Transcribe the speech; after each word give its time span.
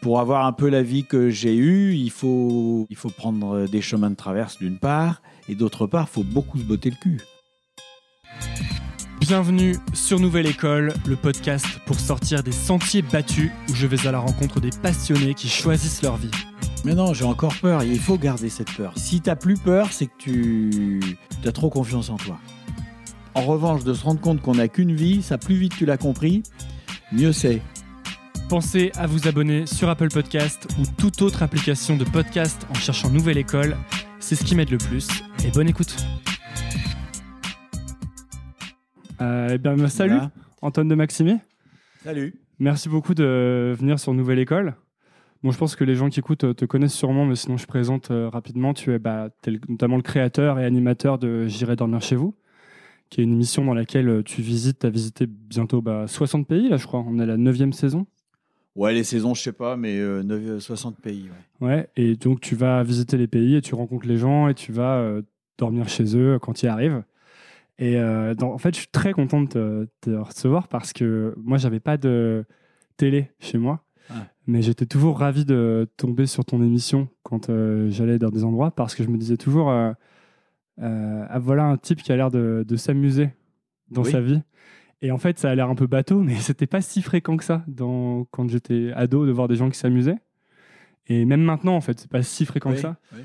pour 0.00 0.20
avoir 0.20 0.46
un 0.46 0.52
peu 0.52 0.68
la 0.68 0.82
vie 0.82 1.04
que 1.04 1.30
j'ai 1.30 1.56
eue, 1.56 1.94
il 1.94 2.10
faut, 2.10 2.86
il 2.90 2.96
faut 2.96 3.10
prendre 3.10 3.66
des 3.66 3.80
chemins 3.80 4.10
de 4.10 4.16
traverse 4.16 4.58
d'une 4.58 4.78
part, 4.78 5.22
et 5.48 5.54
d'autre 5.54 5.86
part, 5.86 6.06
il 6.10 6.14
faut 6.14 6.22
beaucoup 6.22 6.58
se 6.58 6.64
botter 6.64 6.90
le 6.90 6.96
cul. 6.96 7.20
Bienvenue 9.20 9.76
sur 9.92 10.20
Nouvelle 10.20 10.46
École, 10.46 10.94
le 11.06 11.16
podcast 11.16 11.66
pour 11.86 11.98
sortir 11.98 12.42
des 12.42 12.52
sentiers 12.52 13.02
battus 13.02 13.50
où 13.68 13.74
je 13.74 13.86
vais 13.86 14.06
à 14.06 14.12
la 14.12 14.20
rencontre 14.20 14.60
des 14.60 14.70
passionnés 14.70 15.34
qui 15.34 15.48
choisissent 15.48 16.02
leur 16.02 16.16
vie. 16.16 16.30
Mais 16.84 16.94
non, 16.94 17.12
j'ai 17.12 17.24
encore 17.24 17.54
peur, 17.60 17.82
il 17.82 17.98
faut 17.98 18.16
garder 18.16 18.48
cette 18.48 18.72
peur. 18.74 18.92
Si 18.96 19.20
t'as 19.20 19.36
plus 19.36 19.56
peur, 19.56 19.92
c'est 19.92 20.06
que 20.06 20.12
tu 20.18 21.00
as 21.44 21.52
trop 21.52 21.68
confiance 21.68 22.08
en 22.10 22.16
toi. 22.16 22.38
En 23.34 23.42
revanche, 23.42 23.84
de 23.84 23.92
se 23.92 24.04
rendre 24.04 24.20
compte 24.20 24.40
qu'on 24.40 24.54
n'a 24.54 24.68
qu'une 24.68 24.94
vie, 24.94 25.22
ça 25.22 25.38
plus 25.38 25.56
vite 25.56 25.74
tu 25.76 25.84
l'as 25.84 25.98
compris, 25.98 26.42
mieux 27.12 27.32
c'est. 27.32 27.60
Pensez 28.48 28.90
à 28.96 29.06
vous 29.06 29.28
abonner 29.28 29.66
sur 29.66 29.88
Apple 29.88 30.08
Podcast 30.08 30.66
ou 30.80 30.84
toute 30.98 31.20
autre 31.22 31.42
application 31.42 31.96
de 31.96 32.04
podcast 32.04 32.66
en 32.70 32.74
cherchant 32.74 33.10
Nouvelle 33.10 33.36
École. 33.36 33.76
C'est 34.20 34.34
ce 34.36 34.44
qui 34.44 34.54
m'aide 34.54 34.70
le 34.70 34.78
plus. 34.78 35.06
Et 35.46 35.50
bonne 35.50 35.68
écoute. 35.68 35.94
Euh, 39.20 39.48
eh 39.52 39.58
bien, 39.58 39.76
salut, 39.88 40.12
Voilà. 40.14 40.30
Antoine 40.62 40.88
de 40.88 40.94
Maximi. 40.94 41.36
Salut. 42.02 42.34
Merci 42.58 42.88
beaucoup 42.88 43.14
de 43.14 43.74
venir 43.78 43.98
sur 43.98 44.14
Nouvelle 44.14 44.38
École. 44.38 44.74
Bon, 45.42 45.50
je 45.52 45.58
pense 45.58 45.76
que 45.76 45.84
les 45.84 45.94
gens 45.94 46.08
qui 46.08 46.18
écoutent 46.20 46.56
te 46.56 46.64
connaissent 46.64 46.94
sûrement, 46.94 47.26
mais 47.26 47.36
sinon 47.36 47.56
je 47.58 47.66
présente 47.66 48.10
euh, 48.10 48.28
rapidement. 48.28 48.72
Tu 48.74 48.92
es 48.92 48.98
bah, 48.98 49.28
le- 49.46 49.60
notamment 49.68 49.96
le 49.96 50.02
créateur 50.02 50.58
et 50.58 50.64
animateur 50.64 51.18
de 51.18 51.46
J'irai 51.46 51.76
dormir 51.76 52.00
chez 52.00 52.16
vous, 52.16 52.34
qui 53.10 53.20
est 53.20 53.24
une 53.24 53.34
émission 53.34 53.64
dans 53.64 53.74
laquelle 53.74 54.08
euh, 54.08 54.22
tu 54.24 54.42
visites, 54.42 54.80
tu 54.80 54.86
as 54.86 54.90
visité 54.90 55.26
bientôt 55.28 55.80
bah, 55.80 56.06
60 56.08 56.48
pays, 56.48 56.68
là 56.68 56.76
je 56.76 56.86
crois. 56.86 57.04
On 57.06 57.18
est 57.20 57.22
à 57.22 57.26
la 57.26 57.36
9 57.36 57.70
saison. 57.72 58.06
Ouais, 58.76 58.92
les 58.94 59.02
saisons, 59.04 59.34
je 59.34 59.42
sais 59.42 59.52
pas, 59.52 59.76
mais 59.76 59.98
euh, 59.98 60.22
neuf- 60.22 60.60
60 60.60 61.00
pays. 61.00 61.28
ouais. 61.60 61.66
Ouais, 61.66 61.88
et 61.96 62.14
donc 62.16 62.40
tu 62.40 62.54
vas 62.54 62.82
visiter 62.84 63.16
les 63.16 63.26
pays 63.26 63.56
et 63.56 63.60
tu 63.60 63.74
rencontres 63.74 64.06
les 64.06 64.16
gens 64.16 64.46
et 64.48 64.54
tu 64.54 64.70
vas 64.72 64.98
euh, 64.98 65.22
dormir 65.58 65.88
chez 65.88 66.16
eux 66.16 66.38
quand 66.40 66.62
ils 66.62 66.68
arrivent. 66.68 67.02
Et 67.80 67.96
euh, 67.96 68.34
dans- 68.34 68.52
en 68.52 68.58
fait, 68.58 68.74
je 68.74 68.80
suis 68.80 68.88
très 68.88 69.12
content 69.12 69.40
de 69.42 69.46
te, 69.48 69.86
te 70.02 70.10
recevoir 70.10 70.68
parce 70.68 70.92
que 70.92 71.34
moi, 71.36 71.58
j'avais 71.58 71.80
pas 71.80 71.96
de 71.96 72.44
télé 72.96 73.30
chez 73.40 73.58
moi, 73.58 73.84
Ah. 74.10 74.26
mais 74.46 74.62
j'étais 74.62 74.86
toujours 74.86 75.18
ravi 75.18 75.44
de 75.44 75.88
tomber 75.96 76.26
sur 76.26 76.44
ton 76.44 76.62
émission 76.62 77.08
quand 77.24 77.50
euh, 77.50 77.90
j'allais 77.90 78.18
dans 78.18 78.30
des 78.30 78.44
endroits 78.44 78.70
parce 78.70 78.94
que 78.94 79.02
je 79.02 79.08
me 79.08 79.16
disais 79.18 79.36
toujours, 79.36 79.70
euh, 79.70 79.92
euh, 80.80 81.24
ah, 81.28 81.38
voilà 81.40 81.64
un 81.64 81.76
type 81.76 82.02
qui 82.02 82.12
a 82.12 82.16
l'air 82.16 82.30
de, 82.30 82.64
de 82.66 82.76
s'amuser 82.76 83.30
dans 83.90 84.02
Oui. 84.04 84.10
sa 84.12 84.20
vie. 84.20 84.40
Et 85.02 85.10
en 85.12 85.18
fait, 85.18 85.38
ça 85.38 85.50
a 85.50 85.54
l'air 85.54 85.68
un 85.70 85.74
peu 85.74 85.86
bateau, 85.86 86.20
mais 86.20 86.34
c'était 86.40 86.66
pas 86.66 86.80
si 86.80 87.02
fréquent 87.02 87.36
que 87.36 87.44
ça 87.44 87.64
dans, 87.66 88.24
quand 88.30 88.48
j'étais 88.48 88.90
ado 88.94 89.26
de 89.26 89.32
voir 89.32 89.48
des 89.48 89.56
gens 89.56 89.70
qui 89.70 89.78
s'amusaient. 89.78 90.18
Et 91.06 91.24
même 91.24 91.42
maintenant, 91.42 91.74
en 91.74 91.80
fait, 91.80 91.98
c'est 92.00 92.10
pas 92.10 92.22
si 92.22 92.44
fréquent 92.44 92.72
que 92.72 92.78
ça. 92.78 92.96
oui. 93.14 93.20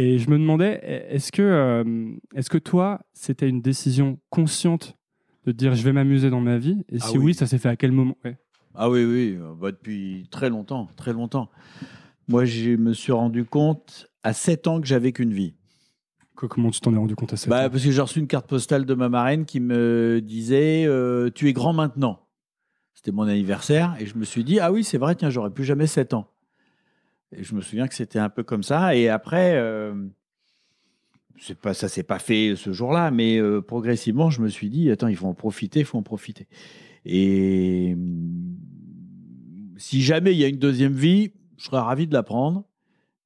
Et 0.00 0.18
je 0.20 0.30
me 0.30 0.38
demandais, 0.38 0.80
est-ce 1.10 1.32
que, 1.32 1.42
euh, 1.42 2.12
est-ce 2.36 2.48
que 2.50 2.58
toi, 2.58 3.00
c'était 3.14 3.48
une 3.48 3.60
décision 3.60 4.20
consciente 4.30 4.96
de 5.44 5.50
te 5.50 5.56
dire 5.56 5.74
je 5.74 5.82
vais 5.82 5.92
m'amuser 5.92 6.30
dans 6.30 6.40
ma 6.40 6.56
vie? 6.56 6.84
Et 6.88 6.98
Ah 7.00 7.06
si 7.06 7.18
oui. 7.18 7.24
oui. 7.26 7.34
ça 7.34 7.46
s'est 7.48 7.58
fait 7.58 7.68
à 7.68 7.74
quel 7.74 7.90
moment? 7.90 8.16
Ouais. 8.24 8.38
Ah 8.76 8.88
oui, 8.88 9.04
oui, 9.04 9.36
euh, 9.40 9.54
bah, 9.60 9.72
depuis 9.72 10.28
très 10.30 10.50
longtemps, 10.50 10.86
très 10.96 11.12
longtemps. 11.12 11.50
Moi, 12.28 12.44
je 12.44 12.76
me 12.76 12.92
suis 12.92 13.10
rendu 13.10 13.44
compte 13.44 14.08
à 14.22 14.32
7 14.34 14.68
ans 14.68 14.80
que 14.80 14.86
j'avais 14.86 15.10
qu'une 15.10 15.32
vie. 15.32 15.56
Que- 16.38 16.46
Comment 16.46 16.70
tu 16.70 16.80
t'en 16.80 16.94
es 16.94 16.96
rendu 16.96 17.16
compte 17.16 17.32
à 17.32 17.36
cette 17.36 17.50
Bah, 17.50 17.68
parce 17.68 17.82
que 17.84 17.90
j'ai 17.90 18.00
reçu 18.00 18.20
une 18.20 18.28
carte 18.28 18.46
postale 18.46 18.86
de 18.86 18.94
ma 18.94 19.08
marraine 19.08 19.44
qui 19.44 19.58
me 19.58 20.20
disait 20.22 20.84
euh, 20.86 21.30
Tu 21.34 21.48
es 21.48 21.52
grand 21.52 21.72
maintenant. 21.72 22.20
C'était 22.94 23.10
mon 23.12 23.24
anniversaire 23.24 23.96
et 23.98 24.06
je 24.06 24.16
me 24.16 24.24
suis 24.24 24.44
dit 24.44 24.60
Ah 24.60 24.70
oui, 24.72 24.84
c'est 24.84 24.98
vrai, 24.98 25.14
tiens, 25.16 25.30
j'aurais 25.30 25.50
plus 25.50 25.64
jamais 25.64 25.86
7 25.88 26.14
ans. 26.14 26.30
Et 27.32 27.42
je 27.42 27.54
me 27.54 27.60
souviens 27.60 27.88
que 27.88 27.94
c'était 27.94 28.20
un 28.20 28.28
peu 28.28 28.42
comme 28.44 28.62
ça. 28.62 28.94
Et 28.94 29.08
après, 29.08 29.54
euh, 29.56 30.06
pas, 31.60 31.74
ça 31.74 31.88
s'est 31.88 32.02
pas 32.04 32.18
fait 32.18 32.54
ce 32.56 32.72
jour-là, 32.72 33.10
mais 33.10 33.38
euh, 33.38 33.60
progressivement, 33.60 34.30
je 34.30 34.40
me 34.40 34.48
suis 34.48 34.70
dit 34.70 34.90
Attends, 34.90 35.08
il 35.08 35.16
faut 35.16 35.26
en 35.26 35.34
profiter, 35.34 35.80
il 35.80 35.86
faut 35.86 35.98
en 35.98 36.02
profiter. 36.02 36.46
Et 37.04 37.94
hum, 37.94 38.56
si 39.76 40.02
jamais 40.02 40.32
il 40.32 40.38
y 40.38 40.44
a 40.44 40.48
une 40.48 40.58
deuxième 40.58 40.94
vie, 40.94 41.32
je 41.56 41.64
serais 41.64 41.80
ravi 41.80 42.06
de 42.06 42.12
la 42.12 42.22
prendre. 42.22 42.64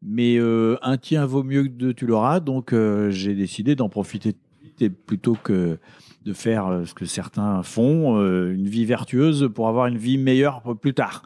Mais 0.05 0.37
euh, 0.37 0.77
un 0.83 0.97
tien 0.97 1.25
vaut 1.27 1.43
mieux 1.45 1.63
que 1.65 1.69
deux, 1.69 1.95
tu 1.95 2.07
l'auras. 2.07 2.41
Donc 2.41 2.73
euh, 2.73 3.11
j'ai 3.11 3.35
décidé 3.35 3.75
d'en 3.77 3.89
profiter 3.89 4.35
et 4.81 4.91
plutôt 4.91 5.37
que 5.43 5.79
de 6.25 6.33
faire 6.33 6.67
euh, 6.67 6.85
ce 6.85 6.95
que 6.95 7.05
certains 7.05 7.63
font, 7.63 8.19
euh, 8.19 8.53
une 8.53 8.69
vie 8.69 8.85
vertueuse 8.85 9.49
pour 9.55 9.69
avoir 9.69 9.87
une 9.87 9.99
vie 9.99 10.19
meilleure 10.19 10.63
plus 10.81 10.95
tard, 10.95 11.23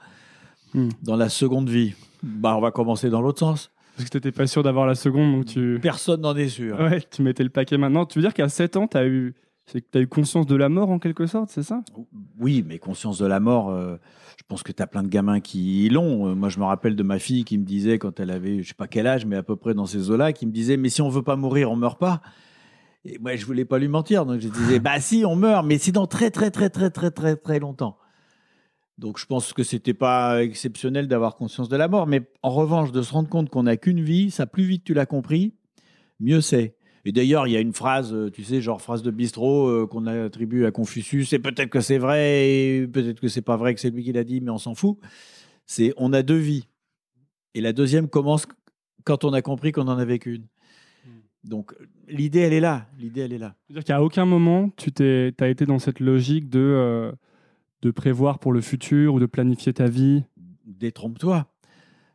Hmm. 0.75 0.88
dans 1.03 1.16
la 1.16 1.28
seconde 1.31 1.70
vie. 1.70 1.94
Bah, 2.22 2.54
on 2.56 2.60
va 2.60 2.70
commencer 2.70 3.09
dans 3.09 3.22
l'autre 3.22 3.38
sens. 3.38 3.70
Parce 3.97 4.04
que 4.06 4.10
tu 4.10 4.16
n'étais 4.19 4.32
pas 4.32 4.47
sûr 4.47 4.62
d'avoir 4.62 4.84
la 4.87 4.94
seconde, 4.97 5.32
donc 5.37 5.47
tu, 5.47 5.78
Personne 5.81 6.20
n'en 6.20 6.37
est 6.37 6.48
sûr. 6.48 6.78
ouais, 6.81 7.00
tu 7.10 7.22
mettais 7.22 7.44
le 7.44 7.50
paquet 7.50 7.78
maintenant. 7.78 8.04
Tu 8.04 8.19
veux 8.19 8.22
dire 8.25 8.34
qu'à 8.34 8.48
7 8.48 8.76
ans, 8.76 8.87
tu 8.88 8.97
as 8.98 9.06
eu, 9.06 9.34
c'est 9.66 9.81
que 9.81 9.87
tu 9.91 9.99
as 9.99 10.00
eu 10.00 10.06
conscience 10.06 10.47
de 10.47 10.54
la 10.54 10.69
mort 10.69 10.91
en 10.91 11.00
quelque 11.00 11.27
sorte, 11.27 11.50
c'est 11.50 11.65
ça? 11.65 11.82
Oui, 12.38 12.65
mais 12.66 12.78
conscience 12.78 13.19
de 13.19 13.27
la 13.27 13.41
mort, 13.41 13.71
euh, 13.71 13.97
je 14.38 14.44
pense 14.47 14.62
que 14.62 14.71
tu 14.71 14.81
as 14.81 14.87
plein 14.87 15.03
de 15.03 15.09
gamins 15.09 15.41
qui 15.41 15.88
l'ont. 15.88 16.28
Euh, 16.28 16.34
moi, 16.34 16.49
je 16.49 16.60
me 16.60 16.65
rappelle 16.65 16.94
de 16.94 17.03
ma 17.03 17.19
fille 17.19 17.44
qui 17.44 17.59
me 17.59 17.65
disait, 17.65 17.99
quand 17.99 18.21
elle 18.21 18.31
avait, 18.31 18.62
je 18.62 18.69
sais 18.69 18.75
pas 18.75 18.87
quel 18.87 19.09
âge, 19.09 19.26
mais 19.26 19.34
à 19.34 19.43
peu 19.43 19.56
près 19.56 19.75
dans 19.75 19.87
ces 19.87 20.10
eaux-là, 20.10 20.32
qui 20.32 20.47
me 20.47 20.53
disait, 20.53 20.76
mais 20.76 20.88
si 20.88 21.03
on 21.03 21.09
veut 21.09 21.22
pas 21.22 21.34
mourir, 21.34 21.71
on 21.72 21.76
meurt 21.76 21.99
pas. 21.99 22.22
Et 23.05 23.19
moi, 23.19 23.34
je 23.34 23.44
voulais 23.44 23.65
pas 23.65 23.78
lui 23.78 23.88
mentir, 23.88 24.25
donc 24.25 24.41
je 24.41 24.49
disais, 24.49 24.78
bah 24.81 25.00
si, 25.00 25.25
on 25.26 25.34
meurt, 25.34 25.66
mais 25.66 25.78
c'est 25.78 25.93
dans 25.93 26.06
très, 26.06 26.31
très, 26.31 26.53
très, 26.53 26.71
très, 26.71 26.91
très, 26.91 27.10
très, 27.10 27.34
très 27.34 27.59
longtemps. 27.59 27.99
Donc, 28.99 29.19
je 29.19 29.26
pense 29.26 29.53
que 29.53 29.65
c'était 29.65 29.94
pas 29.94 30.44
exceptionnel 30.44 31.09
d'avoir 31.09 31.34
conscience 31.34 31.69
de 31.69 31.76
la 31.76 31.88
mort, 31.88 32.06
mais 32.06 32.22
en 32.43 32.50
revanche, 32.50 32.93
de 32.93 33.03
se 33.03 33.12
rendre 33.12 33.28
compte 33.28 33.50
qu'on 33.50 33.65
n'a 33.65 33.76
qu'une 33.76 34.00
vie, 34.00 34.31
ça 34.31 34.47
plus 34.47 34.65
vite 34.65 34.84
tu 34.84 34.94
l'as 34.94 35.06
compris, 35.06 35.55
mieux 36.21 36.41
c'est. 36.41 36.75
Et 37.06 37.12
d'ailleurs, 37.12 37.47
il 37.47 37.53
y 37.53 37.56
a 37.56 37.61
une 37.61 37.72
phrase, 37.72 38.12
euh, 38.12 38.33
tu 38.33 38.43
sais, 38.43 38.61
genre 38.61 38.83
phrase 38.83 39.05
de 39.05 39.12
bistrot 39.12 39.69
euh, 39.69 39.87
qu'on 39.87 40.06
attribue 40.06 40.67
à 40.67 40.72
Confucius, 40.72 41.33
et 41.33 41.39
peut-être 41.39 41.71
que 41.71 41.81
c'est 41.81 41.99
vrai, 41.99 42.49
et 42.49 42.87
peut-être 42.89 43.21
que 43.21 43.28
c'est 43.28 43.43
pas 43.43 43.56
vrai 43.56 43.75
que 43.75 43.81
c'est 43.81 43.91
lui 43.91 44.03
qui 44.03 44.12
l'a 44.12 44.25
dit, 44.25 44.41
mais 44.41 44.50
on 44.50 44.59
s'en 44.59 44.75
fout. 44.75 44.99
C'est 45.67 45.94
on 45.99 46.12
a 46.12 46.25
deux 46.25 46.37
vies. 46.37 46.67
Et 47.55 47.61
la 47.61 47.72
deuxième 47.72 48.09
commence 48.09 48.49
quand 49.05 49.22
on 49.22 49.33
a 49.33 49.41
compris 49.41 49.71
qu'on 49.71 49.87
en 49.87 49.99
avait 49.99 50.19
qu'une. 50.19 50.47
Donc 51.44 51.77
l'idée, 52.09 52.41
elle 52.41 52.53
est 52.53 52.61
là. 52.61 52.89
L'idée, 52.99 53.21
elle 53.21 53.33
est 53.33 53.38
là. 53.38 53.55
C'est-à-dire 53.69 53.84
qu'à 53.84 54.03
aucun 54.03 54.25
moment, 54.25 54.71
tu 54.77 54.91
t'es, 54.91 55.33
as 55.38 55.49
été 55.49 55.65
dans 55.65 55.78
cette 55.78 56.00
logique 56.00 56.50
de, 56.50 56.59
euh, 56.59 57.12
de 57.83 57.93
prévoir 57.93 58.41
pour 58.41 58.53
le 58.53 58.61
futur 58.61 59.15
ou 59.15 59.21
de 59.21 59.27
planifier 59.27 59.73
ta 59.73 59.87
vie. 59.87 60.25
Détrompe-toi. 60.65 61.47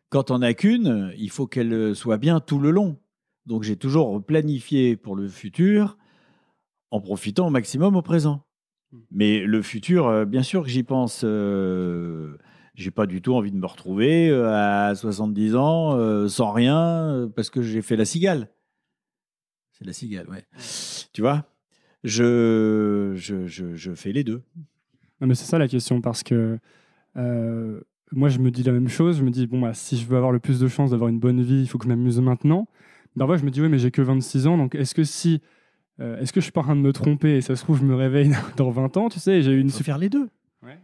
Quand 0.09 0.31
on 0.31 0.41
a 0.41 0.53
qu'une, 0.53 1.13
il 1.17 1.29
faut 1.29 1.47
qu'elle 1.47 1.95
soit 1.95 2.17
bien 2.17 2.41
tout 2.41 2.59
le 2.59 2.71
long. 2.71 2.97
Donc 3.45 3.63
j'ai 3.63 3.75
toujours 3.75 4.23
planifié 4.23 4.95
pour 4.95 5.15
le 5.15 5.27
futur 5.27 5.97
en 6.91 7.01
profitant 7.01 7.47
au 7.47 7.49
maximum 7.49 7.95
au 7.95 8.01
présent. 8.01 8.43
Hmm. 8.91 8.99
Mais 9.11 9.39
le 9.39 9.61
futur, 9.61 10.07
euh, 10.07 10.25
bien 10.25 10.43
sûr 10.43 10.63
que 10.63 10.69
j'y 10.69 10.83
pense. 10.83 11.21
euh, 11.23 12.37
j'ai 12.75 12.91
pas 12.91 13.05
du 13.05 13.21
tout 13.21 13.33
envie 13.35 13.51
de 13.51 13.57
me 13.57 13.65
retrouver 13.65 14.29
euh, 14.29 14.49
à 14.53 14.95
70 14.95 15.55
ans 15.55 15.95
euh, 15.97 16.27
sans 16.27 16.51
rien 16.51 17.29
parce 17.35 17.49
que 17.49 17.61
j'ai 17.61 17.81
fait 17.81 17.95
la 17.95 18.05
cigale. 18.05 18.49
C'est 19.71 19.85
la 19.85 19.93
cigale, 19.93 20.29
ouais. 20.29 20.45
Tu 21.13 21.21
vois? 21.21 21.45
Je, 22.03 23.13
je, 23.15 23.45
je, 23.47 23.75
je 23.75 23.93
fais 23.93 24.11
les 24.11 24.23
deux. 24.23 24.41
Non, 25.19 25.27
mais 25.27 25.35
c'est 25.35 25.45
ça 25.45 25.59
la 25.59 25.67
question, 25.67 26.01
parce 26.01 26.23
que 26.23 26.57
euh, 27.17 27.81
moi, 28.11 28.29
je 28.29 28.39
me 28.39 28.49
dis 28.51 28.63
la 28.63 28.71
même 28.71 28.87
chose. 28.87 29.17
Je 29.17 29.23
me 29.23 29.29
dis, 29.29 29.47
bon, 29.47 29.59
bah, 29.59 29.73
si 29.73 29.97
je 29.97 30.05
veux 30.07 30.17
avoir 30.17 30.31
le 30.31 30.39
plus 30.39 30.59
de 30.59 30.67
chances 30.67 30.91
d'avoir 30.91 31.09
une 31.09 31.19
bonne 31.19 31.41
vie, 31.41 31.61
il 31.61 31.67
faut 31.67 31.77
que 31.77 31.83
je 31.85 31.89
m'amuse 31.89 32.19
maintenant. 32.19 32.67
Ouais, 33.17 33.37
je 33.37 33.43
me 33.45 33.51
dis, 33.51 33.61
oui, 33.61 33.69
mais 33.69 33.77
j'ai 33.77 33.91
que 33.91 34.01
26 34.01 34.47
ans, 34.47 34.57
donc 34.57 34.75
est-ce 34.75 34.95
que 34.95 35.03
si. 35.03 35.41
euh, 35.99 36.19
est-ce 36.19 36.31
que 36.33 36.39
je 36.39 36.45
suis 36.45 36.51
pas 36.51 36.61
en 36.61 36.63
train 36.63 36.75
de 36.75 36.81
me 36.81 36.93
tromper 36.93 37.37
et 37.37 37.41
ça 37.41 37.55
se 37.55 37.63
trouve, 37.63 37.79
je 37.79 37.83
me 37.85 37.95
réveille 37.95 38.31
dans 38.57 38.71
20 38.71 38.97
ans, 38.97 39.09
tu 39.09 39.19
sais, 39.19 39.41
j'ai 39.41 39.51
eu 39.51 39.59
une 39.59 39.69
faut 39.69 39.83
faire 39.83 39.97
les 39.97 40.09
deux. 40.09 40.29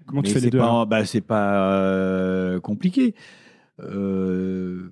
Comment 0.06 0.22
tu 0.24 0.34
fais 0.34 0.40
les 0.40 0.50
deux 0.50 0.58
pas, 0.58 0.66
alors 0.66 0.88
bah, 0.88 1.06
C'est 1.06 1.22
pas 1.22 1.72
euh, 1.72 2.60
compliqué. 2.60 3.14
Euh, 3.80 4.90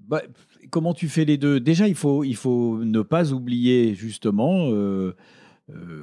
bah, 0.00 0.22
comment 0.70 0.94
tu 0.94 1.08
fais 1.08 1.24
les 1.24 1.36
deux? 1.36 1.60
Déjà, 1.60 1.88
il 1.88 1.94
faut, 1.94 2.24
il 2.24 2.36
faut 2.36 2.78
ne 2.84 3.02
pas 3.02 3.32
oublier 3.32 3.94
justement 3.94 4.70
euh, 4.70 5.14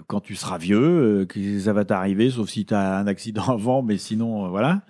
quand 0.07 0.19
tu 0.19 0.35
seras 0.35 0.57
vieux 0.57 1.25
que 1.27 1.59
ça 1.59 1.73
va 1.73 1.83
t'arriver, 1.83 2.29
sauf 2.29 2.49
si 2.49 2.65
tu 2.65 2.73
as 2.73 2.97
un 2.97 3.07
accident 3.07 3.43
avant, 3.47 3.81
mais 3.81 3.97
sinon, 3.97 4.49
voilà. 4.49 4.83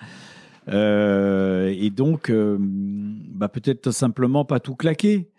Euh, 0.70 1.74
et 1.78 1.90
donc, 1.90 2.30
euh, 2.30 2.58
bah, 2.60 3.50
peut-être 3.50 3.92
simplement 3.92 4.46
pas 4.46 4.60
tout 4.60 4.76
claquer. 4.76 5.30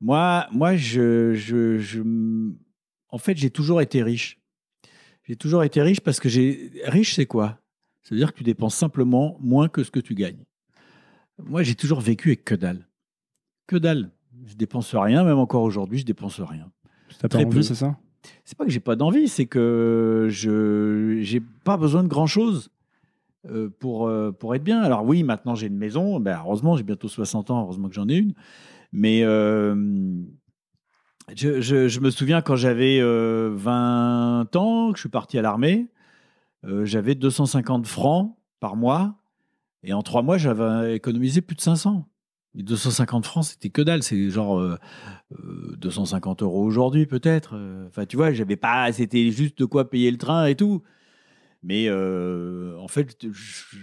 Moi, 0.00 0.46
moi 0.52 0.76
je, 0.76 1.34
je, 1.34 1.78
je- 1.78 2.02
en 3.08 3.18
fait, 3.18 3.36
j'ai 3.36 3.50
toujours 3.50 3.80
été 3.80 4.02
riche. 4.02 4.38
J'ai 5.24 5.36
toujours 5.36 5.62
été 5.64 5.80
riche 5.82 6.00
parce 6.00 6.20
que 6.20 6.28
j'ai. 6.28 6.72
Riche, 6.84 7.14
c'est 7.14 7.26
quoi? 7.26 7.58
Ça 8.02 8.14
veut 8.14 8.18
dire 8.18 8.32
que 8.32 8.38
tu 8.38 8.44
dépenses 8.44 8.74
simplement 8.74 9.36
moins 9.40 9.68
que 9.68 9.82
ce 9.84 9.90
que 9.90 10.00
tu 10.00 10.14
gagnes. 10.14 10.44
Moi, 11.38 11.62
j'ai 11.62 11.74
toujours 11.74 12.00
vécu 12.00 12.28
avec 12.30 12.44
que 12.44 12.54
dalle. 12.54 12.86
Que 13.66 13.76
dalle. 13.76 14.10
Je 14.46 14.54
dépense 14.54 14.94
rien, 14.94 15.22
même 15.24 15.38
encore 15.38 15.62
aujourd'hui, 15.62 15.98
je 15.98 16.04
dépense 16.06 16.40
rien. 16.40 16.70
T'as 17.18 17.28
pas 17.28 17.38
envie, 17.46 17.64
c'est 17.64 17.74
ça? 17.74 17.96
C'est 18.44 18.56
pas 18.56 18.64
que 18.64 18.70
j'ai 18.70 18.80
pas 18.80 18.96
d'envie, 18.96 19.28
c'est 19.28 19.46
que 19.46 20.26
je 20.30 21.18
j'ai 21.22 21.40
pas 21.64 21.76
besoin 21.76 22.02
de 22.02 22.08
grand 22.08 22.26
chose. 22.26 22.70
Euh, 23.48 23.70
pour, 23.78 24.06
euh, 24.08 24.32
pour 24.32 24.54
être 24.54 24.64
bien. 24.64 24.82
Alors 24.82 25.04
oui, 25.04 25.22
maintenant 25.22 25.54
j'ai 25.54 25.66
une 25.68 25.76
maison, 25.78 26.20
ben, 26.20 26.38
heureusement, 26.44 26.76
j'ai 26.76 26.82
bientôt 26.82 27.08
60 27.08 27.50
ans, 27.50 27.62
heureusement 27.62 27.88
que 27.88 27.94
j'en 27.94 28.08
ai 28.08 28.16
une. 28.16 28.34
Mais 28.92 29.22
euh, 29.22 29.74
je, 31.36 31.60
je- 31.60 32.00
me 32.00 32.10
souviens 32.10 32.42
quand 32.42 32.56
j'avais 32.56 32.98
euh, 33.00 33.50
20 33.54 34.56
ans, 34.56 34.90
que 34.92 34.96
je 34.98 35.00
suis 35.02 35.08
parti 35.08 35.38
à 35.38 35.42
l'armée, 35.42 35.88
j'avais 36.82 37.14
250 37.14 37.86
francs 37.86 38.36
par 38.58 38.76
mois. 38.76 39.14
Et 39.82 39.94
en 39.94 40.02
trois 40.02 40.20
mois, 40.22 40.36
j'avais 40.36 40.96
économisé 40.96 41.40
plus 41.40 41.56
de 41.56 41.62
500. 41.62 42.06
Et 42.58 42.62
250 42.62 43.24
francs, 43.24 43.44
c'était 43.44 43.70
que 43.70 43.80
dalle. 43.80 44.02
C'est 44.02 44.28
genre 44.28 44.58
euh, 44.60 44.76
euh, 45.32 45.76
250 45.78 46.42
euros 46.42 46.62
aujourd'hui, 46.62 47.06
peut-être. 47.06 47.56
Enfin, 47.88 48.04
tu 48.04 48.16
vois, 48.16 48.32
j'avais 48.32 48.56
pas. 48.56 48.92
C'était 48.92 49.30
juste 49.30 49.56
de 49.58 49.64
quoi 49.64 49.88
payer 49.88 50.10
le 50.10 50.18
train 50.18 50.44
et 50.46 50.54
tout. 50.56 50.82
Mais 51.62 51.86
euh, 51.88 52.74
en 52.78 52.88
fait, 52.88 53.26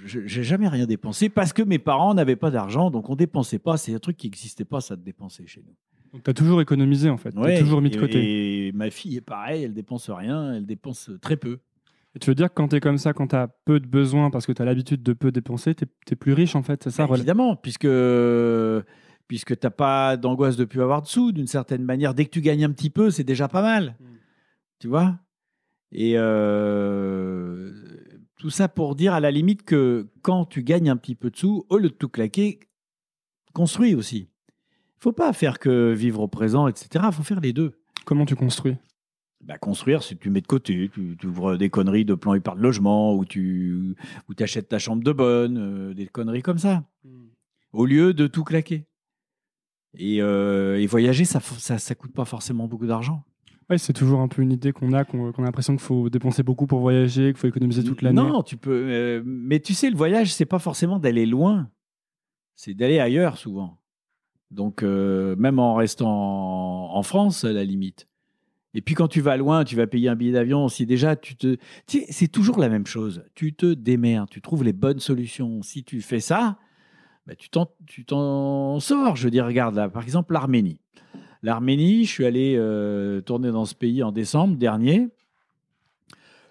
j'ai 0.05 0.43
jamais 0.43 0.67
rien 0.67 0.87
dépensé 0.87 1.29
parce 1.29 1.53
que 1.53 1.61
mes 1.61 1.77
parents 1.77 2.15
n'avaient 2.15 2.35
pas 2.35 2.49
d'argent, 2.49 2.89
donc 2.89 3.09
on 3.09 3.15
dépensait 3.15 3.59
pas. 3.59 3.77
C'est 3.77 3.93
un 3.93 3.99
truc 3.99 4.17
qui 4.17 4.27
n'existait 4.27 4.65
pas, 4.65 4.81
ça 4.81 4.95
de 4.95 5.03
dépenser 5.03 5.45
chez 5.45 5.63
nous. 5.65 5.75
Donc, 6.11 6.23
tu 6.23 6.29
as 6.29 6.33
toujours 6.33 6.61
économisé, 6.61 7.09
en 7.09 7.17
fait. 7.17 7.31
Tu 7.31 7.37
Ouais, 7.37 7.59
toujours 7.59 7.81
mis 7.81 7.89
de 7.89 7.99
côté. 7.99 8.67
Et 8.67 8.71
ma 8.71 8.89
fille 8.89 9.17
est 9.17 9.21
pareil, 9.21 9.63
elle 9.63 9.73
dépense 9.73 10.09
rien, 10.09 10.53
elle 10.53 10.65
dépense 10.65 11.11
très 11.21 11.37
peu. 11.37 11.59
Et 12.15 12.19
tu 12.19 12.31
veux 12.31 12.35
dire 12.35 12.49
que 12.49 12.55
quand 12.55 12.69
tu 12.69 12.77
es 12.77 12.79
comme 12.79 12.97
ça, 12.97 13.13
quand 13.13 13.27
tu 13.27 13.35
as 13.35 13.47
peu 13.47 13.79
de 13.79 13.85
besoins 13.85 14.31
parce 14.31 14.47
que 14.47 14.51
tu 14.51 14.61
as 14.61 14.65
l'habitude 14.65 15.03
de 15.03 15.13
peu 15.13 15.31
dépenser, 15.31 15.75
tu 15.75 15.85
es, 16.11 16.15
plus 16.15 16.33
riche, 16.33 16.55
en 16.55 16.63
fait, 16.63 16.83
c'est 16.83 16.89
ça 16.89 17.05
Bah, 17.05 17.15
évidemment, 17.15 17.55
puisque 17.55 17.87
puisque 19.27 19.59
t'as 19.59 19.69
pas 19.69 20.17
d'angoisse 20.17 20.55
de 20.55 20.65
plus 20.65 20.81
avoir 20.81 21.01
de 21.01 21.07
sous, 21.07 21.31
d'une 21.31 21.47
certaine 21.47 21.83
manière. 21.83 22.13
Dès 22.13 22.25
que 22.25 22.31
tu 22.31 22.41
gagnes 22.41 22.63
un 22.63 22.71
petit 22.71 22.89
peu, 22.89 23.11
c'est 23.11 23.25
déjà 23.25 23.47
pas 23.47 23.61
mal. 23.61 23.95
Mm. 23.99 24.05
Tu 24.79 24.87
vois? 24.87 25.19
Et 25.91 26.13
euh, 26.15 27.56
tout 28.37 28.49
ça 28.49 28.67
pour 28.67 28.95
dire 28.95 29.13
à 29.13 29.19
la 29.19 29.31
limite 29.31 29.63
que 29.63 30.07
quand 30.21 30.45
tu 30.45 30.63
gagnes 30.63 30.89
un 30.89 30.97
petit 30.97 31.15
peu 31.15 31.29
de 31.29 31.35
sous, 31.35 31.65
au 31.69 31.77
lieu 31.77 31.89
de 31.89 31.93
tout 31.93 32.09
claquer, 32.09 32.59
construis 33.53 33.95
aussi. 33.95 34.29
Il 34.97 35.03
faut 35.03 35.11
pas 35.11 35.33
faire 35.33 35.59
que 35.59 35.93
vivre 35.93 36.21
au 36.21 36.27
présent, 36.27 36.67
etc. 36.67 37.05
Il 37.07 37.13
faut 37.13 37.23
faire 37.23 37.39
les 37.39 37.53
deux. 37.53 37.79
Comment 38.05 38.25
tu 38.25 38.35
construis? 38.35 38.75
Bah, 39.43 39.57
construire, 39.57 40.01
c'est 40.01 40.15
que 40.15 40.19
tu 40.19 40.29
mets 40.29 40.41
de 40.41 40.47
côté, 40.47 40.89
tu, 40.91 41.15
tu 41.19 41.27
ouvres 41.27 41.57
des 41.57 41.69
conneries 41.69 42.05
de 42.05 42.15
plan 42.15 42.33
épargne 42.33 42.59
logement, 42.59 43.15
ou 43.15 43.23
tu 43.23 43.95
ou 44.27 44.33
achètes 44.39 44.69
ta 44.69 44.79
chambre 44.79 45.03
de 45.03 45.11
bonne, 45.11 45.57
euh, 45.57 45.93
des 45.93 46.07
conneries 46.07 46.41
comme 46.41 46.57
ça, 46.57 46.83
au 47.71 47.85
lieu 47.85 48.13
de 48.13 48.25
tout 48.25 48.43
claquer. 48.43 48.87
Et, 49.93 50.21
euh, 50.21 50.79
et 50.79 50.87
voyager, 50.87 51.23
ça, 51.25 51.39
ça, 51.39 51.77
ça 51.77 51.95
coûte 51.95 52.13
pas 52.13 52.25
forcément 52.25 52.67
beaucoup 52.67 52.87
d'argent. 52.87 53.23
Ouais, 53.69 53.77
c'est 53.77 53.93
toujours 53.93 54.21
un 54.21 54.29
peu 54.29 54.41
une 54.41 54.53
idée 54.53 54.71
qu'on 54.71 54.93
a, 54.93 55.03
qu'on 55.03 55.29
a 55.29 55.41
l'impression 55.41 55.73
qu'il 55.73 55.83
faut 55.83 56.09
dépenser 56.09 56.41
beaucoup 56.41 56.67
pour 56.67 56.79
voyager, 56.79 57.33
qu'il 57.33 57.37
faut 57.37 57.47
économiser 57.47 57.83
toute 57.83 58.01
l'année. 58.01 58.15
Non, 58.15 58.41
tu 58.41 58.55
peux. 58.55 58.71
euh, 58.71 59.21
mais 59.25 59.59
tu 59.59 59.73
sais, 59.73 59.89
le 59.89 59.97
voyage, 59.97 60.33
c'est 60.33 60.45
pas 60.45 60.59
forcément 60.59 60.99
d'aller 60.99 61.25
loin, 61.25 61.69
c'est 62.55 62.73
d'aller 62.73 62.99
ailleurs 62.99 63.37
souvent. 63.37 63.77
Donc, 64.51 64.83
euh, 64.83 65.35
même 65.35 65.59
en 65.59 65.75
restant 65.75 66.95
en, 66.95 67.03
France, 67.03 67.43
à 67.43 67.51
la 67.51 67.65
limite. 67.65 68.07
Et 68.73 68.81
puis, 68.81 68.95
quand 68.95 69.09
tu 69.09 69.19
vas 69.19 69.35
loin, 69.35 69.65
tu 69.65 69.75
vas 69.75 69.85
payer 69.85 70.07
un 70.07 70.15
billet 70.15 70.31
d'avion. 70.31 70.69
Si 70.69 70.85
déjà, 70.85 71.17
tu 71.17 71.35
te. 71.35 71.57
Tu 71.87 71.99
sais, 71.99 72.05
c'est 72.09 72.27
toujours 72.29 72.59
la 72.59 72.69
même 72.69 72.85
chose. 72.85 73.25
Tu 73.35 73.53
te 73.53 73.73
démerdes, 73.73 74.29
tu 74.29 74.41
trouves 74.41 74.63
les 74.63 74.73
bonnes 74.73 74.99
solutions. 74.99 75.61
Si 75.61 75.83
tu 75.83 75.99
fais 76.01 76.21
ça, 76.21 76.57
bah, 77.25 77.35
tu 77.35 77.49
t'en 77.49 77.67
tu 77.85 78.05
t'en 78.05 78.79
sors. 78.79 79.17
Je 79.17 79.25
veux 79.25 79.31
dire, 79.31 79.45
regarde 79.45 79.75
là, 79.75 79.89
par 79.89 80.03
exemple, 80.03 80.31
l'Arménie. 80.31 80.79
L'Arménie, 81.43 82.05
je 82.05 82.11
suis 82.11 82.25
allé 82.25 82.55
euh, 82.57 83.21
tourner 83.21 83.51
dans 83.51 83.65
ce 83.65 83.75
pays 83.75 84.03
en 84.03 84.11
décembre 84.11 84.57
dernier. 84.57 85.09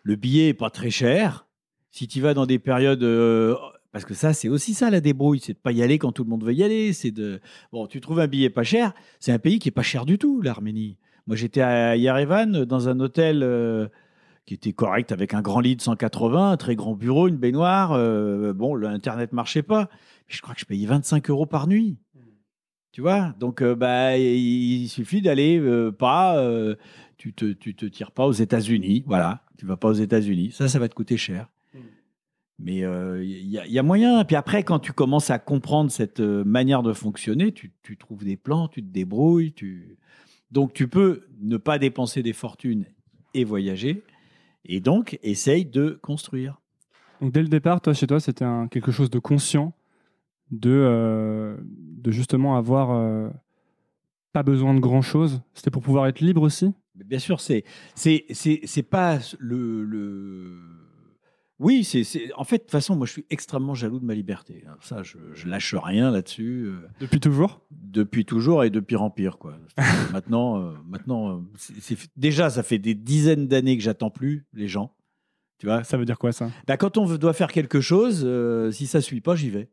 Le 0.03 0.17
billet 0.17 0.49
est 0.49 0.55
pas 0.55 0.71
très 0.71 0.91
cher. 0.91 1.47
Si 1.91 2.07
tu 2.07 2.21
vas 2.21 2.35
dans 2.35 2.47
des 2.47 2.59
périodes. 2.59 3.03
euh, 3.03 3.57
parce 3.93 4.05
que 4.05 4.15
ça, 4.15 4.35
c'est 4.35 4.49
aussi 4.49 4.75
ça 4.75 4.91
la 4.91 5.01
débrouille. 5.01 5.41
C'est 5.41 5.55
de 5.55 5.59
pas 5.59 5.73
y 5.73 5.83
aller 5.83 5.99
quand 5.99 6.13
tout 6.13 6.23
le 6.23 6.31
monde 6.31 6.45
veut 6.45 6.55
y 6.55 6.63
aller. 6.63 6.93
C'est 6.93 7.11
de. 7.11 7.41
Bon, 7.73 7.87
tu 7.87 8.01
trouves 8.01 8.21
un 8.21 8.27
billet 8.27 8.51
pas 8.51 8.63
cher. 8.63 8.93
C'est 9.19 9.33
un 9.33 9.39
pays 9.39 9.59
qui 9.59 9.69
est 9.69 9.73
pas 9.73 9.83
cher 9.83 10.05
du 10.07 10.19
tout, 10.19 10.41
l'Arménie. 10.43 10.99
Moi, 11.27 11.35
j'étais 11.35 11.63
à 11.63 11.97
Yerevan 11.97 12.65
dans 12.65 12.89
un 12.89 13.01
hôtel 13.01 13.43
euh, 13.43 13.89
qui 14.45 14.55
était 14.55 14.73
correct 14.73 15.11
avec 15.11 15.35
un 15.35 15.43
grand 15.43 15.59
lit 15.59 15.75
de 15.75 15.83
180, 15.83 16.53
un 16.53 16.57
très 16.57 16.77
grand 16.77 16.95
bureau, 16.95 17.27
une 17.27 17.39
baignoire. 17.39 17.99
bon, 18.55 18.77
l'internet 18.77 19.33
marchait 19.33 19.63
pas. 19.63 19.89
Je 20.29 20.41
crois 20.41 20.55
que 20.55 20.61
je 20.61 20.67
payais 20.67 20.87
25 20.87 21.29
euros 21.31 21.47
par 21.47 21.67
nuit. 21.67 21.99
Tu 22.97 23.03
vois 23.03 23.35
Donc, 23.39 23.61
euh, 23.61 23.75
bah, 23.75 24.17
il 24.17 24.89
suffit 24.89 25.21
d'aller 25.21 25.61
euh, 25.61 25.93
pas. 25.93 26.39
euh, 26.39 26.77
tu 27.19 27.35
te, 27.35 27.53
tu 27.53 27.75
te 27.75 27.85
tires 27.85 28.11
pas 28.11 28.25
aux 28.27 28.33
États-Unis. 28.33 29.05
Voilà. 29.07 29.43
Tu 29.59 29.67
vas 29.67 29.77
pas 29.77 29.89
aux 29.89 29.93
États-Unis. 29.93 30.51
Ça, 30.53 30.67
ça 30.67 30.79
va 30.79 30.89
te 30.89 30.95
coûter 30.95 31.19
cher. 31.19 31.51
Mais 32.59 32.85
euh, 32.85 33.23
il 33.23 33.49
y, 33.49 33.59
a- 33.59 33.67
il 33.67 33.73
y 33.75 33.79
a 33.79 33.83
moyen. 33.83 34.25
Puis 34.25 34.35
après, 34.35 34.63
quand 34.63 34.79
tu 34.79 34.95
commences 34.95 35.29
à 35.29 35.39
comprendre 35.39 35.91
cette 35.91 36.21
manière 36.21 36.83
de 36.83 36.95
fonctionner, 36.95 37.53
tu, 37.53 37.71
tu 37.83 37.99
trouves 37.99 38.25
des 38.25 38.39
plans, 38.39 38.67
tu 38.67 38.83
te 38.83 38.89
débrouilles. 38.91 39.53
Tu... 39.53 39.99
Donc, 40.51 40.73
tu 40.73 40.89
peux 40.89 41.27
ne 41.43 41.59
pas 41.59 41.79
dépenser 41.79 42.23
des 42.23 42.33
fortunes 42.33 42.87
et 43.35 43.45
voyager. 43.45 44.05
Et 44.65 44.81
donc, 44.81 45.19
essaye 45.23 45.67
de 45.67 45.99
construire. 46.01 46.63
Donc 47.21 47.31
dès 47.31 47.43
le 47.43 47.49
départ, 47.49 47.83
toi, 47.83 47.93
chez 47.93 48.07
toi, 48.07 48.21
c'était 48.21 48.47
quelque 48.71 48.91
chose 48.91 49.11
de 49.11 49.19
conscient, 49.19 49.75
de, 50.51 50.71
euh, 50.71 51.57
de 51.63 52.11
justement 52.11 52.57
avoir 52.57 52.91
euh, 52.93 53.29
pas 54.33 54.43
besoin 54.43 54.75
de 54.75 54.81
grand-chose. 54.81 55.41
C'était 55.55 55.71
pour 55.71 55.83
pouvoir 55.83 56.07
être 56.07 56.21
libre 56.21 56.43
aussi? 56.43 56.73
Bien 56.95 57.19
sûr, 57.19 57.41
c'est 57.41 57.65
c'est 57.95 58.25
c'est 58.31 58.61
c'est 58.65 58.83
pas 58.83 59.19
le, 59.39 59.85
le... 59.85 60.59
oui 61.59 61.85
c'est 61.85 62.05
c'est 62.05 62.33
en 62.35 62.45
fait 62.45 62.57
de 62.57 62.63
toute 62.63 62.71
façon 62.71 62.97
moi 62.97 63.07
je 63.07 63.13
suis 63.13 63.27
extrêmement 63.29 63.75
jaloux 63.75 63.99
de 64.01 64.05
ma 64.07 64.15
liberté. 64.15 64.65
hein. 64.67 64.77
Ça 64.81 65.03
je, 65.03 65.19
je 65.35 65.47
lâche 65.47 65.75
rien 65.75 66.11
là-dessus 66.11 66.65
euh, 66.69 66.89
Depuis 67.01 67.21
toujours? 67.21 67.61
Depuis 67.71 68.25
toujours 68.25 68.65
et 68.65 68.71
de 68.71 68.81
pire 68.81 69.03
en 69.03 69.11
pire 69.11 69.37
quoi. 69.37 69.59
maintenant 70.13 70.59
euh, 70.63 70.73
maintenant 70.87 71.45
déjà 72.17 72.49
ça 72.49 72.63
fait 72.63 72.79
des 72.79 72.95
dizaines 72.95 73.47
d'années 73.47 73.77
que 73.77 73.83
j'attends 73.83 74.11
plus 74.11 74.47
les 74.55 74.69
gens. 74.69 74.95
Tu 75.59 75.67
vois 75.67 75.85
Ça 75.85 75.97
veut 75.99 76.05
dire 76.07 76.19
quoi 76.19 76.33
ça? 76.33 76.51
Bah, 76.67 76.77
quand 76.79 76.97
on 76.99 77.15
doit 77.17 77.33
faire 77.33 77.51
quelque 77.53 77.81
chose, 77.81 78.23
euh, 78.27 78.71
si 78.71 78.87
ça 78.87 79.01
suit 79.01 79.23
pas, 79.23 79.35
j'y 79.37 79.49
vais. 79.51 79.69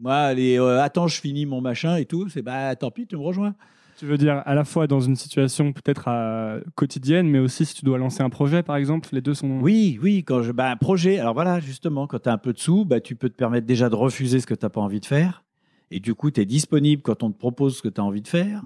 Moi, 0.00 0.14
allez, 0.14 0.58
euh, 0.58 0.80
attends, 0.80 1.08
je 1.08 1.20
finis 1.20 1.44
mon 1.44 1.60
machin 1.60 1.96
et 1.96 2.06
tout. 2.06 2.28
C'est 2.30 2.42
bah 2.42 2.74
tant 2.74 2.90
pis, 2.90 3.06
tu 3.06 3.16
me 3.16 3.22
rejoins. 3.22 3.54
Tu 3.98 4.06
veux 4.06 4.16
dire 4.16 4.42
à 4.46 4.54
la 4.54 4.64
fois 4.64 4.86
dans 4.86 5.00
une 5.00 5.14
situation 5.14 5.74
peut-être 5.74 6.06
euh, 6.08 6.62
quotidienne, 6.74 7.28
mais 7.28 7.38
aussi 7.38 7.66
si 7.66 7.74
tu 7.74 7.84
dois 7.84 7.98
lancer 7.98 8.22
un 8.22 8.30
projet, 8.30 8.62
par 8.62 8.76
exemple, 8.76 9.10
les 9.12 9.20
deux 9.20 9.34
sont... 9.34 9.60
Oui, 9.60 9.98
oui, 10.02 10.24
quand 10.24 10.40
je. 10.40 10.52
Bah, 10.52 10.70
un 10.70 10.76
projet. 10.76 11.18
Alors 11.18 11.34
voilà, 11.34 11.60
justement, 11.60 12.06
quand 12.06 12.20
tu 12.20 12.30
as 12.30 12.32
un 12.32 12.38
peu 12.38 12.54
de 12.54 12.58
sous, 12.58 12.86
bah, 12.86 13.00
tu 13.00 13.14
peux 13.14 13.28
te 13.28 13.34
permettre 13.34 13.66
déjà 13.66 13.90
de 13.90 13.94
refuser 13.94 14.40
ce 14.40 14.46
que 14.46 14.54
tu 14.54 14.64
n'as 14.64 14.70
pas 14.70 14.80
envie 14.80 15.00
de 15.00 15.06
faire. 15.06 15.44
Et 15.90 16.00
du 16.00 16.14
coup, 16.14 16.30
tu 16.30 16.40
es 16.40 16.46
disponible 16.46 17.02
quand 17.02 17.22
on 17.22 17.30
te 17.30 17.36
propose 17.36 17.76
ce 17.76 17.82
que 17.82 17.88
tu 17.88 18.00
as 18.00 18.04
envie 18.04 18.22
de 18.22 18.28
faire. 18.28 18.62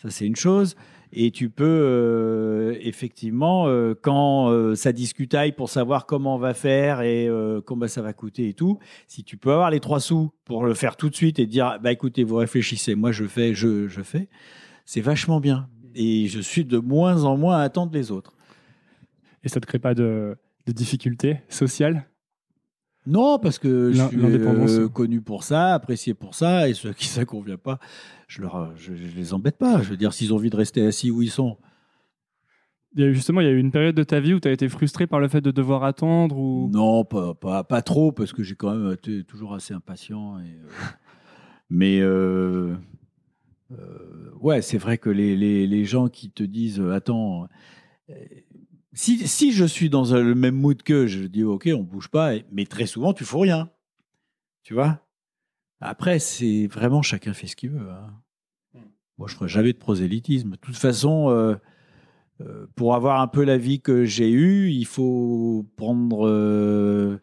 Ça, 0.00 0.08
c'est 0.08 0.24
une 0.24 0.36
chose. 0.36 0.76
Et 1.12 1.32
tu 1.32 1.50
peux, 1.50 1.64
euh, 1.64 2.76
effectivement, 2.80 3.66
euh, 3.66 3.94
quand 4.00 4.50
euh, 4.50 4.76
ça 4.76 4.92
discutaille 4.92 5.52
pour 5.52 5.68
savoir 5.68 6.06
comment 6.06 6.36
on 6.36 6.38
va 6.38 6.54
faire 6.54 7.00
et 7.00 7.26
euh, 7.26 7.60
combien 7.60 7.88
ça 7.88 8.00
va 8.00 8.12
coûter 8.12 8.48
et 8.48 8.54
tout, 8.54 8.78
si 9.08 9.24
tu 9.24 9.36
peux 9.36 9.50
avoir 9.50 9.70
les 9.70 9.80
trois 9.80 9.98
sous 9.98 10.30
pour 10.44 10.64
le 10.64 10.74
faire 10.74 10.96
tout 10.96 11.10
de 11.10 11.16
suite 11.16 11.40
et 11.40 11.46
dire, 11.46 11.78
bah 11.82 11.90
écoutez, 11.90 12.22
vous 12.22 12.36
réfléchissez, 12.36 12.94
moi 12.94 13.10
je 13.10 13.24
fais, 13.24 13.54
je, 13.54 13.88
je 13.88 14.02
fais, 14.02 14.28
c'est 14.84 15.00
vachement 15.00 15.40
bien. 15.40 15.68
Et 15.96 16.28
je 16.28 16.40
suis 16.40 16.64
de 16.64 16.78
moins 16.78 17.24
en 17.24 17.36
moins 17.36 17.58
à 17.58 17.62
attendre 17.62 17.92
les 17.92 18.12
autres. 18.12 18.36
Et 19.42 19.48
ça 19.48 19.58
te 19.58 19.66
crée 19.66 19.80
pas 19.80 19.94
de, 19.94 20.36
de 20.66 20.72
difficultés 20.72 21.38
sociales? 21.48 22.06
Non, 23.06 23.38
parce 23.38 23.58
que 23.58 23.92
je 23.92 24.02
suis 24.08 24.18
euh, 24.18 24.88
connu 24.88 25.20
pour 25.20 25.42
ça, 25.42 25.74
apprécié 25.74 26.14
pour 26.14 26.34
ça, 26.34 26.68
et 26.68 26.74
ceux 26.74 26.92
qui 26.92 27.06
ça 27.06 27.24
convient 27.24 27.56
pas, 27.56 27.78
je 28.28 28.42
leur, 28.42 28.76
je, 28.76 28.94
je 28.94 29.16
les 29.16 29.32
embête 29.32 29.56
pas. 29.56 29.82
Je 29.82 29.90
veux 29.90 29.96
dire, 29.96 30.12
s'ils 30.12 30.32
ont 30.32 30.36
envie 30.36 30.50
de 30.50 30.56
rester 30.56 30.86
assis 30.86 31.10
où 31.10 31.22
ils 31.22 31.30
sont, 31.30 31.56
Il 32.94 33.00
y 33.00 33.04
a 33.04 33.08
eu 33.08 33.14
justement, 33.14 33.40
il 33.40 33.46
y 33.46 33.50
a 33.50 33.52
eu 33.52 33.58
une 33.58 33.70
période 33.72 33.94
de 33.94 34.04
ta 34.04 34.20
vie 34.20 34.34
où 34.34 34.40
tu 34.40 34.48
as 34.48 34.52
été 34.52 34.68
frustré 34.68 35.06
par 35.06 35.18
le 35.18 35.28
fait 35.28 35.40
de 35.40 35.50
devoir 35.50 35.84
attendre 35.84 36.36
ou... 36.36 36.68
non, 36.72 37.04
pas, 37.04 37.34
pas, 37.34 37.64
pas 37.64 37.82
trop, 37.82 38.12
parce 38.12 38.32
que 38.32 38.42
j'ai 38.42 38.54
quand 38.54 38.74
même 38.74 38.92
été 38.92 39.24
toujours 39.24 39.54
assez 39.54 39.72
impatient. 39.72 40.38
Et, 40.40 40.42
euh, 40.42 40.68
mais 41.70 42.00
euh, 42.00 42.74
euh, 43.72 44.30
ouais, 44.40 44.62
c'est 44.62 44.78
vrai 44.78 44.98
que 44.98 45.10
les, 45.10 45.36
les, 45.36 45.66
les 45.66 45.84
gens 45.84 46.08
qui 46.08 46.30
te 46.30 46.42
disent, 46.42 46.80
euh, 46.80 46.92
attends, 46.92 47.46
euh, 48.10 48.14
si, 48.92 49.26
si 49.28 49.52
je 49.52 49.64
suis 49.64 49.90
dans 49.90 50.04
le 50.12 50.34
même 50.34 50.56
mood 50.56 50.82
qu'eux, 50.82 51.06
je 51.06 51.24
dis, 51.24 51.44
ok, 51.44 51.68
on 51.74 51.82
bouge 51.82 52.08
pas, 52.08 52.32
mais 52.52 52.66
très 52.66 52.86
souvent, 52.86 53.12
tu 53.12 53.24
fous 53.24 53.40
rien. 53.40 53.70
Tu 54.62 54.74
vois? 54.74 55.00
Après, 55.80 56.18
c'est 56.18 56.66
vraiment 56.66 57.02
chacun 57.02 57.32
fait 57.32 57.46
ce 57.46 57.56
qu'il 57.56 57.70
veut. 57.70 57.90
hein. 57.90 58.12
Moi, 59.18 59.28
je 59.28 59.34
ferai 59.34 59.48
jamais 59.48 59.72
de 59.72 59.78
prosélytisme. 59.78 60.52
De 60.52 60.56
toute 60.56 60.76
façon, 60.76 61.28
euh, 61.28 61.54
euh, 62.40 62.66
pour 62.74 62.94
avoir 62.94 63.20
un 63.20 63.28
peu 63.28 63.44
la 63.44 63.58
vie 63.58 63.80
que 63.80 64.04
j'ai 64.04 64.30
eue, 64.30 64.70
il 64.70 64.86
faut 64.86 65.66
prendre, 65.76 66.26
euh, 66.26 67.18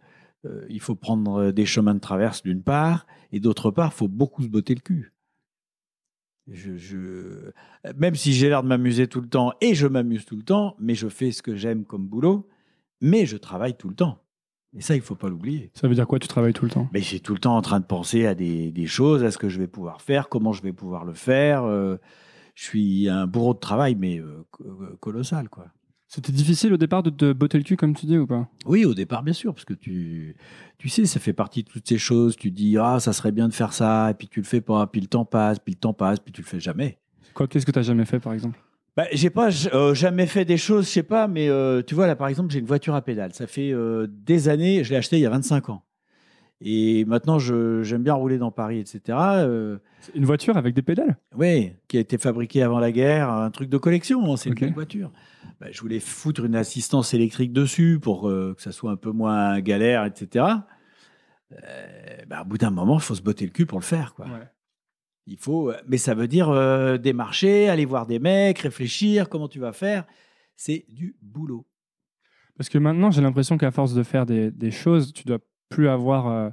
il 0.69 0.79
faut 0.79 0.95
prendre 0.95 1.51
des 1.51 1.65
chemins 1.65 1.95
de 1.95 1.99
traverse 1.99 2.43
d'une 2.43 2.61
part, 2.61 3.07
et 3.31 3.39
d'autre 3.39 3.71
part, 3.71 3.91
il 3.93 3.97
faut 3.97 4.07
beaucoup 4.07 4.43
se 4.43 4.47
botter 4.47 4.75
le 4.75 4.81
cul. 4.81 5.11
Je, 6.49 6.77
je- 6.77 7.51
Même 7.97 8.15
si 8.15 8.33
j'ai 8.33 8.47
l'air 8.49 8.63
de 8.63 8.67
m'amuser 8.67 9.07
tout 9.07 9.21
le 9.21 9.27
temps, 9.27 9.51
et 9.61 9.73
je 9.75 9.85
m'amuse 9.87 10.25
tout 10.25 10.35
le 10.37 10.43
temps, 10.43 10.75
mais 10.79 10.95
je 10.95 11.07
fais 11.09 11.31
ce 11.31 11.41
que 11.41 11.55
j'aime 11.55 11.83
comme 11.85 12.07
boulot, 12.07 12.47
mais 13.01 13.25
je 13.25 13.37
travaille 13.37 13.75
tout 13.75 13.89
le 13.89 13.95
temps. 13.95 14.23
Et 14.75 14.81
ça, 14.81 14.95
il 14.95 15.01
faut 15.01 15.15
pas 15.15 15.29
l'oublier. 15.29 15.71
Ça 15.73 15.87
veut 15.87 15.95
dire 15.95 16.07
quoi 16.07 16.19
Tu 16.19 16.27
travailles 16.27 16.53
tout 16.53 16.65
le 16.65 16.71
temps? 16.71 16.87
Mais 16.93 17.01
j'ai 17.01 17.19
tout 17.19 17.33
le 17.33 17.39
temps 17.39 17.55
en 17.57 17.61
train 17.61 17.79
de 17.79 17.85
penser 17.85 18.25
à 18.25 18.35
des, 18.35 18.71
des 18.71 18.85
choses, 18.85 19.23
à 19.23 19.31
ce 19.31 19.37
que 19.37 19.49
je 19.49 19.59
vais 19.59 19.67
pouvoir 19.67 20.01
faire, 20.01 20.29
comment 20.29 20.53
je 20.53 20.61
vais 20.61 20.73
pouvoir 20.73 21.03
le 21.05 21.13
faire. 21.13 21.63
euh, 21.63 21.97
je 22.55 22.63
suis 22.63 23.07
un 23.09 23.27
bourreau 23.27 23.53
de 23.53 23.59
travail, 23.59 23.95
mais 23.95 24.19
euh, 24.19 24.43
euh, 24.65 24.95
colossal, 24.99 25.47
quoi. 25.49 25.67
C'était 26.07 26.31
difficile 26.31 26.73
au 26.73 26.77
départ 26.77 27.03
de 27.03 27.09
te 27.09 27.33
botter 27.33 27.57
le 27.57 27.65
cul, 27.65 27.75
comme 27.75 27.93
tu 27.93 28.05
dis, 28.05 28.17
ou 28.17 28.25
pas? 28.25 28.47
Oui, 28.65 28.85
au 28.85 28.93
départ, 28.93 29.23
bien 29.23 29.33
sûr, 29.33 29.53
parce 29.53 29.65
que 29.65 29.73
tu, 29.73 30.35
tu 30.77 30.87
sais, 30.87 31.05
ça 31.05 31.19
fait 31.19 31.33
partie 31.33 31.63
de 31.63 31.69
toutes 31.69 31.87
ces 31.87 31.97
choses. 31.97 32.37
Tu 32.37 32.49
dis, 32.49 32.77
ah, 32.77 32.99
ça 32.99 33.11
serait 33.11 33.33
bien 33.33 33.49
de 33.49 33.53
faire 33.53 33.73
ça, 33.73 34.11
et 34.11 34.13
puis 34.13 34.27
tu 34.27 34.39
le 34.39 34.45
fais 34.45 34.61
pas, 34.61 34.87
puis 34.87 35.01
le 35.01 35.07
temps 35.07 35.25
passe, 35.25 35.59
puis 35.59 35.73
le 35.73 35.79
temps 35.79 35.93
passe, 35.93 36.19
puis 36.19 36.31
tu 36.31 36.41
le 36.41 36.47
fais 36.47 36.61
jamais. 36.61 36.97
Quoi 37.33 37.47
Qu'est-ce 37.47 37.65
que 37.65 37.71
tu 37.71 37.83
jamais 37.83 38.05
fait, 38.05 38.19
par 38.19 38.33
exemple? 38.33 38.57
Bah, 38.95 39.05
j'ai 39.11 39.29
pas 39.29 39.49
euh, 39.73 39.93
jamais 39.93 40.25
fait 40.25 40.43
des 40.43 40.57
choses, 40.57 40.85
je 40.85 40.91
sais 40.91 41.03
pas, 41.03 41.27
mais 41.27 41.49
euh, 41.49 41.83
tu 41.83 41.93
vois, 41.93 42.07
là, 42.07 42.15
par 42.15 42.29
exemple, 42.29 42.51
j'ai 42.51 42.57
une 42.57 42.65
voiture 42.65 42.95
à 42.95 43.01
pédale. 43.03 43.31
Ça 43.33 43.45
fait 43.45 43.71
euh, 43.71 44.07
des 44.09 44.49
années, 44.49 44.83
je 44.83 44.89
l'ai 44.89 44.95
acheté 44.95 45.17
il 45.17 45.21
y 45.21 45.25
a 45.27 45.29
25 45.29 45.69
ans. 45.69 45.83
Et 46.59 47.05
maintenant, 47.05 47.37
j'aime 47.37 48.03
bien 48.03 48.15
rouler 48.15 48.39
dans 48.39 48.51
Paris, 48.51 48.79
etc. 48.79 49.17
Euh, 49.35 49.77
Une 50.15 50.25
voiture 50.25 50.57
avec 50.57 50.73
des 50.73 50.81
pédales? 50.81 51.17
Oui, 51.35 51.73
qui 51.87 51.97
a 51.97 51.99
été 51.99 52.17
fabriquée 52.17 52.63
avant 52.63 52.79
la 52.79 52.91
guerre, 52.91 53.29
un 53.29 53.51
truc 53.51 53.69
de 53.69 53.77
collection, 53.77 54.33
hein, 54.33 54.37
c'est 54.37 54.49
une 54.49 54.73
voiture. 54.73 55.11
Bah, 55.61 55.67
je 55.71 55.79
voulais 55.81 55.99
foutre 55.99 56.45
une 56.45 56.55
assistance 56.55 57.13
électrique 57.13 57.53
dessus 57.53 57.99
pour 58.01 58.27
euh, 58.27 58.55
que 58.55 58.61
ça 58.61 58.71
soit 58.71 58.91
un 58.91 58.95
peu 58.95 59.11
moins 59.11 59.59
galère, 59.59 60.03
etc. 60.05 60.45
Euh, 61.51 61.57
bah, 62.27 62.41
au 62.41 62.45
bout 62.45 62.57
d'un 62.57 62.71
moment, 62.71 62.97
il 62.97 63.03
faut 63.03 63.15
se 63.15 63.21
botter 63.21 63.45
le 63.45 63.51
cul 63.51 63.67
pour 63.67 63.79
le 63.79 63.85
faire. 63.85 64.15
Quoi. 64.15 64.25
Il 65.27 65.37
faut, 65.37 65.69
euh, 65.69 65.77
mais 65.87 65.97
ça 65.97 66.15
veut 66.15 66.27
dire 66.27 66.49
démarcher, 66.99 67.69
aller 67.69 67.85
voir 67.85 68.07
des 68.07 68.17
mecs, 68.17 68.59
réfléchir, 68.59 69.29
comment 69.29 69.47
tu 69.47 69.59
vas 69.59 69.73
faire. 69.73 70.05
C'est 70.55 70.85
du 70.89 71.15
boulot. 71.21 71.67
Parce 72.57 72.69
que 72.69 72.79
maintenant, 72.79 73.11
j'ai 73.11 73.21
l'impression 73.21 73.59
qu'à 73.59 73.69
force 73.69 73.93
de 73.93 74.01
faire 74.01 74.25
des, 74.25 74.49
des 74.49 74.71
choses, 74.71 75.13
tu 75.13 75.23
dois 75.23 75.37
plus 75.69 75.87
avoir, 75.87 76.27
euh, 76.27 76.49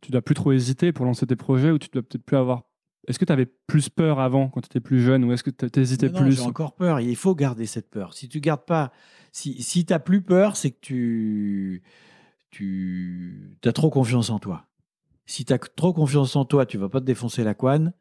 tu 0.00 0.10
dois 0.10 0.22
plus 0.22 0.34
trop 0.34 0.52
hésiter 0.52 0.92
pour 0.92 1.04
lancer 1.04 1.26
tes 1.26 1.36
projets, 1.36 1.70
ou 1.70 1.78
tu 1.78 1.88
dois 1.92 2.02
peut-être 2.02 2.24
plus 2.24 2.36
avoir. 2.36 2.62
Est-ce 3.08 3.18
que 3.18 3.24
tu 3.24 3.32
avais 3.32 3.46
plus 3.46 3.88
peur 3.88 4.20
avant 4.20 4.48
quand 4.48 4.60
tu 4.60 4.66
étais 4.66 4.80
plus 4.80 5.00
jeune, 5.02 5.24
ou 5.24 5.32
est-ce 5.32 5.42
que 5.42 5.50
tu 5.50 5.80
hésitais 5.80 6.08
Non, 6.08 6.20
plus 6.20 6.36
J'ai 6.36 6.42
encore 6.42 6.74
peur. 6.74 7.00
Il 7.00 7.16
faut 7.16 7.34
garder 7.34 7.66
cette 7.66 7.90
peur. 7.90 8.14
Si 8.14 8.28
tu 8.28 8.40
gardes 8.40 8.64
pas, 8.64 8.92
si, 9.32 9.60
si 9.62 9.84
tu 9.84 9.92
n'as 9.92 9.98
plus 9.98 10.22
peur, 10.22 10.56
c'est 10.56 10.70
que 10.70 10.78
tu, 10.80 11.82
tu 12.50 13.56
as 13.64 13.72
trop 13.72 13.90
confiance 13.90 14.30
en 14.30 14.38
toi. 14.38 14.66
Si 15.26 15.44
tu 15.44 15.52
as 15.52 15.58
trop 15.58 15.92
confiance 15.92 16.36
en 16.36 16.44
toi, 16.44 16.66
tu 16.66 16.78
vas 16.78 16.88
pas 16.88 17.00
te 17.00 17.06
défoncer 17.06 17.42
la 17.42 17.54
couenne 17.54 17.92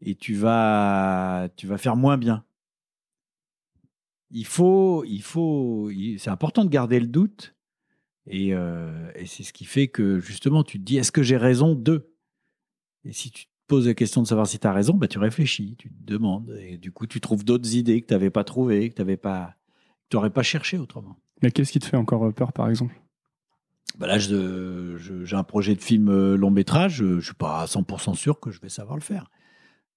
et 0.00 0.14
tu 0.14 0.34
vas, 0.34 1.48
tu 1.56 1.66
vas 1.66 1.78
faire 1.78 1.96
moins 1.96 2.16
bien. 2.18 2.44
Il 4.30 4.46
faut, 4.46 5.04
il 5.04 5.22
faut, 5.22 5.90
c'est 6.18 6.30
important 6.30 6.64
de 6.64 6.70
garder 6.70 6.98
le 6.98 7.06
doute 7.06 7.54
et, 8.26 8.54
euh, 8.54 9.10
et 9.14 9.26
c'est 9.26 9.42
ce 9.42 9.52
qui 9.52 9.64
fait 9.64 9.88
que 9.88 10.20
justement 10.20 10.62
tu 10.64 10.78
te 10.78 10.84
dis 10.84 10.96
est-ce 10.98 11.12
que 11.12 11.22
j'ai 11.22 11.36
raison 11.36 11.74
de? 11.74 12.12
Et 13.04 13.12
si 13.12 13.30
tu 13.30 13.46
te 13.46 13.50
poses 13.66 13.86
la 13.86 13.94
question 13.94 14.22
de 14.22 14.26
savoir 14.26 14.46
si 14.46 14.58
tu 14.58 14.66
as 14.66 14.72
raison, 14.72 14.94
bah, 14.94 15.08
tu 15.08 15.18
réfléchis, 15.18 15.76
tu 15.78 15.90
te 15.90 16.04
demandes 16.04 16.56
et 16.60 16.78
du 16.78 16.92
coup 16.92 17.06
tu 17.06 17.20
trouves 17.20 17.44
d'autres 17.44 17.74
idées 17.74 18.00
que 18.00 18.06
tu 18.06 18.14
n'avais 18.14 18.30
pas 18.30 18.44
trouvées, 18.44 18.90
que 18.90 18.94
tu 18.94 19.00
n'avais 19.02 19.16
pas, 19.16 19.56
n'aurais 20.12 20.30
pas 20.30 20.42
cherché 20.42 20.78
autrement. 20.78 21.16
Mais 21.42 21.50
qu'est-ce 21.50 21.72
qui 21.72 21.80
te 21.80 21.86
fait 21.86 21.96
encore 21.96 22.24
euh, 22.24 22.32
peur, 22.32 22.52
par 22.52 22.68
exemple? 22.68 22.94
Bah 23.98 24.06
là, 24.06 24.18
j'ai 24.18 25.36
un 25.36 25.42
projet 25.42 25.74
de 25.74 25.82
film 25.82 26.08
euh, 26.08 26.36
long 26.36 26.50
métrage. 26.50 26.96
Je 26.96 27.04
ne 27.04 27.20
suis 27.20 27.34
pas 27.34 27.62
à 27.62 27.66
100% 27.66 28.14
sûr 28.14 28.40
que 28.40 28.50
je 28.50 28.60
vais 28.60 28.68
savoir 28.68 28.96
le 28.96 29.02
faire. 29.02 29.30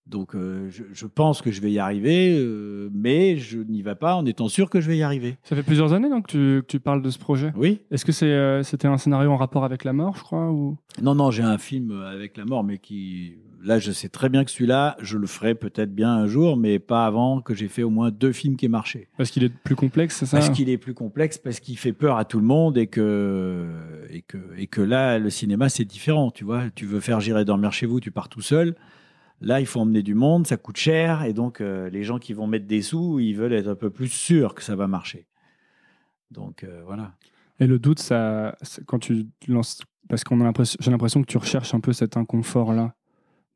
Donc, 0.08 0.36
euh, 0.36 0.70
je, 0.70 0.84
je 0.94 1.08
pense 1.08 1.42
que 1.42 1.52
je 1.52 1.62
vais 1.62 1.72
y 1.72 1.80
arriver, 1.80 2.38
euh, 2.38 2.90
mais 2.94 3.38
je 3.38 3.58
n'y 3.58 3.82
vais 3.82 3.96
pas 3.96 4.16
en 4.16 4.26
étant 4.28 4.50
sûr 4.50 4.70
que 4.70 4.80
je 4.80 4.88
vais 4.88 4.98
y 4.98 5.04
arriver. 5.04 5.38
Ça 5.44 5.56
fait 5.56 5.64
plusieurs 5.64 5.94
années 5.94 6.10
donc, 6.10 6.28
que, 6.28 6.32
tu, 6.32 6.62
que 6.62 6.68
tu 6.68 6.80
parles 6.80 7.02
de 7.02 7.10
ce 7.10 7.18
projet. 7.18 7.52
Oui 7.56 7.82
Est-ce 7.90 8.06
que 8.06 8.12
c'est, 8.12 8.28
euh, 8.28 8.62
c'était 8.62 8.88
un 8.88 8.98
scénario 9.00 9.32
en 9.32 9.38
rapport 9.38 9.66
avec 9.66 9.84
la 9.84 9.94
mort, 9.94 10.16
je 10.16 10.22
crois 10.22 10.52
ou... 10.52 10.78
Non, 11.02 11.16
non, 11.16 11.32
j'ai 11.32 11.42
un 11.42 11.58
film 11.58 11.92
avec 11.92 12.38
la 12.38 12.46
mort, 12.46 12.64
mais 12.64 12.78
qui. 12.78 13.34
Là, 13.64 13.80
je 13.80 13.92
sais 13.92 14.10
très 14.10 14.30
bien 14.30 14.46
que 14.46 14.52
celui-là, 14.52 14.96
je 15.02 15.18
le 15.18 15.26
ferai 15.26 15.56
peut-être 15.56 15.92
bien 15.92 16.12
un 16.12 16.28
jour, 16.28 16.56
mais 16.56 16.78
pas 16.78 17.08
avant 17.08 17.42
que 17.42 17.56
j'ai 17.56 17.68
fait 17.68 17.82
au 17.82 17.90
moins 17.90 18.12
deux 18.12 18.32
films 18.32 18.58
qui 18.58 18.66
aient 18.66 18.70
marché. 18.70 19.08
Parce 19.18 19.32
qu'il 19.32 19.44
est 19.44 19.50
plus 19.50 19.76
complexe, 19.76 20.18
c'est 20.18 20.28
ça 20.28 20.38
Parce 20.38 20.52
qu'il 20.52 20.70
est 20.70 20.78
plus 20.78 20.94
complexe, 20.94 21.40
parce 21.40 21.60
qu'il 21.60 21.76
fait 21.80 21.94
peur 21.94 22.18
à 22.18 22.26
tout 22.26 22.38
le 22.38 22.46
monde 22.46 22.78
et 22.78 22.86
que, 22.86 23.66
et 24.12 24.22
que, 24.22 24.38
et 24.56 24.68
que 24.68 24.82
là, 24.82 25.18
le 25.18 25.32
cinéma, 25.32 25.70
c'est 25.70 25.84
différent. 25.84 26.30
Tu 26.30 26.44
vois, 26.44 26.70
tu 26.76 26.86
veux 26.86 27.00
faire 27.00 27.20
J'irai 27.22 27.44
dormir 27.44 27.74
chez 27.74 27.88
vous, 27.88 28.00
tu 28.00 28.12
pars 28.12 28.30
tout 28.30 28.42
seul. 28.42 28.76
Là, 29.46 29.60
il 29.62 29.66
faut 29.68 29.80
emmener 29.80 30.02
du 30.04 30.16
monde, 30.16 30.46
ça 30.48 30.58
coûte 30.58 30.76
cher. 30.78 31.24
Et 31.24 31.32
donc, 31.32 31.62
euh, 31.62 31.88
les 31.92 32.04
gens 32.04 32.18
qui 32.20 32.34
vont 32.34 32.48
mettre 32.48 32.66
des 32.66 32.82
sous, 32.82 33.20
ils 33.20 33.34
veulent 33.34 33.54
être 33.54 33.68
un 33.70 33.76
peu 33.76 33.90
plus 33.92 34.08
sûrs 34.10 34.56
que 34.56 34.64
ça 34.64 34.76
va 34.76 34.88
marcher. 34.88 35.28
Donc, 36.32 36.64
euh, 36.64 36.82
voilà. 36.86 37.14
Et 37.60 37.68
le 37.68 37.78
doute, 37.80 38.00
ça, 38.00 38.58
quand 38.88 39.00
tu 39.00 39.28
lances, 39.48 39.82
parce 40.10 40.24
qu'on 40.24 40.42
a 40.42 40.44
l'impression, 40.44 40.78
j'ai 40.82 40.90
l'impression 40.92 41.22
que 41.22 41.28
tu 41.28 41.38
recherches 41.38 41.74
un 41.76 41.80
peu 41.80 41.94
cet 41.94 42.18
inconfort-là, 42.18 42.96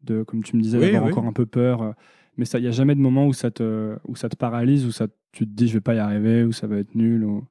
de, 0.04 0.22
comme 0.24 0.44
tu 0.44 0.56
me 0.56 0.62
disais, 0.62 0.78
Oui, 0.78 0.86
d'avoir 0.92 1.06
oui. 1.06 1.12
encore 1.12 1.26
un 1.26 1.34
peu 1.34 1.48
peur. 1.48 1.82
euh, 1.82 1.92
Mais 2.38 2.46
ça, 2.46 2.60
il 2.60 2.62
n'y 2.62 2.68
a 2.68 2.72
jamais 2.72 2.94
de 2.96 3.02
moment 3.02 3.26
où 3.26 3.34
ça 3.34 3.50
te, 3.52 3.98
où 4.08 4.16
ça 4.16 4.30
te 4.30 4.36
paralyse, 4.38 4.86
où 4.86 4.92
ça, 4.92 5.08
tu 5.32 5.46
te 5.46 5.52
dis, 5.52 5.68
je 5.68 5.74
vais 5.74 5.82
pas 5.82 5.96
y 5.96 6.00
arriver, 6.00 6.44
ou 6.44 6.52
ça 6.52 6.68
va 6.68 6.78
être 6.78 6.94
nul. 6.94 7.24
Ou... 7.26 7.44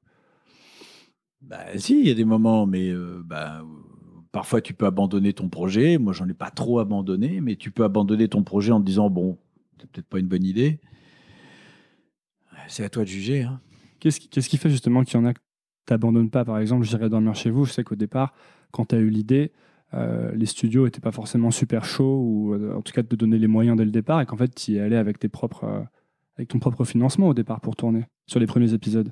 Bah, 1.41 1.65
si, 1.75 1.99
il 1.99 2.07
y 2.07 2.11
a 2.11 2.15
des 2.15 2.25
moments, 2.25 2.65
mais 2.65 2.89
euh, 2.89 3.21
bah, 3.23 3.63
parfois 4.31 4.61
tu 4.61 4.73
peux 4.73 4.85
abandonner 4.85 5.33
ton 5.33 5.49
projet. 5.49 5.97
Moi, 5.97 6.13
j'en 6.13 6.27
ai 6.27 6.33
pas 6.33 6.51
trop 6.51 6.79
abandonné, 6.79 7.41
mais 7.41 7.55
tu 7.55 7.71
peux 7.71 7.83
abandonner 7.83 8.27
ton 8.27 8.43
projet 8.43 8.71
en 8.71 8.79
te 8.79 8.85
disant 8.85 9.09
bon, 9.09 9.37
c'est 9.79 9.89
peut-être 9.89 10.07
pas 10.07 10.19
une 10.19 10.27
bonne 10.27 10.43
idée. 10.43 10.79
C'est 12.67 12.83
à 12.83 12.89
toi 12.89 13.03
de 13.03 13.09
juger. 13.09 13.43
hein. 13.43 13.59
Qu'est-ce 13.99 14.19
qui, 14.19 14.57
fait 14.57 14.69
justement 14.69 15.03
qu'il 15.03 15.19
y 15.19 15.23
en 15.23 15.25
a 15.25 15.33
que 15.33 15.39
t'abandonnes 15.85 16.29
pas? 16.29 16.45
Par 16.45 16.59
exemple, 16.59 16.85
j'irai 16.85 17.09
dormir 17.09 17.35
chez 17.35 17.49
vous. 17.49 17.65
Je 17.65 17.73
sais 17.73 17.83
qu'au 17.83 17.95
départ, 17.95 18.33
quand 18.71 18.85
tu 18.85 18.95
as 18.95 18.99
eu 18.99 19.09
l'idée, 19.09 19.51
euh, 19.93 20.31
les 20.35 20.45
studios 20.45 20.85
n'étaient 20.85 21.01
pas 21.01 21.11
forcément 21.11 21.51
super 21.51 21.83
chauds, 21.83 22.21
ou 22.21 22.53
euh, 22.53 22.75
en 22.75 22.81
tout 22.81 22.93
cas 22.93 23.01
de 23.01 23.07
te 23.07 23.15
donner 23.15 23.39
les 23.39 23.47
moyens 23.47 23.75
dès 23.75 23.85
le 23.85 23.91
départ, 23.91 24.21
et 24.21 24.25
qu'en 24.25 24.37
fait, 24.37 24.53
tu 24.53 24.73
y 24.73 24.79
allais 24.79 24.95
avec, 24.95 25.19
tes 25.19 25.27
propres, 25.27 25.63
euh, 25.65 25.81
avec 26.37 26.49
ton 26.49 26.59
propre 26.59 26.85
financement 26.85 27.27
au 27.27 27.33
départ 27.33 27.59
pour 27.59 27.75
tourner 27.75 28.05
sur 28.27 28.39
les 28.39 28.45
premiers 28.45 28.73
épisodes. 28.73 29.11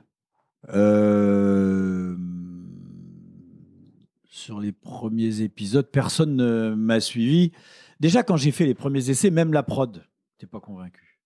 Euh, 0.69 2.15
sur 4.37 4.59
les 4.59 4.71
premiers 4.71 5.41
épisodes, 5.41 5.89
personne 5.91 6.35
ne 6.35 6.75
m'a 6.75 6.99
suivi. 6.99 7.51
Déjà, 7.99 8.21
quand 8.21 8.37
j'ai 8.37 8.51
fait 8.51 8.65
les 8.65 8.75
premiers 8.75 9.09
essais, 9.09 9.31
même 9.31 9.51
la 9.51 9.63
prod 9.63 10.03
n'était 10.33 10.49
pas 10.49 10.59
convaincu. 10.59 11.19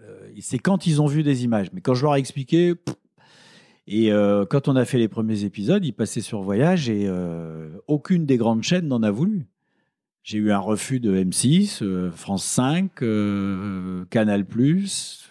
Euh, 0.00 0.30
c'est 0.40 0.60
quand 0.60 0.86
ils 0.86 1.02
ont 1.02 1.06
vu 1.06 1.24
des 1.24 1.42
images. 1.42 1.72
Mais 1.72 1.80
quand 1.80 1.94
je 1.94 2.04
leur 2.04 2.14
ai 2.14 2.20
expliqué. 2.20 2.74
Et 3.88 4.12
euh, 4.12 4.44
quand 4.46 4.68
on 4.68 4.76
a 4.76 4.84
fait 4.84 4.98
les 4.98 5.08
premiers 5.08 5.44
épisodes, 5.44 5.84
ils 5.84 5.92
passaient 5.92 6.20
sur 6.20 6.42
Voyage 6.42 6.88
et 6.88 7.06
euh, 7.06 7.78
aucune 7.86 8.26
des 8.26 8.36
grandes 8.36 8.62
chaînes 8.62 8.88
n'en 8.88 9.02
a 9.02 9.10
voulu. 9.10 9.46
J'ai 10.22 10.38
eu 10.38 10.50
un 10.50 10.58
refus 10.58 10.98
de 10.98 11.16
M6, 11.16 11.82
euh, 11.82 12.10
France 12.10 12.44
5, 12.44 13.02
euh, 13.02 14.04
Canal, 14.10 14.44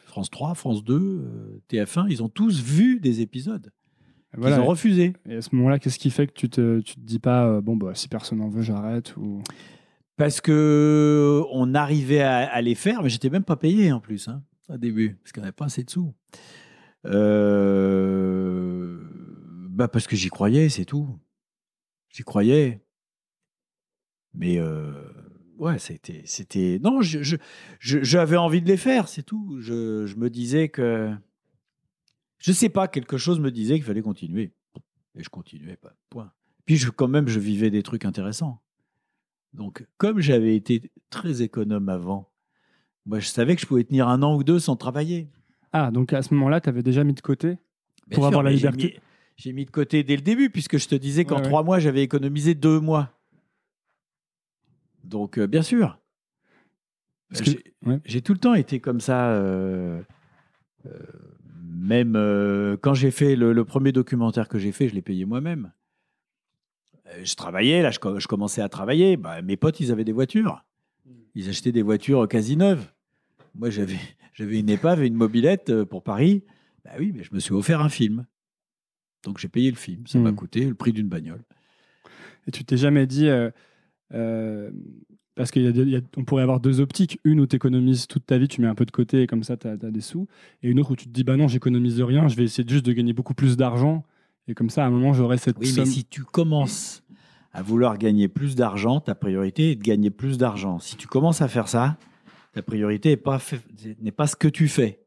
France 0.06 0.30
3, 0.30 0.56
France 0.56 0.86
2, 0.86 0.94
euh, 0.94 1.62
TF1. 1.70 2.08
Ils 2.10 2.24
ont 2.24 2.30
tous 2.30 2.62
vu 2.62 3.02
des 3.02 3.20
épisodes. 3.20 3.72
Voilà. 4.38 4.58
Ils 4.58 4.60
ont 4.60 4.66
refusé. 4.66 5.14
Et 5.30 5.36
à 5.36 5.42
ce 5.42 5.56
moment-là, 5.56 5.80
qu'est-ce 5.80 5.98
qui 6.00 6.10
fait 6.12 6.28
que 6.28 6.34
tu 6.34 6.50
te, 6.50 6.80
tu 6.82 6.96
te 6.96 7.00
dis 7.00 7.20
pas, 7.20 7.48
euh, 7.48 7.62
bon, 7.62 7.76
bah, 7.76 7.92
si 7.96 8.08
personne 8.08 8.40
n'en 8.40 8.50
veut, 8.50 8.62
j'arrête 8.62 9.16
ou... 9.18 9.42
Parce 10.18 10.40
que 10.40 11.42
on 11.52 11.74
arrivait 11.74 12.22
à, 12.22 12.38
à 12.50 12.62
les 12.62 12.76
faire, 12.76 13.04
mais 13.04 13.10
j'étais 13.10 13.30
même 13.30 13.44
pas 13.44 13.58
payé 13.58 13.92
en 13.92 14.00
plus, 14.00 14.30
hein, 14.30 14.44
au 14.70 14.78
début, 14.78 15.16
parce 15.22 15.34
qu'on 15.34 15.42
n'avait 15.42 15.52
pas 15.52 15.66
assez 15.66 15.84
de 15.84 15.90
sous. 15.90 16.14
Euh, 17.66 18.98
bah 19.70 19.88
parce 19.88 20.08
que 20.08 20.16
j'y 20.16 20.30
croyais, 20.30 20.70
c'est 20.70 20.86
tout. 20.86 21.08
J'y 22.10 22.24
croyais. 22.24 22.82
Mais 24.34 24.58
euh, 24.58 24.92
ouais, 25.58 25.80
c'était, 25.80 26.22
c'était. 26.26 26.80
Non, 26.82 27.02
je, 27.02 27.22
je- 27.24 27.36
je- 27.80 28.04
j'avais 28.04 28.38
envie 28.38 28.62
de 28.62 28.68
les 28.68 28.78
faire, 28.78 29.08
c'est 29.08 29.24
tout. 29.24 29.58
Je, 29.60 30.06
je 30.06 30.16
me 30.16 30.30
disais 30.30 30.70
que. 30.70 31.12
Je 32.40 32.52
sais 32.52 32.70
pas, 32.70 32.88
quelque 32.88 33.18
chose 33.18 33.40
me 33.40 33.52
disait 33.52 33.76
qu'il 33.76 33.84
fallait 33.84 34.02
continuer. 34.02 34.54
Et 35.16 35.24
je 35.24 35.30
continuais 35.30 35.78
pas. 35.78 35.94
Point. 36.10 36.32
Puis 36.66 36.76
je, 36.78 36.90
quand 36.90 37.08
même, 37.08 37.28
je 37.28 37.40
vivais 37.40 37.70
des 37.70 37.84
trucs 37.84 38.06
intéressants. 38.06 38.62
Donc, 39.54 39.86
comme 39.98 40.20
j'avais 40.20 40.56
été 40.56 40.92
très 41.10 41.42
économe 41.42 41.88
avant, 41.90 42.30
moi, 43.06 43.20
je 43.20 43.28
savais 43.28 43.56
que 43.56 43.62
je 43.62 43.66
pouvais 43.68 43.84
tenir 43.86 44.08
un 44.10 44.22
an 44.24 44.36
ou 44.36 44.44
deux 44.44 44.60
sans 44.60 44.76
travailler. 44.76 45.30
Ah, 45.72 45.92
donc 45.92 46.12
à 46.14 46.22
ce 46.22 46.34
moment-là, 46.34 46.60
tu 46.60 46.68
avais 46.70 46.84
déjà 46.84 47.04
mis 47.04 47.14
de 47.14 47.22
côté 47.22 47.58
Pour 48.12 48.26
avoir 48.26 48.44
la 48.44 48.52
j'ai 48.52 48.58
liberté. 48.58 48.84
mis- 48.96 49.00
J'ai 49.38 49.54
mis 49.54 49.66
de 49.66 49.72
côté 49.72 50.04
dès 50.04 50.16
le 50.16 50.22
début, 50.22 50.50
puisque 50.50 50.78
je 50.78 50.88
te 50.88 50.96
disais 50.96 51.24
qu'en 51.26 51.36
Ouais, 51.36 51.42
ouais. 51.44 51.48
trois 51.48 51.64
mois, 51.64 51.80
j'avais 51.80 52.02
économisé 52.04 52.56
deux 52.56 52.80
mois. 52.80 53.12
Donc, 55.04 55.38
euh, 55.38 55.48
bien 55.48 55.62
sûr. 55.62 56.00
Ouais. 57.86 58.00
j'ai 58.06 58.22
tout 58.22 58.34
le 58.34 58.40
temps 58.40 58.54
été 58.54 58.80
comme 58.80 59.00
ça. 59.00 59.30
euh, 59.32 60.02
euh, 60.86 61.00
même 61.76 62.16
euh, 62.16 62.78
quand 62.82 62.94
j'ai 62.94 63.12
fait 63.12 63.36
le, 63.36 63.54
le 63.54 63.66
premier 63.66 63.92
documentaire 63.92 64.48
que 64.48 64.58
j'ai 64.60 64.72
fait, 64.72 64.88
je 64.88 64.96
l'ai 64.96 65.02
payé 65.02 65.26
moi-même. 65.26 65.72
Euh, 67.08 67.22
Je 67.24 67.36
travaillais, 67.36 67.82
là, 67.82 67.92
je, 67.92 68.00
co- 68.00 68.20
je 68.20 68.28
commençais 68.28 68.62
à 68.62 68.70
travailler. 68.70 69.18
Bah, 69.18 69.42
mes 69.42 69.58
potes, 69.58 69.80
ils 69.80 69.92
avaient 69.92 70.04
des 70.06 70.12
voitures. 70.12 70.64
Ils 71.36 71.50
achetaient 71.50 71.72
des 71.74 71.82
voitures 71.82 72.28
quasi 72.28 72.56
neuves. 72.58 72.88
Moi, 73.56 73.70
j'avais 73.70 73.98
j'avais 74.34 74.60
une 74.60 74.70
épave 74.70 75.04
et 75.04 75.08
une 75.08 75.16
mobilette 75.16 75.70
euh, 75.70 75.86
pour 75.86 76.04
Paris. 76.04 76.44
Bah 76.84 76.92
oui, 77.00 77.12
mais 77.16 77.24
je 77.24 77.34
me 77.34 77.40
suis 77.40 77.54
offert 77.54 77.82
un 77.82 77.90
film. 77.90 78.26
Donc 79.24 79.38
j'ai 79.40 79.48
payé 79.48 79.70
le 79.72 79.78
film. 79.78 80.06
Ça 80.08 80.20
m'a 80.20 80.32
Mm. 80.32 80.36
coûté 80.36 80.66
le 80.66 80.76
prix 80.76 80.94
d'une 80.94 81.08
bagnole. 81.10 81.44
Et 82.48 82.52
tu 82.52 82.64
t'es 82.64 82.78
jamais 82.78 83.06
dit. 83.08 83.28
euh, 83.28 83.50
euh, 84.14 84.72
parce 85.36 85.52
qu'on 85.52 86.24
pourrait 86.26 86.44
avoir 86.44 86.60
deux 86.60 86.80
optiques. 86.80 87.20
Une 87.24 87.42
où 87.42 87.48
tu 87.48 87.58
économises 87.58 88.08
toute 88.08 88.26
ta 88.26 88.38
vie, 88.38 88.48
tu 88.48 88.62
mets 88.62 88.68
un 88.68 88.76
peu 88.76 88.86
de 88.86 88.92
côté 88.92 89.24
et 89.24 89.28
comme 89.28 89.44
ça, 89.44 89.58
tu 89.58 89.68
as, 89.68 89.76
des 89.76 90.02
sous. 90.02 90.28
Et 90.64 90.70
une 90.70 90.80
autre 90.80 90.92
où 90.92 90.96
tu 90.96 91.06
te 91.06 91.12
dis, 91.12 91.24
bah 91.24 91.36
non, 91.36 91.48
j'économise 91.48 92.02
rien, 92.02 92.28
je 92.28 92.36
vais 92.36 92.46
essayer 92.46 92.68
juste 92.68 92.86
de 92.86 92.94
gagner 92.94 93.14
beaucoup 93.14 93.34
plus 93.34 93.58
d'argent. 93.58 94.06
Et 94.48 94.54
comme 94.54 94.70
ça, 94.70 94.84
à 94.84 94.88
un 94.88 94.90
moment, 94.90 95.14
j'aurai 95.14 95.38
cette 95.38 95.58
Oui, 95.60 95.68
somme. 95.68 95.84
mais 95.84 95.90
si 95.90 96.06
tu 96.06 96.24
commences 96.24 97.04
à 97.52 97.62
vouloir 97.62 97.98
gagner 97.98 98.28
plus 98.28 98.56
d'argent, 98.56 99.00
ta 99.00 99.16
priorité 99.16 99.72
est 99.72 99.76
de 99.76 99.84
gagner 99.84 100.10
plus 100.10 100.38
d'argent. 100.38 100.80
Si 100.80 100.96
tu 100.96 101.08
commences 101.08 101.42
à 101.42 101.48
faire 101.48 101.68
ça, 101.68 101.98
ta 102.54 102.62
priorité 102.62 103.10
n'est 103.10 103.18
pas, 103.18 103.40
pas 104.16 104.28
ce 104.28 104.36
que 104.36 104.48
tu 104.48 104.68
fais. 104.68 105.02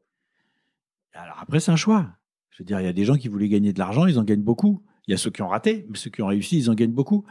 Alors 1.13 1.39
après, 1.41 1.59
c'est 1.59 1.71
un 1.71 1.75
choix. 1.75 2.07
Je 2.51 2.59
veux 2.59 2.65
dire, 2.65 2.79
il 2.79 2.85
y 2.85 2.89
a 2.89 2.93
des 2.93 3.05
gens 3.05 3.15
qui 3.15 3.29
voulaient 3.29 3.49
gagner 3.49 3.73
de 3.73 3.79
l'argent, 3.79 4.05
ils 4.05 4.19
en 4.19 4.23
gagnent 4.23 4.43
beaucoup. 4.43 4.83
Il 5.07 5.11
y 5.11 5.13
a 5.13 5.17
ceux 5.17 5.31
qui 5.31 5.41
ont 5.41 5.47
raté, 5.47 5.85
mais 5.89 5.97
ceux 5.97 6.09
qui 6.11 6.21
ont 6.21 6.27
réussi, 6.27 6.57
ils 6.57 6.69
en 6.69 6.75
gagnent 6.75 6.91
beaucoup. 6.91 7.25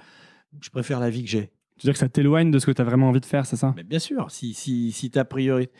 Je 0.60 0.70
préfère 0.70 0.98
la 0.98 1.10
vie 1.10 1.22
que 1.22 1.30
j'ai. 1.30 1.50
Tu 1.78 1.86
veux 1.86 1.92
dire 1.92 1.94
que 1.94 1.98
ça 2.00 2.08
t'éloigne 2.08 2.50
de 2.50 2.58
ce 2.58 2.66
que 2.66 2.72
tu 2.72 2.82
as 2.82 2.84
vraiment 2.84 3.08
envie 3.08 3.20
de 3.20 3.26
faire, 3.26 3.46
c'est 3.46 3.56
ça? 3.56 3.72
Mais 3.76 3.84
bien 3.84 4.00
sûr, 4.00 4.30
si, 4.30 4.52
si, 4.52 4.90
si 4.90 5.10
ta 5.10 5.24
priorité. 5.24 5.72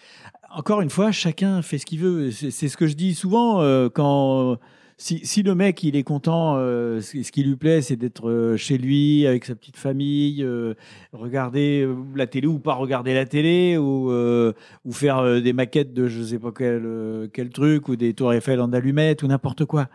Encore 0.50 0.80
une 0.80 0.90
fois, 0.90 1.10
chacun 1.10 1.60
fait 1.60 1.78
ce 1.78 1.86
qu'il 1.86 1.98
veut. 1.98 2.30
C'est 2.30 2.68
ce 2.68 2.76
que 2.76 2.86
je 2.86 2.94
dis 2.94 3.14
souvent 3.14 3.60
euh, 3.60 3.88
quand. 3.88 4.58
Si, 5.00 5.24
si 5.24 5.44
le 5.44 5.54
mec 5.54 5.84
il 5.84 5.94
est 5.94 6.02
content, 6.02 6.56
euh, 6.56 7.00
ce 7.00 7.30
qui 7.30 7.44
lui 7.44 7.54
plaît, 7.54 7.82
c'est 7.82 7.94
d'être 7.94 8.28
euh, 8.28 8.56
chez 8.56 8.78
lui 8.78 9.28
avec 9.28 9.44
sa 9.44 9.54
petite 9.54 9.76
famille, 9.76 10.42
euh, 10.42 10.74
regarder 11.12 11.88
la 12.16 12.26
télé 12.26 12.48
ou 12.48 12.58
pas 12.58 12.74
regarder 12.74 13.14
la 13.14 13.24
télé, 13.24 13.78
ou, 13.78 14.10
euh, 14.10 14.52
ou 14.84 14.90
faire 14.90 15.40
des 15.40 15.52
maquettes 15.52 15.94
de 15.94 16.08
je 16.08 16.24
sais 16.24 16.40
pas 16.40 16.50
quel, 16.50 17.30
quel 17.32 17.50
truc, 17.50 17.88
ou 17.88 17.94
des 17.94 18.12
tours 18.12 18.32
Eiffel 18.32 18.60
en 18.60 18.72
allumettes, 18.72 19.22
ou 19.22 19.28
n'importe 19.28 19.66
quoi. 19.66 19.88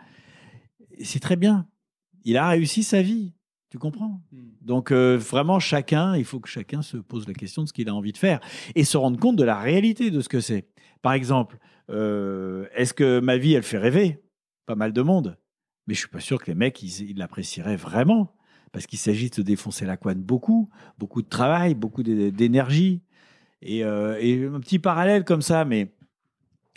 C'est 1.02 1.20
très 1.20 1.36
bien. 1.36 1.66
Il 2.24 2.38
a 2.38 2.48
réussi 2.48 2.82
sa 2.82 3.02
vie. 3.02 3.34
Tu 3.68 3.78
comprends? 3.78 4.22
Donc 4.64 4.90
euh, 4.90 5.16
vraiment, 5.16 5.60
chacun, 5.60 6.16
il 6.16 6.24
faut 6.24 6.40
que 6.40 6.48
chacun 6.48 6.82
se 6.82 6.96
pose 6.96 7.28
la 7.28 7.34
question 7.34 7.62
de 7.62 7.68
ce 7.68 7.72
qu'il 7.72 7.88
a 7.88 7.94
envie 7.94 8.12
de 8.12 8.18
faire 8.18 8.40
et 8.74 8.84
se 8.84 8.96
rendre 8.96 9.18
compte 9.18 9.36
de 9.36 9.44
la 9.44 9.58
réalité 9.58 10.10
de 10.10 10.20
ce 10.20 10.28
que 10.28 10.40
c'est. 10.40 10.66
Par 11.02 11.12
exemple, 11.12 11.58
euh, 11.90 12.66
est-ce 12.74 12.94
que 12.94 13.20
ma 13.20 13.36
vie, 13.36 13.52
elle 13.52 13.62
fait 13.62 13.78
rêver? 13.78 14.22
Pas 14.66 14.74
mal 14.74 14.92
de 14.92 15.02
monde. 15.02 15.38
Mais 15.86 15.94
je 15.94 15.98
suis 16.00 16.08
pas 16.08 16.20
sûr 16.20 16.42
que 16.42 16.50
les 16.50 16.54
mecs, 16.54 16.82
ils 16.82 17.16
l'apprécieraient 17.18 17.76
vraiment. 17.76 18.34
Parce 18.72 18.86
qu'il 18.86 18.98
s'agit 18.98 19.30
de 19.30 19.42
défoncer 19.42 19.84
la 19.84 19.96
couenne 19.96 20.22
beaucoup, 20.22 20.70
beaucoup 20.98 21.22
de 21.22 21.28
travail, 21.28 21.74
beaucoup 21.74 22.02
d'é- 22.02 22.32
d'énergie. 22.32 23.02
Et, 23.62 23.84
euh, 23.84 24.16
et 24.18 24.46
un 24.46 24.60
petit 24.60 24.78
parallèle 24.78 25.24
comme 25.24 25.42
ça, 25.42 25.64
mais 25.64 25.94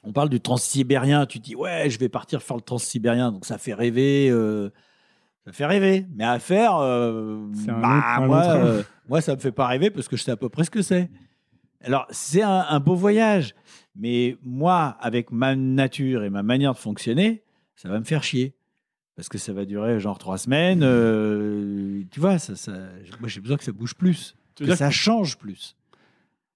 on 0.04 0.12
parle 0.12 0.30
du 0.30 0.40
transsibérien. 0.42 1.26
Tu 1.26 1.40
dis, 1.40 1.56
ouais, 1.56 1.90
je 1.90 1.98
vais 1.98 2.10
partir 2.10 2.44
faire 2.44 2.58
le 2.58 2.62
transsibérien. 2.62 3.32
Donc 3.32 3.46
ça 3.46 3.58
fait 3.58 3.74
rêver. 3.74 4.30
Ça 5.48 5.54
fait 5.54 5.66
rêver. 5.66 6.06
Mais 6.16 6.24
à 6.26 6.38
faire, 6.40 6.76
euh, 6.78 7.38
bah, 7.82 8.20
moi, 8.28 8.44
euh, 8.48 8.84
moi, 9.10 9.22
ça 9.22 9.34
me 9.36 9.40
fait 9.40 9.52
pas 9.52 9.66
rêver 9.68 9.90
parce 9.90 10.08
que 10.08 10.16
je 10.18 10.24
sais 10.24 10.32
à 10.32 10.38
peu 10.38 10.50
près 10.50 10.64
ce 10.66 10.70
que 10.70 10.82
c'est. 10.82 11.10
Alors, 11.82 12.06
c'est 12.12 12.42
un, 12.42 12.66
un 12.70 12.80
beau 12.80 12.96
voyage. 12.96 13.56
Mais 13.96 14.38
moi, 14.44 14.98
avec 15.00 15.32
ma 15.32 15.56
nature 15.56 16.24
et 16.24 16.30
ma 16.30 16.44
manière 16.44 16.74
de 16.74 16.78
fonctionner, 16.78 17.44
ça 17.76 17.88
va 17.90 17.98
me 18.00 18.04
faire 18.04 18.24
chier. 18.24 18.54
Parce 19.16 19.30
que 19.30 19.38
ça 19.40 19.52
va 19.54 19.66
durer 19.66 20.00
genre 20.00 20.20
trois 20.20 20.38
semaines. 20.38 20.82
euh, 20.84 22.04
tu 22.12 22.20
vois, 22.20 22.38
ça, 22.38 22.56
ça- 22.56 22.72
moi, 23.20 23.28
j'ai 23.30 23.42
besoin 23.42 23.58
que 23.58 23.64
ça 23.64 23.72
bouge 23.72 23.96
plus. 23.96 24.36
Tu 24.56 24.66
Que 24.66 24.76
ça 24.76 24.92
change 24.92 25.38
plus. 25.38 25.76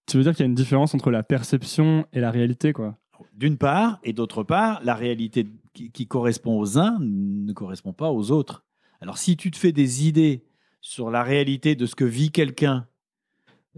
tu 0.08 0.18
veux 0.18 0.24
dire 0.24 0.34
qu'il 0.34 0.42
y 0.42 0.44
a 0.44 0.50
une 0.50 0.54
différence 0.56 0.94
entre 0.94 1.10
la 1.12 1.24
perception 1.24 2.06
et 2.14 2.20
la 2.20 2.30
réalité, 2.32 2.74
quoi? 2.74 2.98
D'une 3.36 3.58
part, 3.58 4.00
et 4.04 4.14
d'autre 4.14 4.44
part, 4.44 4.82
la 4.84 4.94
réalité 4.96 5.48
qui, 5.74 5.90
qui 5.92 6.06
correspond 6.08 6.60
aux 6.60 6.78
uns 6.78 6.98
ne 7.00 7.54
correspond 7.54 7.94
pas 7.94 8.12
aux 8.12 8.32
autres. 8.32 8.64
Alors, 9.02 9.18
si 9.18 9.36
tu 9.36 9.52
te 9.52 9.58
fais 9.58 9.72
des 9.72 10.08
idées 10.08 10.46
sur 10.80 11.10
la 11.12 11.24
réalité 11.24 11.76
de 11.76 11.86
ce 11.86 11.96
que 11.96 12.06
vit 12.06 12.32
quelqu'un, 12.32 12.88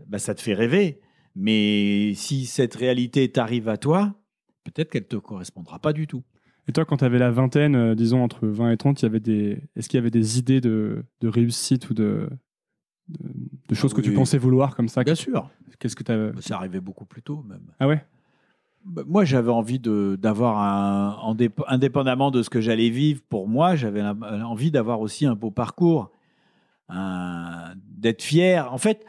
bah, 0.08 0.20
ça 0.20 0.36
te 0.36 0.42
fait 0.42 0.54
rêver. 0.54 1.00
Mais 1.36 2.14
si 2.16 2.46
cette 2.46 2.76
réalité 2.76 3.32
t'arrive 3.32 3.70
à 3.70 3.78
toi, 3.78 4.16
peut-être 4.64 4.92
qu'elle 4.92 5.08
te 5.08 5.16
correspondra 5.16 5.80
pas 5.80 5.94
du 5.94 6.08
tout. 6.08 6.24
Et 6.68 6.72
toi, 6.72 6.86
quand 6.86 6.98
tu 6.98 7.06
avais 7.06 7.20
la 7.20 7.32
vingtaine, 7.32 7.76
euh, 7.76 7.96
disons 7.96 8.24
entre 8.24 8.48
20 8.48 8.72
et 8.72 8.78
30, 8.78 9.02
il 9.02 9.06
y 9.06 9.08
avait 9.08 9.20
des... 9.20 9.62
est-ce 9.76 9.90
qu'il 9.90 9.98
y 9.98 10.02
avait 10.02 10.12
des 10.12 10.40
idées 10.40 10.62
de, 10.62 11.04
de 11.20 11.28
réussite 11.28 11.90
ou 11.90 11.94
de, 11.94 12.30
de, 13.10 13.20
de 13.68 13.76
choses 13.76 13.94
que 13.94 14.02
tu 14.02 14.14
pensais 14.14 14.38
vouloir 14.38 14.76
comme 14.76 14.88
ça? 14.88 15.04
Bien 15.04 15.16
sûr, 15.16 15.50
Qu'est-ce 15.80 15.96
que 15.96 16.04
tu 16.04 16.12
as... 16.12 16.32
Bah, 16.32 16.42
ça 16.42 16.56
arrivait 16.56 16.80
beaucoup 16.80 17.06
plus 17.06 17.22
tôt 17.22 17.44
même. 17.44 17.74
Ah 17.80 17.88
ouais? 17.88 18.06
Moi, 18.86 19.24
j'avais 19.24 19.52
envie 19.52 19.80
d'avoir 19.80 21.26
indépendamment 21.68 22.32
de 22.32 22.44
ce 22.44 22.50
que 22.50 22.60
j'allais 22.60 22.90
vivre 22.90 23.22
pour 23.30 23.48
moi, 23.48 23.76
j'avais 23.76 24.02
la- 24.02 24.16
envie 24.46 24.72
d'avoir 24.72 25.00
aussi 25.00 25.26
un 25.26 25.36
beau 25.36 25.52
parcours, 25.52 26.12
d'être 26.90 28.22
fier. 28.22 28.72
En 28.74 28.78
fait, 28.78 29.06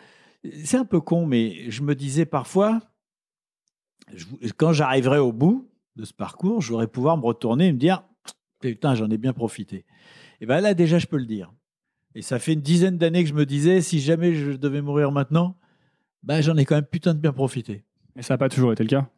c'est 0.64 0.76
un 0.76 0.84
peu 0.84 1.00
con, 1.00 1.26
mais 1.26 1.70
je 1.70 1.82
me 1.82 1.94
disais 1.94 2.24
parfois, 2.24 2.80
quand 4.56 4.72
j'arriverai 4.72 5.18
au 5.18 5.32
bout 5.32 5.68
de 5.96 6.04
ce 6.04 6.12
parcours, 6.12 6.60
je 6.60 6.68
voudrais 6.70 6.86
pouvoir 6.86 7.16
me 7.16 7.24
retourner 7.24 7.68
et 7.68 7.72
me 7.72 7.78
dire, 7.78 8.04
putain, 8.60 8.94
j'en 8.94 9.10
ai 9.10 9.18
bien 9.18 9.32
profité. 9.32 9.84
Et 10.40 10.46
bien 10.46 10.60
là, 10.60 10.74
déjà, 10.74 10.98
je 10.98 11.06
peux 11.06 11.18
le 11.18 11.26
dire. 11.26 11.52
Et 12.14 12.22
ça 12.22 12.38
fait 12.38 12.52
une 12.52 12.60
dizaine 12.60 12.96
d'années 12.96 13.24
que 13.24 13.30
je 13.30 13.34
me 13.34 13.46
disais, 13.46 13.80
si 13.80 13.98
jamais 14.00 14.34
je 14.34 14.52
devais 14.52 14.82
mourir 14.82 15.10
maintenant, 15.10 15.56
ben, 16.22 16.40
j'en 16.40 16.56
ai 16.56 16.64
quand 16.64 16.76
même 16.76 16.84
putain 16.86 17.12
de 17.12 17.18
bien 17.18 17.32
profité. 17.32 17.84
Mais 18.14 18.22
ça 18.22 18.34
n'a 18.34 18.38
pas 18.38 18.48
toujours 18.48 18.72
été 18.72 18.84
le 18.84 18.88
cas? 18.88 19.08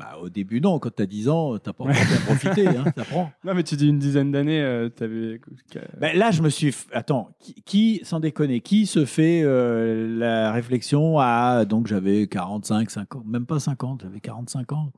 Bah, 0.00 0.16
au 0.20 0.28
début, 0.30 0.60
non. 0.60 0.78
Quand 0.78 0.90
tu 0.96 1.02
as 1.02 1.06
10 1.06 1.28
ans, 1.28 1.58
tu 1.58 1.68
n'as 1.68 1.72
pas 1.74 1.84
encore 1.84 1.94
bien 1.94 2.16
profité. 2.24 2.66
Hein. 2.66 2.84
Non, 3.44 3.54
mais 3.54 3.62
tu 3.62 3.76
dis 3.76 3.86
une 3.88 3.98
dizaine 3.98 4.32
d'années, 4.32 4.60
euh. 4.62 4.88
Ben, 6.00 6.16
là, 6.16 6.30
je 6.30 6.42
me 6.42 6.48
suis. 6.48 6.70
f- 6.70 6.86
Attends, 6.92 7.28
qui, 7.38 7.54
qui, 7.64 8.00
sans 8.02 8.18
déconner, 8.18 8.60
qui 8.60 8.86
se 8.86 9.04
fait 9.04 9.42
euh, 9.44 10.18
la 10.18 10.52
réflexion 10.52 11.18
à. 11.18 11.64
Donc, 11.66 11.86
j'avais 11.86 12.26
45, 12.26 12.90
50, 12.90 13.26
même 13.26 13.46
pas 13.46 13.60
50, 13.60 14.02
j'avais 14.02 14.20
45 14.20 14.72
ans. 14.72 14.90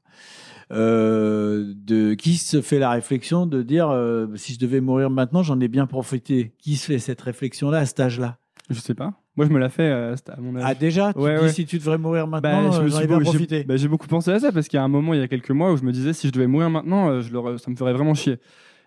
Euh, 0.70 1.74
de, 1.76 2.14
qui 2.14 2.36
se 2.36 2.62
fait 2.62 2.78
la 2.78 2.90
réflexion 2.90 3.44
de 3.46 3.62
dire 3.62 3.90
euh, 3.90 4.26
si 4.36 4.54
je 4.54 4.58
devais 4.58 4.80
mourir 4.80 5.10
maintenant, 5.10 5.42
j'en 5.42 5.60
ai 5.60 5.68
bien 5.68 5.86
profité 5.86 6.54
Qui 6.58 6.76
se 6.76 6.86
fait 6.86 6.98
cette 6.98 7.20
réflexion-là 7.20 7.78
à 7.78 7.86
cet 7.86 8.00
âge-là? 8.00 8.38
Je 8.70 8.78
sais 8.80 8.94
pas. 8.94 9.12
Moi, 9.36 9.46
je 9.46 9.50
me 9.52 9.58
la 9.58 9.68
fais 9.68 9.82
euh, 9.82 10.14
à 10.28 10.40
mon 10.40 10.56
âge. 10.56 10.62
Ah, 10.66 10.74
déjà? 10.74 11.12
Tu 11.12 11.18
Ouais, 11.18 11.36
dis 11.38 11.42
ouais. 11.44 11.52
si 11.52 11.66
tu 11.66 11.78
devrais 11.78 11.98
mourir 11.98 12.26
Bah, 12.26 12.40
maintenant, 12.40 12.68
euh, 12.68 12.88
j'en 12.88 12.96
suis 12.96 13.04
ai 13.04 13.06
bien 13.06 13.18
beau- 13.18 13.24
j'ai- 13.24 13.30
profité. 13.30 13.64
bah, 13.64 13.76
j'ai 13.76 13.88
beaucoup 13.88 14.06
pensé 14.06 14.30
à 14.30 14.38
ça 14.38 14.52
parce 14.52 14.68
qu'il 14.68 14.76
y 14.76 14.80
a 14.80 14.84
un 14.84 14.88
moment, 14.88 15.14
il 15.14 15.20
y 15.20 15.22
a 15.22 15.28
quelques 15.28 15.50
mois, 15.50 15.72
où 15.72 15.76
je 15.76 15.82
me 15.82 15.92
disais 15.92 16.12
si 16.12 16.28
je 16.28 16.32
devais 16.32 16.46
mourir 16.46 16.70
maintenant, 16.70 17.08
euh, 17.08 17.20
je 17.22 17.30
ça 17.58 17.70
me 17.70 17.76
ferait 17.76 17.92
vraiment 17.92 18.14
chier. 18.14 18.38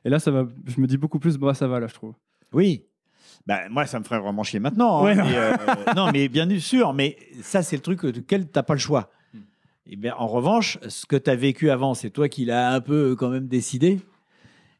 Et 0.05 0.09
là, 0.09 0.19
ça 0.19 0.31
va, 0.31 0.45
je 0.65 0.79
me 0.79 0.87
dis 0.87 0.97
beaucoup 0.97 1.19
plus, 1.19 1.37
bah 1.37 1.53
ça 1.53 1.67
va 1.67 1.79
là, 1.79 1.87
je 1.87 1.93
trouve. 1.93 2.13
Oui. 2.53 2.85
Ben, 3.47 3.59
moi, 3.69 3.85
ça 3.85 3.99
me 3.99 4.03
ferait 4.05 4.19
vraiment 4.19 4.43
chier 4.43 4.59
maintenant. 4.59 4.99
hein. 4.99 5.03
Ouais, 5.03 5.15
non. 5.15 5.23
Mais, 5.25 5.93
non, 5.95 6.11
mais 6.11 6.27
bien 6.29 6.47
sûr. 6.59 6.93
Mais 6.93 7.17
ça, 7.41 7.61
c'est 7.61 7.75
le 7.75 7.81
truc 7.81 8.05
duquel 8.05 8.45
tu 8.45 8.51
n'as 8.55 8.63
pas 8.63 8.73
le 8.73 8.79
choix. 8.79 9.09
Hmm. 9.33 9.39
Et 9.87 9.95
bien, 9.97 10.15
en 10.17 10.27
revanche, 10.27 10.79
ce 10.87 11.05
que 11.05 11.15
tu 11.15 11.29
as 11.29 11.35
vécu 11.35 11.69
avant, 11.69 11.93
c'est 11.95 12.09
toi 12.11 12.29
qui 12.29 12.45
l'as 12.45 12.71
un 12.73 12.81
peu 12.81 13.15
quand 13.15 13.29
même 13.29 13.47
décidé. 13.47 13.99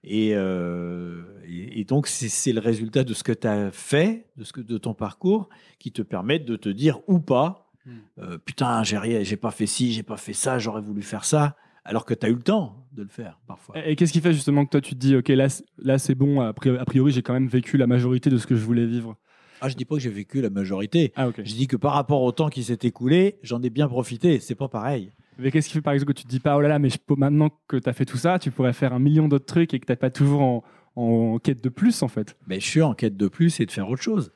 Et, 0.06 0.32
euh, 0.36 1.22
et, 1.48 1.82
et 1.82 1.84
donc, 1.84 2.08
c'est 2.08 2.54
le 2.54 2.60
résultat 2.62 3.04
de 3.04 3.14
ce 3.14 3.24
que 3.24 3.32
tu 3.32 3.48
as 3.48 3.72
fait, 3.72 4.28
de, 4.38 4.44
ce 4.44 4.54
que, 4.54 4.62
de 4.62 4.78
ton 4.78 4.94
parcours, 4.94 5.50
qui 5.80 5.92
te 5.92 6.02
permettent 6.02 6.46
de 6.46 6.56
te 6.56 6.70
dire 6.70 7.00
ou 7.08 7.20
pas 7.20 7.62
Hmm. 7.88 8.00
euh, 8.18 8.38
Putain, 8.40 8.82
j'ai 8.82 8.98
rien- 8.98 9.22
j'ai 9.22 9.38
pas 9.38 9.52
fait 9.52 9.68
ci, 9.68 9.94
j'ai 9.94 10.02
pas 10.02 10.18
fait 10.18 10.34
ça, 10.34 10.58
j'aurais 10.58 10.82
voulu 10.82 11.04
faire 11.04 11.24
ça. 11.24 11.56
Alors 11.84 12.04
que 12.04 12.16
tu 12.16 12.26
as 12.26 12.30
eu 12.30 12.34
le 12.34 12.42
temps 12.42 12.88
de 12.94 13.04
le 13.04 13.08
faire 13.10 13.40
parfois. 13.46 13.78
Et, 13.78 13.92
et 13.92 13.96
qu'est-ce 13.96 14.12
qui 14.12 14.22
fait 14.22 14.34
justement 14.34 14.66
que 14.66 14.72
toi, 14.72 14.82
tu 14.82 14.96
te 14.96 15.00
dis, 15.00 15.16
ok, 15.16 15.28
là, 15.28 16.00
c'est 16.00 16.16
bon, 16.16 16.42
a 16.42 16.52
priori, 16.52 17.12
j'ai 17.12 17.22
quand 17.22 17.34
même 17.34 17.48
vécu 17.48 17.78
la 17.78 17.86
majorité 17.86 18.32
de 18.32 18.40
ce 18.40 18.48
que 18.48 18.56
je 18.56 18.66
voulais 18.66 18.88
vivre. 18.88 19.16
Ah, 19.62 19.70
je 19.70 19.76
dis 19.76 19.86
pas 19.86 19.96
que 19.98 20.02
j'ai 20.02 20.10
vécu 20.10 20.42
la 20.42 20.50
majorité. 20.50 21.14
Ah, 21.16 21.28
ok. 21.28 21.42
Je 21.44 21.54
dis 21.54 21.68
que 21.68 21.76
par 21.78 21.94
rapport 21.94 22.24
au 22.24 22.32
temps 22.32 22.50
qui 22.50 22.64
s'est 22.64 22.80
écoulé, 22.82 23.38
j'en 23.44 23.62
ai 23.62 23.70
bien 23.70 23.88
profité. 23.88 24.40
C'est 24.40 24.56
pas 24.56 24.68
pareil. 24.68 25.12
Mais 25.38 25.52
qu'est-ce 25.52 25.68
qui 25.68 25.74
fait 25.74 25.82
par 25.82 25.94
exemple 25.94 26.14
que 26.14 26.20
tu 26.20 26.24
te 26.24 26.30
dis 26.30 26.40
pas, 26.40 26.56
oh 26.56 26.62
là 26.62 26.70
là, 26.70 26.80
mais 26.80 26.90
maintenant 27.18 27.50
que 27.68 27.78
tu 27.78 27.90
as 27.90 27.94
fait 27.94 28.06
tout 28.06 28.18
ça, 28.18 28.40
tu 28.40 28.52
pourrais 28.52 28.74
faire 28.74 28.94
un 28.94 29.00
million 29.00 29.28
d'autres 29.28 29.46
trucs 29.46 29.74
et 29.74 29.80
que 29.80 29.86
tu 29.86 29.96
pas 29.98 30.10
toujours 30.10 30.64
en, 30.96 31.40
quête 31.40 31.62
de 31.62 31.70
plus 31.70 32.04
en 32.04 32.08
fait? 32.08 32.38
Mais 32.48 32.60
je 32.60 32.66
suis 32.66 32.82
en 32.82 32.94
quête 32.94 33.18
de 33.18 33.28
plus 33.28 33.60
et 33.60 33.66
de 33.66 33.72
faire 33.72 33.90
autre 33.90 34.02
chose. 34.02 34.32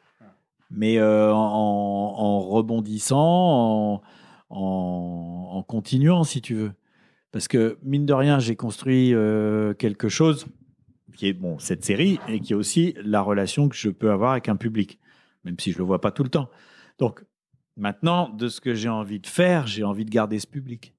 Mais 0.72 0.98
euh, 1.00 1.32
en, 1.34 2.40
rebondissant, 2.42 4.02
en 4.50 5.64
continuant, 5.68 6.24
si 6.24 6.42
tu 6.42 6.56
veux. 6.56 6.72
Parce 7.32 7.48
que, 7.48 7.78
mine 7.84 8.06
de 8.06 8.14
rien, 8.14 8.40
j'ai 8.40 8.56
construit 8.56 9.14
euh, 9.14 9.74
quelque 9.74 10.10
chose 10.10 10.48
qui 11.16 11.28
est 11.28 11.34
bon, 11.34 11.60
cette 11.60 11.84
série 11.84 12.20
et 12.28 12.40
qui 12.40 12.54
est 12.54 12.56
aussi 12.56 12.96
la 13.04 13.22
relation 13.22 13.70
que 13.70 13.76
je 13.76 13.90
peux 13.90 14.12
avoir 14.12 14.32
avec 14.32 14.50
un 14.50 14.56
public, 14.56 15.00
même 15.44 15.60
si 15.60 15.72
je 15.72 15.78
ne 15.78 15.80
le 15.80 15.86
vois 15.86 16.02
pas 16.02 16.12
tout 16.12 16.24
le 16.24 16.30
temps. 16.30 16.50
Donc, 16.98 17.24
maintenant, 17.80 18.30
de 18.30 18.48
ce 18.48 18.62
que 18.62 18.74
j'ai 18.74 18.90
envie 18.90 19.20
de 19.20 19.28
faire, 19.28 19.68
j'ai 19.68 19.84
envie 19.84 20.06
de 20.06 20.10
garder 20.12 20.40
ce 20.40 20.48
public. 20.48 20.94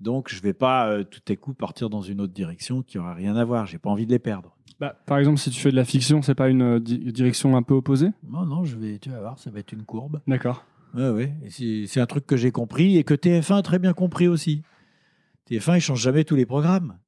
Donc, 0.00 0.28
je 0.30 0.36
ne 0.36 0.42
vais 0.42 0.54
pas 0.54 0.88
euh, 0.90 1.04
tout 1.04 1.20
à 1.28 1.36
coup 1.36 1.52
partir 1.54 1.90
dans 1.90 2.00
une 2.02 2.20
autre 2.20 2.32
direction 2.32 2.82
qui 2.82 2.96
n'aura 2.98 3.14
rien 3.14 3.36
à 3.36 3.44
voir. 3.44 3.66
J'ai 3.66 3.78
pas 3.78 3.90
envie 3.90 4.06
de 4.06 4.10
les 4.12 4.18
perdre. 4.18 4.56
bah, 4.78 4.96
Par 5.06 5.18
exemple, 5.18 5.38
si 5.38 5.50
tu 5.50 5.60
fais 5.60 5.70
de 5.70 5.76
la 5.76 5.84
fiction, 5.84 6.22
c'est 6.22 6.34
pas 6.34 6.48
une 6.48 6.62
euh, 6.62 6.80
di- 6.80 7.12
direction 7.12 7.54
un 7.56 7.62
peu 7.62 7.74
opposée? 7.74 8.08
Non, 8.26 8.46
non, 8.46 8.64
je 8.64 8.76
vais, 8.78 8.98
tu 8.98 9.10
vas 9.10 9.20
voir, 9.20 9.38
ça 9.38 9.50
va 9.50 9.58
être 9.58 9.72
une 9.72 9.84
courbe. 9.84 10.20
D'accord. 10.26 10.64
Ouais. 10.94 11.34
Et 11.44 11.86
C'est 11.86 12.00
un 12.00 12.06
truc 12.06 12.26
que 12.26 12.36
j'ai 12.36 12.50
compris 12.50 12.96
et 12.96 13.04
que 13.04 13.14
TF1 13.14 13.58
a 13.58 13.62
très 13.62 13.78
bien 13.78 13.92
compris 13.92 14.26
aussi. 14.26 14.62
TF1, 15.50 15.76
ils 15.76 15.80
changent 15.80 16.00
jamais 16.02 16.24
tous 16.24 16.34
les 16.36 16.46
programmes. 16.46 16.98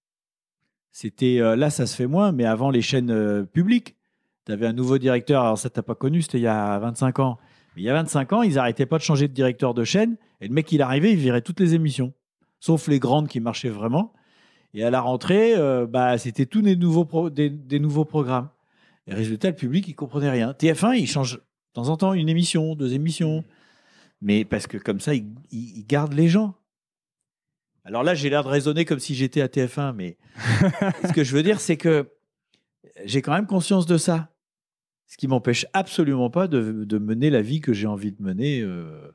C'était 0.90 1.40
euh, 1.40 1.56
là, 1.56 1.70
ça 1.70 1.86
se 1.86 1.96
fait 1.96 2.06
moins, 2.06 2.32
mais 2.32 2.44
avant 2.44 2.70
les 2.70 2.82
chaînes 2.82 3.46
publiques, 3.46 3.96
tu 4.44 4.52
avais 4.52 4.66
un 4.66 4.72
nouveau 4.74 4.98
directeur. 4.98 5.42
Alors 5.42 5.56
ça, 5.58 5.70
t'as 5.70 5.82
pas 5.82 5.94
connu, 5.94 6.20
c'était 6.22 6.38
il 6.38 6.42
y 6.42 6.46
a 6.46 6.78
25 6.78 7.18
ans. 7.20 7.38
Mais 7.76 7.82
il 7.82 7.84
y 7.84 7.88
a 7.90 7.94
25 7.94 8.32
ans, 8.32 8.42
ils 8.42 8.58
arrêtaient 8.58 8.86
pas 8.86 8.98
de 8.98 9.02
changer 9.02 9.28
de 9.28 9.32
directeur 9.32 9.74
de 9.74 9.84
chaîne. 9.84 10.16
Et 10.40 10.48
le 10.48 10.54
mec, 10.54 10.70
il 10.72 10.82
arrivait, 10.82 11.12
il 11.12 11.18
virait 11.18 11.40
toutes 11.42 11.60
les 11.60 11.74
émissions, 11.74 12.12
sauf 12.60 12.88
les 12.88 12.98
grandes 12.98 13.28
qui 13.28 13.40
marchaient 13.40 13.68
vraiment. 13.70 14.12
Et 14.74 14.84
à 14.84 14.90
la 14.90 15.00
rentrée, 15.00 15.54
euh, 15.56 15.86
bah, 15.86 16.16
c'était 16.18 16.46
tous 16.46 16.62
des 16.62 16.76
nouveaux, 16.76 17.04
pro- 17.04 17.30
des, 17.30 17.50
des 17.50 17.78
nouveaux 17.78 18.04
programmes. 18.04 18.48
Et 19.06 19.14
résultat, 19.14 19.48
le 19.50 19.56
public, 19.56 19.86
il 19.88 19.94
comprenait 19.94 20.30
rien. 20.30 20.52
TF1, 20.52 20.98
il 20.98 21.06
change 21.06 21.34
de 21.36 21.42
temps 21.74 21.88
en 21.88 21.96
temps 21.96 22.14
une 22.14 22.28
émission, 22.28 22.74
deux 22.74 22.94
émissions. 22.94 23.44
Mais 24.20 24.44
parce 24.44 24.66
que 24.66 24.76
comme 24.78 25.00
ça, 25.00 25.14
il, 25.14 25.26
il- 25.50 25.78
il 25.78 25.86
garde 25.86 26.12
les 26.14 26.28
gens. 26.28 26.54
Alors 27.84 28.02
là, 28.04 28.14
j'ai 28.14 28.30
l'air 28.30 28.44
de 28.44 28.48
raisonner 28.48 28.84
comme 28.84 29.00
si 29.00 29.14
j'étais 29.14 29.40
à 29.40 29.48
TF1, 29.48 29.92
mais 29.94 30.16
ce 31.08 31.12
que 31.12 31.24
je 31.24 31.34
veux 31.34 31.42
dire, 31.42 31.60
c'est 31.60 31.76
que 31.76 32.08
j'ai 33.04 33.22
quand 33.22 33.32
même 33.32 33.46
conscience 33.46 33.86
de 33.86 33.96
ça. 33.98 34.30
Ce 35.12 35.18
qui 35.18 35.28
m'empêche 35.28 35.66
absolument 35.74 36.30
pas 36.30 36.48
de, 36.48 36.84
de 36.84 36.98
mener 36.98 37.28
la 37.28 37.42
vie 37.42 37.60
que 37.60 37.74
j'ai 37.74 37.86
envie 37.86 38.12
de 38.12 38.22
mener 38.22 38.62
euh, 38.62 39.10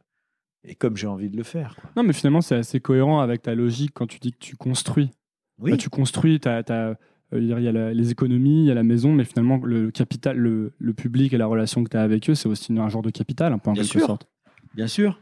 et 0.63 0.75
comme 0.75 0.95
j'ai 0.95 1.07
envie 1.07 1.27
de 1.27 1.35
le 1.35 1.41
faire. 1.41 1.75
quoi. 1.75 1.89
Non, 1.95 2.03
mais 2.03 2.13
finalement, 2.13 2.41
c'est 2.41 2.53
assez 2.53 2.79
cohérent 2.79 3.19
avec 3.19 3.41
ta 3.41 3.55
logique 3.55 3.93
quand 3.95 4.05
tu 4.05 4.19
dis 4.19 4.31
que 4.31 4.37
tu 4.37 4.55
construis. 4.57 5.09
Oui, 5.57 5.71
Bah, 5.71 5.77
tu 5.77 5.89
construis, 5.89 6.39
t'as, 6.39 6.61
euh, 6.69 6.93
il 7.33 7.47
y 7.47 7.67
a 7.67 7.71
la- 7.71 7.95
les 7.95 8.11
économies, 8.11 8.65
il 8.65 8.67
y 8.67 8.71
a 8.71 8.75
la 8.75 8.83
maison, 8.83 9.11
mais 9.11 9.23
finalement, 9.25 9.57
le 9.63 9.89
capital, 9.89 10.37
le, 10.37 10.71
le 10.77 10.93
public 10.93 11.33
et 11.33 11.37
la 11.39 11.47
relation 11.47 11.83
que 11.83 11.89
tu 11.89 11.97
as 11.97 12.03
avec 12.03 12.29
eux, 12.29 12.35
c'est 12.35 12.47
aussi 12.47 12.77
un 12.77 12.89
genre 12.89 13.01
de 13.01 13.09
capital, 13.09 13.51
un 13.51 13.57
peu 13.57 13.71
en 13.71 13.73
Bien 13.73 13.81
quelque 13.81 13.97
sûr. 13.97 14.05
sorte. 14.05 14.27
bien 14.75 14.85
sûr. 14.85 15.19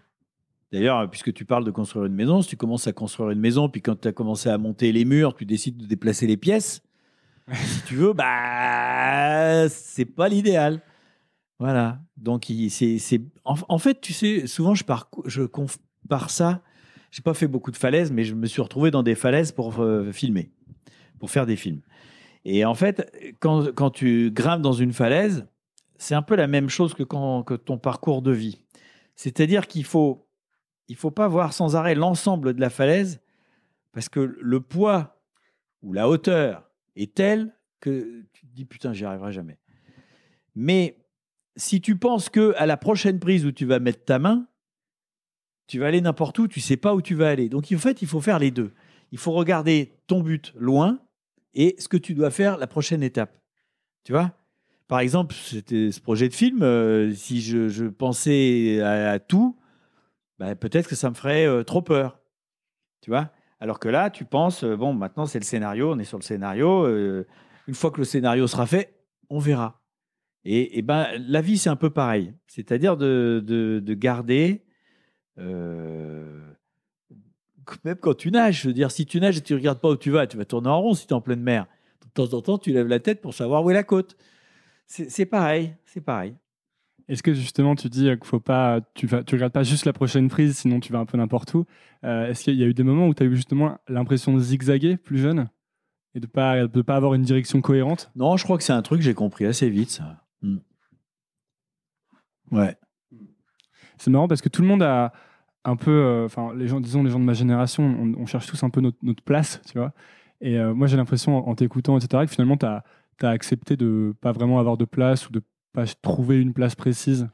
D'ailleurs, 0.73 1.09
puisque 1.09 1.31
tu 1.33 1.45
parles 1.45 1.63
de 1.63 1.71
construire 1.71 2.03
une 2.05 2.15
maison, 2.15 2.41
si 2.41 2.49
tu 2.49 2.57
commences 2.57 2.85
à 2.87 2.91
construire 2.91 3.29
une 3.29 3.39
maison, 3.39 3.69
puis 3.69 3.81
quand 3.81 3.95
tu 4.01 4.09
as 4.09 4.11
commencé 4.11 4.49
à 4.49 4.57
monter 4.57 4.91
les 4.91 5.05
murs, 5.05 5.35
tu 5.35 5.45
décides 5.45 5.77
de 5.77 5.85
déplacer 5.85 6.27
les 6.27 6.35
pièces, 6.35 6.81
si 7.53 7.81
tu 7.83 7.95
veux, 7.95 8.13
bah, 8.13 9.69
c'est 9.69 10.05
pas 10.05 10.27
l'idéal. 10.29 10.81
Voilà. 11.59 11.99
Donc, 12.17 12.51
c'est, 12.69 13.21
en, 13.43 13.55
en 13.69 13.77
fait, 13.77 14.01
tu 14.01 14.13
sais, 14.13 14.47
souvent, 14.47 14.75
je, 14.75 14.83
je 15.25 15.43
compare 15.43 16.29
ça. 16.29 16.61
J'ai 17.11 17.21
pas 17.21 17.33
fait 17.33 17.47
beaucoup 17.47 17.71
de 17.71 17.77
falaises, 17.77 18.11
mais 18.11 18.23
je 18.23 18.35
me 18.35 18.45
suis 18.45 18.61
retrouvé 18.61 18.91
dans 18.91 19.03
des 19.03 19.15
falaises 19.15 19.51
pour 19.51 19.79
euh, 19.79 20.11
filmer, 20.11 20.51
pour 21.19 21.29
faire 21.31 21.45
des 21.45 21.55
films. 21.55 21.81
Et 22.43 22.65
en 22.65 22.73
fait, 22.75 23.09
quand, 23.39 23.73
quand 23.73 23.89
tu 23.89 24.31
grimpes 24.31 24.61
dans 24.61 24.73
une 24.73 24.91
falaise, 24.91 25.47
c'est 25.97 26.15
un 26.15 26.21
peu 26.21 26.35
la 26.35 26.47
même 26.47 26.67
chose 26.67 26.93
que, 26.93 27.03
quand, 27.03 27.43
que 27.43 27.53
ton 27.53 27.77
parcours 27.77 28.21
de 28.21 28.31
vie. 28.31 28.65
C'est-à-dire 29.15 29.67
qu'il 29.67 29.85
faut, 29.85 30.27
il 30.89 30.95
faut 30.97 31.11
pas 31.11 31.27
voir 31.27 31.53
sans 31.53 31.75
arrêt 31.75 31.95
l'ensemble 31.95 32.53
de 32.53 32.59
la 32.59 32.69
falaise, 32.69 33.21
parce 33.93 34.09
que 34.09 34.19
le 34.19 34.59
poids 34.59 35.21
ou 35.81 35.93
la 35.93 36.09
hauteur 36.09 36.69
est 36.95 37.15
telle 37.15 37.55
que 37.79 38.25
tu 38.33 38.47
te 38.47 38.53
dis 38.53 38.65
putain, 38.65 38.93
j'y 38.93 39.05
arriverai 39.05 39.31
jamais. 39.31 39.59
Mais 40.55 40.97
si 41.55 41.81
tu 41.81 41.97
penses 41.97 42.29
que 42.29 42.53
à 42.57 42.65
la 42.65 42.77
prochaine 42.77 43.19
prise 43.19 43.45
où 43.45 43.51
tu 43.51 43.65
vas 43.65 43.79
mettre 43.79 44.03
ta 44.05 44.19
main, 44.19 44.47
tu 45.67 45.79
vas 45.79 45.87
aller 45.87 46.01
n'importe 46.01 46.37
où, 46.39 46.47
tu 46.47 46.59
sais 46.59 46.77
pas 46.77 46.93
où 46.93 47.01
tu 47.01 47.15
vas 47.15 47.29
aller. 47.29 47.49
Donc 47.49 47.71
en 47.73 47.77
fait, 47.77 48.01
il 48.01 48.07
faut 48.07 48.21
faire 48.21 48.39
les 48.39 48.51
deux. 48.51 48.73
Il 49.11 49.17
faut 49.17 49.31
regarder 49.31 49.93
ton 50.07 50.21
but 50.21 50.53
loin 50.55 50.99
et 51.53 51.75
ce 51.79 51.87
que 51.87 51.97
tu 51.97 52.13
dois 52.13 52.31
faire 52.31 52.57
la 52.57 52.67
prochaine 52.67 53.03
étape. 53.03 53.39
Tu 54.03 54.11
vois? 54.11 54.33
Par 54.87 54.99
exemple, 54.99 55.33
ce 55.33 55.99
projet 55.99 56.29
de 56.29 56.33
film, 56.33 56.61
euh, 56.61 57.11
si 57.13 57.41
je, 57.41 57.87
pensais 57.87 58.81
à, 58.81 59.17
tout, 59.19 59.57
bah, 60.37 60.55
peut-être 60.55 60.87
que 60.87 60.95
ça 60.95 61.09
me 61.09 61.15
ferait 61.15 61.47
euh, 61.47 61.63
trop 61.63 61.81
peur. 61.81 62.19
Tu 63.01 63.09
vois? 63.09 63.31
Alors 63.59 63.79
que 63.79 63.87
là, 63.89 64.09
tu 64.09 64.25
penses, 64.25 64.63
euh, 64.63 64.75
bon, 64.75 64.93
maintenant 64.93 65.25
c'est 65.25 65.39
le 65.39 65.45
scénario, 65.45 65.91
on 65.91 65.99
est 65.99 66.03
sur 66.03 66.17
le 66.17 66.23
scénario. 66.23 66.85
euh, 66.85 67.25
une 67.67 67.73
fois 67.73 67.91
que 67.91 67.97
le 67.97 68.03
scénario 68.03 68.47
sera 68.47 68.65
fait, 68.65 68.93
on 69.29 69.39
verra. 69.39 69.81
Et, 70.47 70.83
ben, 70.83 71.07
la 71.27 71.41
vie, 71.41 71.57
c'est 71.57 71.71
un 71.71 71.75
peu 71.75 71.89
pareil. 71.89 72.31
C'est-à-dire 72.45 72.97
de, 72.97 73.43
de, 73.43 73.81
de 73.83 73.93
garder, 73.95 74.63
euh, 75.39 76.39
même 77.83 77.95
quand 77.95 78.13
tu 78.13 78.29
nages, 78.29 78.61
je 78.61 78.67
veux 78.67 78.73
dire, 78.73 78.91
si 78.91 79.07
tu 79.07 79.19
nages 79.19 79.37
et 79.37 79.41
tu 79.41 79.53
ne 79.53 79.57
regardes 79.57 79.79
pas 79.79 79.89
où 79.89 79.97
tu 79.97 80.11
vas, 80.11 80.27
tu 80.27 80.37
vas 80.37 80.45
tourner 80.45 80.69
en 80.69 80.79
rond 80.81 80.93
si 80.93 81.07
tu 81.07 81.13
es 81.13 81.15
en 81.15 81.21
pleine 81.21 81.41
mer. 81.41 81.65
De 82.01 82.09
temps 82.09 82.37
en 82.37 82.41
temps, 82.41 82.57
tu 82.59 82.71
lèves 82.71 82.87
la 82.87 82.99
tête 82.99 83.21
pour 83.21 83.33
savoir 83.33 83.63
où 83.63 83.71
est 83.71 83.73
la 83.73 83.83
côte. 83.83 84.15
C'est 84.85 85.25
pareil, 85.25 85.75
c'est 85.85 86.01
pareil. 86.01 86.35
Est-ce 87.07 87.21
que 87.21 87.33
justement 87.33 87.75
tu 87.75 87.87
dis 87.89 88.09
euh, 88.09 88.15
qu'il 88.15 88.25
faut 88.25 88.39
pas, 88.39 88.81
tu 88.95 89.07
tu 89.07 89.35
regardes 89.35 89.53
pas 89.53 89.63
juste 89.63 89.85
la 89.85 89.93
prochaine 89.93 90.27
prise, 90.27 90.57
sinon 90.57 90.79
tu 90.79 90.91
vas 90.91 90.99
un 90.99 91.05
peu 91.05 91.17
n'importe 91.17 91.53
où. 91.53 91.65
Euh, 92.03 92.27
Est-ce 92.27 92.43
qu'il 92.43 92.55
y 92.55 92.63
a 92.63 92.67
eu 92.67 92.73
des 92.73 92.83
moments 92.83 93.07
où 93.07 93.13
tu 93.13 93.23
as 93.23 93.25
eu 93.25 93.35
justement 93.35 93.77
l'impression 93.87 94.33
de 94.33 94.39
zigzaguer 94.39 94.97
plus 94.97 95.19
jeune 95.19 95.49
et 96.15 96.19
de 96.19 96.27
pas 96.27 96.67
de 96.67 96.81
pas 96.81 96.95
avoir 96.95 97.13
une 97.13 97.21
direction 97.21 97.61
cohérente? 97.61 98.11
Non, 98.15 98.37
je 98.37 98.43
crois 98.43 98.57
que 98.57 98.63
c'est 98.63 98.73
un 98.73 98.81
truc 98.81 98.99
que 98.99 99.05
j'ai 99.05 99.13
compris 99.13 99.45
assez 99.45 99.69
vite, 99.69 99.91
ça. 99.91 100.23
Mm. 100.41 100.57
Ouais. 102.51 102.75
C'est 103.97 104.09
marrant 104.09 104.27
parce 104.27 104.41
que 104.41 104.49
tout 104.49 104.61
le 104.61 104.67
monde 104.67 104.83
a 104.83 105.13
un 105.63 105.75
peu, 105.75 105.91
euh, 105.91 106.25
enfin 106.25 106.53
les 106.55 106.67
gens, 106.67 106.79
disons 106.79 107.03
les 107.03 107.09
gens 107.09 107.19
de 107.19 107.25
ma 107.25 107.33
génération, 107.33 107.83
on, 107.83 108.21
on 108.21 108.25
cherche 108.25 108.47
tous 108.47 108.63
un 108.63 108.69
peu 108.69 108.81
notre, 108.81 108.97
notre 109.01 109.23
place, 109.23 109.61
tu 109.65 109.77
vois. 109.77 109.93
Et 110.41 110.57
euh, 110.59 110.73
moi 110.73 110.87
j'ai 110.87 110.97
l'impression 110.97 111.37
en, 111.37 111.49
en 111.49 111.55
t'écoutant, 111.55 111.97
etc., 111.97 112.25
que 112.25 112.31
finalement 112.31 112.57
tu 112.57 112.65
as, 112.65 112.83
accepté 113.21 113.77
de 113.77 114.13
pas 114.21 114.31
vraiment 114.31 114.59
avoir 114.59 114.77
de 114.77 114.85
place 114.85 115.27
ou 115.27 115.31
de 115.31 115.41
pas 115.75 115.85
trouver 116.01 116.41
une 116.41 116.53
place 116.53 116.75
précise. 116.75 117.27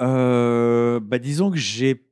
Euh, 0.00 1.00
bah, 1.00 1.18
disons 1.18 1.50
que 1.50 1.58
j'ai. 1.58 2.06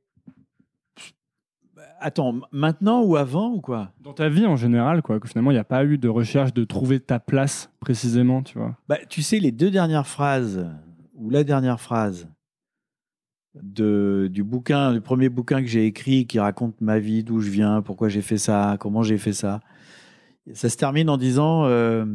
Attends, 2.01 2.39
maintenant 2.51 3.01
ou 3.03 3.15
avant 3.17 3.51
ou 3.51 3.61
quoi? 3.61 3.91
Dans 3.99 4.13
ta 4.13 4.29
vie 4.29 4.45
en 4.45 4.55
général, 4.55 5.01
quoi, 5.01 5.19
que 5.19 5.27
finalement 5.27 5.51
il 5.51 5.55
n'y 5.55 5.59
a 5.59 5.65
pas 5.65 5.83
eu 5.83 5.97
de 5.97 6.07
recherche 6.07 6.53
de 6.53 6.63
trouver 6.63 6.99
ta 7.01 7.19
place 7.19 7.71
précisément, 7.81 8.41
tu 8.41 8.57
vois? 8.57 8.77
bah, 8.87 8.99
Tu 9.09 9.21
sais, 9.21 9.39
les 9.39 9.51
deux 9.51 9.69
dernières 9.69 10.07
phrases, 10.07 10.65
ou 11.15 11.29
la 11.29 11.43
dernière 11.43 11.81
phrase 11.81 12.29
de, 13.53 14.29
du 14.31 14.43
bouquin, 14.45 14.93
du 14.93 15.01
premier 15.01 15.27
bouquin 15.27 15.61
que 15.61 15.67
j'ai 15.67 15.85
écrit 15.85 16.25
qui 16.25 16.39
raconte 16.39 16.79
ma 16.79 16.99
vie, 16.99 17.23
d'où 17.25 17.41
je 17.41 17.49
viens, 17.49 17.81
pourquoi 17.81 18.07
j'ai 18.07 18.21
fait 18.21 18.37
ça, 18.37 18.77
comment 18.79 19.03
j'ai 19.03 19.17
fait 19.17 19.33
ça, 19.33 19.59
ça 20.53 20.69
se 20.69 20.77
termine 20.77 21.09
en 21.09 21.17
disant 21.17 21.65
euh, 21.65 22.05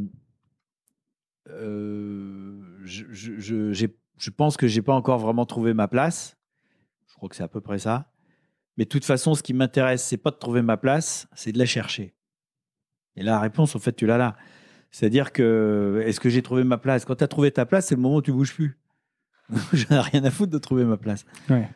je, 1.47 3.05
je, 3.11 3.39
je, 3.39 3.73
j'ai- 3.73 3.97
je 4.17 4.31
pense 4.31 4.57
que 4.57 4.67
j'ai 4.69 4.83
pas 4.83 4.95
encore 4.95 5.19
vraiment 5.19 5.45
trouvé 5.47 5.75
ma 5.75 5.89
place. 5.89 6.37
Je 7.09 7.15
crois 7.15 7.29
que 7.29 7.37
c'est 7.37 7.43
à 7.43 7.49
peu 7.49 7.61
près 7.61 7.79
ça. 7.79 8.11
Mais 8.77 8.85
de 8.85 8.89
toute 8.89 9.05
façon, 9.05 9.35
ce 9.35 9.43
qui 9.43 9.55
m'intéresse, 9.55 10.03
c'est 10.05 10.17
pas 10.17 10.31
de 10.31 10.37
trouver 10.37 10.63
ma 10.63 10.77
place, 10.77 11.29
c'est 11.35 11.53
de 11.53 11.59
la 11.59 11.67
chercher. 11.67 12.15
Et 13.17 13.23
la 13.23 13.39
réponse, 13.41 13.75
en 13.77 13.79
fait, 13.79 13.93
tu 13.95 14.07
l'as 14.07 14.19
là. 14.19 14.37
C'est-à-dire 14.91 15.33
que, 15.33 16.03
est-ce 16.07 16.21
que 16.21 16.29
j'ai 16.29 16.43
trouvé 16.43 16.65
ma 16.65 16.79
place? 16.79 17.05
Quand 17.05 17.17
tu 17.17 17.25
as 17.25 17.29
trouvé 17.29 17.51
ta 17.51 17.67
place, 17.67 17.87
c'est 17.87 17.95
le 17.97 18.01
moment 18.01 18.17
où 18.17 18.23
tu 18.23 18.33
bouges 18.33 18.55
plus. 18.55 18.79
J'en 19.73 19.97
ai 19.97 20.01
rien 20.01 20.25
à 20.25 20.31
foutre 20.31 20.53
de 20.53 20.59
trouver 20.59 20.85
ma 20.85 20.97
place. 20.97 21.25
Ouais. 21.51 21.69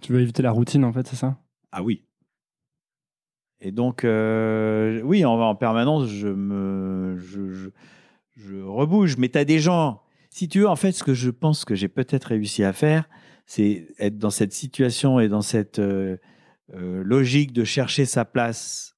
Tu 0.00 0.12
veux 0.12 0.20
éviter 0.20 0.42
la 0.42 0.50
routine, 0.50 0.84
en 0.84 0.92
fait, 0.92 1.06
c'est 1.06 1.16
ça? 1.16 1.38
Ah 1.70 1.82
oui. 1.82 2.04
Et 3.60 3.70
donc, 3.72 4.04
euh, 4.04 5.00
oui, 5.02 5.24
en, 5.24 5.38
en 5.40 5.54
permanence, 5.54 6.08
je 6.08 6.28
me, 6.28 7.16
je, 7.18 7.52
je, 7.52 7.68
je 8.36 8.56
rebouge. 8.56 9.16
Mais 9.16 9.28
tu 9.28 9.38
as 9.38 9.44
des 9.44 9.58
gens. 9.58 10.02
Si 10.30 10.48
tu 10.48 10.60
veux, 10.60 10.68
en 10.68 10.76
fait, 10.76 10.92
ce 10.92 11.04
que 11.04 11.14
je 11.14 11.30
pense 11.30 11.64
que 11.64 11.74
j'ai 11.74 11.88
peut-être 11.88 12.26
réussi 12.26 12.64
à 12.64 12.72
faire, 12.72 13.08
c'est 13.46 13.88
être 13.98 14.18
dans 14.18 14.30
cette 14.30 14.52
situation 14.52 15.20
et 15.20 15.28
dans 15.28 15.42
cette 15.42 15.78
euh, 15.78 16.16
euh, 16.74 17.02
logique 17.04 17.52
de 17.52 17.64
chercher 17.64 18.04
sa 18.04 18.24
place 18.24 18.96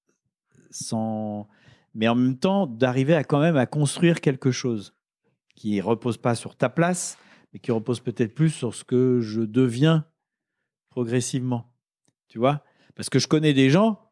sans. 0.70 1.48
Mais 1.94 2.08
en 2.08 2.14
même 2.14 2.38
temps, 2.38 2.66
d'arriver 2.66 3.14
à 3.14 3.24
quand 3.24 3.40
même 3.40 3.56
à 3.56 3.66
construire 3.66 4.20
quelque 4.20 4.50
chose 4.50 4.94
qui 5.54 5.80
repose 5.80 6.18
pas 6.18 6.34
sur 6.34 6.56
ta 6.56 6.68
place, 6.68 7.16
mais 7.52 7.60
qui 7.60 7.70
repose 7.70 8.00
peut-être 8.00 8.34
plus 8.34 8.50
sur 8.50 8.74
ce 8.74 8.84
que 8.84 9.20
je 9.20 9.40
deviens 9.40 10.04
progressivement. 10.90 11.72
Tu 12.28 12.38
vois? 12.38 12.64
Parce 12.96 13.08
que 13.08 13.18
je 13.18 13.28
connais 13.28 13.52
des 13.52 13.70
gens, 13.70 14.10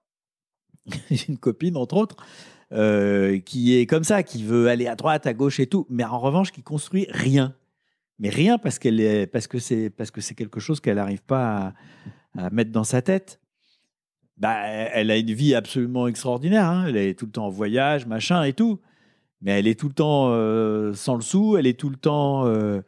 j'ai 1.11 1.29
une 1.29 1.39
copine 1.39 1.77
entre 1.77 1.97
autres, 1.97 2.17
euh, 2.73 3.39
qui 3.41 3.77
est 3.77 3.87
comme 3.87 4.05
ça, 4.05 4.23
qui 4.23 4.43
veut 4.45 4.69
aller 4.69 4.87
à 4.87 4.97
droite, 4.97 5.27
à 5.27 5.35
gauche 5.35 5.61
et 5.61 5.67
tout, 5.67 5.87
mais 5.91 6.05
en 6.05 6.19
revanche 6.19 6.53
qui 6.53 6.63
construit 6.63 7.07
rien. 7.11 7.55
Mais 8.19 8.29
rien 8.31 8.59
parce 8.59 8.79
qu'elle 8.79 9.01
est 9.01 9.27
parce 9.27 9.47
que 9.47 9.59
c'est 9.59 9.91
parce 9.91 10.11
que 10.11 10.21
c'est 10.21 10.35
quelque 10.35 10.61
chose 10.61 10.81
qu'elle 10.81 10.97
n'arrive 10.97 11.23
pas 11.23 11.75
à, 12.37 12.45
à 12.47 12.51
mettre 12.51 12.71
dans 12.71 12.85
sa 12.85 13.03
tête. 13.03 13.41
Bah, 14.39 14.57
elle 14.67 15.11
a 15.11 15.17
une 15.19 15.33
vie 15.33 15.55
absolument 15.55 16.07
extraordinaire. 16.09 16.67
hein. 16.67 16.87
Elle 16.89 16.97
est 16.97 17.19
tout 17.19 17.27
le 17.27 17.33
temps 17.33 17.47
en 17.47 17.51
voyage, 17.51 18.07
machin 18.07 18.43
et 18.45 18.53
tout. 18.53 18.81
Mais 19.41 19.59
elle 19.59 19.67
est 19.67 19.79
tout 19.79 19.89
le 19.89 19.95
temps 19.95 20.29
euh, 20.31 20.95
sans 20.95 21.17
le 21.17 21.21
sou. 21.21 21.57
Elle 21.57 21.67
est 21.67 21.79
tout 21.79 21.91
le 21.91 21.97
temps 21.97 22.47
euh, 22.47 22.81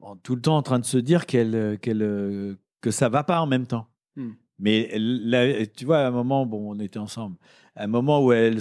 en- 0.00 0.16
tout 0.16 0.34
le 0.34 0.40
temps 0.40 0.56
en 0.56 0.62
train 0.62 0.78
de 0.78 0.84
se 0.84 0.98
dire 0.98 1.26
qu'elle 1.26 1.78
qu'elle 1.82 2.56
que 2.80 2.90
ça 2.90 3.08
va 3.08 3.24
pas 3.24 3.40
en 3.40 3.46
même 3.46 3.66
temps. 3.66 3.86
Hmm. 4.16 4.30
Mais 4.58 4.90
là, 4.96 5.66
tu 5.66 5.84
vois, 5.86 5.98
à 6.00 6.06
un 6.08 6.10
moment, 6.10 6.44
bon, 6.46 6.74
on 6.74 6.78
était 6.80 6.98
ensemble. 6.98 7.36
Un 7.82 7.86
moment 7.86 8.22
où 8.22 8.32
elle, 8.32 8.58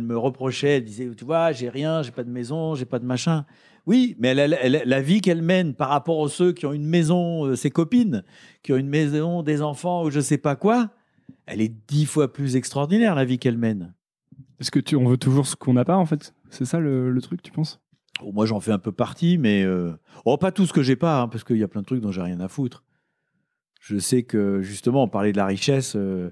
me 0.00 0.16
reprochait, 0.16 0.76
elle 0.76 0.84
disait, 0.84 1.08
tu 1.16 1.24
vois, 1.24 1.52
j'ai 1.52 1.70
rien, 1.70 2.02
j'ai 2.02 2.10
pas 2.10 2.22
de 2.22 2.30
maison, 2.30 2.74
j'ai 2.74 2.84
pas 2.84 2.98
de 2.98 3.06
machin. 3.06 3.46
Oui, 3.86 4.14
mais 4.18 4.28
elle, 4.28 4.38
elle- 4.38 4.58
elle- 4.60 4.82
la 4.84 5.00
vie 5.00 5.22
qu'elle 5.22 5.40
mène 5.40 5.72
par 5.74 5.88
rapport 5.88 6.22
à 6.22 6.28
ceux 6.28 6.52
qui 6.52 6.66
ont 6.66 6.74
une 6.74 6.84
maison, 6.84 7.46
euh, 7.46 7.56
ses 7.56 7.70
copines, 7.70 8.24
qui 8.62 8.74
ont 8.74 8.76
une 8.76 8.90
maison, 8.90 9.42
des 9.42 9.62
enfants 9.62 10.04
ou 10.04 10.10
je 10.10 10.20
sais 10.20 10.36
pas 10.36 10.54
quoi, 10.54 10.90
elle 11.46 11.62
est 11.62 11.72
dix 11.88 12.04
fois 12.04 12.30
plus 12.30 12.54
extraordinaire, 12.54 13.14
la 13.14 13.24
vie 13.24 13.38
qu'elle 13.38 13.56
mène. 13.56 13.94
Est-ce 14.60 14.70
que 14.70 14.80
tu, 14.80 14.96
on 14.96 15.06
veut 15.06 15.16
toujours 15.16 15.46
ce 15.46 15.56
qu'on 15.56 15.72
n'a 15.72 15.86
pas, 15.86 15.96
en 15.96 16.04
fait? 16.04 16.34
C'est 16.50 16.66
ça 16.66 16.78
le, 16.78 17.10
le 17.10 17.20
truc, 17.22 17.42
tu 17.42 17.52
penses? 17.52 17.80
Oh, 18.22 18.32
moi, 18.32 18.44
j'en 18.44 18.60
fais 18.60 18.72
un 18.72 18.78
peu 18.78 18.92
partie, 18.92 19.38
mais 19.38 19.62
euh, 19.64 19.92
oh, 20.26 20.36
pas 20.36 20.52
tout 20.52 20.66
ce 20.66 20.74
que 20.74 20.82
j'ai 20.82 20.96
pas, 20.96 21.22
hein, 21.22 21.28
parce 21.28 21.42
qu'il 21.42 21.56
y 21.56 21.62
a 21.64 21.68
plein 21.68 21.80
de 21.80 21.86
trucs 21.86 22.02
dont 22.02 22.12
j'ai 22.12 22.22
rien 22.22 22.38
à 22.40 22.48
foutre. 22.48 22.84
Je 23.80 23.96
sais 23.98 24.22
que 24.24 24.60
justement, 24.60 25.04
on 25.04 25.08
parlait 25.08 25.32
de 25.32 25.38
la 25.38 25.46
richesse. 25.46 25.96
euh, 25.96 26.30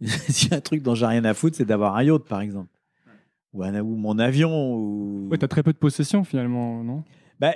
S'il 0.28 0.50
y 0.50 0.54
a 0.54 0.58
un 0.58 0.60
truc 0.60 0.82
dont 0.82 0.94
j'ai 0.94 1.06
rien 1.06 1.24
à 1.24 1.34
foutre, 1.34 1.56
c'est 1.56 1.64
d'avoir 1.64 1.96
un 1.96 2.02
yacht, 2.02 2.24
par 2.24 2.40
exemple, 2.40 2.70
ou, 3.52 3.62
un, 3.62 3.80
ou 3.80 3.96
mon 3.96 4.18
avion. 4.18 4.74
Ou... 4.76 5.28
Ouais, 5.30 5.38
t'as 5.38 5.48
très 5.48 5.62
peu 5.62 5.72
de 5.72 5.78
possessions, 5.78 6.24
finalement, 6.24 6.82
non? 6.82 7.04
Bah, 7.40 7.54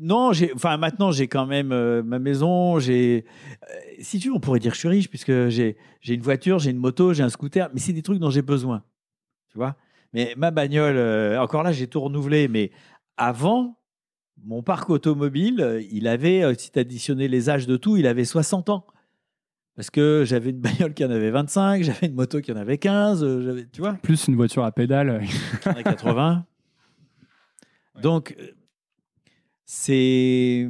non, 0.00 0.32
j'ai, 0.32 0.52
enfin 0.54 0.76
maintenant 0.76 1.12
j'ai 1.12 1.28
quand 1.28 1.46
même 1.46 1.72
euh, 1.72 2.02
ma 2.02 2.18
maison. 2.18 2.78
J'ai, 2.78 3.24
euh, 3.62 3.74
si 4.00 4.18
tu 4.18 4.28
veux, 4.28 4.34
on 4.34 4.40
pourrait 4.40 4.58
dire 4.58 4.72
que 4.72 4.74
je 4.74 4.80
suis 4.80 4.88
riche 4.88 5.08
puisque 5.08 5.48
j'ai, 5.48 5.76
j'ai 6.00 6.14
une 6.14 6.22
voiture, 6.22 6.58
j'ai 6.58 6.72
une 6.72 6.78
moto, 6.78 7.12
j'ai 7.12 7.22
un 7.22 7.28
scooter, 7.28 7.70
mais 7.72 7.80
c'est 7.80 7.92
des 7.92 8.02
trucs 8.02 8.18
dont 8.18 8.30
j'ai 8.30 8.42
besoin, 8.42 8.82
tu 9.48 9.58
vois? 9.58 9.76
Mais 10.12 10.34
ma 10.36 10.50
bagnole, 10.50 10.96
euh, 10.96 11.40
encore 11.40 11.62
là, 11.62 11.70
j'ai 11.70 11.86
tout 11.86 12.00
renouvelé. 12.00 12.48
Mais 12.48 12.72
avant, 13.16 13.78
mon 14.44 14.62
parc 14.62 14.90
automobile, 14.90 15.86
il 15.92 16.08
avait, 16.08 16.52
si 16.58 16.72
tu 16.72 16.78
additionnais 16.80 17.28
les 17.28 17.48
âges 17.48 17.68
de 17.68 17.76
tout, 17.76 17.96
il 17.96 18.08
avait 18.08 18.24
60 18.24 18.70
ans. 18.70 18.84
Parce 19.80 19.88
que 19.88 20.24
j'avais 20.26 20.50
une 20.50 20.60
bagnole 20.60 20.92
qui 20.92 21.02
en 21.06 21.10
avait 21.10 21.30
25, 21.30 21.82
j'avais 21.84 22.08
une 22.08 22.14
moto 22.14 22.42
qui 22.42 22.52
en 22.52 22.56
avait 22.56 22.76
15, 22.76 23.24
euh, 23.24 23.42
j'avais, 23.42 23.66
tu 23.66 23.80
vois, 23.80 23.94
Plus 23.94 24.28
une 24.28 24.36
voiture 24.36 24.62
à 24.62 24.72
pédale. 24.72 25.22
qui 25.62 25.68
en 25.70 25.72
avait 25.72 25.82
80. 25.84 26.44
Donc, 28.02 28.36
euh, 28.38 28.48
c'est. 29.64 30.68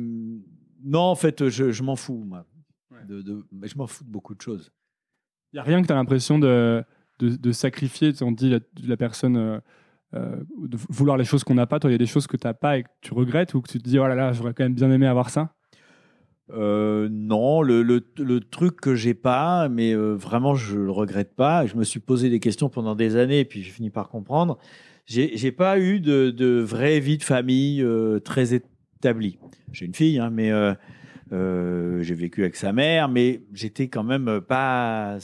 Non, 0.85 1.01
en 1.01 1.17
fait, 1.17 1.49
je, 1.49 1.73
je 1.73 1.83
m'en 1.83 1.97
fous, 1.97 2.23
moi. 2.25 2.47
Ouais. 2.93 3.05
De, 3.05 3.21
de- 3.21 3.45
mais 3.51 3.67
je 3.67 3.77
m'en 3.77 3.89
fous 3.89 4.05
de 4.05 4.11
beaucoup 4.11 4.37
de 4.37 4.41
choses. 4.41 4.71
Il 5.53 5.57
n'y 5.57 5.61
a 5.61 5.65
rien 5.65 5.83
que 5.83 5.89
tu 5.89 5.93
as 5.93 5.97
l'impression 5.97 6.39
de, 6.39 6.85
de, 7.19 7.31
de 7.35 7.51
sacrifier. 7.51 8.13
On 8.21 8.31
dit 8.31 8.51
la, 8.51 8.61
la 8.87 8.97
personne 8.97 9.37
euh, 9.37 9.59
euh, 10.15 10.37
de 10.69 10.77
vouloir 10.89 11.17
les 11.17 11.25
choses 11.25 11.43
qu'on 11.43 11.55
n'a 11.55 11.67
pas. 11.67 11.81
Toi, 11.81 11.91
il 11.91 11.95
y 11.95 11.97
a 11.97 11.99
des 11.99 12.07
choses 12.07 12.29
que 12.29 12.37
tu 12.37 12.47
n'as 12.47 12.55
pas 12.55 12.79
et 12.79 12.85
que 12.85 12.89
tu 13.01 13.13
regrettes 13.13 13.55
ou 13.55 13.61
que 13.61 13.73
tu 13.73 13.79
te 13.79 13.89
dis 13.89 13.99
oh 13.99 14.07
là 14.07 14.15
là, 14.15 14.33
j'aurais 14.33 14.55
quand 14.55 14.63
même 14.63 14.75
bien 14.75 14.89
aimé 14.93 15.09
avoir 15.09 15.31
ça? 15.31 15.53
Euh, 16.53 17.09
non, 17.11 17.63
le, 17.63 17.83
le- 17.83 18.05
le 18.19 18.41
truc 18.41 18.81
que 18.81 18.95
j'ai 18.95 19.15
pas, 19.15 19.69
mais 19.69 19.93
euh, 19.95 20.15
vraiment 20.15 20.55
je 20.55 20.77
le 20.79 20.91
regrette 20.91 21.35
pas. 21.35 21.67
Je 21.67 21.77
me 21.77 21.85
suis 21.85 22.01
posé 22.01 22.29
des 22.31 22.41
questions 22.41 22.69
pendant 22.69 22.95
des 22.95 23.17
années, 23.17 23.45
puis 23.45 23.63
j'ai 23.63 23.71
fini 23.71 23.91
par 23.91 24.09
comprendre. 24.09 24.59
J'ai 25.07 25.53
pas 25.53 25.79
eu 25.79 25.99
de, 26.01 26.31
de 26.31 26.61
vraie 26.61 27.01
vie 27.01 27.19
de 27.19 27.25
famille 27.25 27.83
euh, 27.83 28.21
très 28.21 28.55
établie. 28.55 29.39
J'ai 29.73 29.87
une 29.87 29.95
fille, 29.95 30.19
hein, 30.19 30.31
mais 30.31 30.51
j'ai 31.33 32.15
vécu 32.15 32.43
avec 32.43 32.57
sa 32.57 32.73
mère, 32.73 33.09
mais 33.09 33.43
j'étais 33.53 33.89
quand 33.89 34.05
même 34.05 34.41
pas. 34.41 35.19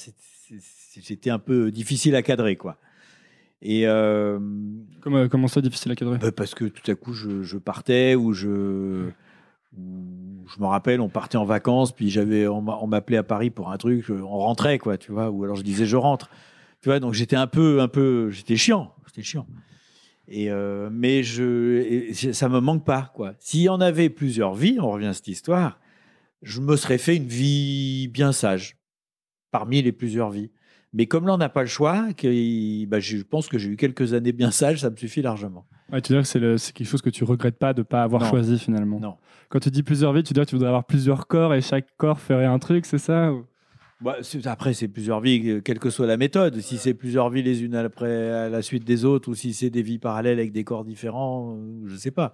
J'étais 1.01 1.31
un 1.31 1.39
peu 1.39 1.71
difficile 1.71 2.15
à 2.17 2.23
cadrer, 2.23 2.57
quoi. 2.57 2.79
Et 3.62 3.83
Comme, 3.83 5.15
euh, 5.15 5.29
comment 5.29 5.49
ça, 5.49 5.61
difficile 5.61 5.93
à 5.93 5.97
cadrer? 5.97 6.19
bah, 6.19 6.33
parce 6.33 6.55
que 6.55 6.65
tout 6.67 6.89
à 6.91 6.95
coup, 6.95 7.12
je, 7.12 7.43
je 7.43 7.59
partais 7.59 8.15
ou 8.15 8.33
je. 8.33 9.09
ou 9.77 9.93
je 10.54 10.61
me 10.61 10.66
rappelle, 10.66 11.00
on 11.00 11.09
partait 11.09 11.37
en 11.38 11.44
vacances, 11.44 11.92
puis 11.92 12.11
j'avais, 12.11 12.46
on 12.46 12.61
m'a- 12.62 12.78
on 12.80 12.87
m'appelait 12.87 13.16
à 13.16 13.22
Paris 13.22 13.50
pour 13.50 13.70
un 13.70 13.76
truc, 13.76 14.04
je- 14.06 14.12
on 14.14 14.38
rentrait, 14.38 14.78
quoi, 14.78 14.96
tu 14.96 15.12
vois, 15.12 15.30
ou 15.30 15.44
alors 15.44 15.56
je 15.56 15.62
disais 15.62 15.87
je 15.87 15.96
rentre. 15.96 16.30
Tu 16.82 16.88
vois, 16.88 17.00
donc 17.00 17.14
j'étais 17.14 17.37
un 17.37 17.46
peu, 17.46 17.80
un 17.80 17.88
peu, 17.88 18.30
j'étais 18.30 18.56
chiant, 18.56 18.94
j'étais 19.06 19.22
chiant. 19.22 19.46
Et 20.28 20.50
euh, 20.50 20.88
mais 20.92 21.22
je, 21.22 21.80
et 21.80 22.14
ça 22.14 22.48
me 22.48 22.61
manque 22.61 22.85
pas, 22.85 23.12
quoi. 23.14 23.35
S'il 23.38 23.61
y 23.62 23.68
en 23.68 23.80
avait 23.80 24.11
plusieurs 24.11 24.54
vies, 24.54 24.78
on 24.80 24.90
revient 24.90 25.06
à 25.06 25.12
cette 25.14 25.28
histoire, 25.28 25.78
je 26.42 26.61
me 26.61 26.76
serais 26.76 26.98
fait 26.98 27.16
une 27.16 27.28
vie 27.28 28.09
bien 28.09 28.32
sage, 28.32 28.76
parmi 29.50 29.82
les 29.82 29.92
plusieurs 29.92 30.30
vies. 30.30 30.50
Mais 30.96 31.04
comme 31.04 31.26
là, 31.26 31.35
on 31.35 31.37
n'a 31.37 31.50
pas 31.50 31.61
le 31.61 31.68
choix, 31.68 32.06
que, 32.16 32.87
bah, 32.87 33.00
je 33.00 33.18
pense 33.18 33.48
que 33.48 33.59
j'ai 33.59 33.68
eu 33.68 33.76
quelques 33.76 34.14
années 34.14 34.32
bien 34.32 34.50
sages, 34.50 34.80
ça 34.80 34.88
me 34.88 34.96
suffit 34.96 35.20
largement. 35.20 35.66
Ouais, 35.92 36.00
Tu 36.00 36.14
veux 36.14 36.18
dire 36.22 36.32
que 36.32 36.56
c'est 36.56 36.72
quelque 36.72 36.88
chose 36.88 37.02
que 37.02 37.11
tu 37.11 37.22
regrettes 37.22 37.59
pas 37.59 37.74
de 37.74 37.80
ne 37.80 37.85
pas 37.85 38.02
avoir 38.02 38.22
Non. 38.22 38.30
choisi 38.30 38.59
finalement 38.59 38.98
Non. 38.98 39.16
Quand 39.50 39.61
tu 39.61 39.70
dis 39.70 39.82
plusieurs 39.82 40.14
vies, 40.14 40.22
tu 40.22 40.32
dire 40.32 40.44
que 40.44 40.48
tu 40.48 40.54
voudrais 40.54 40.68
avoir 40.68 40.85
plusieurs 40.87 41.26
corps 41.26 41.52
et 41.54 41.61
chaque 41.61 41.87
corps 41.98 42.18
ferait 42.18 42.46
un 42.46 42.59
truc, 42.59 42.87
c'est 42.87 42.96
ça 42.96 43.30
Bah, 44.00 44.16
après, 44.46 44.72
c'est 44.72 44.88
plusieurs 44.88 45.20
vies, 45.20 45.50
euh, 45.50 45.61
quelle 45.61 45.78
que 45.78 45.90
soit 45.90 46.06
la 46.06 46.16
méthode. 46.16 46.59
Si 46.61 46.78
c'est 46.78 46.94
plusieurs 46.94 47.28
vies 47.28 47.42
les 47.42 47.62
unes 47.62 47.74
après 47.74 48.30
à 48.30 48.48
la 48.48 48.62
suite 48.62 48.85
des 48.85 49.04
autres, 49.04 49.28
ou 49.30 49.35
si 49.35 49.52
c'est 49.52 49.68
des 49.70 49.82
vies 49.82 49.98
parallèles 49.98 50.38
avec 50.38 50.50
des 50.52 50.64
corps 50.64 50.85
différents, 50.87 51.56
euh, 51.59 51.82
je 51.88 51.96
sais 51.96 52.11
pas. 52.11 52.32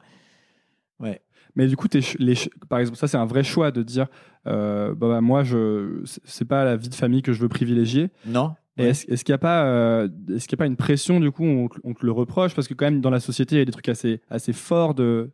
Ouais. 1.01 1.20
Mais 1.55 1.67
du 1.67 1.77
coup, 1.77 1.87
les 2.19 2.35
par 2.69 2.79
exemple, 2.79 2.97
ça 2.99 3.07
c'est 3.09 3.17
un 3.19 3.27
vrai 3.27 3.43
choix 3.45 3.71
de 3.71 3.83
dire, 3.83 4.07
euh, 4.47 4.95
bah, 4.95 5.09
bah, 5.09 5.21
moi, 5.21 5.45
je, 5.45 6.01
c'est- 6.25 6.45
pas 6.47 6.65
la 6.65 6.77
vie 6.77 6.88
de 6.88 6.95
famille 6.95 7.23
que 7.23 7.33
je 7.33 7.41
veux 7.41 7.49
privilégier. 7.49 8.11
Non 8.27 8.55
Ouais. 8.79 8.87
Est-ce 8.88 9.05
qu'il 9.23 9.33
n'y 9.33 9.35
a 9.35 9.38
pas, 9.38 9.67
euh, 9.67 10.09
est-ce 10.31 10.49
qu'il 10.49 10.53
y 10.53 10.61
a 10.61 10.65
pas 10.65 10.67
une 10.67 10.77
pression 10.79 11.21
du 11.21 11.31
coup, 11.31 11.45
on, 11.45 11.69
on 11.85 11.93
te 11.93 12.07
le 12.07 12.11
reproche? 12.12 12.55
Parce 12.55 12.67
que 12.69 12.73
quand 12.73 12.87
même 12.87 13.03
dans 13.03 13.11
la 13.11 13.21
société 13.21 13.57
il 13.57 13.59
y 13.59 13.62
a 13.62 13.65
des 13.67 13.71
trucs 13.73 13.91
assez, 13.91 14.23
assez 14.31 14.55
forts 14.55 14.95
de, 14.95 15.31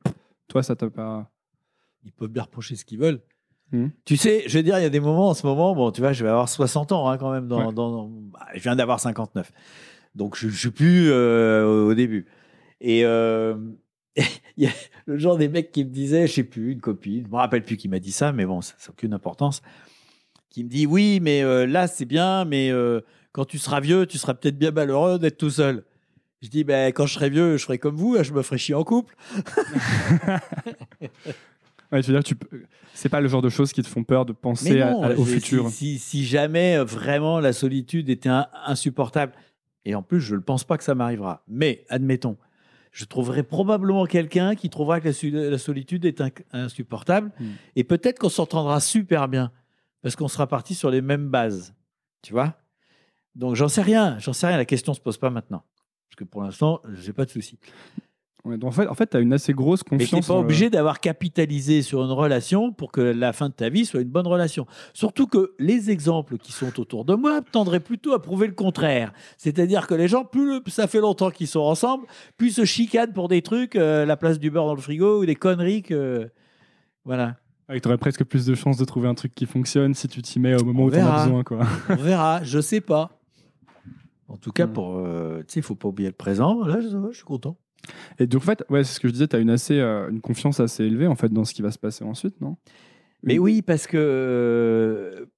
toi 0.49 0.65
ça 0.65 0.75
t'a 0.75 0.91
pas. 0.91 1.31
Ils 2.05 2.11
peuvent 2.11 2.31
bien 2.31 2.43
reprocher 2.43 2.75
ce 2.75 2.85
qu'ils 2.85 2.99
veulent. 2.99 3.21
Mhm. 3.71 3.93
Tu 4.05 4.17
sais, 4.17 4.43
je 4.49 4.57
veux 4.59 4.65
dire, 4.65 4.77
il 4.79 4.83
y 4.83 4.87
a 4.87 4.91
des 4.91 4.99
moments 4.99 5.29
en 5.29 5.35
ce 5.35 5.47
moment, 5.47 5.73
bon, 5.77 5.93
tu 5.93 6.01
vois, 6.01 6.13
je 6.13 6.25
vais 6.25 6.31
avoir 6.31 6.49
60 6.49 6.91
ans 6.91 7.09
hein, 7.09 7.17
quand 7.17 7.31
même. 7.31 7.47
Dans, 7.47 7.69
Ouais. 7.69 7.73
dans- 7.73 8.09
bah, 8.09 8.41
je 8.55 8.61
viens 8.61 8.75
d'avoir 8.75 8.99
59. 8.99 9.53
Donc, 10.17 10.37
je 10.37 10.47
ne 10.49 10.53
suis 10.53 10.71
plus 10.71 11.09
euh, 11.13 11.65
au 11.87 11.95
début. 11.95 12.27
Et 12.81 13.05
euh, 13.05 13.55
il 14.57 14.65
y 14.65 14.67
a 14.67 14.73
le 15.07 15.19
genre 15.19 15.37
des 15.37 15.49
mecs 15.49 15.71
qui 15.73 15.85
me 15.85 15.91
disaient, 15.91 16.27
je 16.27 16.33
sais 16.33 16.45
plus, 16.45 16.73
une 16.73 16.81
copine, 16.81 17.25
je 17.27 17.31
me 17.31 17.37
rappelle 17.37 17.63
plus 17.65 17.77
qui 17.77 17.89
m'a 17.89 17.99
dit 17.99 18.13
ça, 18.13 18.33
mais 18.33 18.45
bon, 18.47 18.61
ça 18.61 18.75
n'a 18.79 18.91
aucune 18.91 19.13
importance, 19.15 19.63
qui 20.51 20.65
me 20.65 20.69
dit, 20.69 20.87
oui, 20.87 21.21
mais 21.23 21.43
euh, 21.43 21.67
là, 21.67 21.87
c'est 21.87 22.05
bien, 22.07 22.45
mais 22.45 22.71
euh, 22.71 23.01
quand 23.33 23.45
tu 23.45 23.59
seras 23.59 23.81
vieux, 23.81 24.07
tu 24.07 24.19
seras 24.19 24.35
peut-être 24.35 24.59
bien 24.59 24.71
malheureux 24.71 25.19
d'être 25.19 25.39
tout 25.39 25.51
seul. 25.51 25.85
Je 26.43 26.49
dis, 26.49 26.63
ben, 26.65 26.93
quand 26.93 27.07
je 27.07 27.15
serai 27.15 27.31
vieux, 27.31 27.57
je 27.57 27.65
ferai 27.65 27.79
comme 27.79 27.97
vous, 27.97 28.15
hein, 28.19 28.23
je 28.23 28.33
me 28.33 28.43
ferai 28.43 28.59
chier 28.59 28.75
en 28.75 28.85
couple. 28.85 29.15
Ouais, 31.91 32.03
tu 32.03 32.09
veux 32.13 32.19
dire, 32.19 32.25
tu 32.25 32.35
peux- 32.37 32.65
c'est 32.93 33.09
pas 33.09 33.23
le 33.23 33.29
genre 33.29 33.41
de 33.41 33.49
choses 33.49 33.73
qui 33.73 33.81
te 33.83 33.89
font 33.89 34.05
peur 34.05 34.27
de 34.27 34.33
penser 34.35 34.81
à- 34.83 34.89
à- 35.07 35.11
au 35.13 35.25
futur. 35.25 35.71
Si, 35.71 35.99
si 35.99 36.27
jamais 36.27 36.77
euh, 36.77 36.85
vraiment 36.85 37.41
la 37.41 37.55
solitude 37.55 38.11
était 38.11 38.29
un- 38.29 38.47
insupportable, 38.67 39.33
et 39.87 39.95
en 39.95 40.03
plus 40.03 40.21
je 40.21 40.35
ne 40.35 40.41
pense 40.41 40.65
pas 40.65 40.77
que 40.77 40.85
ça 40.85 40.95
m'arrivera, 40.95 41.43
mais 41.49 41.87
admettons, 41.89 42.37
je 42.93 43.05
trouverai 43.05 43.43
probablement 43.43 44.07
quelqu'un 44.07 44.55
qui 44.55 44.71
trouvera 44.71 45.01
que 45.01 45.09
la, 45.51 45.59
solitude 45.59 46.05
est 46.05 46.21
in- 46.21 46.31
insupportable, 46.53 47.33
Hmm. 47.39 47.53
et 47.77 47.85
peut-être 47.85 48.19
qu'on 48.19 48.29
s'entendra 48.29 48.81
super 48.81 49.29
bien, 49.29 49.53
parce 50.03 50.17
qu'on 50.17 50.29
sera 50.29 50.47
parti 50.47 50.75
sur 50.75 50.91
les 50.91 51.01
mêmes 51.01 51.29
bases, 51.29 51.75
tu 52.23 52.33
vois? 52.33 52.55
Donc 53.35 53.55
j'en 53.55 53.69
sais 53.69 53.83
rien, 53.83 54.19
j'en 54.19 54.33
sais 54.33 54.47
rien, 54.47 54.57
la 54.57 54.65
question 54.65 54.93
ne 54.93 54.97
se 54.97 55.01
pose 55.01 55.19
pas 55.19 55.31
maintenant, 55.31 55.63
parce 56.09 56.17
que 56.17 56.25
pour 56.25 56.43
l'instant, 56.43 56.81
j'ai 56.95 57.13
pas 57.13 57.25
de 57.25 57.31
souci. 57.31 57.59
Ouais, 58.45 58.57
donc 58.57 58.69
en 58.69 58.73
fait, 58.73 58.87
en 58.87 58.95
fait, 58.95 59.07
t'as 59.07 59.21
une 59.21 59.33
assez 59.33 59.53
grosse 59.53 59.81
Mais 59.91 59.99
tu 59.99 60.05
n'es 60.05 60.09
confiance. 60.21 60.27
pas 60.29 60.35
le- 60.35 60.41
obligé 60.41 60.71
d'avoir 60.71 61.01
capitalisé 61.01 61.83
sur 61.83 62.03
une 62.05 62.13
relation 62.13 62.73
pour 62.73 62.93
que 62.93 63.01
la 63.01 63.33
fin 63.33 63.49
de 63.49 63.55
ta 63.55 63.69
vie 63.69 63.85
soit 63.85 64.01
une 64.01 64.09
bonne 64.09 64.29
relation. 64.29 64.65
Surtout 64.95 65.27
que 65.27 65.55
les 65.59 65.91
exemples 65.91 66.39
qui 66.39 66.53
sont 66.53 66.79
autour 66.81 67.05
de 67.05 67.15
moi 67.15 67.41
tendraient 67.43 67.81
plutôt 67.81 68.13
à 68.15 68.23
prouver 68.23 68.47
le 68.47 68.55
contraire. 68.55 69.13
C'est-à-dire 69.37 69.87
que 69.89 69.95
les 69.95 70.07
gens, 70.09 70.25
plus 70.25 70.47
le- 70.47 70.63
ça 70.69 70.87
fait 70.87 71.01
longtemps 71.01 71.31
qu'ils 71.31 71.49
sont 71.49 71.61
ensemble, 71.61 72.07
plus 72.37 72.51
se 72.51 72.65
chicanent 72.65 73.13
pour 73.13 73.29
des 73.29 73.43
trucs, 73.43 73.75
euh, 73.77 74.07
la 74.07 74.17
place 74.17 74.39
du 74.39 74.51
beurre 74.51 74.67
dans 74.67 74.75
le 74.77 74.81
frigo 74.81 75.21
ou 75.23 75.27
des 75.27 75.35
conneries 75.37 75.83
que. 75.83 76.31
Voilà. 77.05 77.37
Ouais, 77.69 77.81
t'aurais 77.81 77.99
presque 77.99 78.25
plus 78.25 78.47
de 78.47 78.55
chances 78.55 78.79
de 78.79 78.85
trouver 78.85 79.09
un 79.09 79.15
truc 79.15 79.35
qui 79.35 79.45
fonctionne 79.47 79.93
si 79.95 80.09
tu 80.09 80.23
t'y 80.23 80.39
mets 80.39 80.55
au 80.55 80.65
moment 80.65 80.85
On 80.85 80.87
où 80.87 80.91
t'en 80.91 80.97
as 80.99 81.01
verra. 81.01 81.25
besoin, 81.25 81.43
quoi. 81.45 81.59
On 81.91 81.97
verra, 81.97 82.43
je 82.45 82.61
sais 82.61 82.81
pas. 82.81 83.11
En 84.29 84.37
tout 84.37 84.53
cas, 84.53 84.67
Mm. 84.67 84.73
pour. 84.73 84.97
euh, 84.97 85.43
tu 85.49 85.59
il 85.59 85.63
faut 85.63 85.75
pas 85.75 85.89
oublier 85.89 86.09
le 86.09 86.15
présent. 86.15 86.65
Là, 86.65 86.81
je, 86.81 86.89
je 87.11 87.17
suis 87.17 87.25
content. 87.25 87.57
Et 88.19 88.27
donc 88.27 88.43
en 88.43 88.45
fait, 88.45 88.65
ouais, 88.69 88.85
c'est 88.85 88.95
ce 88.95 89.01
que 89.01 89.09
je 89.09 89.13
disais, 89.13 89.29
t'as 89.29 89.41
une 89.41 89.51
assez, 89.51 89.79
euh, 89.79 90.11
une 90.11 90.21
confiance 90.21 90.61
assez 90.61 90.85
élevée 90.85 91.07
en 91.07 91.15
fait 91.15 91.29
dans 91.33 91.45
ce 91.45 91.55
qui 91.55 91.63
va 91.63 91.71
se 91.71 91.79
passer 91.79 92.05
ensuite, 92.05 92.41
non? 92.41 92.57
Mais 93.23 93.35
Une- 93.35 93.41
oui, 93.41 93.63
parce 93.63 93.87
que 93.87 95.29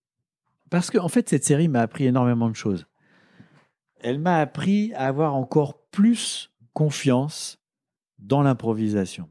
parce 0.70 0.90
que 0.90 0.98
en 0.98 1.08
fait 1.08 1.28
cette 1.28 1.44
série 1.44 1.68
m'a 1.68 1.80
appris 1.80 2.04
énormément 2.06 2.48
de 2.48 2.54
choses. 2.56 2.86
Elle 4.02 4.18
m'a 4.18 4.38
appris 4.38 4.92
à 4.94 5.06
avoir 5.06 5.34
encore 5.34 5.78
plus 5.90 6.50
confiance 6.72 7.58
dans 8.18 8.42
l'improvisation. 8.42 9.28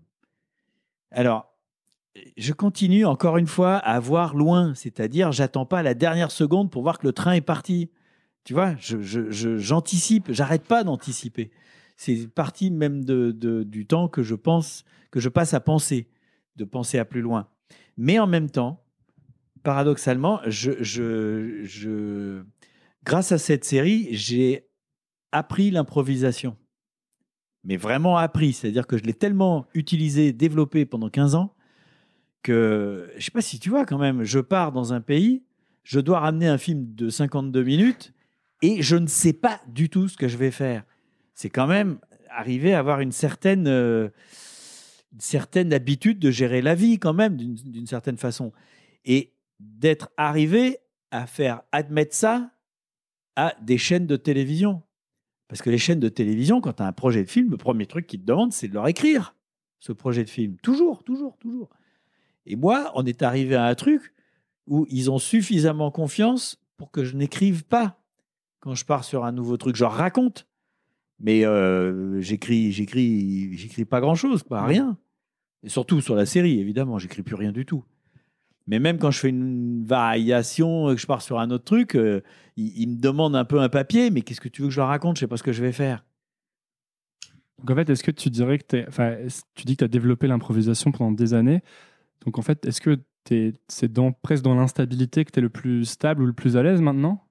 Alors, 1.12 1.56
je 2.38 2.54
continue 2.54 3.06
encore 3.06 3.38
une 3.38 3.48
fois 3.48 3.78
à 3.78 4.00
voir 4.00 4.36
loin, 4.36 4.74
c'est-à-dire 4.76 5.32
j'attends 5.32 5.66
pas 5.66 5.82
la 5.84 5.94
dernière 5.94 6.32
seconde 6.32 6.70
pour 6.72 6.84
voir 6.84 7.00
que 7.00 7.08
le 7.08 7.14
train 7.14 7.32
est 7.34 7.42
parti. 7.42 7.90
Tu 8.44 8.54
vois, 8.54 8.76
je- 8.78 9.02
je- 9.02 9.30
je- 9.32 9.58
j'anticipe, 9.58 10.32
j'arrête 10.32 10.64
pas 10.64 10.84
d'anticiper. 10.84 11.52
C'est 12.02 12.30
partie 12.34 12.72
même 12.72 13.04
du 13.04 13.86
temps 13.86 14.08
que 14.08 14.24
je 14.24 14.36
pense, 14.36 14.86
que 15.12 15.20
je 15.20 15.28
passe 15.28 15.54
à 15.54 15.60
penser, 15.60 16.08
de 16.56 16.64
penser 16.64 16.98
à 16.98 17.04
plus 17.04 17.20
loin. 17.20 17.50
Mais 17.98 18.20
en 18.20 18.26
même 18.26 18.50
temps, 18.50 18.86
paradoxalement, 19.64 20.40
grâce 23.04 23.34
à 23.34 23.38
cette 23.38 23.66
série, 23.66 24.08
j'ai 24.12 24.70
appris 25.34 25.72
l'improvisation. 25.72 26.56
Mais 27.66 27.76
vraiment 27.76 28.16
appris, 28.16 28.54
c'est-à-dire 28.54 28.88
que 28.88 28.98
je 28.98 29.04
l'ai 29.04 29.14
tellement 29.14 29.66
utilisé, 29.74 30.32
développé 30.32 30.86
pendant 30.86 31.10
15 31.10 31.36
ans 31.36 31.54
que, 32.44 33.12
je 33.18 33.26
sais 33.26 33.32
pas 33.32 33.42
si 33.42 33.60
tu 33.60 33.70
vois 33.70 33.86
quand 33.86 33.98
même, 33.98 34.24
je 34.24 34.40
pars 34.40 34.72
dans 34.72 34.94
un 34.94 35.02
pays, 35.02 35.44
je 35.84 36.00
dois 36.00 36.22
ramener 36.22 36.48
un 36.48 36.58
film 36.58 36.96
de 36.96 37.10
52 37.10 37.62
minutes 37.62 38.14
et 38.62 38.82
je 38.82 38.96
ne 38.96 39.08
sais 39.08 39.34
pas 39.34 39.60
du 39.68 39.90
tout 39.90 40.08
ce 40.08 40.16
que 40.16 40.30
je 40.30 40.38
vais 40.38 40.52
faire. 40.52 40.86
C'est 41.40 41.50
quand 41.50 41.68
même 41.68 42.00
arriver 42.30 42.74
à 42.74 42.80
avoir 42.80 43.00
une 43.00 43.14
certaine, 43.14 43.70
euh, 43.70 44.10
certaine 45.20 45.72
habitude 45.72 46.20
de 46.20 46.32
gérer 46.32 46.62
la 46.62 46.76
vie 46.76 47.00
quand 47.00 47.14
même, 47.14 47.38
d'une 47.38 47.56
d'une 47.56 47.88
certaine 47.88 48.18
façon. 48.18 48.52
Et 49.06 49.32
d'être 49.62 50.10
arrivé 50.18 50.80
à 51.12 51.28
faire 51.28 51.62
admettre 51.72 52.14
ça 52.14 52.52
à 53.38 53.56
des 53.62 53.78
chaînes 53.78 54.06
de 54.06 54.18
télévision. 54.18 54.84
Parce 55.48 55.62
que 55.62 55.70
les 55.70 55.78
chaînes 55.78 56.02
de 56.02 56.10
télévision, 56.10 56.60
quand 56.60 56.74
tu 56.74 56.84
as 56.84 56.88
un 56.88 56.92
projet 56.92 57.24
de 57.24 57.30
film, 57.30 57.52
le 57.52 57.58
premier 57.58 57.86
truc 57.86 58.06
qu'ils 58.06 58.20
te 58.20 58.26
demandent, 58.26 58.52
c'est 58.52 58.68
de 58.68 58.74
leur 58.74 58.90
écrire 58.90 59.34
ce 59.80 59.94
projet 59.94 60.26
de 60.26 60.30
film. 60.30 60.58
Toujours, 60.58 61.06
toujours, 61.06 61.38
toujours. 61.38 61.70
Et 62.48 62.58
moi, 62.58 62.92
on 62.96 63.06
est 63.06 63.22
arrivé 63.22 63.56
à 63.56 63.64
un 63.64 63.76
truc 63.76 64.14
où 64.68 64.86
ils 64.90 65.10
ont 65.10 65.20
suffisamment 65.20 65.90
confiance 65.90 66.62
pour 66.76 66.92
que 66.92 67.06
je 67.06 67.16
n'écrive 67.16 67.64
pas 67.64 68.04
quand 68.60 68.76
je 68.76 68.84
pars 68.84 69.06
sur 69.06 69.24
un 69.24 69.32
nouveau 69.32 69.56
truc. 69.56 69.78
Je 69.78 69.86
leur 69.86 69.94
raconte. 69.94 70.49
Mais 71.20 71.46
euh, 71.46 72.20
j'écris, 72.22 72.72
j'écris, 72.72 73.58
j'écris 73.58 73.86
pas 73.86 74.00
grand-chose, 74.00 74.44
pas 74.44 74.64
rien. 74.66 74.98
Et 75.64 75.70
surtout 75.70 76.00
sur 76.02 76.16
la 76.16 76.26
série, 76.26 76.60
évidemment, 76.60 76.98
j'écris 76.98 77.24
plus 77.24 77.36
rien 77.36 77.52
du 77.52 77.66
tout. 77.66 77.84
Mais 78.68 78.80
même 78.80 78.98
quand 79.00 79.12
je 79.12 79.20
fais 79.20 79.30
une 79.30 79.84
variation, 79.84 80.88
que 80.94 80.98
je 80.98 81.08
pars 81.08 81.22
sur 81.22 81.40
un 81.40 81.50
autre 81.52 81.66
truc, 81.66 81.96
euh, 81.96 82.22
ils, 82.56 82.84
ils 82.84 82.88
me 82.88 82.96
demandent 83.00 83.36
un 83.36 83.44
peu 83.46 83.60
un 83.60 83.68
papier, 83.70 84.12
mais 84.12 84.22
qu'est-ce 84.22 84.40
que 84.42 84.48
tu 84.48 84.62
veux 84.62 84.68
que 84.68 84.74
je 84.74 84.80
leur 84.80 84.88
raconte? 84.90 85.16
Je 85.18 85.22
sais 85.22 85.28
pas 85.28 85.38
ce 85.38 85.44
que 85.44 85.52
je 85.52 85.62
vais 85.62 85.72
faire. 85.72 86.06
Donc 87.58 87.72
en 87.72 87.76
fait, 87.76 87.90
est-ce 87.90 88.04
que 88.04 88.12
tu 88.12 88.30
dirais 88.30 88.58
que 88.58 88.64
t'es- 88.66 88.86
tu 89.56 89.66
dis 89.66 89.74
que 89.76 89.80
tu 89.80 89.84
as 89.84 89.88
développé 89.90 90.28
l'improvisation 90.28 90.92
pendant 90.92 91.12
des 91.12 91.34
années. 91.34 91.62
Donc 92.26 92.38
en 92.38 92.42
fait, 92.42 92.66
est-ce 92.66 92.80
que 92.80 93.00
t'es- 93.26 93.54
c'est 93.68 93.92
dans, 93.92 94.12
presque 94.14 94.44
dans 94.44 94.56
l'instabilité 94.56 95.26
que 95.26 95.32
tu 95.32 95.40
es 95.40 95.42
le 95.42 95.50
plus 95.50 95.84
stable 95.86 96.24
ou 96.24 96.26
le 96.26 96.34
plus 96.34 96.56
à 96.56 96.64
l'aise 96.64 96.80
maintenant? 96.82 97.26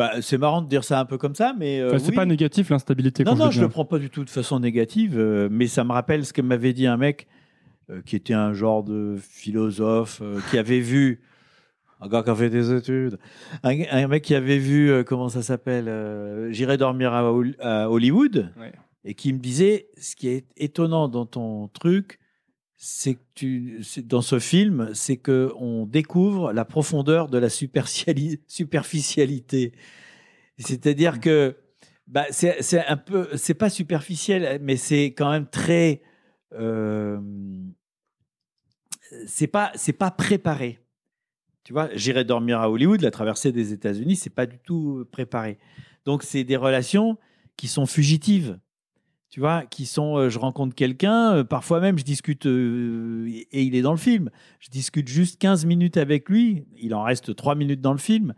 Bah, 0.00 0.22
c'est 0.22 0.38
marrant 0.38 0.62
de 0.62 0.68
dire 0.68 0.82
ça 0.82 0.98
un 0.98 1.04
peu 1.04 1.18
comme 1.18 1.34
ça, 1.34 1.52
mais 1.58 1.78
euh, 1.80 1.88
Enfin, 1.88 1.98
C'est 1.98 2.10
oui. 2.10 2.16
pas 2.16 2.24
négatif 2.24 2.70
l'instabilité. 2.70 3.22
Non, 3.24 3.34
non, 3.36 3.50
je 3.50 3.60
le 3.60 3.68
prends 3.68 3.84
pas 3.84 3.98
du 3.98 4.08
tout 4.08 4.24
de 4.24 4.30
façon 4.30 4.58
négative, 4.58 5.18
euh, 5.18 5.48
mais 5.50 5.66
ça 5.66 5.84
me 5.84 5.92
rappelle 5.92 6.24
ce 6.24 6.32
que 6.32 6.40
m'avait 6.42 6.72
dit 6.72 6.86
un 6.86 6.96
mec 6.96 7.26
euh, 7.90 8.00
qui 8.06 8.16
était 8.16 8.32
un 8.32 8.52
genre 8.54 8.82
de 8.82 9.16
philosophe, 9.20 10.20
euh, 10.22 10.38
qui 10.50 10.56
avait 10.58 10.80
vu, 10.80 11.20
un 12.00 12.08
gars 12.08 12.22
qui 12.22 12.30
a 12.30 12.34
fait 12.34 12.48
des 12.50 12.72
études, 12.72 13.18
un, 13.62 13.74
un 13.90 14.08
mec 14.08 14.22
qui 14.22 14.34
avait 14.34 14.56
vu, 14.58 14.90
euh, 14.90 15.02
comment 15.02 15.28
ça 15.28 15.42
s'appelle, 15.42 15.86
euh, 15.88 16.50
J'irai 16.52 16.76
dormir 16.78 17.12
à, 17.12 17.30
Hol- 17.32 17.56
à 17.60 17.90
Hollywood, 17.90 18.48
Ouais. 18.58 18.72
et 19.04 19.14
qui 19.14 19.32
me 19.34 19.38
disait, 19.38 19.88
ce 19.98 20.16
qui 20.16 20.28
est 20.28 20.46
étonnant 20.56 21.08
dans 21.08 21.26
ton 21.26 21.68
truc, 21.68 22.19
c'est 22.82 23.16
que 23.16 23.20
tu, 23.34 23.82
c'est- 23.84 24.06
dans 24.06 24.22
ce 24.22 24.38
film, 24.38 24.90
c'est 24.94 25.18
que 25.18 25.52
on 25.56 25.84
découvre 25.86 26.50
la 26.54 26.64
profondeur 26.64 27.28
de 27.28 27.36
la 27.36 27.48
superficiali- 27.48 28.40
superficialité. 28.48 29.72
C'est-à-dire 30.58 31.20
que 31.20 31.56
bah, 32.06 32.24
c'est 32.30 32.62
c'est 32.62 32.84
un 32.86 32.96
peu, 32.96 33.28
c'est 33.36 33.54
pas 33.54 33.68
superficiel, 33.70 34.60
mais 34.62 34.76
c'est 34.76 35.06
quand 35.12 35.30
même 35.30 35.46
très, 35.48 36.00
euh, 36.54 37.20
c'est 39.26 39.46
pas, 39.46 39.72
c'est 39.74 39.92
pas 39.92 40.10
préparé. 40.10 40.80
Tu 41.64 41.72
vois, 41.74 41.90
j'irai 41.94 42.24
dormir 42.24 42.60
à 42.60 42.70
Hollywood, 42.70 43.02
la 43.02 43.10
traversée 43.10 43.52
des 43.52 43.72
États-Unis, 43.72 44.16
c'est 44.16 44.30
pas 44.30 44.46
du 44.46 44.58
tout 44.58 45.04
préparé. 45.12 45.58
Donc 46.06 46.22
c'est 46.22 46.44
des 46.44 46.56
relations 46.56 47.18
qui 47.56 47.68
sont 47.68 47.86
fugitives. 47.86 48.58
Tu 49.30 49.38
vois, 49.38 49.64
qui 49.64 49.86
sont, 49.86 50.16
euh, 50.16 50.28
je 50.28 50.40
rencontre 50.40 50.74
quelqu'un, 50.74 51.36
euh, 51.36 51.44
parfois 51.44 51.78
même 51.78 51.96
je 51.96 52.02
discute, 52.02 52.46
euh, 52.46 53.28
et 53.52 53.62
il 53.62 53.76
est 53.76 53.82
dans 53.82 53.92
le 53.92 53.96
film, 53.96 54.28
je 54.58 54.70
discute 54.70 55.06
juste 55.06 55.40
15 55.40 55.66
minutes 55.66 55.96
avec 55.98 56.28
lui, 56.28 56.66
il 56.76 56.92
en 56.96 57.04
reste 57.04 57.36
3 57.36 57.54
minutes 57.54 57.80
dans 57.80 57.92
le 57.92 57.98
film, 57.98 58.34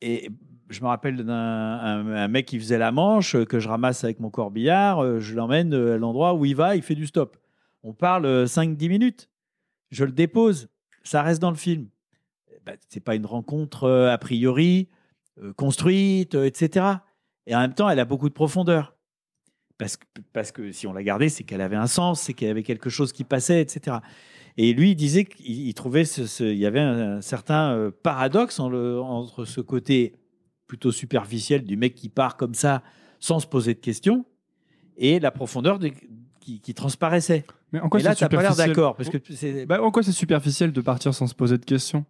et 0.00 0.28
je 0.70 0.80
me 0.80 0.88
rappelle 0.88 1.24
d'un 1.24 1.32
un, 1.32 2.14
un 2.16 2.26
mec 2.26 2.46
qui 2.46 2.58
faisait 2.58 2.78
la 2.78 2.90
manche, 2.90 3.36
que 3.44 3.60
je 3.60 3.68
ramasse 3.68 4.02
avec 4.02 4.18
mon 4.18 4.28
corbillard, 4.28 5.20
je 5.20 5.36
l'emmène 5.36 5.72
à 5.72 5.96
l'endroit 5.98 6.34
où 6.34 6.44
il 6.44 6.56
va, 6.56 6.74
il 6.74 6.82
fait 6.82 6.96
du 6.96 7.06
stop. 7.06 7.36
On 7.84 7.92
parle 7.92 8.26
euh, 8.26 8.46
5-10 8.46 8.88
minutes, 8.88 9.30
je 9.92 10.04
le 10.04 10.10
dépose, 10.10 10.68
ça 11.04 11.22
reste 11.22 11.40
dans 11.40 11.50
le 11.50 11.56
film. 11.56 11.86
Ben, 12.66 12.76
c'est 12.88 13.04
pas 13.04 13.14
une 13.14 13.26
rencontre 13.26 13.88
a 13.88 14.18
priori 14.18 14.88
construite, 15.56 16.34
etc. 16.34 16.86
Et 17.46 17.54
en 17.54 17.60
même 17.60 17.72
temps, 17.72 17.88
elle 17.88 18.00
a 18.00 18.04
beaucoup 18.04 18.28
de 18.28 18.34
profondeur. 18.34 18.94
Parce 19.80 19.96
que, 19.96 20.04
parce 20.32 20.52
que 20.52 20.70
si 20.72 20.86
on 20.86 20.92
l'a 20.92 21.02
gardée, 21.02 21.28
c'est 21.30 21.42
qu'elle 21.42 21.60
avait 21.62 21.74
un 21.74 21.86
sens, 21.88 22.20
c'est 22.20 22.34
qu'il 22.34 22.46
y 22.46 22.50
avait 22.50 22.62
quelque 22.62 22.90
chose 22.90 23.12
qui 23.12 23.24
passait, 23.24 23.60
etc. 23.62 23.96
Et 24.56 24.72
lui, 24.74 24.90
il 24.90 24.94
disait 24.94 25.24
qu'il 25.24 25.66
il 25.68 25.74
trouvait 25.74 26.04
ce, 26.04 26.26
ce- 26.26 26.44
il 26.44 26.58
y 26.58 26.66
avait 26.66 26.80
un, 26.80 27.16
un 27.16 27.20
certain 27.22 27.72
euh, 27.72 27.90
paradoxe 27.90 28.60
en 28.60 28.68
le- 28.68 29.00
entre 29.00 29.44
ce 29.44 29.60
côté 29.62 30.14
plutôt 30.66 30.92
superficiel 30.92 31.64
du 31.64 31.76
mec 31.76 31.94
qui 31.94 32.08
part 32.10 32.36
comme 32.36 32.54
ça 32.54 32.82
sans 33.20 33.40
se 33.40 33.46
poser 33.46 33.74
de 33.74 33.80
questions 33.80 34.24
et 34.98 35.18
la 35.18 35.30
profondeur 35.30 35.78
de- 35.78 35.90
qui, 36.40 36.60
qui 36.60 36.74
transparaissait. 36.74 37.44
Mais 37.72 37.80
en 37.80 37.88
quoi 37.88 38.00
et 38.00 38.02
là, 38.02 38.14
c'est 38.14 38.28
tu 38.28 38.36
pas 38.36 38.42
l'air 38.42 38.54
d'accord. 38.56 38.96
Parce 38.96 39.08
que 39.08 39.18
c'est. 39.34 39.64
Bah, 39.66 39.82
en 39.82 39.90
quoi 39.90 40.02
c'est 40.02 40.12
superficiel 40.12 40.72
de 40.72 40.80
partir 40.82 41.14
sans 41.14 41.26
se 41.26 41.34
poser 41.34 41.56
de 41.56 41.64
questions? 41.64 42.04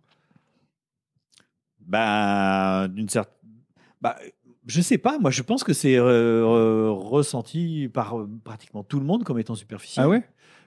Ben, 1.80 2.88
d'une 2.88 3.09
certaine. 3.09 3.35
Bah, 4.00 4.16
je 4.66 4.81
sais 4.81 4.99
pas, 4.99 5.18
moi 5.18 5.31
je 5.31 5.42
pense 5.42 5.64
que 5.64 5.73
c'est 5.73 5.96
euh, 5.96 6.90
ressenti 6.90 7.88
par 7.92 8.18
euh, 8.18 8.29
pratiquement 8.44 8.85
tout 8.85 8.99
le 9.01 9.07
monde 9.07 9.25
comme 9.25 9.38
étant 9.38 9.55
superficiel. 9.55 10.05
Ah 10.05 10.09
ouais? 10.09 10.23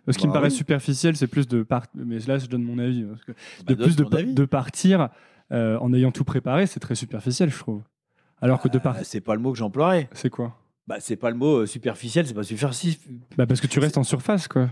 Ce 0.09 0.17
qui 0.17 0.27
me 0.27 0.31
Bah 0.33 0.39
paraît 0.39 0.49
oui. 0.49 0.55
superficiel, 0.55 1.15
c'est 1.15 1.27
plus 1.27 1.47
de 1.47 1.63
partir. 1.63 1.91
Mais 2.05 2.19
là, 2.19 2.37
je 2.37 2.47
donne 2.47 2.63
mon 2.63 2.77
avis. 2.77 3.03
Parce 3.03 3.23
que 3.23 3.31
Bah, 3.31 3.37
de 3.67 3.75
plus 3.75 3.95
de, 3.95 4.03
ton 4.03 4.09
pa- 4.09 4.17
avis. 4.17 4.33
de 4.33 4.45
partir 4.45 5.09
euh, 5.53 5.77
en 5.79 5.93
ayant 5.93 6.11
tout 6.11 6.25
préparé, 6.25 6.67
c'est 6.67 6.81
très 6.81 6.95
superficiel, 6.95 7.49
je 7.49 7.57
trouve. 7.57 7.81
Alors 8.41 8.59
que 8.59 8.67
de 8.67 8.77
Ah, 8.77 8.81
partir. 8.81 9.05
c'est 9.05 9.21
pas 9.21 9.33
le 9.35 9.39
mot 9.41 9.53
que 9.53 9.57
j'emploierais. 9.57 10.09
C'est 10.13 10.29
quoi? 10.29 10.59
Bah, 10.87 10.97
c'est 10.99 11.15
pas 11.15 11.29
le 11.29 11.37
mot 11.37 11.59
euh, 11.59 11.65
superficiel, 11.65 12.27
c'est 12.27 12.33
pas 12.33 12.43
superficiel. 12.43 12.97
bah 13.37 13.45
Parce 13.47 13.61
que 13.61 13.67
tu 13.67 13.79
restes 13.79 13.97
en 13.97 14.03
surface, 14.03 14.49
quoi. 14.49 14.69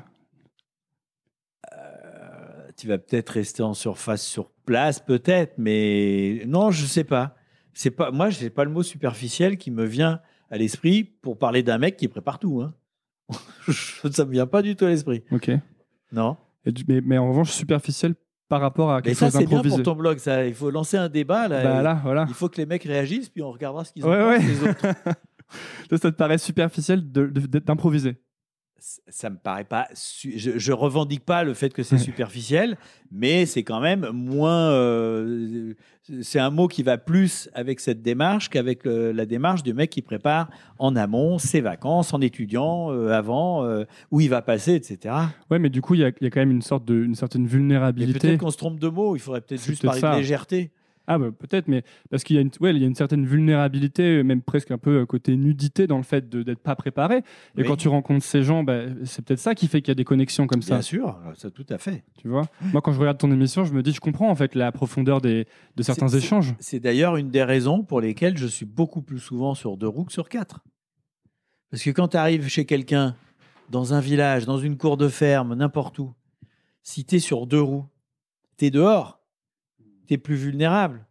Tu 2.78 2.88
vas 2.88 2.98
peut-être 2.98 3.30
rester 3.30 3.62
en 3.64 3.74
surface 3.74 4.26
sur 4.26 4.50
place, 4.66 5.00
peut-être, 5.00 5.54
mais 5.58 6.44
non, 6.48 6.72
je 6.72 6.86
sais 6.86 7.04
pas. 7.04 7.36
C'est 7.74 7.92
pas 7.92 8.12
moi, 8.12 8.30
j'ai 8.30 8.50
pas 8.50 8.64
le 8.64 8.72
mot 8.72 8.84
superficiel 8.84 9.58
qui 9.58 9.72
me 9.72 9.86
vient 9.86 10.20
à 10.50 10.58
l'esprit 10.58 11.04
pour 11.04 11.38
parler 11.38 11.64
d'un 11.64 11.78
mec 11.78 11.98
qui 11.98 12.08
prépare 12.08 12.40
tout. 12.40 12.62
Hein. 12.62 12.74
ça 14.12 14.26
me 14.26 14.32
vient 14.32 14.48
pas 14.48 14.62
du 14.62 14.76
tout 14.76 14.86
à 14.86 14.90
l'esprit. 14.90 15.24
Ok. 15.32 15.52
Non. 16.12 16.38
Et 16.66 16.72
mais, 16.88 17.02
mais 17.02 17.18
en 17.18 17.30
revanche, 17.30 17.52
superficiel 17.52 18.16
par 18.50 18.60
rapport 18.60 18.92
à 18.92 18.98
Mais 18.98 19.02
quelque 19.04 19.18
ça, 19.18 19.26
chose 19.28 19.34
c'est 19.34 19.40
bien 19.46 19.58
d'improvisé. 19.58 19.76
pour 19.78 19.94
ton 19.94 19.98
blog. 20.00 20.18
Ça, 20.18 20.46
il 20.46 20.54
faut 20.54 20.70
lancer 20.70 20.98
un 20.98 21.08
débat 21.08 21.48
là. 21.48 21.64
Bah 21.64 21.80
Et 21.80 21.84
là, 21.84 22.00
voilà. 22.04 22.26
Il 22.28 22.34
faut 22.34 22.50
que 22.50 22.58
les 22.58 22.66
mecs 22.66 22.84
réagissent, 22.84 23.30
puis 23.30 23.42
on 23.42 23.52
regardera 23.52 23.86
ce 23.86 23.94
qu'ils 23.94 24.06
ont 24.06 24.10
Ouais, 24.10 24.24
ouais. 24.26 24.40
les 24.40 24.64
autres. 24.64 24.82
Toi, 25.90 25.98
ça 25.98 26.12
te 26.12 26.18
paraît 26.18 26.38
superficiel 26.38 27.02
d'improviser 27.10 28.18
ça 29.08 29.30
me 29.30 29.38
paraît 29.38 29.64
pas. 29.64 29.88
Je, 29.94 30.58
je 30.58 30.72
revendique 30.72 31.24
pas 31.24 31.44
le 31.44 31.54
fait 31.54 31.72
que 31.72 31.84
c'est 31.84 31.98
superficiel, 32.10 32.78
mais 33.12 33.46
c'est 33.46 33.64
quand 33.64 33.80
même 33.80 34.10
moins. 34.12 34.72
euh, 34.72 35.74
c'est 36.22 36.40
un 36.40 36.50
mot 36.50 36.68
qui 36.68 36.82
va 36.82 36.98
plus 36.98 37.48
avec 37.54 37.80
cette 37.80 38.02
démarche 38.02 38.50
qu'avec 38.50 38.82
la 38.86 39.26
démarche 39.26 39.62
du 39.64 39.74
mec 39.74 39.92
qui 39.92 40.02
prépare 40.02 40.50
en 40.80 40.96
amont 40.96 41.38
ses 41.38 41.62
vacances, 41.62 42.14
en 42.14 42.22
étudiant 42.22 42.92
euh, 42.92 43.10
avant, 43.12 43.64
euh, 43.66 43.84
où 44.10 44.20
il 44.20 44.30
va 44.30 44.42
passer, 44.42 44.74
etc. 44.74 45.16
Ouais, 45.52 45.60
mais 45.60 45.70
du 45.70 45.82
coup, 45.82 45.94
il 45.94 46.02
y, 46.02 46.04
a 46.04 46.10
il 46.10 46.24
y 46.24 46.28
a 46.28 46.30
quand 46.32 46.40
même 46.40 46.52
une 46.52 46.64
sorte 46.64 46.86
de, 46.86 47.04
une 47.04 47.16
certaine 47.16 47.46
vulnérabilité. 47.46 48.20
peut-être 48.20 48.40
qu'on 48.40 48.50
se 48.50 48.58
trompe 48.58 48.80
de 48.80 48.88
mots. 48.88 49.16
Il 49.16 49.20
faudrait 49.20 49.42
peut-être 49.42 49.64
juste 49.64 49.84
parler 49.84 50.02
ça. 50.02 50.14
de 50.14 50.18
légèreté. 50.18 50.72
Ah 51.08 51.18
bah 51.18 51.32
peut-être, 51.38 51.68
mais 51.68 51.84
parce 52.10 52.24
qu'il 52.24 52.36
y 52.36 52.40
a 52.40 52.42
une, 52.42 52.52
ouais, 52.60 52.72
il 52.76 52.78
y 52.82 52.84
a 52.84 52.88
une 52.88 52.96
certaine 52.96 53.26
vulnérabilité, 53.26 54.24
même 54.24 54.42
presque 54.42 54.72
un 54.72 54.78
peu 54.78 55.02
euh, 55.02 55.06
côté 55.06 55.36
nudité 55.36 55.88
dans 55.88 55.98
le 55.98 56.04
fait 56.04 56.30
d'être 56.30 56.60
pas 56.60 56.76
préparé. 56.76 57.18
Et 57.18 57.24
Oui. 57.62 57.64
quand 57.66 57.76
tu 57.76 57.88
rencontres 57.88 58.24
ces 58.24 58.44
gens, 58.44 58.64
bah, 58.64 58.82
c'est 59.04 59.26
peut-être 59.26 59.40
ça 59.40 59.56
qui 59.56 59.68
fait 59.68 59.82
qu'il 59.82 59.90
y 59.90 59.94
a 59.94 59.96
des 59.96 60.04
connexions 60.06 60.48
comme 60.48 60.62
ça. 60.62 60.76
Bien 60.76 60.82
sûr, 60.82 61.20
ça 61.36 61.50
tout 61.52 61.66
à 61.70 61.78
fait. 61.78 62.04
Tu 62.20 62.28
vois? 62.28 62.44
Moi, 62.72 62.82
quand 62.82 62.94
je 62.94 63.00
regarde 63.00 63.18
ton 63.18 63.32
émission, 63.32 63.66
je 63.66 63.74
me 63.74 63.82
dis, 63.84 63.92
je 63.92 64.00
comprends 64.00 64.30
en 64.30 64.36
fait 64.36 64.56
la 64.56 64.72
profondeur 64.72 65.22
des, 65.22 65.48
de 65.76 65.84
certains 65.84 66.08
échanges. 66.08 66.54
C'est 66.60 66.80
d'ailleurs 66.80 67.18
une 67.18 67.30
des 67.30 67.44
raisons 67.44 67.84
pour 67.84 68.00
lesquelles 68.00 68.38
je 68.38 68.48
suis 68.48 68.66
beaucoup 68.66 69.02
plus 69.02 69.20
souvent 69.20 69.56
sur 69.56 69.78
deux 69.78 69.88
roues 69.88 70.06
que 70.06 70.14
sur 70.14 70.30
quatre. 70.30 70.62
Parce 71.72 71.84
que 71.84 71.90
quand 71.90 72.10
tu 72.10 72.18
arrives 72.18 72.48
chez 72.48 72.66
quelqu'un, 72.66 73.16
dans 73.70 73.94
un 73.94 74.02
village, 74.02 74.46
dans 74.46 74.58
une 74.60 74.78
cour 74.78 74.98
de 74.98 75.08
ferme, 75.08 75.56
n'importe 75.56 75.98
où, 76.00 76.14
si 76.84 77.06
tu 77.06 77.16
es 77.16 77.20
sur 77.20 77.48
deux 77.48 77.62
roues, 77.62 77.86
tu 78.58 78.66
es 78.66 78.72
dehors, 78.72 79.21
plus 80.18 80.36
vulnérable, 80.36 81.06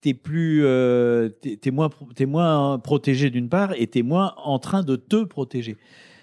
tu 0.00 0.10
es, 0.10 0.14
plus, 0.14 0.64
euh, 0.64 1.30
moins, 1.72 1.90
moins 2.26 2.78
protégé 2.78 3.30
d'une 3.30 3.48
part 3.48 3.72
et 3.74 3.86
tu 3.88 3.98
es 3.98 4.02
moins 4.02 4.34
en 4.36 4.58
train 4.58 4.82
de 4.82 4.96
te 4.96 5.24
protéger. 5.24 5.76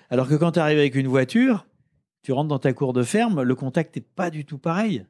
Alors 0.10 0.28
que 0.28 0.36
quand 0.36 0.54
tu 0.54 0.60
arrives 0.60 0.80
avec 0.80 0.96
une 0.96 1.08
voiture, 1.08 1.68
tu 2.22 2.32
rentres 2.32 2.48
dans 2.48 2.60
ta 2.60 2.74
cour 2.74 2.94
de 2.94 3.04
ferme, 3.04 3.42
le 3.42 3.56
contact 3.56 3.96
n'est 3.96 4.02
pas 4.02 4.30
du 4.30 4.46
tout 4.46 4.58
pareil. 4.58 5.06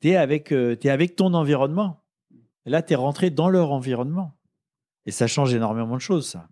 Tu 0.00 0.10
es, 0.10 0.16
avec, 0.16 0.52
euh, 0.52 0.76
avec 0.84 1.16
ton 1.16 1.32
environnement. 1.34 2.04
Là, 2.66 2.82
tu 2.82 2.92
es 2.92 2.96
rentré 2.96 3.30
dans 3.30 3.48
leur 3.48 3.72
environnement. 3.72 4.36
Et 5.06 5.10
ça 5.10 5.26
change 5.26 5.54
énormément 5.54 5.94
de 5.96 6.00
choses, 6.00 6.28
ça. 6.28 6.48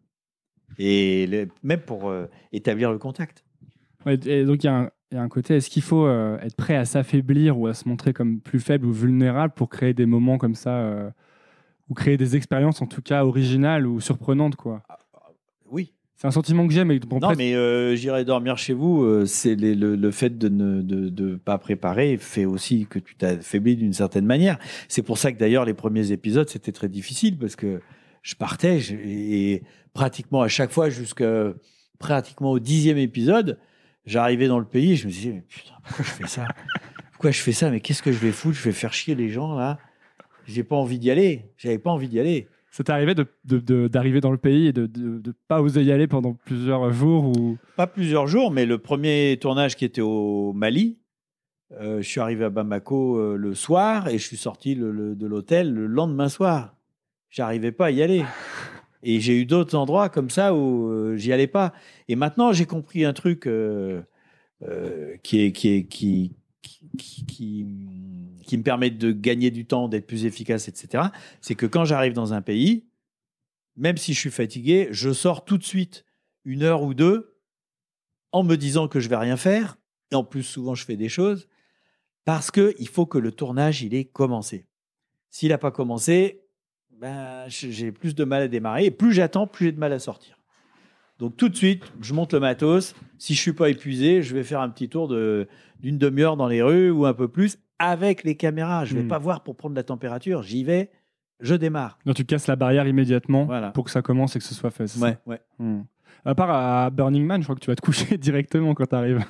Et 0.78 1.49
même 1.62 1.80
pour 1.80 2.09
euh, 2.09 2.26
établir 2.53 2.90
le 2.90 2.99
contact. 2.99 3.45
Et 4.07 4.45
donc 4.45 4.64
il 4.64 4.66
y 4.66 4.70
a 4.70 4.76
un- 4.78 4.90
il 5.13 5.17
y 5.17 5.19
a 5.19 5.23
un 5.23 5.29
côté, 5.29 5.57
est-ce 5.57 5.69
qu'il 5.71 5.83
faut 5.83 6.07
euh, 6.07 6.39
être 6.41 6.57
prêt 6.57 6.75
à 6.77 6.85
s'affaiblir 6.87 7.59
ou 7.59 7.67
à 7.67 7.75
se 7.75 7.87
montrer 7.89 8.13
comme 8.13 8.41
plus 8.41 8.61
faible 8.61 8.87
ou 8.87 8.93
vulnérable 8.93 9.53
pour 9.55 9.69
créer 9.69 9.93
des 9.95 10.07
moments 10.07 10.39
comme 10.39 10.55
ça 10.55 10.71
euh, 10.79 11.11
ou 11.91 11.95
créer 11.95 12.17
des 12.17 12.35
expériences 12.35 12.81
en 12.83 12.87
tout 12.87 13.03
cas 13.03 13.25
originales 13.25 13.87
ou 13.87 14.01
surprenantes 14.01 14.57
quoi? 14.57 14.83
Oui. 15.71 15.93
C'est 16.17 16.29
un 16.29 16.31
sentiment 16.31 16.67
que 16.69 16.73
j'aime. 16.73 16.97
bon, 17.01 17.17
non, 17.19 17.29
presque- 17.29 17.39
mais 17.39 17.55
euh, 17.55 17.95
j'irai 17.97 18.25
dormir 18.25 18.57
chez 18.57 18.73
vous. 18.75 19.27
c'est 19.27 19.55
le, 19.57 19.97
le 19.97 20.11
fait 20.13 20.39
de 20.39 20.49
ne 20.49 20.81
de, 20.81 21.09
de 21.09 21.35
pas 21.37 21.59
préparer 21.59 22.17
fait 22.17 22.45
aussi 22.45 22.87
que 22.89 22.99
tu 23.01 23.15
t'affaiblis 23.17 23.77
d'une 23.77 23.93
certaine 23.93 24.25
manière. 24.25 24.59
C'est 24.89 25.03
pour 25.03 25.19
ça 25.19 25.33
que 25.33 25.39
d'ailleurs 25.39 25.65
les 25.65 25.75
premiers 25.75 26.13
épisodes 26.13 26.49
c'était 26.49 26.73
très 26.73 26.89
difficile 26.89 27.37
parce 27.39 27.57
que 27.57 27.81
je 28.23 28.35
partais 28.37 28.79
et 29.05 29.63
pratiquement 29.95 30.43
à 30.43 30.49
chaque 30.49 30.71
fois 30.71 30.89
jusqu'à 30.91 31.53
pratiquement 31.99 32.53
au 32.53 32.59
dixième 32.61 32.99
épisode, 32.99 33.59
j'arrivais 34.07 34.48
dans 34.48 34.59
le 34.59 34.64
pays 34.64 34.92
et 34.92 34.96
je 34.96 35.07
me 35.07 35.12
disais 35.12 35.30
mais 35.32 35.42
putain 35.42 35.74
pourquoi 35.84 36.05
je 36.05 36.11
fais 36.11 36.26
ça? 36.28 36.46
Pourquoi 37.12 37.30
je 37.30 37.40
fais 37.40 37.53
ça? 37.53 37.70
Mais 37.70 37.80
qu'est-ce 37.80 38.03
que 38.03 38.12
je 38.12 38.18
vais 38.18 38.32
foutre? 38.32 38.57
Je 38.57 38.64
vais 38.64 38.72
faire 38.72 38.92
chier 38.92 39.14
les 39.14 39.28
gens 39.28 39.55
là. 39.55 39.78
J'ai 40.46 40.64
pas 40.64 40.74
envie 40.76 40.98
d'y 40.98 41.11
aller. 41.11 41.44
J'avais 41.57 41.78
pas 41.78 41.90
envie 41.90 42.09
d'y 42.09 42.18
aller. 42.18 42.48
ça 42.70 42.82
de- 43.59 43.86
d'arriver 43.88 44.20
dans 44.20 44.30
le 44.32 44.38
pays 44.38 44.66
et 44.68 44.72
de 44.72 44.90
ne 44.96 45.32
pas 45.46 45.61
oser 45.62 45.82
y 45.84 45.92
aller 45.92 46.07
pendant 46.09 46.32
plusieurs 46.34 46.92
jours 46.92 47.26
ou? 47.36 47.59
Pas 47.76 47.86
plusieurs 47.86 48.26
jours, 48.26 48.50
mais 48.50 48.66
le 48.66 48.78
premier 48.78 49.38
tournage 49.40 49.76
qui 49.76 49.84
était 49.84 50.00
au 50.00 50.53
Mali, 50.53 50.98
euh, 51.80 52.03
je 52.03 52.09
suis 52.09 52.20
arrivé 52.20 52.44
à 52.44 52.50
Bamako 52.50 53.18
euh, 53.18 53.36
le 53.36 53.55
soir 53.55 54.09
et 54.09 54.18
je 54.18 54.26
suis 54.26 54.36
sorti 54.36 54.74
le- 54.74 54.90
le- 54.90 55.14
de 55.14 55.26
l'hôtel 55.26 55.72
le 55.72 55.86
lendemain 55.86 56.28
soir. 56.28 56.74
J'arrivais 57.30 57.72
pas 57.72 57.86
à 57.86 57.90
y 57.92 58.03
aller. 58.03 58.24
Et 59.03 59.20
j'ai 59.20 59.40
eu 59.40 59.46
d'autres 59.46 59.76
endroits 59.76 60.09
comme 60.09 60.30
ça 60.30 60.55
où 60.55 60.88
euh, 60.88 61.16
j'y 61.16 61.32
allais 61.32 61.46
pas. 61.46 61.72
Et 62.09 62.16
maintenant, 62.16 62.53
j'ai 62.53 62.66
compris 62.66 63.05
un 63.05 63.12
truc 63.12 63.48
qui, 65.22 65.57
me 68.53 68.62
permet 68.62 68.90
de 68.90 69.12
gagner 69.12 69.50
du 69.50 69.64
temps, 69.66 69.88
d'être 69.88 70.07
plus 70.07 70.24
efficace, 70.24 70.68
etc. 70.68 71.05
C'est 71.40 71.55
que 71.55 71.66
quand 71.66 71.84
j'arrive 71.84 72.12
dans 72.12 72.32
un 72.32 72.42
pays, 72.42 72.86
même 73.76 73.96
si 73.96 74.14
je 74.14 74.20
suis 74.20 74.30
fatigué, 74.30 74.88
je 74.90 75.12
sors 75.12 75.44
tout 75.44 75.59
de 75.59 75.64
suite 75.64 76.05
une 76.44 76.62
heure 76.62 76.82
ou 76.82 76.94
deux 76.94 77.38
en 78.32 78.42
me 78.42 78.57
disant 78.57 78.88
que 78.88 79.00
je 79.00 79.09
vais 79.09 79.16
rien 79.16 79.36
faire. 79.36 79.76
Et 80.11 80.14
en 80.14 80.24
plus, 80.24 80.42
souvent, 80.42 80.74
je 80.74 80.84
fais 80.84 80.96
des 80.96 81.09
choses 81.09 81.48
parce 82.24 82.50
que 82.50 82.74
il 82.78 82.88
faut 82.88 83.07
que 83.07 83.18
le 83.18 83.32
tournage 83.32 83.82
il 83.82 83.94
ait 83.94 84.05
commencé. 84.05 84.66
S'il 85.30 85.48
n'a 85.48 85.59
pas 85.59 85.70
commencé, 85.70 86.41
ben, 87.03 87.44
j'ai 87.48 87.92
plus 87.92 88.14
de 88.14 88.24
mal 88.24 88.42
à 88.42 88.48
démarrer. 88.48 88.86
Et 88.86 88.90
plus 88.90 89.12
j'attends, 89.12 89.46
plus 89.46 89.66
j'ai 89.66 89.72
de 89.72 89.78
mal 89.80 89.92
à 89.92 89.98
sortir. 89.98 90.38
Donc 91.18 91.36
tout 91.36 91.48
de 91.48 91.57
suite, 91.57 91.84
je 92.00 92.14
monte 92.14 92.32
le 92.32 92.40
matos. 92.40 92.94
Si 93.18 93.34
je 93.34 93.40
suis 93.40 93.53
pas 93.53 93.68
épuisé, 93.70 94.22
je 94.22 94.34
vais 94.34 94.42
faire 94.44 94.61
un 94.61 94.68
petit 94.70 94.88
tour 94.88 95.09
de- 95.09 95.46
d'une 95.80 95.98
demi-heure 95.98 96.36
dans 96.36 96.46
les 96.48 96.62
rues 96.62 96.90
ou 96.90 97.05
un 97.07 97.12
peu 97.14 97.28
plus 97.28 97.59
avec 97.78 98.22
les 98.24 98.36
caméras. 98.36 98.84
Je 98.84 98.94
vais 98.96 99.03
Hmm. 99.03 99.09
pas 99.09 99.18
voir 99.18 99.42
pour 99.42 99.57
prendre 99.57 99.74
la 99.76 99.82
température. 99.82 100.42
J'y 100.42 100.64
vais, 100.64 100.90
je 101.40 101.55
démarre. 101.57 101.98
non, 102.07 102.12
tu 102.14 102.24
casses 102.24 102.46
la 102.46 102.57
barrière 102.57 102.86
immédiatement 102.86 103.44
Voilà. 103.46 103.70
pour 103.72 103.84
que 103.84 103.90
ça 103.90 104.00
commence 104.03 104.36
et 104.36 104.38
que 104.38 104.44
ce 104.44 104.55
soit 104.55 104.70
fait. 104.70 104.86
ça? 104.86 105.16
Ouais. 105.26 105.40
Hmm. 105.59 105.82
À 106.24 106.34
part 106.36 106.50
à 106.50 106.88
Burning 106.90 107.24
Man, 107.26 107.40
je 107.42 107.46
crois 107.46 107.57
que 107.57 107.61
tu 107.61 107.66
vas 107.70 107.74
te 107.76 107.82
coucher 107.82 108.16
directement 108.18 108.74
quand 108.74 108.86
tu 108.86 108.94
arrives. 108.94 109.24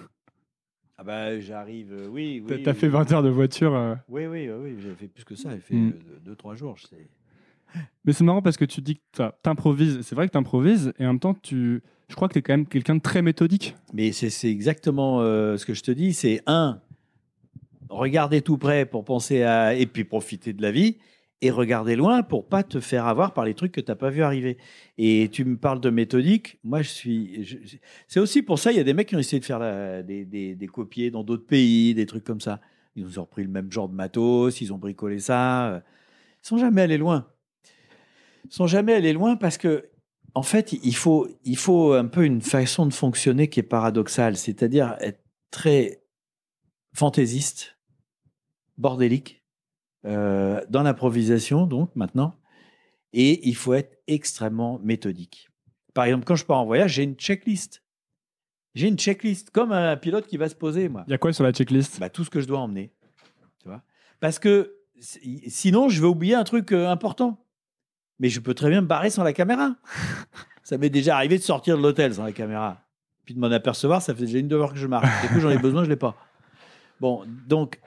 Ah 0.98 1.04
bah, 1.04 1.40
j'arrive, 1.40 1.92
euh, 1.92 2.06
oui, 2.08 2.42
oui. 2.46 2.62
T'as 2.62 2.72
oui, 2.72 2.76
fait 2.78 2.86
oui. 2.86 2.92
20 2.92 3.12
heures 3.12 3.22
de 3.22 3.30
voiture. 3.30 3.74
euh. 3.74 3.94
Oui, 4.08 4.26
oui, 4.26 4.48
oui, 4.50 4.54
oui, 4.62 4.76
j'ai 4.80 4.94
fait 4.94 5.08
plus 5.08 5.24
que 5.24 5.34
ça. 5.34 5.50
J'ai 5.50 5.60
fait 5.60 5.74
Mm. 5.74 5.94
2-3 6.24 6.54
jours. 6.54 6.76
je 6.76 6.86
sais. 6.86 7.08
Mais 8.04 8.12
c'est 8.12 8.24
marrant 8.24 8.42
parce 8.42 8.56
que 8.56 8.64
tu 8.64 8.80
dis 8.80 8.96
que 8.96 9.02
tu 9.42 9.48
improvises. 9.48 10.00
C'est 10.02 10.14
vrai 10.14 10.26
que 10.26 10.32
tu 10.32 10.38
improvises 10.38 10.92
et 10.98 11.04
en 11.04 11.08
même 11.08 11.20
temps, 11.20 11.34
tu... 11.34 11.82
je 12.08 12.14
crois 12.14 12.28
que 12.28 12.32
tu 12.34 12.38
es 12.40 12.42
quand 12.42 12.52
même 12.54 12.66
quelqu'un 12.66 12.96
de 12.96 13.00
très 13.00 13.22
méthodique. 13.22 13.76
Mais 13.92 14.12
c'est 14.12 14.50
exactement 14.50 15.20
euh, 15.20 15.56
ce 15.56 15.66
que 15.66 15.74
je 15.74 15.82
te 15.82 15.90
dis. 15.90 16.12
C'est 16.12 16.42
un, 16.46 16.80
regarder 17.88 18.42
tout 18.42 18.58
près 18.58 18.86
pour 18.86 19.04
penser 19.04 19.42
à. 19.42 19.74
et 19.74 19.86
puis 19.86 20.04
profiter 20.04 20.52
de 20.52 20.62
la 20.62 20.72
vie. 20.72 20.98
Et 21.44 21.50
regarder 21.50 21.96
loin 21.96 22.22
pour 22.22 22.46
pas 22.48 22.62
te 22.62 22.78
faire 22.78 23.04
avoir 23.08 23.34
par 23.34 23.44
les 23.44 23.54
trucs 23.54 23.72
que 23.72 23.80
tu 23.80 23.90
n'as 23.90 23.96
pas 23.96 24.10
vu 24.10 24.22
arriver. 24.22 24.58
Et 24.96 25.28
tu 25.32 25.44
me 25.44 25.56
parles 25.56 25.80
de 25.80 25.90
méthodique. 25.90 26.60
Moi, 26.62 26.82
je 26.82 26.88
suis. 26.88 27.68
C'est 28.06 28.20
aussi 28.20 28.42
pour 28.42 28.60
ça, 28.60 28.70
il 28.70 28.76
y 28.76 28.80
a 28.80 28.84
des 28.84 28.94
mecs 28.94 29.08
qui 29.08 29.16
ont 29.16 29.18
essayé 29.18 29.40
de 29.40 29.44
faire 29.44 29.58
des, 30.04 30.68
copiers 30.72 31.10
dans 31.10 31.24
d'autres 31.24 31.44
pays, 31.44 31.94
des 31.94 32.06
trucs 32.06 32.22
comme 32.22 32.40
ça. 32.40 32.60
Ils 32.94 33.02
nous 33.02 33.18
ont 33.18 33.22
repris 33.22 33.42
le 33.42 33.48
même 33.48 33.72
genre 33.72 33.88
de 33.88 33.94
matos, 33.94 34.60
ils 34.60 34.72
ont 34.72 34.78
bricolé 34.78 35.18
ça. 35.18 35.68
euh, 35.72 35.80
Ils 36.44 36.46
sont 36.46 36.58
jamais 36.58 36.82
allés 36.82 36.98
loin. 36.98 37.26
Sont 38.50 38.66
jamais 38.66 38.94
allés 38.94 39.12
loin 39.12 39.36
parce 39.36 39.56
que 39.58 39.88
en 40.34 40.42
fait, 40.42 40.72
il 40.72 40.94
faut, 40.96 41.28
il 41.44 41.56
faut 41.58 41.92
un 41.92 42.06
peu 42.06 42.24
une 42.24 42.40
façon 42.40 42.86
de 42.86 42.92
fonctionner 42.94 43.48
qui 43.48 43.60
est 43.60 43.64
paradoxale, 43.64 44.36
c'est-à-dire 44.36 44.96
être 45.00 45.20
très 45.50 46.02
fantaisiste, 46.94 47.76
bordélique, 48.78 49.42
euh, 50.06 50.60
dans 50.68 50.82
l'improvisation, 50.82 51.66
donc 51.66 51.94
maintenant, 51.96 52.34
et 53.12 53.46
il 53.46 53.54
faut 53.54 53.74
être 53.74 53.98
extrêmement 54.06 54.78
méthodique. 54.82 55.48
Par 55.94 56.04
exemple, 56.04 56.24
quand 56.24 56.36
je 56.36 56.46
pars 56.46 56.58
en 56.58 56.64
voyage, 56.64 56.94
j'ai 56.94 57.02
une 57.02 57.14
checklist. 57.14 57.82
J'ai 58.74 58.88
une 58.88 58.96
checklist, 58.98 59.50
comme 59.50 59.70
un 59.72 59.96
pilote 59.98 60.26
qui 60.26 60.38
va 60.38 60.48
se 60.48 60.54
poser, 60.54 60.88
moi. 60.88 61.04
Il 61.06 61.10
y 61.10 61.14
a 61.14 61.18
quoi 61.18 61.32
sur 61.34 61.44
la 61.44 61.52
checklist? 61.52 62.00
Bah, 62.00 62.08
tout 62.08 62.24
ce 62.24 62.30
que 62.30 62.40
je 62.40 62.46
dois 62.46 62.58
emmener. 62.60 62.94
Tu 63.60 63.68
vois 63.68 63.82
Parce 64.18 64.38
que 64.38 64.76
si- 64.98 65.42
sinon, 65.50 65.90
je 65.90 66.00
vais 66.00 66.06
oublier 66.06 66.34
un 66.34 66.44
truc 66.44 66.72
euh, 66.72 66.88
important. 66.88 67.41
Mais 68.20 68.28
je 68.28 68.40
peux 68.40 68.54
très 68.54 68.70
bien 68.70 68.80
me 68.82 68.86
barrer 68.86 69.10
sans 69.10 69.22
la 69.24 69.32
caméra. 69.32 69.74
ça 70.62 70.78
m'est 70.78 70.90
déjà 70.90 71.16
arrivé 71.16 71.38
de 71.38 71.42
sortir 71.42 71.76
de 71.76 71.82
l'hôtel 71.82 72.14
sans 72.14 72.24
la 72.24 72.32
caméra. 72.32 72.78
Puis 73.24 73.34
de 73.34 73.40
m'en 73.40 73.50
apercevoir, 73.50 74.02
ça 74.02 74.14
fait 74.14 74.26
déjà 74.26 74.38
une 74.38 74.48
demi-heure 74.48 74.72
que 74.72 74.78
je 74.78 74.86
marche. 74.86 75.08
Du 75.22 75.28
coup, 75.28 75.40
j'en 75.40 75.50
ai 75.50 75.58
besoin, 75.62 75.84
je 75.84 75.88
l'ai 75.90 75.96
pas. 75.96 76.16
Bon, 77.00 77.22
donc, 77.48 77.80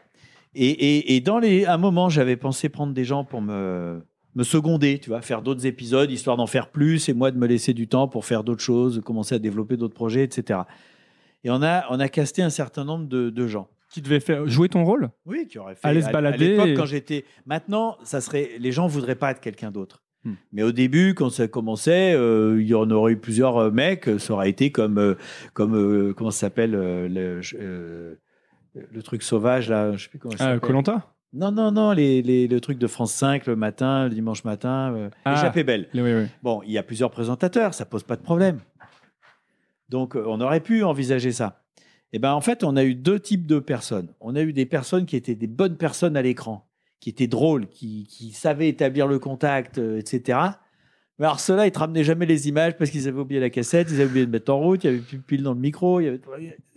et, 0.53 0.69
et, 0.69 1.15
et 1.15 1.21
dans 1.21 1.39
les, 1.39 1.65
un 1.65 1.77
moment, 1.77 2.09
j'avais 2.09 2.37
pensé 2.37 2.69
prendre 2.69 2.93
des 2.93 3.03
gens 3.05 3.23
pour 3.23 3.41
me, 3.41 4.01
me 4.35 4.43
seconder, 4.43 4.99
tu 4.99 5.09
vois, 5.09 5.21
faire 5.21 5.41
d'autres 5.41 5.65
épisodes, 5.65 6.09
histoire 6.11 6.37
d'en 6.37 6.47
faire 6.47 6.69
plus, 6.69 7.07
et 7.09 7.13
moi 7.13 7.31
de 7.31 7.37
me 7.37 7.47
laisser 7.47 7.73
du 7.73 7.87
temps 7.87 8.07
pour 8.07 8.25
faire 8.25 8.43
d'autres 8.43 8.63
choses, 8.63 9.01
commencer 9.05 9.35
à 9.35 9.39
développer 9.39 9.77
d'autres 9.77 9.93
projets, 9.93 10.23
etc. 10.23 10.61
Et 11.43 11.49
on 11.49 11.61
a, 11.61 11.85
on 11.91 11.99
a 11.99 12.07
casté 12.09 12.41
un 12.41 12.49
certain 12.49 12.83
nombre 12.85 13.07
de, 13.07 13.29
de 13.29 13.47
gens. 13.47 13.69
Qui 13.91 14.01
devait 14.01 14.19
faire 14.19 14.45
jouer 14.47 14.67
ton 14.67 14.83
rôle? 14.83 15.09
Oui, 15.25 15.47
qui 15.47 15.59
aurait 15.59 15.75
fait. 15.75 15.87
Aller 15.87 16.01
se 16.01 16.07
à- 16.07 16.11
balader 16.11 16.45
À 16.45 16.49
l'époque, 16.49 16.67
et- 16.67 16.73
quand 16.73 16.85
j'étais. 16.85 17.23
Maintenant, 17.45 17.97
ça 18.03 18.19
serait. 18.19 18.51
Les 18.59 18.71
gens 18.73 18.87
voudraient 18.87 19.15
pas 19.15 19.31
être 19.31 19.39
quelqu'un 19.39 19.71
d'autre. 19.71 20.01
Hmm. 20.25 20.33
Mais 20.51 20.63
au 20.63 20.71
début, 20.71 21.13
quand 21.13 21.29
ça 21.29 21.47
commençait, 21.47 22.13
euh, 22.13 22.59
il 22.59 22.67
y 22.67 22.73
en 22.73 22.89
aurait 22.89 23.13
eu 23.13 23.17
plusieurs 23.17 23.57
euh, 23.57 23.71
mecs. 23.71 24.09
Ça 24.19 24.33
aurait 24.33 24.49
été 24.49 24.71
comme, 24.71 24.97
euh, 24.97 25.15
comme 25.53 26.13
comment 26.15 26.31
ça 26.31 26.39
s'appelle 26.41 26.71
le, 26.71 27.41
truc 29.03 29.21
sauvage 29.23 29.69
là. 29.69 29.93
Je 29.93 30.03
sais 30.03 30.09
plus 30.09 30.19
comment 30.19 30.35
ça 30.35 30.51
Ah. 30.53 30.59
Colanta 30.59 31.11
non, 31.37 31.51
non, 31.51 31.69
non, 31.69 31.91
les, 31.91 32.21
les- 32.21 32.47
le 32.47 32.61
truc 32.61 32.77
de 32.77 32.87
France 32.87 33.11
5 33.13 33.45
le 33.45 33.57
matin, 33.57 34.05
le 34.05 34.11
dimanche 34.15 34.45
matin. 34.45 34.93
Euh, 34.95 35.09
Ah. 35.25 35.33
Échappée 35.33 35.65
belle. 35.65 35.89
Oui, 35.93 36.01
oui. 36.01 36.27
Bon, 36.41 36.61
il 36.65 36.71
y 36.71 36.77
a 36.77 36.83
plusieurs 36.83 37.11
présentateurs, 37.11 37.73
ça 37.73 37.85
pose 37.85 38.03
pas 38.03 38.15
de 38.15 38.21
problème. 38.21 38.59
Donc, 39.89 40.15
on 40.15 40.39
aurait 40.39 40.61
pu 40.61 40.83
envisager 40.83 41.33
ça. 41.33 41.61
Et 42.13 42.19
ben, 42.19 42.31
en 42.31 42.39
fait, 42.39 42.63
on 42.63 42.77
a 42.77 42.83
eu 42.85 42.95
deux 42.95 43.19
types 43.19 43.45
de 43.45 43.59
personnes. 43.59 44.07
On 44.21 44.35
a 44.37 44.41
eu 44.41 44.53
des 44.53 44.65
personnes 44.65 45.05
qui 45.05 45.17
étaient 45.17 45.35
des 45.35 45.47
bonnes 45.47 45.75
personnes 45.75 46.15
à 46.15 46.21
l'écran, 46.21 46.65
qui 46.99 47.09
étaient 47.09 47.27
drôles, 47.27 47.67
qui, 47.67 48.07
qui 48.07 48.31
savaient 48.31 48.69
établir 48.69 49.07
le 49.07 49.19
contact, 49.19 49.77
euh, 49.77 49.99
etc. 49.99 50.39
Mais 51.17 51.25
alors, 51.25 51.39
ceux-là, 51.39 51.65
ils 51.65 51.71
te 51.71 51.79
ramenaient 51.79 52.03
jamais 52.03 52.25
les 52.25 52.49
images 52.49 52.75
parce 52.77 52.89
qu'ils 52.89 53.07
avaient 53.07 53.19
oublié 53.19 53.39
la 53.39 53.49
cassette, 53.49 53.87
ils 53.89 53.95
avaient 53.95 54.09
oublié 54.09 54.25
de 54.25 54.31
mettre 54.31 54.51
en 54.51 54.59
route, 54.59 54.83
il 54.83 54.87
y 54.87 54.89
avait 54.89 54.99
plus 55.01 55.17
de 55.17 55.23
pile 55.23 55.43
dans 55.43 55.53
le 55.53 55.59
micro, 55.59 56.01
il 56.01 56.05
y 56.05 56.07
avait 56.09 56.21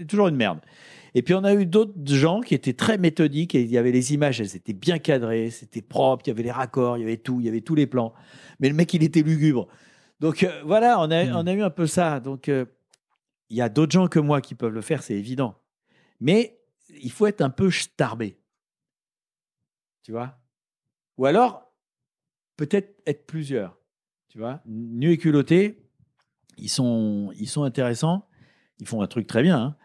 toujours 0.07 0.29
une 0.29 0.37
merde. 0.37 0.61
Et 1.15 1.23
puis, 1.23 1.35
on 1.35 1.43
a 1.43 1.55
eu 1.55 1.67
d'autres 1.67 1.95
gens 2.05 2.41
qui 2.41 2.55
étaient 2.55 2.75
très 2.75 2.99
méthodiques 2.99 3.55
et 3.55 3.63
il 3.63 3.71
y 3.71 3.79
avait 3.79 3.91
les 3.91 4.15
images, 4.15 4.41
elles 4.41 4.55
étaient 4.55 4.75
bien 4.75 4.99
cadrées, 4.99 5.51
c'était 5.51 5.83
propre, 5.83 6.23
il 6.27 6.29
y 6.29 6.33
avait 6.33 6.43
les 6.43 6.53
raccords, 6.53 6.99
il 6.99 7.01
y 7.01 7.05
avait 7.05 7.17
tout, 7.17 7.41
il 7.41 7.47
y 7.47 7.49
avait 7.49 7.63
tous 7.63 7.75
les 7.75 7.87
plans. 7.87 8.13
Mais 8.61 8.69
le 8.69 8.75
mec, 8.75 8.93
il 8.95 9.03
était 9.03 9.23
lugubre. 9.23 9.67
Donc, 10.21 10.43
euh, 10.43 10.63
voilà, 10.65 11.01
on 11.01 11.11
a, 11.11 11.25
Hmm. 11.25 11.37
on 11.37 11.47
a 11.47 11.53
eu 11.53 11.63
un 11.63 11.71
peu 11.71 11.87
ça. 11.87 12.21
Donc, 12.21 12.49
euh, 12.49 12.67
il 13.51 13.57
y 13.57 13.63
a 13.63 13.69
d'autres 13.69 13.93
gens 13.93 14.09
que 14.09 14.19
moi 14.19 14.41
qui 14.41 14.55
peuvent 14.55 14.75
le 14.75 14.83
faire, 14.83 15.03
c'est 15.03 15.15
évident. 15.15 15.55
Mais 16.21 16.61
il 17.03 17.11
faut 17.11 17.27
être 17.27 17.41
un 17.41 17.51
peu 17.51 17.71
starbé. 17.71 18.37
Tu 20.09 20.13
vois? 20.13 20.39
Ou 21.19 21.27
alors, 21.27 21.71
peut-être 22.57 22.95
être 23.07 23.27
plusieurs. 23.27 23.77
Tu 24.31 24.39
vois? 24.39 24.63
Nu 24.65 25.13
et 25.13 25.19
culotté, 25.19 25.83
ils 26.57 26.71
sont, 26.71 27.31
ils 27.39 27.47
sont 27.47 27.63
intéressants. 27.65 28.27
Ils 28.81 28.87
font 28.87 29.03
un 29.03 29.07
truc 29.07 29.27
très 29.27 29.43
bien. 29.43 29.59
hein. 29.59 29.77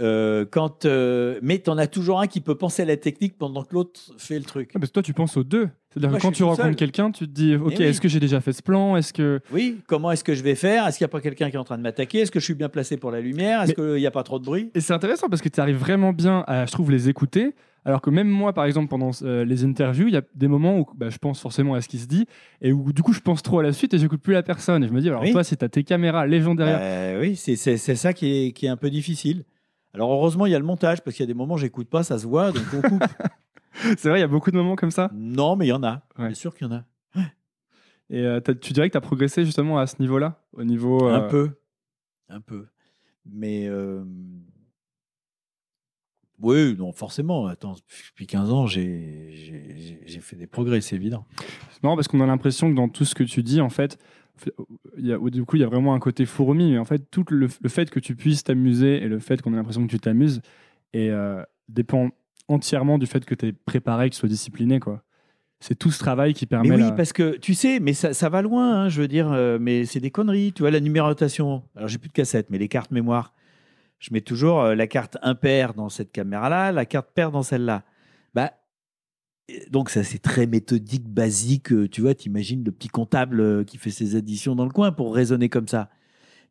Euh, 0.00 0.44
quand, 0.48 0.84
euh, 0.84 1.40
mais 1.42 1.58
tu 1.60 1.70
en 1.70 1.76
as 1.78 1.88
toujours 1.88 2.20
un 2.20 2.28
qui 2.28 2.40
peut 2.40 2.54
penser 2.56 2.82
à 2.82 2.84
la 2.84 2.96
technique 2.96 3.36
pendant 3.36 3.64
que 3.64 3.74
l'autre 3.74 4.00
fait 4.16 4.38
le 4.38 4.44
truc. 4.44 4.70
Ah, 4.76 4.78
parce 4.78 4.90
que 4.90 4.94
toi, 4.94 5.02
tu 5.02 5.12
penses 5.12 5.36
aux 5.36 5.42
deux. 5.42 5.68
C'est-à-dire 5.90 6.16
que 6.18 6.22
quand 6.22 6.30
tu 6.30 6.44
rencontres 6.44 6.76
quelqu'un, 6.76 7.10
tu 7.10 7.26
te 7.26 7.32
dis 7.32 7.56
Ok, 7.56 7.74
oui. 7.76 7.82
est-ce 7.84 8.00
que 8.00 8.06
j'ai 8.08 8.20
déjà 8.20 8.40
fait 8.40 8.52
ce 8.52 8.62
plan? 8.62 8.96
Est-ce 8.96 9.12
que. 9.12 9.40
Oui, 9.50 9.80
comment 9.88 10.12
est-ce 10.12 10.22
que 10.22 10.34
je 10.36 10.44
vais 10.44 10.54
faire? 10.54 10.86
Est-ce 10.86 10.98
qu'il 10.98 11.04
n'y 11.04 11.10
a 11.10 11.12
pas 11.12 11.20
quelqu'un 11.20 11.50
qui 11.50 11.56
est 11.56 11.58
en 11.58 11.64
train 11.64 11.78
de 11.78 11.82
m'attaquer? 11.82 12.20
Est-ce 12.20 12.30
que 12.30 12.38
je 12.38 12.44
suis 12.44 12.54
bien 12.54 12.68
placé 12.68 12.96
pour 12.96 13.10
la 13.10 13.20
lumière? 13.20 13.60
Est-ce 13.62 13.70
Mais- 13.70 13.74
qu'il 13.74 14.00
n'y 14.00 14.06
a 14.06 14.12
pas 14.12 14.22
trop 14.22 14.38
de 14.38 14.44
bruit? 14.44 14.70
Et 14.76 14.80
c'est 14.80 14.92
intéressant 14.92 15.28
parce 15.28 15.42
que 15.42 15.48
tu 15.48 15.60
arrives 15.60 15.78
vraiment 15.78 16.12
bien 16.12 16.44
à, 16.46 16.64
je 16.64 16.70
trouve, 16.70 16.92
les 16.92 17.08
écouter. 17.08 17.56
Alors 17.86 18.00
que 18.00 18.08
même 18.10 18.28
moi, 18.28 18.52
par 18.54 18.64
exemple, 18.64 18.88
pendant 18.88 19.10
euh, 19.22 19.44
les 19.44 19.64
interviews, 19.64 20.08
il 20.08 20.14
y 20.14 20.16
a 20.16 20.22
des 20.34 20.48
moments 20.48 20.78
où 20.78 20.86
bah, 20.96 21.10
je 21.10 21.18
pense 21.18 21.40
forcément 21.40 21.74
à 21.74 21.80
ce 21.82 21.88
qui 21.88 21.98
se 21.98 22.06
dit 22.06 22.26
et 22.62 22.72
où 22.72 22.92
du 22.94 23.02
coup 23.02 23.12
je 23.12 23.20
pense 23.20 23.42
trop 23.42 23.58
à 23.58 23.62
la 23.62 23.72
suite 23.74 23.92
et 23.92 23.98
j'écoute 23.98 24.22
plus 24.22 24.32
la 24.32 24.42
personne. 24.42 24.82
Et 24.84 24.88
je 24.88 24.92
me 24.92 25.00
dis, 25.02 25.08
alors 25.08 25.22
Oui. 25.22 25.32
toi, 25.32 25.44
c'est 25.44 25.56
t'as 25.56 25.68
tes 25.68 25.84
caméras 25.84 26.26
légendaires. 26.26 26.78
Euh, 26.80 27.20
oui, 27.20 27.36
c'est 27.36 27.56
c'est- 27.56 27.76
c'est 27.76 27.94
ça 27.96 28.12
qui 28.14 28.26
est, 28.46 28.52
qui 28.52 28.66
est 28.66 28.70
un 28.70 28.76
peu 28.78 28.88
difficile. 28.90 29.44
Alors 29.92 30.10
heureusement, 30.12 30.46
il 30.46 30.52
y 30.52 30.54
a 30.54 30.58
le 30.58 30.64
montage 30.64 31.02
parce 31.02 31.14
qu'il 31.16 31.22
y 31.24 31.28
a 31.28 31.32
des 31.32 31.34
moments 31.38 31.54
où 31.54 31.58
j'écoute 31.58 31.88
pas, 31.88 32.02
ça 32.02 32.18
se 32.18 32.26
voit, 32.26 32.52
donc 32.52 32.62
on 32.72 32.80
coupe. 32.80 33.04
C'est 33.98 34.08
vrai, 34.08 34.18
il 34.18 34.22
y 34.22 34.24
a 34.24 34.28
beaucoup 34.28 34.50
de 34.50 34.56
moments 34.56 34.76
comme 34.76 34.90
ça? 34.92 35.10
non, 35.14 35.56
mais 35.56 35.66
il 35.66 35.70
y 35.70 35.72
en 35.72 35.82
a. 35.82 36.02
Ouais. 36.18 36.26
Bien 36.28 36.34
sûr 36.34 36.54
qu'il 36.54 36.66
y 36.66 36.70
en 36.70 36.74
a. 36.74 36.84
Et 38.10 38.20
euh, 38.24 38.38
tu 38.40 38.72
dirais 38.72 38.88
que 38.88 38.92
tu 38.92 38.98
as 38.98 39.00
progressé 39.00 39.44
justement 39.44 39.78
à 39.78 39.86
ce 39.86 39.96
niveau-là? 40.00 40.40
Au 40.52 40.62
niveau. 40.64 41.08
euh, 41.08 41.14
Un 41.16 41.28
peu. 41.28 41.50
Un 42.28 42.40
peu. 42.40 42.66
Mais. 43.26 43.66
Oui, 46.40 46.74
non, 46.76 46.92
forcément. 46.92 47.46
Attends, 47.46 47.74
depuis 48.10 48.26
15 48.26 48.50
ans, 48.52 48.66
j'ai- 48.66 49.30
fait 50.20 50.36
des 50.36 50.46
progrès, 50.46 50.80
c'est 50.80 50.96
évident. 50.96 51.26
C'est 51.70 51.82
marrant 51.82 51.96
parce 51.96 52.08
qu'on 52.08 52.20
a 52.20 52.26
l'impression 52.26 52.70
que 52.70 52.74
dans 52.76 52.88
tout 52.88 53.04
ce 53.04 53.14
que 53.14 53.24
tu 53.24 53.42
dis, 53.42 53.60
en 53.60 53.68
fait, 53.70 53.98
il 54.98 55.06
y 55.06 55.12
a, 55.12 55.18
du 55.18 55.44
coup, 55.44 55.56
il 55.56 55.60
y 55.60 55.64
a 55.64 55.68
vraiment 55.68 55.94
un 55.94 56.00
côté 56.00 56.26
fourmi, 56.26 56.72
mais 56.72 56.78
en 56.78 56.84
fait, 56.84 57.02
tout 57.10 57.24
le, 57.30 57.48
le 57.62 57.68
fait 57.68 57.90
que 57.90 58.00
tu 58.00 58.16
puisses 58.16 58.42
t'amuser 58.44 59.02
et 59.02 59.08
le 59.08 59.18
fait 59.18 59.40
qu'on 59.42 59.52
ait 59.52 59.56
l'impression 59.56 59.86
que 59.86 59.90
tu 59.90 60.00
t'amuses 60.00 60.40
et, 60.92 61.10
euh, 61.10 61.42
dépend 61.68 62.10
entièrement 62.48 62.98
du 62.98 63.06
fait 63.06 63.24
que 63.24 63.34
tu 63.34 63.46
es 63.48 63.52
préparé, 63.52 64.08
que 64.10 64.14
tu 64.14 64.20
sois 64.20 64.28
discipliné. 64.28 64.80
quoi. 64.80 65.02
C'est 65.60 65.78
tout 65.78 65.90
ce 65.90 65.98
travail 65.98 66.34
qui 66.34 66.46
permet. 66.46 66.68
Mais 66.70 66.74
oui, 66.76 66.80
la- 66.82 66.92
parce 66.92 67.12
que 67.12 67.36
tu 67.38 67.54
sais, 67.54 67.80
mais 67.80 67.94
ça, 67.94 68.12
ça 68.12 68.28
va 68.28 68.42
loin, 68.42 68.82
hein, 68.82 68.88
je 68.88 69.00
veux 69.00 69.08
dire, 69.08 69.32
euh, 69.32 69.58
mais 69.60 69.84
c'est 69.86 70.00
des 70.00 70.10
conneries. 70.10 70.52
Tu 70.52 70.62
vois, 70.62 70.70
la 70.70 70.80
numérotation. 70.80 71.62
Alors, 71.76 71.88
j'ai 71.88 71.98
plus 71.98 72.08
de 72.08 72.12
cassette, 72.14 72.50
mais 72.50 72.58
les 72.58 72.68
cartes 72.68 72.90
mémoire. 72.90 73.32
Je 74.04 74.12
mets 74.12 74.20
toujours 74.20 74.60
euh, 74.60 74.74
la 74.74 74.86
carte 74.86 75.16
impair 75.22 75.72
dans 75.72 75.88
cette 75.88 76.12
caméra-là, 76.12 76.72
la 76.72 76.84
carte 76.84 77.08
paire 77.14 77.30
dans 77.30 77.42
celle-là. 77.42 77.84
Bah, 78.34 78.52
donc, 79.70 79.88
ça, 79.88 80.04
c'est 80.04 80.18
très 80.18 80.46
méthodique, 80.46 81.08
basique. 81.08 81.72
euh, 81.72 81.88
Tu 81.88 82.02
vois, 82.02 82.14
t'imagines 82.14 82.62
le 82.62 82.70
petit 82.70 82.88
comptable 82.88 83.40
euh, 83.40 83.64
qui 83.64 83.78
fait 83.78 83.90
ses 83.90 84.14
additions 84.14 84.54
dans 84.54 84.66
le 84.66 84.72
coin 84.72 84.92
pour 84.92 85.14
raisonner 85.14 85.48
comme 85.48 85.68
ça. 85.68 85.88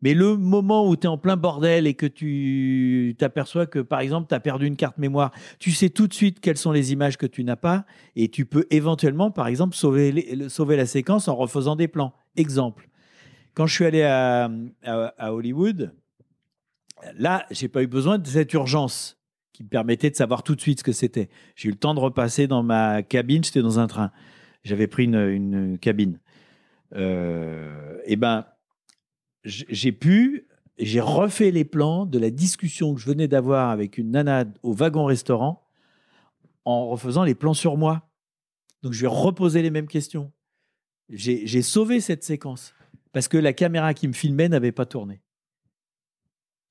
Mais 0.01 0.15
le 0.15 0.35
moment 0.35 0.89
où 0.89 0.95
tu 0.95 1.03
es 1.03 1.07
en 1.07 1.19
plein 1.19 1.37
bordel 1.37 1.85
et 1.85 1.93
que 1.93 2.07
tu 2.07 3.15
t'aperçois 3.19 3.67
que, 3.67 3.77
par 3.77 3.99
exemple, 3.99 4.29
tu 4.29 4.33
as 4.33 4.39
perdu 4.39 4.65
une 4.65 4.75
carte 4.75 4.97
mémoire, 4.97 5.31
tu 5.59 5.69
sais 5.69 5.91
tout 5.91 6.07
de 6.07 6.13
suite 6.15 6.39
quelles 6.39 6.57
sont 6.57 6.71
les 6.71 6.91
images 6.91 7.17
que 7.17 7.27
tu 7.27 7.43
n'as 7.43 7.55
pas 7.55 7.85
et 8.15 8.29
tu 8.29 8.45
peux 8.45 8.65
éventuellement, 8.71 9.29
par 9.29 9.45
exemple, 9.45 9.75
sauver, 9.75 10.11
la 10.75 10.85
séquence 10.87 11.27
en 11.27 11.35
refaisant 11.35 11.75
des 11.75 11.87
plans. 11.87 12.13
Exemple, 12.35 12.89
quand 13.53 13.67
je 13.67 13.75
suis 13.75 13.85
allé 13.85 14.01
à 14.01 14.49
Hollywood, 15.31 15.93
là, 17.17 17.45
j'ai 17.51 17.67
pas 17.67 17.83
eu 17.83 17.87
besoin 17.87 18.17
de 18.17 18.27
cette 18.27 18.53
urgence 18.53 19.17
qui 19.53 19.63
me 19.63 19.69
permettait 19.69 20.09
de 20.09 20.15
savoir 20.15 20.43
tout 20.43 20.55
de 20.55 20.61
suite 20.61 20.79
ce 20.79 20.83
que 20.83 20.91
c'était. 20.91 21.29
J'ai 21.55 21.69
eu 21.69 21.71
le 21.71 21.77
temps 21.77 21.93
de 21.93 21.99
repasser 21.99 22.47
dans 22.47 22.63
ma 22.63 23.03
cabine, 23.03 23.43
j'étais 23.43 23.61
dans 23.61 23.79
un 23.79 23.87
train. 23.87 24.11
J'avais 24.63 24.87
pris 24.87 25.05
une, 25.05 25.77
cabine. 25.79 26.19
Euh, 26.95 27.99
et 28.05 28.15
ben, 28.15 28.45
j'ai 29.43 29.91
pu, 29.91 30.47
j'ai 30.77 31.01
refait 31.01 31.51
les 31.51 31.65
plans 31.65 32.05
de 32.05 32.17
la 32.17 32.31
discussion 32.31 32.93
que 32.93 33.01
je 33.01 33.05
venais 33.05 33.27
d'avoir 33.27 33.69
avec 33.69 33.97
une 33.97 34.11
nana 34.11 34.45
au 34.63 34.73
wagon-restaurant 34.73 35.67
en 36.65 36.87
refaisant 36.87 37.23
les 37.23 37.35
plans 37.35 37.53
sur 37.53 37.77
moi. 37.77 38.09
Donc, 38.81 38.93
je 38.93 39.01
vais 39.01 39.07
reposer 39.07 39.61
les 39.61 39.69
mêmes 39.69 39.87
questions. 39.87 40.31
J'ai 41.09 41.61
sauvé 41.61 41.99
cette 41.99 42.23
séquence 42.23 42.73
parce 43.11 43.27
que 43.27 43.37
la 43.37 43.53
caméra 43.53 43.93
qui 43.93 44.07
me 44.07 44.13
filmait 44.13 44.49
n'avait 44.49 44.71
pas 44.71 44.85
tourné. 44.85 45.21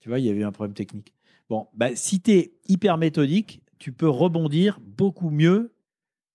Tu 0.02 0.08
vois, 0.08 0.18
il 0.18 0.26
y 0.26 0.30
avait 0.30 0.42
un 0.42 0.50
problème 0.50 0.74
technique. 0.74 1.14
Bon, 1.48 1.68
bah, 1.74 1.94
si 1.94 2.20
tu 2.20 2.32
es 2.32 2.54
hyper 2.66 2.98
méthodique, 2.98 3.62
tu 3.78 3.92
peux 3.92 4.08
rebondir 4.08 4.80
beaucoup 4.80 5.30
mieux 5.30 5.72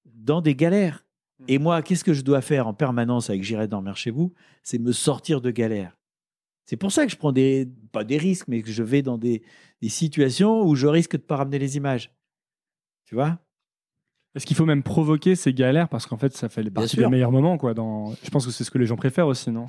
dans 0.06 0.40
des 0.40 0.56
galères. 0.56 1.06
Et 1.50 1.60
moi, 1.60 1.82
qu'est-ce 1.82 2.06
que 2.06 2.14
je 2.14 2.22
dois 2.22 2.42
faire 2.42 2.68
en 2.68 2.74
permanence 2.74 3.30
avec 3.30 3.44
J'irai 3.44 3.68
dormir 3.68 3.98
chez 3.98 4.10
vous? 4.10 4.34
C'est 4.64 4.80
me 4.80 4.94
sortir 4.94 5.42
de 5.42 5.52
galères. 5.52 5.98
C'est 6.66 6.78
pour 6.78 6.94
ça 6.94 7.06
que 7.06 7.12
je 7.12 7.18
prends 7.18 7.34
des, 7.34 7.68
pas 7.92 8.06
des 8.06 8.18
risques, 8.18 8.48
mais 8.48 8.62
que 8.62 8.72
je 8.72 8.84
vais 8.84 9.02
dans 9.02 9.18
des, 9.18 9.44
des 9.82 9.90
situations 9.90 10.66
où 10.66 10.76
je 10.76 10.88
risque 10.88 11.18
de 11.18 11.22
pas 11.22 11.36
ramener 11.36 11.60
les 11.60 11.76
images. 11.76 12.12
Tu 13.06 13.16
vois? 13.16 13.38
Est-ce 14.38 14.46
qu'il 14.46 14.56
faut 14.56 14.66
même 14.66 14.84
provoquer 14.84 15.36
ces 15.36 15.54
galères 15.54 15.90
parce 15.90 16.06
qu'en 16.06 16.18
fait, 16.18 16.36
ça 16.36 16.48
fait 16.48 16.64
partie 16.70 16.96
des 16.96 17.08
meilleurs 17.08 17.32
moments. 17.32 17.58
Quoi, 17.58 17.74
dans... 17.74 18.14
Je 18.24 18.30
pense 18.30 18.46
que 18.46 18.52
c'est 18.52 18.64
ce 18.64 18.72
que 18.72 18.78
les 18.78 18.86
gens 18.86 18.96
préfèrent 18.96 19.28
aussi, 19.28 19.50
non? 19.50 19.66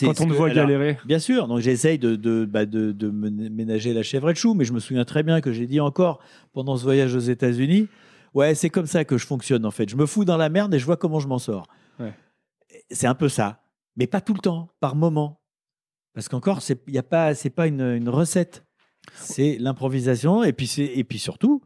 Quand 0.00 0.20
on 0.20 0.26
te 0.26 0.32
voit 0.32 0.50
alors, 0.50 0.66
galérer. 0.66 0.98
Bien 1.04 1.18
sûr, 1.18 1.46
donc 1.46 1.60
j'essaye 1.60 1.98
de, 1.98 2.16
de, 2.16 2.44
bah, 2.44 2.66
de, 2.66 2.92
de 2.92 3.10
me 3.10 3.30
ménager 3.30 3.92
la 3.92 4.02
chèvre 4.02 4.30
et 4.30 4.32
le 4.32 4.36
chou, 4.36 4.54
mais 4.54 4.64
je 4.64 4.72
me 4.72 4.80
souviens 4.80 5.04
très 5.04 5.22
bien 5.22 5.40
que 5.40 5.52
j'ai 5.52 5.66
dit 5.66 5.78
encore 5.78 6.18
pendant 6.52 6.76
ce 6.76 6.82
voyage 6.82 7.14
aux 7.14 7.20
États-Unis, 7.20 7.86
ouais, 8.34 8.54
c'est 8.54 8.70
comme 8.70 8.86
ça 8.86 9.04
que 9.04 9.16
je 9.16 9.26
fonctionne 9.26 9.64
en 9.64 9.70
fait. 9.70 9.88
Je 9.88 9.96
me 9.96 10.06
fous 10.06 10.24
dans 10.24 10.38
la 10.38 10.48
merde 10.48 10.74
et 10.74 10.78
je 10.78 10.86
vois 10.86 10.96
comment 10.96 11.20
je 11.20 11.28
m'en 11.28 11.38
sors. 11.38 11.68
Ouais. 12.00 12.12
C'est 12.90 13.06
un 13.06 13.14
peu 13.14 13.28
ça, 13.28 13.60
mais 13.96 14.06
pas 14.08 14.20
tout 14.20 14.34
le 14.34 14.40
temps, 14.40 14.70
par 14.80 14.96
moment. 14.96 15.40
Parce 16.14 16.28
qu'encore, 16.28 16.62
c'est 16.62 16.76
pas, 17.02 17.34
c'est 17.34 17.50
pas 17.50 17.66
une, 17.66 17.82
une 17.82 18.08
recette, 18.08 18.64
c'est 19.14 19.56
l'improvisation 19.60 20.42
et 20.42 20.52
puis 20.52 20.66
c'est 20.66 20.86
et 20.86 21.04
puis 21.04 21.18
surtout, 21.18 21.60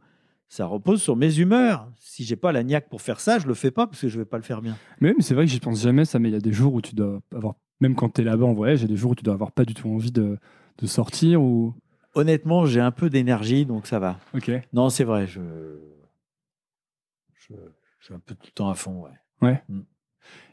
ça 0.51 0.65
repose 0.65 1.01
sur 1.01 1.15
mes 1.15 1.39
humeurs. 1.39 1.89
Si 1.97 2.25
j'ai 2.25 2.35
pas 2.35 2.51
la 2.51 2.61
niaque 2.63 2.89
pour 2.89 3.01
faire 3.01 3.21
ça, 3.21 3.39
je 3.39 3.47
le 3.47 3.53
fais 3.53 3.71
pas 3.71 3.87
parce 3.87 4.01
que 4.01 4.09
je 4.09 4.19
vais 4.19 4.25
pas 4.25 4.35
le 4.35 4.43
faire 4.43 4.61
bien. 4.61 4.75
Mais 4.99 5.07
même, 5.07 5.21
c'est 5.21 5.33
vrai 5.33 5.45
que 5.45 5.51
j'y 5.51 5.61
pense 5.61 5.81
jamais, 5.81 6.03
ça, 6.03 6.19
mais 6.19 6.27
il 6.27 6.33
y 6.33 6.35
a 6.35 6.41
des 6.41 6.51
jours 6.51 6.73
où 6.73 6.81
tu 6.81 6.93
dois 6.93 7.21
avoir, 7.33 7.55
même 7.79 7.95
quand 7.95 8.09
tu 8.09 8.19
es 8.19 8.23
là-bas 8.25 8.45
en 8.45 8.53
voyage, 8.53 8.79
il 8.79 8.81
y 8.81 8.85
a 8.85 8.89
des 8.89 8.97
jours 8.97 9.11
où 9.11 9.15
tu 9.15 9.23
dois 9.23 9.33
avoir 9.33 9.53
pas 9.53 9.63
du 9.63 9.73
tout 9.73 9.87
envie 9.87 10.11
de, 10.11 10.37
de 10.77 10.87
sortir 10.87 11.41
ou? 11.41 11.73
Honnêtement, 12.15 12.65
j'ai 12.65 12.81
un 12.81 12.91
peu 12.91 13.09
d'énergie, 13.09 13.65
donc 13.65 13.87
ça 13.87 13.99
va. 13.99 14.19
Ok. 14.33 14.51
Non, 14.73 14.89
c'est 14.89 15.05
vrai, 15.05 15.25
je... 15.25 15.39
je 17.33 17.53
je 17.99 18.05
suis 18.07 18.13
un 18.13 18.19
peu 18.19 18.35
tout 18.35 18.47
le 18.47 18.51
temps 18.51 18.69
à 18.69 18.75
fond, 18.75 19.05
ouais. 19.41 19.63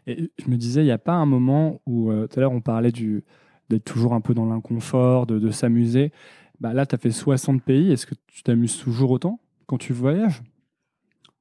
Et 0.07 0.31
je 0.39 0.49
me 0.49 0.57
disais, 0.57 0.83
il 0.83 0.87
n'y 0.87 0.93
a 0.93 0.99
pas 0.99 1.15
un 1.15 1.27
moment 1.27 1.81
où, 1.87 2.13
euh, 2.13 2.29
tout 2.29 2.39
à 2.39 2.43
l'heure, 2.43 2.53
on 2.53 2.61
parlait 2.61 2.93
du, 2.93 3.25
d'être 3.69 3.85
toujours 3.85 4.15
un 4.15 4.21
peu 4.21 4.33
dans 4.33 4.47
l'inconfort, 4.47 5.27
de, 5.27 5.41
de 5.41 5.51
s'amuser. 5.51 6.13
Bah, 6.61 6.73
là, 6.73 6.87
tu 6.87 6.95
as 6.95 6.99
fait 6.99 7.11
60 7.11 7.65
pays. 7.65 7.91
Est-ce 7.91 8.07
que 8.07 8.15
tu 8.29 8.45
t'amuses 8.45 8.79
toujours 8.79 9.11
autant? 9.11 9.41
Quand 9.69 9.79
tu 9.79 9.93
voyages? 9.93 10.43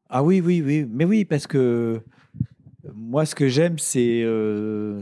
Ah 0.10 0.22
oui, 0.24 0.42
oui, 0.42 0.62
oui, 0.64 0.86
mais 0.90 1.06
oui, 1.06 1.26
parce 1.26 1.48
que 1.48 2.02
moi, 2.94 3.26
ce 3.26 3.34
que 3.36 3.48
j'aime, 3.48 3.80
c'est 3.80 4.22
euh, 4.24 5.02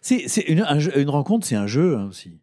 c'est- 0.00 0.44
une, 0.48 0.60
un 0.60 0.78
jeu- 0.78 0.96
une 0.98 1.08
rencontre, 1.10 1.46
c'est 1.46 1.56
un 1.56 1.66
jeu 1.66 1.96
hein, 1.96 2.06
aussi. 2.08 2.38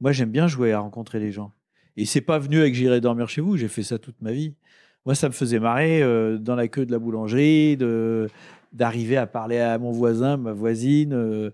Moi, 0.00 0.12
j'aime 0.12 0.30
bien 0.30 0.48
jouer 0.48 0.72
à 0.72 0.80
rencontrer 0.80 1.20
les 1.20 1.30
gens. 1.30 1.52
Et 1.96 2.06
c'est 2.06 2.20
pas 2.22 2.38
venu 2.38 2.58
avec 2.58 2.74
j'irai 2.74 3.00
dormir 3.00 3.28
chez 3.28 3.40
vous. 3.42 3.56
J'ai 3.56 3.68
fait 3.68 3.82
ça 3.82 3.98
toute 3.98 4.20
ma 4.20 4.32
vie. 4.32 4.54
Moi, 5.04 5.14
ça 5.14 5.28
me 5.28 5.32
faisait 5.32 5.60
marrer 5.60 6.02
euh, 6.02 6.38
dans 6.38 6.56
la 6.56 6.66
queue 6.68 6.86
de 6.86 6.90
la 6.92 6.98
boulangerie, 6.98 7.76
de 7.76 8.28
d'arriver 8.72 9.18
à 9.18 9.26
parler 9.26 9.58
à 9.58 9.78
mon 9.78 9.90
voisin, 9.92 10.38
ma 10.38 10.52
voisine, 10.52 11.12
euh, 11.12 11.50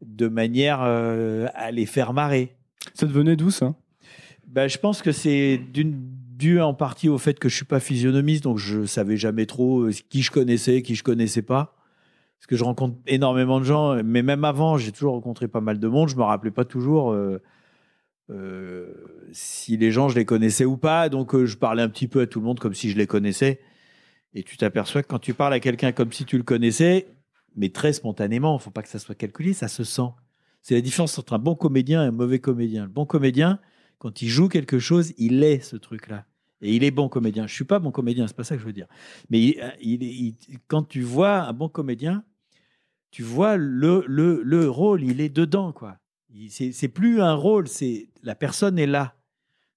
de 0.00 0.26
manière 0.28 0.80
euh, 0.82 1.46
à 1.54 1.70
les 1.70 1.84
faire 1.84 2.14
marrer. 2.14 2.56
Ça 2.94 3.04
devenait 3.06 3.36
d'où 3.36 3.50
ça? 3.50 3.74
Ben, 4.46 4.68
je 4.68 4.78
pense 4.78 5.02
que 5.02 5.12
c'est 5.12 5.58
d'une- 5.58 6.11
dû 6.42 6.60
en 6.60 6.74
partie 6.74 7.08
au 7.08 7.18
fait 7.18 7.38
que 7.38 7.48
je 7.48 7.54
suis 7.54 7.64
pas 7.64 7.78
physionomiste, 7.78 8.42
donc 8.42 8.58
je 8.58 8.84
savais 8.84 9.16
jamais 9.16 9.46
trop 9.46 9.82
euh, 9.82 9.92
qui 10.08 10.22
je 10.22 10.32
connaissais, 10.32 10.82
qui 10.82 10.96
je 10.96 11.04
connaissais 11.04 11.42
pas. 11.42 11.76
Parce 12.38 12.48
que 12.48 12.56
je 12.56 12.64
rencontre 12.64 12.98
énormément 13.06 13.60
de 13.60 13.64
gens, 13.64 14.02
mais 14.02 14.22
même 14.22 14.44
avant, 14.44 14.76
j'ai 14.76 14.90
toujours 14.90 15.12
rencontré 15.12 15.46
pas 15.46 15.60
mal 15.60 15.78
de 15.78 15.86
monde. 15.86 16.08
Je 16.08 16.16
me 16.16 16.24
rappelais 16.24 16.50
pas 16.50 16.64
toujours 16.64 17.12
euh, 17.12 17.40
euh, 18.30 18.92
si 19.30 19.76
les 19.76 19.92
gens 19.92 20.08
je 20.08 20.16
les 20.16 20.24
connaissais 20.24 20.64
ou 20.64 20.76
pas, 20.76 21.08
donc 21.08 21.36
je 21.44 21.56
parlais 21.56 21.82
un 21.82 21.88
petit 21.88 22.08
peu 22.08 22.22
à 22.22 22.26
tout 22.26 22.40
le 22.40 22.46
monde 22.46 22.58
comme 22.58 22.74
si 22.74 22.90
je 22.90 22.98
les 22.98 23.06
connaissais. 23.06 23.60
Et 24.34 24.42
tu 24.42 24.56
t'aperçois 24.56 25.04
que 25.04 25.08
quand 25.08 25.20
tu 25.20 25.34
parles 25.34 25.52
à 25.52 25.60
quelqu'un 25.60 25.92
comme 25.92 26.10
si 26.10 26.24
tu 26.24 26.36
le 26.36 26.42
connaissais, 26.42 27.06
mais 27.54 27.68
très 27.68 27.92
spontanément, 27.92 28.58
faut 28.58 28.72
pas 28.72 28.82
que 28.82 28.88
ça 28.88 28.98
soit 28.98 29.14
calculé, 29.14 29.52
ça 29.52 29.68
se 29.68 29.84
sent. 29.84 30.10
C'est 30.62 30.74
la 30.74 30.80
différence 30.80 31.16
entre 31.20 31.34
un 31.34 31.38
bon 31.38 31.54
comédien 31.54 32.02
et 32.02 32.08
un 32.08 32.12
mauvais 32.12 32.40
comédien. 32.40 32.82
Le 32.84 32.90
bon 32.90 33.06
comédien, 33.06 33.60
quand 33.98 34.20
il 34.20 34.28
joue 34.28 34.48
quelque 34.48 34.80
chose, 34.80 35.12
il 35.16 35.44
est 35.44 35.60
ce 35.60 35.76
truc-là. 35.76 36.24
Et 36.62 36.74
il 36.76 36.84
est 36.84 36.90
bon 36.92 37.08
comédien. 37.08 37.46
Je 37.46 37.54
suis 37.54 37.64
pas 37.64 37.78
bon 37.80 37.90
comédien, 37.90 38.26
c'est 38.26 38.36
pas 38.36 38.44
ça 38.44 38.54
que 38.54 38.60
je 38.62 38.66
veux 38.66 38.72
dire. 38.72 38.86
Mais 39.30 39.40
il- 39.80 40.36
quand 40.68 40.84
tu 40.84 41.02
vois 41.02 41.40
un 41.42 41.52
bon 41.52 41.68
comédien, 41.68 42.24
tu 43.10 43.22
vois 43.22 43.56
le, 43.56 44.04
le, 44.06 44.42
le 44.42 44.70
rôle, 44.70 45.02
il 45.04 45.20
est 45.20 45.28
dedans, 45.28 45.72
quoi. 45.72 45.98
C'est 46.48 46.88
plus 46.88 47.20
un 47.20 47.34
rôle, 47.34 47.68
c'est 47.68 48.08
la 48.22 48.34
personne 48.34 48.78
est 48.78 48.86
là, 48.86 49.16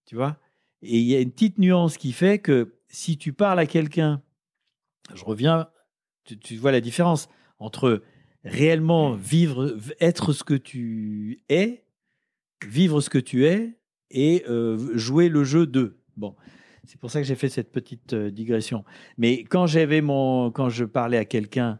tu 0.05 0.15
vois. 0.15 0.37
Et 0.81 0.99
il 0.99 1.05
y 1.05 1.15
a 1.15 1.19
une 1.19 1.31
petite 1.31 1.57
nuance 1.57 1.97
qui 1.97 2.13
fait 2.13 2.39
que 2.39 2.75
si 2.87 3.17
tu 3.17 3.33
parles 3.33 3.59
à 3.59 3.65
quelqu'un, 3.65 4.21
je 5.13 5.25
reviens, 5.25 5.67
tu, 6.23 6.37
tu 6.39 6.55
vois 6.55 6.71
la 6.71 6.79
différence 6.81 7.27
entre 7.59 8.03
réellement 8.45 9.13
vivre, 9.13 9.75
être 9.99 10.31
ce 10.31 10.43
que 10.43 10.53
tu 10.53 11.41
es, 11.49 11.83
vivre 12.65 13.01
ce 13.01 13.09
que 13.09 13.17
tu 13.17 13.45
es 13.45 13.77
et 14.11 14.45
euh, 14.47 14.95
jouer 14.97 15.27
le 15.29 15.43
jeu 15.43 15.65
de. 15.67 15.97
Bon, 16.15 16.35
c'est 16.87 16.99
pour 16.99 17.11
ça 17.11 17.21
que 17.21 17.27
j'ai 17.27 17.35
fait 17.35 17.49
cette 17.49 17.71
petite 17.71 18.13
euh, 18.13 18.31
digression. 18.31 18.83
Mais 19.17 19.43
quand 19.43 19.67
j'avais 19.67 20.01
mon, 20.01 20.51
quand 20.51 20.69
je 20.69 20.85
parlais 20.85 21.17
à 21.17 21.25
quelqu'un 21.25 21.79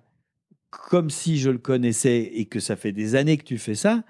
comme 0.70 1.10
si 1.10 1.38
je 1.38 1.49
le 1.49 1.58
connaissais 1.58 2.32
et 2.34 2.45
que 2.45 2.60
ça 2.60 2.76
fait 2.76 2.91
des 2.91 3.16
années 3.16 3.38
que 3.38 3.43
tu 3.43 3.58
fais 3.58 3.76
ça, 3.76 4.03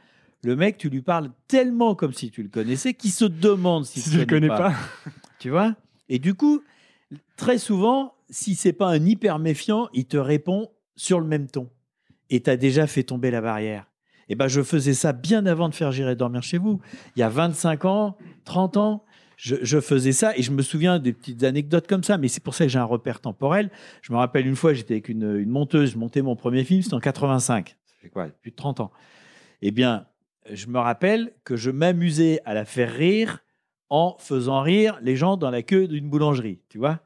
le 0.44 0.56
mec, 0.56 0.78
tu 0.78 0.90
lui 0.90 1.02
parles 1.02 1.32
tellement 1.48 1.96
comme 1.96 2.14
si 2.14 2.32
tu 2.32 2.44
le 2.44 2.50
connaissais 2.50 2.94
qu'il 2.94 3.12
se 3.12 3.26
demande 3.26 3.86
si, 3.86 4.00
Si 4.00 4.12
tu 4.12 4.18
le 4.18 4.26
connais 4.26 4.48
pas. 4.48 4.74
tu 5.40 5.50
vois? 5.50 5.76
Et 6.10 6.20
du 6.20 6.36
coup, 6.36 6.62
très 7.36 7.58
souvent, 7.58 8.14
si 8.30 8.56
c'est 8.56 8.74
pas 8.74 8.88
un 8.88 9.04
hyper 9.06 9.40
méfiant, 9.40 9.90
il 9.94 10.06
te 10.06 10.18
répond 10.18 10.70
sur 10.96 11.20
le 11.20 11.28
même 11.28 11.48
ton. 11.48 11.70
Et 12.30 12.42
tu 12.42 12.50
as 12.50 12.58
déjà 12.58 12.88
fait 12.88 13.04
tomber 13.04 13.32
la 13.32 13.42
barrière. 13.42 13.88
Et 14.30 14.36
ben, 14.36 14.48
je 14.48 14.62
faisais 14.62 14.94
ça 14.94 15.14
bien 15.14 15.46
avant 15.46 15.70
de 15.70 15.76
faire 15.76 15.92
J'irai 15.92 16.16
dormir 16.16 16.42
chez 16.42 16.58
vous. 16.58 16.80
Il 17.16 17.20
y 17.20 17.24
a 17.24 17.30
25 17.30 17.86
ans, 17.86 18.18
30 18.46 18.78
ans, 18.78 19.06
je, 19.38 19.80
faisais 19.80 20.12
ça 20.12 20.36
et 20.38 20.42
je 20.42 20.52
me 20.52 20.62
souviens 20.62 21.00
des 21.00 21.14
petites 21.14 21.44
anecdotes 21.44 21.88
comme 21.88 22.04
ça, 22.04 22.18
mais 22.18 22.28
c'est 22.28 22.44
pour 22.44 22.56
ça 22.56 22.66
que 22.66 22.70
j'ai 22.70 22.80
un 22.80 22.86
repère 22.86 23.20
temporel. 23.20 23.70
Je 24.02 24.12
me 24.14 24.18
rappelle 24.18 24.48
une 24.48 24.56
fois, 24.56 24.74
j'étais 24.74 24.96
avec 24.96 25.10
une, 25.10 25.38
une 25.38 25.50
monteuse, 25.50 25.92
je 25.92 25.98
montais 25.98 26.22
mon 26.22 26.36
premier 26.36 26.64
film, 26.64 26.82
c'était 26.82 26.96
en 26.96 27.00
85. 27.00 27.76
Ça 27.86 27.96
fait 28.02 28.10
quoi 28.10 28.28
Plus 28.42 28.52
de 28.52 28.56
30 28.56 28.80
ans. 28.80 28.92
Eh 29.62 29.72
bien, 29.72 30.06
je 30.52 30.68
me 30.68 30.80
rappelle 30.80 31.34
que 31.44 31.56
je 31.56 31.72
m'amusais 31.72 32.42
à 32.46 32.54
la 32.54 32.66
faire 32.66 32.94
rire 32.94 33.40
en 33.90 34.16
faisant 34.20 34.62
rire 34.62 35.00
les 35.02 35.16
gens 35.16 35.38
dans 35.38 35.50
la 35.50 35.62
queue 35.62 35.88
d'une 35.88 36.10
boulangerie, 36.10 36.60
tu 36.70 36.78
vois 36.78 37.00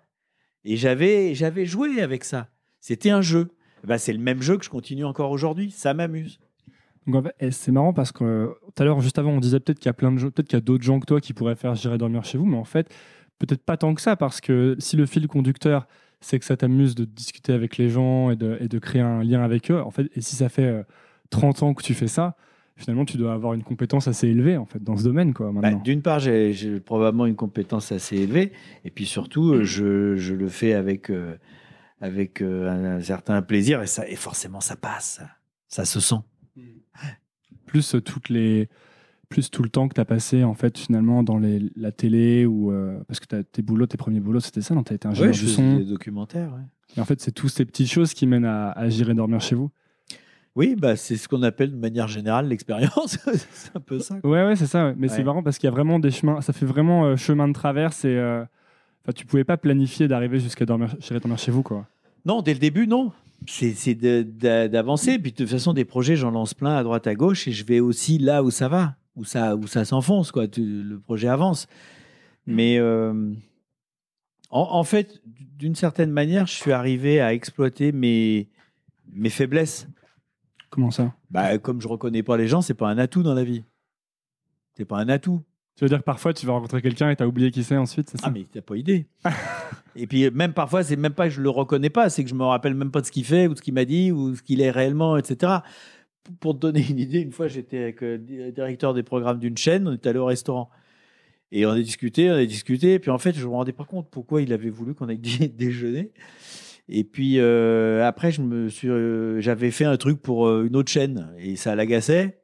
Et 0.65 0.77
j'avais, 0.77 1.36
j'avais 1.36 1.65
joué 1.65 2.01
avec 2.01 2.23
ça. 2.23 2.49
C'était 2.80 3.09
un 3.09 3.21
jeu. 3.21 3.49
Eh 3.84 3.88
ben, 3.88 3.97
c'est 3.97 4.13
le 4.13 4.19
même 4.19 4.41
jeu 4.41 4.57
que 4.57 4.65
je 4.65 4.69
continue 4.69 5.05
encore 5.05 5.32
aujourd'hui. 5.32 5.71
Ça 5.71 5.93
m'amuse. 5.93 6.39
Donc 7.07 7.15
en 7.15 7.23
fait, 7.23 7.35
et 7.39 7.51
c'est 7.51 7.71
marrant 7.71 7.93
parce 7.93 8.11
que 8.11 8.23
euh, 8.23 8.47
tout 8.75 8.83
à 8.83 8.85
l'heure, 8.85 8.99
juste 9.01 9.17
avant, 9.17 9.31
on 9.31 9.39
disait 9.39 9.59
peut-être 9.59 9.79
qu'il 9.79 9.87
y 9.87 9.89
a 9.89 9.93
plein 9.93 10.11
de 10.11 10.17
gens, 10.17 10.29
peut-être 10.29 10.47
qu'il 10.47 10.57
y 10.57 10.61
a 10.61 10.61
d'autres 10.61 10.83
gens 10.83 10.99
que 10.99 11.05
toi 11.05 11.21
qui 11.21 11.33
pourraient 11.33 11.55
faire 11.55 11.75
J'irai 11.75 11.97
dormir 11.97 12.23
chez 12.23 12.37
vous, 12.37 12.45
mais 12.45 12.57
en 12.57 12.63
fait, 12.63 12.93
peut-être 13.39 13.63
pas 13.63 13.77
tant 13.77 13.93
que 13.93 14.01
ça 14.01 14.15
parce 14.15 14.41
que 14.41 14.75
si 14.79 14.95
le 14.95 15.05
fil 15.05 15.27
conducteur, 15.27 15.87
c'est 16.21 16.37
que 16.39 16.45
ça 16.45 16.57
t'amuse 16.57 16.95
de 16.95 17.05
discuter 17.05 17.53
avec 17.53 17.77
les 17.77 17.89
gens 17.89 18.29
et 18.29 18.35
de, 18.35 18.57
et 18.59 18.67
de 18.67 18.79
créer 18.79 19.01
un 19.01 19.23
lien 19.23 19.41
avec 19.41 19.71
eux, 19.71 19.81
en 19.81 19.91
fait, 19.91 20.09
et 20.15 20.21
si 20.21 20.35
ça 20.35 20.49
fait 20.49 20.65
euh, 20.65 20.83
30 21.29 21.63
ans 21.63 21.73
que 21.73 21.83
tu 21.83 21.93
fais 21.93 22.07
ça, 22.07 22.35
finalement, 22.79 23.05
tu 23.05 23.17
dois 23.17 23.33
avoir 23.33 23.53
une 23.53 23.63
compétence 23.63 24.07
assez 24.07 24.27
élevée 24.27 24.57
en 24.57 24.65
fait 24.65 24.81
dans 24.81 24.97
ce 24.97 25.03
domaine, 25.03 25.33
quoi. 25.33 25.51
Bah. 25.53 25.73
D'une 25.73 26.01
part, 26.01 26.19
j'ai, 26.19 26.79
probablement 26.79 27.25
une 27.25 27.35
compétence 27.35 27.91
assez 27.91 28.17
élevée, 28.17 28.51
et 28.85 28.89
puis 28.89 29.05
surtout, 29.05 29.53
euh, 29.53 29.63
je, 29.63 30.15
je 30.15 30.33
le 30.33 30.47
fais 30.47 30.73
avec, 30.73 31.09
euh, 31.09 31.35
avec 32.01 32.41
euh, 32.41 32.69
un, 32.69 32.97
un 32.97 33.01
certain 33.01 33.41
plaisir, 33.41 33.81
et, 33.81 33.87
ça, 33.87 34.07
et 34.07 34.15
forcément, 34.15 34.61
ça 34.61 34.75
passe. 34.75 35.21
Ça 35.67 35.85
se 35.85 35.99
sent. 35.99 36.15
Plus 37.70 37.95
toutes 38.03 38.30
les 38.30 38.67
plus 39.30 39.51
tout 39.51 39.61
le 39.61 39.70
temps 39.70 39.88
que 39.88 39.93
tu 39.93 40.01
as 40.01 40.05
passé 40.05 40.43
en 40.43 40.55
fait 40.55 40.78
finalement 40.78 41.22
dans 41.22 41.38
les, 41.38 41.61
la 41.76 41.91
télé 41.91 42.47
ou 42.47 42.72
euh, 42.72 42.97
parce 43.07 43.20
que 43.20 43.28
t'as- 43.28 43.43
tes 43.43 43.61
boulots 43.61 43.86
tes 43.86 43.97
premiers 43.97 44.20
boulots 44.20 44.39
c'était 44.39 44.61
ça 44.61 44.74
non 44.74 44.82
t'as 44.84 44.95
été 44.95 45.07
ingénieur 45.07 45.30
Ouais, 45.30 45.34
je 45.38 45.45
du 45.45 45.51
son 45.51 45.78
des 45.78 45.86
documentaires. 45.86 46.51
ouais. 46.53 46.63
et 46.97 46.99
en 46.99 47.05
fait 47.05 47.22
c'est 47.22 47.32
toutes 47.32 47.51
ces 47.51 47.63
petites 47.65 47.91
choses 47.91 48.13
qui 48.15 48.26
mènent 48.26 48.45
à, 48.45 48.72
à 48.72 48.89
J'irai 48.89 49.13
dormir 49.13 49.39
chez 49.39 49.53
vous 49.53 49.70
Oui, 50.55 50.76
bah, 50.76 50.95
c'est 50.95 51.15
ce 51.15 51.28
qu'on 51.28 51.43
appelle 51.43 51.70
de 51.72 51.78
manière 51.78 52.07
générale 52.07 52.47
l'expérience. 52.47 53.20
c'est 53.51 53.76
un 53.76 53.80
peu 53.80 53.99
ça. 53.99 54.15
ouais 54.24 54.45
ouais 54.45 54.55
c'est 54.55 54.65
ça 54.65 54.88
ouais. 54.88 54.95
mais 54.97 55.07
c'est 55.09 55.24
marrant 55.24 55.43
parce 55.43 55.59
qu'il 55.59 55.67
y 55.67 55.72
a 55.72 55.76
vraiment 55.76 55.99
des 55.99 56.09
chemins 56.11 56.41
ça 56.41 56.51
fait 56.51 56.65
vraiment 56.65 57.05
euh, 57.05 57.15
chemin 57.15 57.47
de 57.47 57.53
traverse 57.53 58.03
et 58.05 58.15
euh, 58.17 58.43
tu 59.15 59.28
pouvais 59.28 59.43
pas 59.43 59.57
planifier 59.57 60.07
d'arriver 60.07 60.39
jusqu'à 60.39 60.65
dormir 60.65 60.95
J'irai 60.99 61.20
dormir 61.20 61.38
chez 61.38 61.51
vous 61.51 61.61
quoi 61.61 61.86
Non, 62.26 62.41
dès 62.41 62.53
le 62.53 62.59
début, 62.59 62.88
non. 62.88 63.11
C'est 63.47 63.95
d'avancer. 63.95 65.17
Puis 65.19 65.31
de 65.31 65.37
toute 65.37 65.49
façon, 65.49 65.73
des 65.73 65.85
projets, 65.85 66.15
j'en 66.15 66.31
lance 66.31 66.53
plein 66.53 66.75
à 66.75 66.83
droite, 66.83 67.07
à 67.07 67.15
gauche, 67.15 67.47
et 67.47 67.51
je 67.51 67.65
vais 67.65 67.79
aussi 67.79 68.17
là 68.19 68.43
où 68.43 68.51
ça 68.51 68.67
va, 68.67 68.95
où 69.15 69.23
ça, 69.23 69.55
où 69.55 69.65
ça 69.67 69.85
s'enfonce, 69.85 70.31
quoi. 70.31 70.45
Le 70.57 70.97
projet 70.99 71.27
avance. 71.27 71.67
Mais 72.45 72.77
euh, 72.77 73.33
en, 74.49 74.61
en 74.61 74.83
fait, 74.83 75.21
d'une 75.25 75.75
certaine 75.75 76.11
manière, 76.11 76.47
je 76.47 76.53
suis 76.53 76.71
arrivé 76.71 77.19
à 77.21 77.33
exploiter 77.33 77.91
mes, 77.91 78.49
mes 79.13 79.29
faiblesses. 79.29 79.87
comment 80.69 80.91
ça? 80.91 81.13
Bah, 81.29 81.57
comme 81.57 81.81
je 81.81 81.87
reconnais 81.87 82.23
pas 82.23 82.37
les 82.37 82.47
gens, 82.47 82.61
c'est 82.61 82.73
pas 82.73 82.89
un 82.89 82.97
atout 82.97 83.23
dans 83.23 83.33
la 83.33 83.43
vie. 83.43 83.63
C'est 84.75 84.85
pas 84.85 84.97
un 84.99 85.09
atout. 85.09 85.41
Tu 85.80 85.86
veux 85.86 85.89
dire 85.89 85.99
que 85.99 86.03
parfois 86.03 86.34
tu 86.34 86.45
vas 86.45 86.51
rencontrer 86.51 86.82
quelqu'un 86.82 87.09
et 87.09 87.15
t'as 87.15 87.25
oublié 87.25 87.51
qui 87.51 87.63
c'est 87.63 87.77
ensuite 87.77 88.09
c'est 88.09 88.17
ça 88.19 88.27
Ah, 88.27 88.32
mais 88.32 88.45
t'as 88.51 88.59
pas 88.59 88.75
idée. 88.75 89.07
et 89.95 90.07
puis, 90.07 90.30
même 90.30 90.51
parfois, 90.51 90.84
c'est 90.84 90.97
même 90.97 91.13
pas 91.13 91.30
que 91.30 91.34
je 91.34 91.41
le 91.41 91.49
reconnais 91.49 91.89
pas, 91.89 92.09
c'est 92.09 92.25
que 92.25 92.30
je 92.30 92.36
me 92.36 92.43
rappelle 92.43 92.73
même 92.73 92.91
pas 92.91 92.99
de 92.99 93.05
ce 93.05 93.13
qu'il 93.13 93.23
fait, 93.23 93.47
ou 93.47 93.53
de 93.53 93.57
ce 93.57 93.61
qu'il 93.61 93.73
m'a 93.73 93.86
dit, 93.86 94.11
ou 94.11 94.36
ce 94.36 94.43
qu'il 94.43 94.59
est 94.59 94.71
réellement, 94.71 95.15
etc. 95.15 95.53
Pour 96.41 96.53
te 96.53 96.59
donner 96.59 96.86
une 96.89 96.99
idée, 96.99 97.21
une 97.21 97.32
fois, 97.32 97.47
j'étais 97.47 97.77
avec 97.82 98.03
euh, 98.03 98.17
le 98.27 98.51
directeur 98.51 98.93
des 98.93 99.03
programmes 99.03 99.39
d'une 99.39 99.57
chaîne, 99.57 99.88
on 99.88 99.93
est 99.93 100.05
allé 100.05 100.19
au 100.19 100.25
restaurant. 100.25 100.69
Et 101.53 101.65
on 101.65 101.69
a 101.71 101.80
discuté, 101.80 102.30
on 102.30 102.34
a 102.36 102.45
discuté, 102.45 102.95
et 102.95 102.99
puis 102.99 103.09
en 103.09 103.17
fait, 103.17 103.34
je 103.38 103.45
me 103.45 103.51
rendais 103.53 103.71
pas 103.71 103.86
compte 103.86 104.09
pourquoi 104.11 104.41
il 104.41 104.51
avait 104.51 104.69
voulu 104.69 104.93
qu'on 104.95 105.07
aille 105.07 105.17
dî- 105.19 105.47
déjeuner. 105.47 106.11
Et 106.89 107.05
puis 107.05 107.36
euh, 107.39 108.05
après, 108.05 108.32
je 108.34 108.41
me 108.41 108.67
suis, 108.67 108.89
euh, 108.89 109.39
j'avais 109.39 109.71
fait 109.71 109.86
un 109.86 109.95
truc 109.95 110.21
pour 110.21 110.45
euh, 110.47 110.65
une 110.67 110.75
autre 110.75 110.91
chaîne, 110.91 111.30
et 111.39 111.55
ça 111.55 111.73
l'agaçait. 111.75 112.41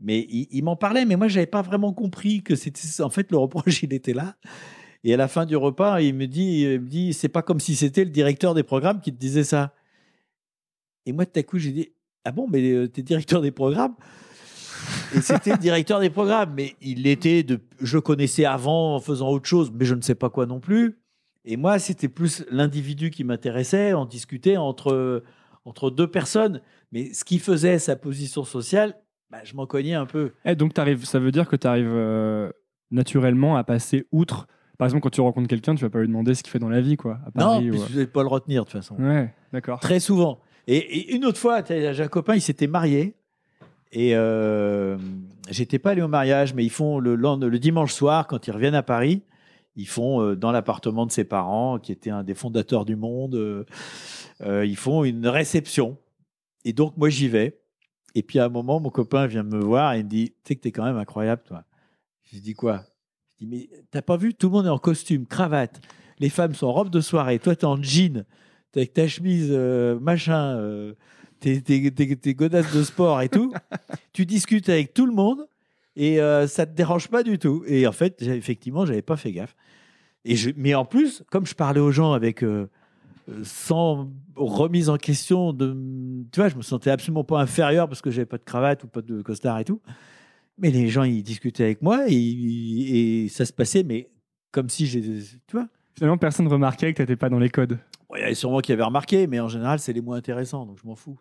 Mais 0.00 0.26
il, 0.30 0.62
m'en 0.62 0.76
parlait, 0.76 1.04
mais 1.04 1.16
moi, 1.16 1.26
j'avais 1.26 1.46
pas 1.46 1.62
vraiment 1.62 1.92
compris 1.92 2.42
que 2.42 2.54
c'était 2.54 3.02
en 3.02 3.10
fait 3.10 3.30
le 3.32 3.38
reproche, 3.38 3.82
il 3.82 3.92
était 3.92 4.12
là. 4.12 4.36
Et 5.04 5.14
à 5.14 5.16
la 5.16 5.28
fin 5.28 5.44
du 5.46 5.56
repas, 5.56 6.00
il 6.00 6.14
me 6.14 6.26
dit, 6.26 6.66
me 6.66 6.88
dit, 6.88 7.12
c'est 7.12 7.28
pas 7.28 7.42
comme 7.42 7.60
si 7.60 7.74
c'était 7.74 8.04
le 8.04 8.10
directeur 8.10 8.54
des 8.54 8.62
programmes 8.62 9.00
qui 9.00 9.12
te 9.12 9.18
disait 9.18 9.44
ça. 9.44 9.74
Et 11.06 11.12
moi, 11.12 11.26
tout 11.26 11.38
à 11.38 11.42
coup, 11.42 11.58
j'ai 11.58 11.72
dit, 11.72 11.88
ah 12.24 12.32
bon, 12.32 12.46
mais 12.48 12.70
euh, 12.70 12.88
t'es 12.88 13.02
directeur 13.02 13.40
des 13.40 13.50
programmes? 13.50 13.94
Et 15.14 15.20
c'était 15.20 15.52
le 15.52 15.58
directeur 15.58 16.00
des 16.00 16.10
programmes, 16.10 16.52
mais 16.54 16.76
il 16.80 17.02
l'était 17.02 17.44
je 17.80 17.98
connaissais 17.98 18.44
avant 18.44 18.96
en 18.96 19.00
faisant 19.00 19.28
autre 19.30 19.46
chose, 19.46 19.72
mais 19.74 19.84
je 19.84 19.94
ne 19.94 20.02
sais 20.02 20.14
pas 20.14 20.30
quoi 20.30 20.46
non 20.46 20.60
plus. 20.60 20.98
Et 21.44 21.56
moi, 21.56 21.78
c'était 21.78 22.08
plus 22.08 22.44
l'individu 22.50 23.10
qui 23.10 23.24
m'intéressait. 23.24 23.94
On 23.94 24.04
discutait 24.04 24.56
entre 24.56 25.22
entre 25.64 25.90
deux 25.90 26.06
personnes, 26.06 26.62
mais 26.92 27.12
ce 27.12 27.24
qui 27.24 27.38
faisait 27.38 27.78
sa 27.78 27.94
position 27.94 28.44
sociale, 28.44 28.96
bah, 29.30 29.38
je 29.44 29.54
m'en 29.54 29.66
cognais 29.66 29.94
un 29.94 30.06
peu. 30.06 30.32
Eh, 30.44 30.54
donc 30.54 30.72
ça 31.04 31.18
veut 31.18 31.32
dire 31.32 31.48
que 31.48 31.56
tu 31.56 31.66
arrives 31.66 32.52
naturellement 32.90 33.56
à 33.56 33.64
passer 33.64 34.06
outre 34.12 34.46
par 34.78 34.86
exemple 34.86 35.02
quand 35.02 35.10
tu 35.10 35.20
rencontres 35.20 35.48
quelqu'un 35.48 35.74
tu 35.74 35.82
vas 35.82 35.90
pas 35.90 35.98
lui 35.98 36.06
demander 36.06 36.34
ce 36.34 36.42
qu'il 36.42 36.50
fait 36.50 36.58
dans 36.58 36.70
la 36.70 36.80
vie 36.80 36.96
quoi 36.96 37.18
à 37.26 37.30
Paris 37.32 37.64
non, 37.64 37.68
ou- 37.68 37.70
puis 37.72 37.80
je 37.90 37.94
ne 37.94 37.98
vais 37.98 38.06
pas 38.06 38.22
le 38.22 38.28
retenir 38.28 38.64
de 38.64 38.70
toute 38.70 38.80
façon. 38.80 38.94
ouais 38.94 39.34
d'accord 39.52 39.80
Très 39.80 40.00
souvent. 40.00 40.38
Et, 40.66 40.76
et 40.76 41.14
une 41.14 41.24
autre 41.24 41.38
fois, 41.38 41.62
j'ai 41.66 42.02
un 42.02 42.08
copain, 42.08 42.34
il 42.34 42.42
s'était 42.42 42.66
marié. 42.66 43.14
Et 43.90 44.14
euh, 44.14 44.98
j'étais 45.48 45.78
pas 45.78 45.92
allé 45.92 46.02
au 46.02 46.08
mariage, 46.08 46.52
mais 46.54 46.64
ils 46.64 46.70
font 46.70 46.98
le, 46.98 47.58
dimanche 47.58 47.92
soir, 47.92 48.26
quand 48.26 48.46
ils 48.46 48.50
reviennent 48.50 48.74
à 48.74 48.82
Paris, 48.82 49.22
ils 49.76 49.88
font 49.88 50.20
euh, 50.20 50.36
dans 50.36 50.52
l'appartement 50.52 51.06
de 51.06 51.10
ses 51.10 51.24
parents, 51.24 51.78
qui 51.78 51.92
était 51.92 52.10
un 52.10 52.22
des 52.22 52.34
fondateurs 52.34 52.84
du 52.84 52.96
monde, 52.96 53.34
euh, 53.34 53.64
euh, 54.42 54.66
ils 54.66 54.76
font 54.76 55.04
une 55.04 55.26
réception. 55.26 55.96
Et 56.66 56.74
donc, 56.74 56.96
moi, 56.98 57.08
j'y 57.08 57.28
vais. 57.28 57.58
Et 58.14 58.22
puis, 58.22 58.38
à 58.38 58.46
un 58.46 58.48
moment, 58.48 58.80
mon 58.80 58.90
copain 58.90 59.26
vient 59.26 59.42
me 59.42 59.58
voir 59.60 59.94
et 59.94 59.98
il 60.00 60.04
me 60.04 60.08
dit 60.10 60.30
Tu 60.30 60.34
sais 60.48 60.56
que 60.56 60.60
t'es 60.62 60.72
quand 60.72 60.84
même 60.84 60.96
incroyable, 60.96 61.42
toi. 61.46 61.64
Je 62.32 62.38
dis 62.38 62.54
Quoi? 62.54 62.84
Je 63.40 63.44
dis 63.44 63.50
Mais 63.50 63.68
t'as 63.90 64.02
pas 64.02 64.16
vu 64.16 64.34
Tout 64.34 64.48
le 64.48 64.52
monde 64.54 64.66
est 64.66 64.70
en 64.70 64.78
costume, 64.78 65.26
cravate. 65.26 65.80
Les 66.18 66.30
femmes 66.30 66.54
sont 66.54 66.66
en 66.66 66.72
robe 66.72 66.90
de 66.90 67.00
soirée. 67.00 67.38
Toi, 67.38 67.54
t'es 67.54 67.64
en 67.66 67.80
jean. 67.82 68.24
T'es 68.72 68.80
avec 68.80 68.92
ta 68.94 69.06
chemise, 69.08 69.48
euh, 69.50 69.98
machin. 70.00 70.56
euh, 70.56 70.94
tes, 71.40 71.62
tes, 71.62 71.92
tes- 71.92 72.16
tes 72.16 72.34
godasses 72.34 72.74
de 72.74 72.82
sport 72.82 73.22
et 73.22 73.28
tout. 73.28 73.52
tu 74.12 74.26
discutes 74.26 74.68
avec 74.68 74.92
tout 74.92 75.06
le 75.06 75.12
monde 75.12 75.46
et 75.94 76.20
euh, 76.20 76.46
ça 76.48 76.66
te 76.66 76.74
dérange 76.74 77.08
pas 77.08 77.22
du 77.22 77.38
tout. 77.38 77.62
Et 77.68 77.86
en 77.86 77.92
fait, 77.92 78.20
effectivement, 78.22 78.84
j'avais 78.86 79.02
pas 79.02 79.16
fait 79.16 79.30
gaffe. 79.32 79.54
Et 80.24 80.34
mais 80.56 80.74
en 80.74 80.84
plus, 80.84 81.22
comme 81.30 81.46
je 81.46 81.54
parlais 81.54 81.78
aux 81.80 81.92
gens 81.92 82.12
avec 82.12 82.42
euh, 82.42 82.68
sans 83.42 84.10
remise 84.36 84.88
en 84.88 84.96
question 84.96 85.52
de, 85.52 85.76
tu 86.32 86.40
vois, 86.40 86.48
je 86.48 86.56
me 86.56 86.62
sentais 86.62 86.90
absolument 86.90 87.24
pas 87.24 87.40
inférieur 87.40 87.88
parce 87.88 88.00
que 88.00 88.10
j'avais 88.10 88.26
pas 88.26 88.38
de 88.38 88.44
cravate 88.44 88.84
ou 88.84 88.88
pas 88.88 89.02
de 89.02 89.22
costard 89.22 89.58
et 89.58 89.64
tout. 89.64 89.80
Mais 90.58 90.70
les 90.70 90.88
gens, 90.88 91.04
ils 91.04 91.22
discutaient 91.22 91.64
avec 91.64 91.82
moi 91.82 92.04
et, 92.08 92.14
et 93.24 93.28
ça 93.28 93.44
se 93.44 93.52
passait, 93.52 93.82
mais 93.82 94.10
comme 94.50 94.68
si 94.68 94.86
j'ai, 94.86 95.00
tu 95.02 95.52
vois. 95.52 95.68
finalement 95.94 96.16
personne 96.18 96.46
ne 96.46 96.50
remarquait 96.50 96.92
que 96.94 96.98
t'étais 97.02 97.16
pas 97.16 97.28
dans 97.28 97.38
les 97.38 97.50
codes 97.50 97.78
Ouais, 98.10 98.20
Il 98.20 98.22
y 98.22 98.24
avait 98.24 98.34
sûrement 98.34 98.60
qui 98.60 98.72
avaient 98.72 98.82
remarqué, 98.82 99.26
mais 99.26 99.38
en 99.40 99.48
général, 99.48 99.78
c'est 99.78 99.92
les 99.92 100.00
moins 100.00 100.16
intéressants, 100.16 100.64
donc 100.64 100.78
je 100.82 100.86
m'en 100.86 100.94
fous. 100.96 101.18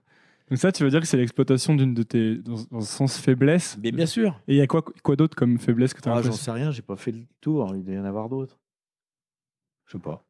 donc 0.50 0.58
ça 0.58 0.72
tu 0.72 0.84
veux 0.84 0.90
dire 0.90 1.02
que 1.02 1.06
c'est 1.08 1.18
l'exploitation 1.18 1.76
d'une 1.76 1.94
de 1.94 2.04
tes 2.04 2.38
dans, 2.38 2.56
dans 2.72 2.78
le 2.78 2.82
sens 2.86 3.18
faiblesse? 3.20 3.78
Mais 3.84 3.92
bien 3.92 4.06
sûr. 4.06 4.40
et 4.48 4.54
il 4.54 4.58
y 4.58 4.62
a 4.62 4.68
quoi 4.68 4.82
quoi 4.82 5.16
d'autre 5.18 5.36
comme 5.36 5.60
faiblesse 5.60 5.94
que 5.94 6.02
tu 6.02 6.08
as 6.08 6.16
Ah, 6.16 6.22
j'en 6.22 6.32
sais 6.32 6.52
rien, 6.52 6.72
j'ai 6.72 6.82
pas 6.82 6.96
fait 6.96 7.12
le 7.12 7.26
tour. 7.42 7.76
Il 7.76 7.84
doit 7.84 7.94
y 7.96 8.00
en 8.00 8.06
avoir 8.06 8.30
d'autres. 8.30 8.58
Je 9.86 9.92
sais 9.98 10.00
pas. 10.00 10.24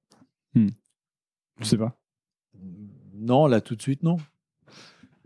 Je 1.59 1.65
sais 1.65 1.77
pas 1.77 1.97
Non, 3.15 3.47
là 3.47 3.61
tout 3.61 3.75
de 3.75 3.81
suite, 3.81 4.03
non. 4.03 4.17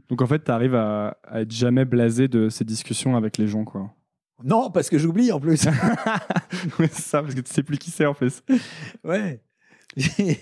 donc 0.10 0.22
en 0.22 0.28
fait 0.28 0.44
tu 0.44 0.52
arrives 0.52 0.76
à, 0.76 1.18
à 1.24 1.42
être 1.42 1.52
jamais 1.52 1.86
blasé 1.86 2.28
de 2.28 2.50
ces 2.50 2.64
discussions 2.66 3.16
avec 3.16 3.38
les 3.38 3.48
gens 3.48 3.64
quoi 3.66 3.92
Non, 4.44 4.72
parce 4.72 4.90
que 4.90 4.98
j'oublie 4.98 5.32
en 5.32 5.40
plus. 5.40 5.58
C'est 6.80 6.92
ça 6.94 7.22
parce 7.22 7.36
que 7.36 7.42
tu 7.42 7.52
sais 7.52 7.64
plus 7.64 7.78
qui 7.78 7.92
c'est 7.92 8.06
en 8.06 8.14
fait 8.14 8.44
ouais. 9.04 9.42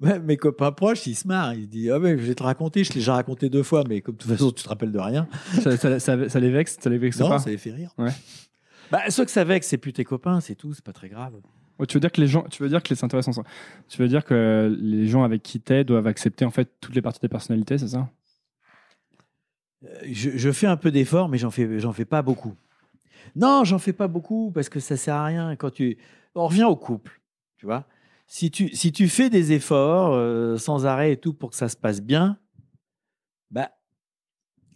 Ouais, 0.00 0.20
Mes 0.20 0.36
copains 0.36 0.70
proches, 0.70 1.08
ils 1.08 1.16
se 1.16 1.26
marrent. 1.26 1.54
Ils 1.54 1.64
se 1.64 1.68
disent 1.68 1.90
Ah, 1.90 1.98
ouais, 1.98 2.16
je 2.16 2.22
vais 2.22 2.34
te 2.36 2.42
raconter. 2.44 2.84
Je 2.84 2.90
l'ai 2.90 3.00
déjà 3.00 3.14
raconté 3.14 3.48
deux 3.50 3.64
fois, 3.64 3.82
mais 3.88 4.00
comme 4.00 4.14
de 4.14 4.20
toute 4.20 4.30
façon, 4.30 4.52
tu 4.52 4.62
te 4.62 4.68
rappelles 4.68 4.92
de 4.92 4.98
rien. 5.00 5.26
ça, 5.60 5.76
ça- 5.76 5.98
ça- 5.98 6.28
ça 6.28 6.38
les 6.40 6.50
vexe 6.52 6.76
ça 6.80 6.88
les 6.88 6.98
vexe 6.98 7.18
non, 7.18 7.28
pas 7.28 7.40
ça 7.40 7.50
les 7.50 7.58
fait 7.58 7.72
rire. 7.72 7.92
Ouais. 7.98 8.12
Bah, 8.92 9.00
ceux 9.10 9.24
que 9.24 9.30
ça 9.32 9.42
vexe, 9.42 9.66
c'est 9.66 9.76
plus 9.76 9.92
tes 9.92 10.04
copains, 10.04 10.40
c'est 10.40 10.54
tout. 10.54 10.72
C'est 10.72 10.84
pas 10.84 10.92
très 10.92 11.08
grave. 11.08 11.34
Tu 11.86 11.94
veux 11.94 12.00
dire 12.00 12.10
que 12.10 12.20
les 12.20 12.26
gens, 12.26 12.42
tu 12.50 12.62
veux 12.62 12.68
dire 12.68 12.82
que 12.82 12.88
les 12.88 12.96
c'est 12.96 13.04
intéressant 13.04 13.32
ça. 13.32 13.42
Tu 13.88 14.02
veux 14.02 14.08
dire 14.08 14.24
que 14.24 14.76
les 14.80 15.06
gens 15.06 15.22
avec 15.22 15.42
qui 15.42 15.60
t'es 15.60 15.84
doivent 15.84 16.06
accepter 16.06 16.44
en 16.44 16.50
fait 16.50 16.68
toutes 16.80 16.94
les 16.94 17.02
parties 17.02 17.20
de 17.20 17.26
ta 17.26 17.28
personnalité, 17.28 17.78
c'est 17.78 17.88
ça? 17.88 18.08
Euh, 19.84 20.00
je, 20.10 20.50
fais 20.50 20.66
un 20.66 20.76
peu 20.76 20.90
d'efforts, 20.90 21.28
mais 21.28 21.38
j'en 21.38 21.50
fais, 21.50 21.78
j'en 21.78 21.92
fais 21.92 22.04
pas 22.04 22.22
beaucoup. 22.22 22.54
Non, 23.36 23.64
j'en 23.64 23.78
fais 23.78 23.92
pas 23.92 24.08
beaucoup 24.08 24.50
parce 24.50 24.68
que 24.68 24.80
ça 24.80 24.96
sert 24.96 25.14
à 25.14 25.24
rien. 25.24 25.56
Quand 25.56 25.70
tu, 25.70 25.98
on 26.34 26.46
revient 26.46 26.64
au 26.64 26.76
couple, 26.76 27.20
tu 27.56 27.66
vois. 27.66 27.86
Si 28.26 28.50
tu, 28.50 28.74
si 28.74 28.92
tu 28.92 29.08
fais 29.08 29.30
des 29.30 29.52
efforts 29.52 30.12
euh, 30.12 30.56
sans 30.58 30.84
arrêt 30.84 31.12
et 31.12 31.16
tout 31.16 31.32
pour 31.32 31.50
que 31.50 31.56
ça 31.56 31.68
se 31.68 31.76
passe 31.76 32.02
bien, 32.02 32.38
bah, 33.50 33.70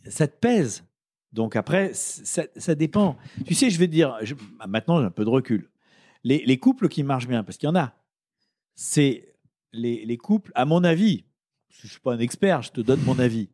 ça 0.09 0.27
te 0.27 0.37
pèse. 0.39 0.85
Donc 1.33 1.57
après, 1.57 1.93
ça, 1.95 2.75
dépend. 2.75 3.17
Tu 3.47 3.55
sais, 3.55 3.71
je 3.71 3.79
vais 3.79 3.89
dire, 3.89 4.19
maintenant 4.69 5.01
j'ai 5.01 5.07
un 5.07 5.11
peu 5.11 5.25
de 5.25 5.31
recul. 5.31 5.71
Les, 6.25 6.43
les 6.45 6.59
couples 6.59 6.89
qui 6.89 7.03
marchent 7.03 7.29
bien, 7.29 7.43
parce 7.43 7.59
qu'il 7.59 7.69
y 7.69 7.71
en 7.71 7.77
a, 7.77 7.95
c'est 8.75 9.35
les, 9.73 10.05
les 10.05 10.17
couples, 10.17 10.53
à 10.55 10.65
mon 10.65 10.85
avis, 10.85 11.25
je 11.69 11.87
ne 11.87 11.91
suis 11.91 12.01
pas 12.01 12.15
un 12.15 12.19
expert, 12.19 12.63
je 12.63 12.71
te 12.71 12.81
donne 12.81 13.01
mon 13.03 13.19
avis. 13.19 13.49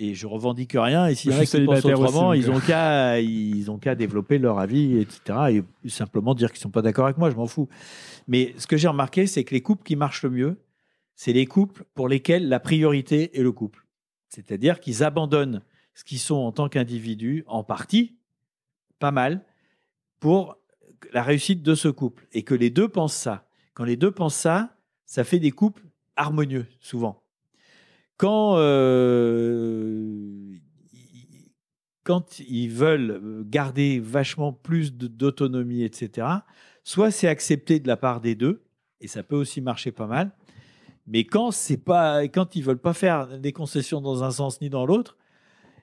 Et 0.00 0.14
je 0.14 0.28
revendique 0.28 0.72
rien. 0.74 1.08
Et 1.08 1.16
s'il 1.16 1.32
y 1.32 1.34
en 1.34 1.38
a 1.38 1.44
qui 1.44 1.64
pensent 1.64 1.84
aussi, 1.84 2.38
ils 2.38 2.50
ont 2.50 2.60
qu'à 2.60 3.20
ils 3.20 3.68
ont 3.68 3.78
qu'à 3.78 3.96
développer 3.96 4.38
leur 4.38 4.60
avis, 4.60 4.98
etc. 4.98 5.64
Et 5.84 5.88
simplement 5.88 6.34
dire 6.34 6.52
qu'ils 6.52 6.60
sont 6.60 6.70
pas 6.70 6.82
d'accord 6.82 7.06
avec 7.06 7.18
moi, 7.18 7.30
je 7.30 7.36
m'en 7.36 7.48
fous. 7.48 7.68
Mais 8.28 8.54
ce 8.58 8.68
que 8.68 8.76
j'ai 8.76 8.86
remarqué, 8.86 9.26
c'est 9.26 9.42
que 9.42 9.54
les 9.54 9.60
couples 9.60 9.82
qui 9.82 9.96
marchent 9.96 10.22
le 10.22 10.30
mieux, 10.30 10.62
c'est 11.16 11.32
les 11.32 11.46
couples 11.46 11.84
pour 11.94 12.08
lesquels 12.08 12.48
la 12.48 12.60
priorité 12.60 13.36
est 13.36 13.42
le 13.42 13.50
couple. 13.50 13.86
C'est-à-dire 14.28 14.78
qu'ils 14.78 15.02
abandonnent 15.02 15.62
ce 15.94 16.04
qu'ils 16.04 16.20
sont 16.20 16.36
en 16.36 16.52
tant 16.52 16.68
qu'individus, 16.68 17.42
en 17.48 17.64
partie, 17.64 18.18
pas 19.00 19.10
mal, 19.10 19.44
pour 20.20 20.58
la 21.12 21.22
réussite 21.22 21.62
de 21.62 21.74
ce 21.74 21.88
couple. 21.88 22.26
Et 22.32 22.42
que 22.42 22.54
les 22.54 22.70
deux 22.70 22.88
pensent 22.88 23.16
ça. 23.16 23.48
Quand 23.74 23.84
les 23.84 23.96
deux 23.96 24.10
pensent 24.10 24.36
ça, 24.36 24.76
ça 25.06 25.24
fait 25.24 25.38
des 25.38 25.50
couples 25.50 25.82
harmonieux, 26.16 26.66
souvent. 26.80 27.22
Quand, 28.16 28.56
euh, 28.56 30.56
quand 32.02 32.40
ils 32.40 32.68
veulent 32.68 33.44
garder 33.46 34.00
vachement 34.00 34.52
plus 34.52 34.92
d'autonomie, 34.92 35.84
etc., 35.84 36.26
soit 36.82 37.10
c'est 37.10 37.28
accepté 37.28 37.78
de 37.78 37.86
la 37.86 37.96
part 37.96 38.20
des 38.20 38.34
deux, 38.34 38.64
et 39.00 39.06
ça 39.06 39.22
peut 39.22 39.36
aussi 39.36 39.60
marcher 39.60 39.92
pas 39.92 40.06
mal, 40.06 40.32
mais 41.06 41.24
quand, 41.24 41.52
c'est 41.52 41.78
pas, 41.78 42.24
quand 42.24 42.56
ils 42.56 42.62
veulent 42.62 42.80
pas 42.80 42.92
faire 42.92 43.38
des 43.38 43.52
concessions 43.52 44.00
dans 44.00 44.24
un 44.24 44.30
sens 44.30 44.60
ni 44.60 44.68
dans 44.68 44.84
l'autre, 44.84 45.16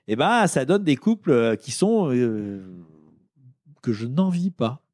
eh 0.08 0.14
ben, 0.14 0.46
ça 0.46 0.64
donne 0.64 0.84
des 0.84 0.96
couples 0.96 1.32
euh, 1.32 1.56
qui 1.56 1.72
sont 1.72 2.12
euh, 2.12 2.62
que 3.82 3.92
je 3.92 4.06
n'envie 4.06 4.50
pas. 4.50 4.85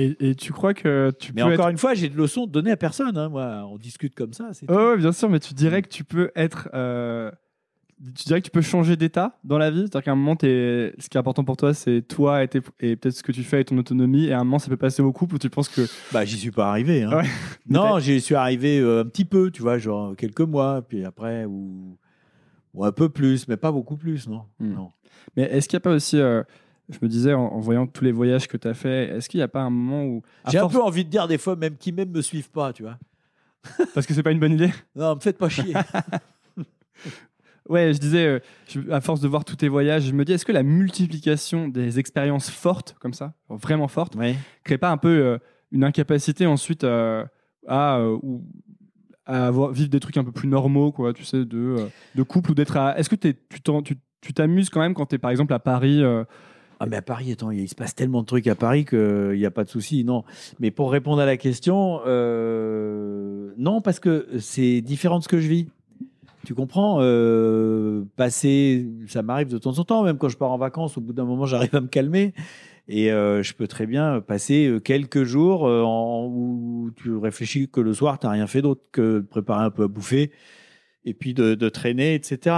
Et, 0.00 0.30
et 0.30 0.34
tu 0.34 0.52
crois 0.52 0.74
que 0.74 1.10
tu 1.18 1.32
Mais 1.34 1.42
peux 1.42 1.52
encore 1.54 1.66
être... 1.66 1.72
une 1.72 1.78
fois, 1.78 1.94
j'ai 1.94 2.08
de 2.08 2.16
leçons 2.16 2.46
données 2.46 2.70
à 2.70 2.76
personne. 2.76 3.16
hein, 3.18 3.28
moi, 3.28 3.66
on 3.70 3.76
discute 3.78 4.14
comme 4.14 4.32
ça. 4.32 4.50
Ouais, 4.68 4.74
ouais, 4.76 4.96
bien 4.96 5.12
sûr, 5.12 5.28
mais 5.28 5.40
tu 5.40 5.54
dirais 5.54 5.82
que 5.82 5.88
tu 5.88 6.04
peux 6.04 6.30
être... 6.36 6.68
euh, 6.72 7.30
Tu 8.14 8.24
dirais 8.26 8.40
que 8.40 8.44
tu 8.46 8.52
peux 8.52 8.62
changer 8.62 8.96
d'état 8.96 9.38
dans 9.42 9.58
la 9.58 9.70
vie? 9.72 9.80
C'est-à-dire 9.80 10.02
qu'à 10.04 10.12
un 10.12 10.14
moment, 10.14 10.36
ce 10.40 11.08
qui 11.08 11.16
est 11.16 11.20
important 11.20 11.42
pour 11.42 11.56
toi, 11.56 11.74
c'est 11.74 12.02
toi 12.02 12.44
et, 12.44 12.46
peut-être 12.46 13.10
ce 13.10 13.24
que 13.24 13.32
tu 13.32 13.42
fais 13.42 13.62
et 13.62 13.64
ton 13.64 13.76
autonomie, 13.76 14.26
et 14.26 14.32
à 14.32 14.38
un 14.38 14.44
moment, 14.44 14.60
ça 14.60 14.68
peut 14.68 14.76
passer 14.76 15.02
au 15.02 15.12
couple 15.12 15.34
où 15.34 15.38
tu 15.38 15.50
penses 15.50 15.68
que... 15.68 15.82
Bah, 16.12 16.24
j'y 16.24 16.38
suis 16.38 16.52
pas 16.52 16.70
arrivé. 16.70 17.02
hein. 17.02 17.16
Ouais. 17.16 17.24
Non, 17.68 17.98
j'y 17.98 18.20
suis 18.20 18.36
arrivé 18.36 18.78
euh, 18.78 19.00
un 19.02 19.04
petit 19.04 19.24
peu, 19.24 19.50
tu 19.50 19.62
vois, 19.62 19.78
genre 19.78 20.14
quelques 20.16 20.40
mois, 20.42 20.80
puis 20.88 21.04
après, 21.04 21.44
ou, 21.44 21.98
ou 22.72 22.84
un 22.84 22.92
peu 22.92 23.08
plus, 23.08 23.48
mais 23.48 23.56
pas 23.56 23.72
beaucoup 23.72 23.96
plus, 23.96 24.28
non. 24.28 24.44
Hmm. 24.60 24.74
non. 24.74 24.90
Mais 25.36 25.42
est-ce 25.42 25.68
qu'il 25.68 25.76
n'y 25.76 25.82
a 25.82 25.86
pas 25.90 25.90
aussi... 25.96 26.18
euh, 26.20 26.44
Je 26.90 26.98
me 27.02 27.08
disais, 27.08 27.34
en, 27.34 27.40
en 27.46 27.58
voyant 27.58 27.86
tous 27.86 28.02
les 28.04 28.12
voyages 28.12 28.48
que 28.48 28.56
tu 28.56 28.66
as 28.66 28.74
fait, 28.74 29.08
est-ce 29.16 29.28
qu'il 29.28 29.38
n'y 29.38 29.44
a 29.44 29.48
pas 29.48 29.60
un 29.62 29.70
moment 29.70 30.04
où... 30.04 30.22
J'ai 30.48 30.58
un 30.58 30.68
peu 30.68 30.80
envie 30.82 31.04
de 31.04 31.10
dire 31.10 31.28
des 31.28 31.36
fois, 31.38 31.54
même 31.56 31.76
qui 31.76 31.92
même 31.92 32.10
me 32.10 32.22
suivent 32.22 32.50
pas, 32.50 32.72
tu 32.72 32.82
vois. 32.82 32.98
Parce 33.94 34.06
que 34.06 34.14
c'est 34.14 34.22
pas 34.22 34.30
une 34.32 34.38
bonne 34.40 34.52
idée 34.54 34.70
Non, 34.96 35.14
me 35.16 35.20
faites 35.20 35.36
pas 35.38 35.48
chier. 35.48 35.74
Ouais, 37.68 37.92
je 37.92 37.98
disais, 37.98 38.24
euh, 38.26 38.38
je- 38.66 38.90
à 38.90 39.02
force 39.02 39.20
de 39.20 39.28
voir 39.28 39.44
tous 39.44 39.56
tes 39.56 39.68
voyages, 39.68 40.04
je 40.04 40.12
me 40.12 40.24
dis, 40.24 40.32
est-ce 40.32 40.46
que 40.46 40.52
la 40.52 40.62
multiplication 40.62 41.68
des 41.68 41.98
expériences 41.98 42.48
fortes, 42.48 42.96
comme 42.98 43.12
ça, 43.12 43.34
vraiment 43.50 43.88
fortes, 43.88 44.16
ouais. 44.16 44.36
crée 44.64 44.78
pas 44.78 44.90
un 44.90 44.96
peu 44.96 45.08
euh, 45.10 45.38
une 45.70 45.84
incapacité 45.84 46.46
ensuite 46.46 46.84
euh, 46.84 47.26
à, 47.66 47.98
euh, 47.98 48.16
ou- 48.22 48.42
à 49.26 49.48
avoir, 49.48 49.70
vivre 49.72 49.90
des 49.90 50.00
trucs 50.00 50.16
un 50.16 50.24
peu 50.24 50.32
plus 50.32 50.48
normaux, 50.48 50.92
quoi, 50.92 51.12
tu 51.12 51.24
sais, 51.24 51.44
de, 51.44 51.76
de 52.14 52.22
couple 52.22 52.52
ou 52.52 52.54
d'être 52.54 52.78
à... 52.78 52.98
Est-ce 52.98 53.10
que 53.10 53.16
tu 53.16 54.32
t'amuses 54.32 54.70
quand 54.70 54.80
même 54.80 54.94
quand 54.94 55.04
tu 55.04 55.16
es 55.16 55.18
par 55.18 55.30
exemple 55.30 55.52
à 55.52 55.58
Paris 55.58 56.02
Ah, 56.80 56.86
mais 56.86 56.96
à 56.96 57.02
Paris, 57.02 57.32
attends, 57.32 57.50
il 57.50 57.68
se 57.68 57.74
passe 57.74 57.94
tellement 57.94 58.20
de 58.20 58.26
trucs 58.26 58.46
à 58.46 58.54
Paris 58.54 58.84
qu'il 58.84 59.34
n'y 59.34 59.46
a 59.46 59.50
pas 59.50 59.64
de 59.64 59.68
souci, 59.68 60.04
non. 60.04 60.24
Mais 60.60 60.70
pour 60.70 60.92
répondre 60.92 61.20
à 61.20 61.26
la 61.26 61.36
question, 61.36 62.00
euh, 62.06 63.52
non, 63.58 63.80
parce 63.80 63.98
que 63.98 64.28
c'est 64.38 64.80
différent 64.80 65.18
de 65.18 65.24
ce 65.24 65.28
que 65.28 65.40
je 65.40 65.48
vis. 65.48 65.66
Tu 66.46 66.54
comprends 66.54 66.98
euh, 67.00 68.04
Passer, 68.16 68.86
ça 69.08 69.22
m'arrive 69.22 69.48
de 69.48 69.58
temps 69.58 69.78
en 69.78 69.84
temps, 69.84 70.04
même 70.04 70.18
quand 70.18 70.28
je 70.28 70.36
pars 70.36 70.52
en 70.52 70.58
vacances, 70.58 70.96
au 70.96 71.00
bout 71.00 71.12
d'un 71.12 71.24
moment, 71.24 71.46
j'arrive 71.46 71.74
à 71.74 71.80
me 71.80 71.88
calmer. 71.88 72.32
Et 72.88 73.12
euh, 73.12 73.42
je 73.42 73.52
peux 73.52 73.66
très 73.66 73.86
bien 73.86 74.20
passer 74.22 74.66
euh, 74.66 74.80
quelques 74.80 75.24
jours 75.24 75.66
euh, 75.66 75.82
où 75.84 76.90
tu 76.96 77.14
réfléchis 77.16 77.68
que 77.68 77.80
le 77.80 77.92
soir, 77.92 78.18
tu 78.18 78.26
n'as 78.26 78.32
rien 78.32 78.46
fait 78.46 78.62
d'autre 78.62 78.82
que 78.92 79.18
de 79.18 79.26
préparer 79.26 79.64
un 79.64 79.70
peu 79.70 79.84
à 79.84 79.88
bouffer 79.88 80.32
et 81.04 81.12
puis 81.12 81.34
de 81.34 81.68
traîner, 81.68 82.14
etc. 82.14 82.56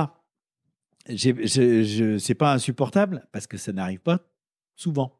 C'est 1.16 2.34
pas 2.34 2.52
insupportable 2.52 3.26
parce 3.32 3.46
que 3.46 3.56
ça 3.56 3.72
n'arrive 3.72 4.00
pas 4.00 4.20
souvent. 4.76 5.12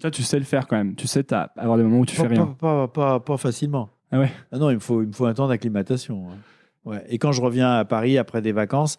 Toi, 0.00 0.10
tu 0.10 0.22
sais 0.22 0.38
le 0.38 0.44
faire 0.44 0.66
quand 0.66 0.76
même. 0.76 0.94
Tu 0.94 1.06
sais 1.06 1.24
avoir 1.32 1.76
des 1.76 1.82
moments 1.82 1.98
où 2.00 2.06
tu 2.06 2.16
fais 2.16 2.26
rien. 2.26 2.46
pas, 2.46 2.86
pas, 2.86 2.88
pas- 2.88 3.20
pas 3.20 3.36
facilement. 3.36 3.90
Ah 4.10 4.20
ouais 4.20 4.30
non, 4.52 4.70
il 4.70 4.74
me 4.74 4.80
faut, 4.80 5.02
il 5.02 5.08
me 5.08 5.12
faut 5.12 5.26
un 5.26 5.34
temps 5.34 5.48
d'acclimatation. 5.48 6.30
hein. 6.30 6.36
Ouais. 6.84 7.04
Et 7.08 7.18
quand 7.18 7.32
je 7.32 7.40
reviens 7.42 7.70
à 7.72 7.84
Paris 7.84 8.18
après 8.18 8.42
des 8.42 8.52
vacances, 8.52 8.98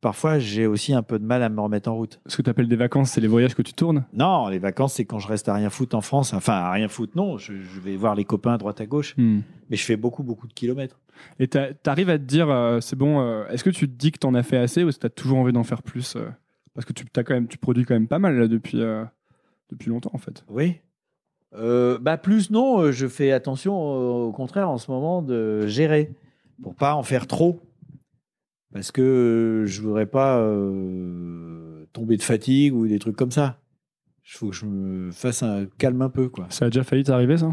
parfois 0.00 0.38
j'ai 0.38 0.66
aussi 0.66 0.92
un 0.94 1.02
peu 1.02 1.18
de 1.18 1.24
mal 1.24 1.42
à 1.42 1.48
me 1.48 1.60
remettre 1.60 1.90
en 1.90 1.94
route. 1.94 2.20
Ce 2.26 2.36
que 2.36 2.42
tu 2.42 2.48
appelles 2.50 2.68
des 2.68 2.76
vacances, 2.76 3.10
c'est 3.10 3.20
les 3.20 3.28
voyages 3.28 3.54
que 3.54 3.62
tu 3.62 3.72
tournes? 3.74 4.04
Non, 4.12 4.48
les 4.48 4.58
vacances, 4.58 4.94
c'est 4.94 5.04
quand 5.04 5.18
je 5.18 5.26
reste 5.26 5.48
à 5.48 5.54
rien 5.54 5.70
foutre 5.70 5.96
en 5.96 6.00
France. 6.02 6.32
Enfin, 6.34 6.54
à 6.54 6.70
rien 6.70 6.88
foutre, 6.88 7.16
non. 7.16 7.36
Je, 7.38 7.54
je 7.54 7.80
vais 7.80 7.96
voir 7.96 8.14
les 8.14 8.24
copains 8.24 8.54
à 8.54 8.58
droite 8.58 8.80
à 8.80 8.86
gauche, 8.86 9.14
Hmm. 9.16 9.40
mais 9.70 9.76
je 9.76 9.84
fais 9.84 9.96
beaucoup, 9.96 10.22
beaucoup 10.22 10.46
de 10.46 10.52
kilomètres. 10.54 10.98
Et 11.40 11.48
tu 11.48 11.58
arrives 11.86 12.10
à 12.10 12.18
te 12.18 12.24
dire, 12.24 12.50
euh, 12.50 12.80
c'est 12.80 12.96
bon, 12.96 13.20
euh, 13.20 13.48
est-ce 13.48 13.64
que 13.64 13.70
tu 13.70 13.88
te 13.88 13.94
dis 13.94 14.12
que 14.12 14.18
tu 14.18 14.26
en 14.26 14.34
as 14.34 14.42
fait 14.42 14.58
assez 14.58 14.84
ou 14.84 14.90
est-ce 14.90 14.98
que 14.98 15.02
tu 15.02 15.06
as 15.06 15.10
toujours 15.10 15.38
envie 15.38 15.52
d'en 15.52 15.64
faire 15.64 15.82
plus 15.82 16.16
euh, 16.16 16.28
Parce 16.74 16.84
que 16.84 16.92
tu, 16.92 17.06
as 17.16 17.24
quand 17.24 17.32
même, 17.32 17.48
tu 17.48 17.56
produis 17.56 17.86
quand 17.86 17.94
même 17.94 18.08
pas 18.08 18.18
mal 18.18 18.38
là, 18.38 18.46
depuis, 18.46 18.82
depuis 19.70 19.88
longtemps 19.88 20.10
en 20.12 20.18
fait. 20.18 20.44
Oui. 20.48 20.80
Bah 21.52 22.18
plus 22.18 22.50
non, 22.50 22.92
je 22.92 23.08
fais 23.08 23.32
attention 23.32 23.74
au 23.80 24.32
contraire 24.32 24.70
en 24.70 24.78
ce 24.78 24.90
moment 24.90 25.22
de 25.22 25.66
gérer 25.66 26.12
pour 26.62 26.76
pas 26.76 26.94
en 26.94 27.02
faire 27.02 27.26
trop 27.26 27.60
parce 28.72 28.92
que 28.92 29.64
je 29.66 29.82
voudrais 29.82 30.06
pas 30.06 30.38
tomber 31.92 32.16
de 32.16 32.22
fatigue 32.22 32.74
ou 32.74 32.86
des 32.86 33.00
trucs 33.00 33.16
comme 33.16 33.32
ça. 33.32 33.58
Il 34.24 34.36
faut 34.36 34.50
que 34.50 34.54
je 34.54 34.66
me 34.66 35.10
fasse 35.10 35.42
un 35.42 35.66
calme 35.78 36.02
un 36.02 36.08
peu 36.10 36.28
quoi. 36.28 36.46
Ça 36.50 36.66
a 36.66 36.68
déjà 36.68 36.84
failli 36.84 37.02
t'arriver 37.02 37.38
ça? 37.38 37.52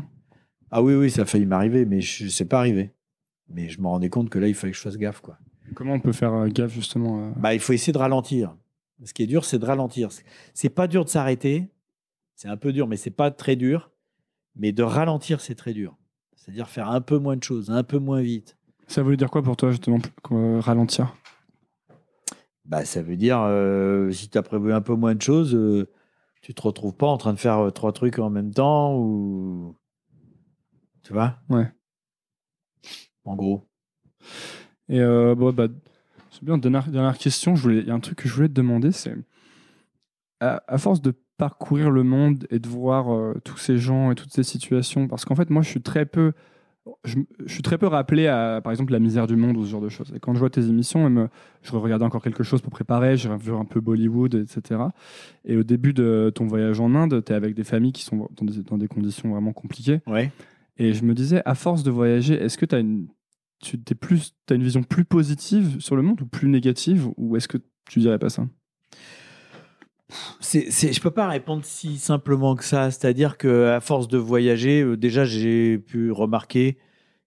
Ah 0.69 0.83
oui 0.83 0.93
oui, 0.93 1.09
ça 1.09 1.23
a 1.23 1.25
failli 1.25 1.47
m'arriver 1.47 1.85
mais 1.85 2.01
je 2.01 2.27
sais 2.27 2.45
pas 2.45 2.59
arrivé. 2.59 2.91
Mais 3.49 3.69
je 3.69 3.79
me 3.81 3.87
rendais 3.87 4.09
compte 4.09 4.29
que 4.29 4.39
là 4.39 4.47
il 4.47 4.55
fallait 4.55 4.71
que 4.71 4.77
je 4.77 4.83
fasse 4.83 4.97
gaffe 4.97 5.21
quoi. 5.21 5.37
Comment 5.75 5.93
on 5.93 5.99
peut 5.99 6.11
faire 6.13 6.33
euh, 6.33 6.47
gaffe 6.47 6.73
justement 6.73 7.27
euh, 7.27 7.31
Bah 7.37 7.53
il 7.53 7.59
faut 7.59 7.73
essayer 7.73 7.93
de 7.93 7.97
ralentir. 7.97 8.55
Ce 9.03 9.13
qui 9.13 9.23
est 9.23 9.27
dur 9.27 9.45
c'est 9.45 9.59
de 9.59 9.65
ralentir. 9.65 10.09
C'est 10.53 10.69
pas 10.69 10.87
dur 10.87 11.05
de 11.05 11.09
s'arrêter. 11.09 11.69
C'est 12.35 12.47
un 12.47 12.57
peu 12.57 12.73
dur 12.73 12.87
mais 12.87 12.97
c'est 12.97 13.11
pas 13.11 13.31
très 13.31 13.55
dur. 13.55 13.91
Mais 14.55 14.71
de 14.71 14.83
ralentir 14.83 15.41
c'est 15.41 15.55
très 15.55 15.73
dur. 15.73 15.97
C'est-à-dire 16.35 16.69
faire 16.69 16.89
un 16.89 17.01
peu 17.01 17.17
moins 17.17 17.35
de 17.35 17.43
choses, 17.43 17.69
un 17.69 17.83
peu 17.83 17.99
moins 17.99 18.21
vite. 18.21 18.57
Ça 18.87 19.03
voulait 19.03 19.17
dire 19.17 19.29
quoi 19.29 19.43
pour 19.43 19.57
toi 19.57 19.71
justement 19.71 19.99
euh, 20.31 20.59
ralentir? 20.59 21.13
Bah, 22.67 22.83
ça 22.83 23.01
veut 23.01 23.15
dire, 23.15 23.39
euh, 23.41 24.11
si 24.11 24.29
tu 24.29 24.37
as 24.37 24.43
prévu 24.43 24.73
un 24.73 24.81
peu 24.81 24.93
moins 24.93 25.15
de 25.15 25.21
choses, 25.21 25.55
euh, 25.55 25.87
tu 26.41 26.53
te 26.53 26.61
retrouves 26.61 26.95
pas 26.95 27.07
en 27.07 27.17
train 27.17 27.33
de 27.33 27.39
faire 27.39 27.59
euh, 27.59 27.71
trois 27.71 27.93
trucs 27.93 28.19
en 28.19 28.29
même 28.29 28.53
temps 28.53 28.95
ou. 28.97 29.75
Tu 31.03 31.13
vois? 31.13 31.37
Ouais. 31.49 31.71
En 33.27 33.35
gros. 33.35 33.63
Et 34.89 34.99
euh, 35.01 35.35
bon, 35.35 35.51
bah, 35.53 35.67
c'est 36.31 36.43
bien. 36.43 36.57
Dernière, 36.57 36.87
dernière 36.87 37.17
question. 37.17 37.55
je 37.55 37.61
voulais- 37.61 37.79
Il 37.81 37.87
y 37.87 37.91
a 37.91 37.93
un 37.93 37.99
truc 37.99 38.17
que 38.19 38.27
je 38.29 38.33
voulais 38.33 38.47
te 38.47 38.53
demander, 38.53 38.91
c'est 38.91 39.13
à, 40.39 40.63
à 40.67 40.77
force 40.77 41.01
de 41.01 41.13
parcourir 41.37 41.91
le 41.91 42.03
monde 42.03 42.47
et 42.49 42.59
de 42.59 42.67
voir 42.67 43.13
euh, 43.13 43.35
tous 43.43 43.57
ces 43.57 43.77
gens 43.77 44.11
et 44.11 44.15
toutes 44.15 44.31
ces 44.33 44.43
situations, 44.43 45.07
parce 45.07 45.25
qu'en 45.25 45.35
fait, 45.35 45.49
moi, 45.49 45.61
je 45.61 45.69
suis 45.69 45.81
très 45.81 46.05
peu, 46.05 46.31
je, 47.03 47.17
je 47.45 47.53
suis 47.53 47.61
très 47.61 47.77
peu 47.77 47.85
rappelé 47.87 48.27
à, 48.27 48.59
par 48.63 48.71
exemple, 48.71 48.91
la 48.93 48.99
misère 48.99 49.27
du 49.27 49.35
monde 49.35 49.57
ou 49.57 49.63
ce 49.65 49.69
genre 49.69 49.81
de 49.81 49.89
choses. 49.89 50.11
Et 50.15 50.19
quand 50.19 50.33
je 50.33 50.39
vois 50.39 50.49
tes 50.49 50.65
émissions, 50.67 51.07
même, 51.07 51.27
je 51.63 51.75
regardais 51.75 52.05
encore 52.05 52.23
quelque 52.23 52.43
chose 52.43 52.61
pour 52.61 52.71
préparer, 52.71 53.17
j'ai 53.17 53.29
vu 53.37 53.53
un 53.53 53.65
peu 53.65 53.81
Bollywood, 53.81 54.35
etc. 54.35 54.81
Et 55.45 55.57
au 55.57 55.63
début 55.63 55.93
de 55.93 56.31
ton 56.33 56.47
voyage 56.47 56.79
en 56.79 56.95
Inde, 56.95 57.21
tu 57.25 57.31
es 57.33 57.35
avec 57.35 57.53
des 57.55 57.63
familles 57.63 57.91
qui 57.93 58.03
sont 58.03 58.29
dans 58.35 58.45
des, 58.45 58.63
dans 58.63 58.77
des 58.77 58.87
conditions 58.87 59.29
vraiment 59.29 59.53
compliquées. 59.53 59.99
Ouais. 60.07 60.31
Et 60.77 60.93
je 60.93 61.03
me 61.03 61.13
disais, 61.13 61.41
à 61.45 61.55
force 61.55 61.83
de 61.83 61.91
voyager, 61.91 62.35
est-ce 62.35 62.57
que 62.57 62.65
tu 62.65 62.75
as 62.75 62.79
une, 62.79 63.07
tu 63.59 63.81
t'es 63.81 63.95
plus, 63.95 64.35
as 64.49 64.53
une 64.53 64.63
vision 64.63 64.83
plus 64.83 65.05
positive 65.05 65.79
sur 65.79 65.95
le 65.95 66.01
monde 66.01 66.21
ou 66.21 66.25
plus 66.25 66.49
négative 66.49 67.09
Ou 67.17 67.35
est-ce 67.35 67.47
que 67.47 67.57
tu 67.89 67.99
dirais 67.99 68.19
pas 68.19 68.29
ça? 68.29 68.47
C'est, 70.39 70.71
c'est, 70.71 70.93
je 70.93 71.01
peux 71.01 71.11
pas 71.11 71.27
répondre 71.27 71.65
si 71.65 71.97
simplement 71.97 72.55
que 72.55 72.63
ça. 72.63 72.91
C'est-à-dire 72.91 73.37
que 73.37 73.67
à 73.67 73.81
force 73.81 74.07
de 74.07 74.17
voyager, 74.17 74.81
euh, 74.81 74.95
déjà 74.95 75.25
j'ai 75.25 75.77
pu 75.77 76.11
remarquer 76.11 76.77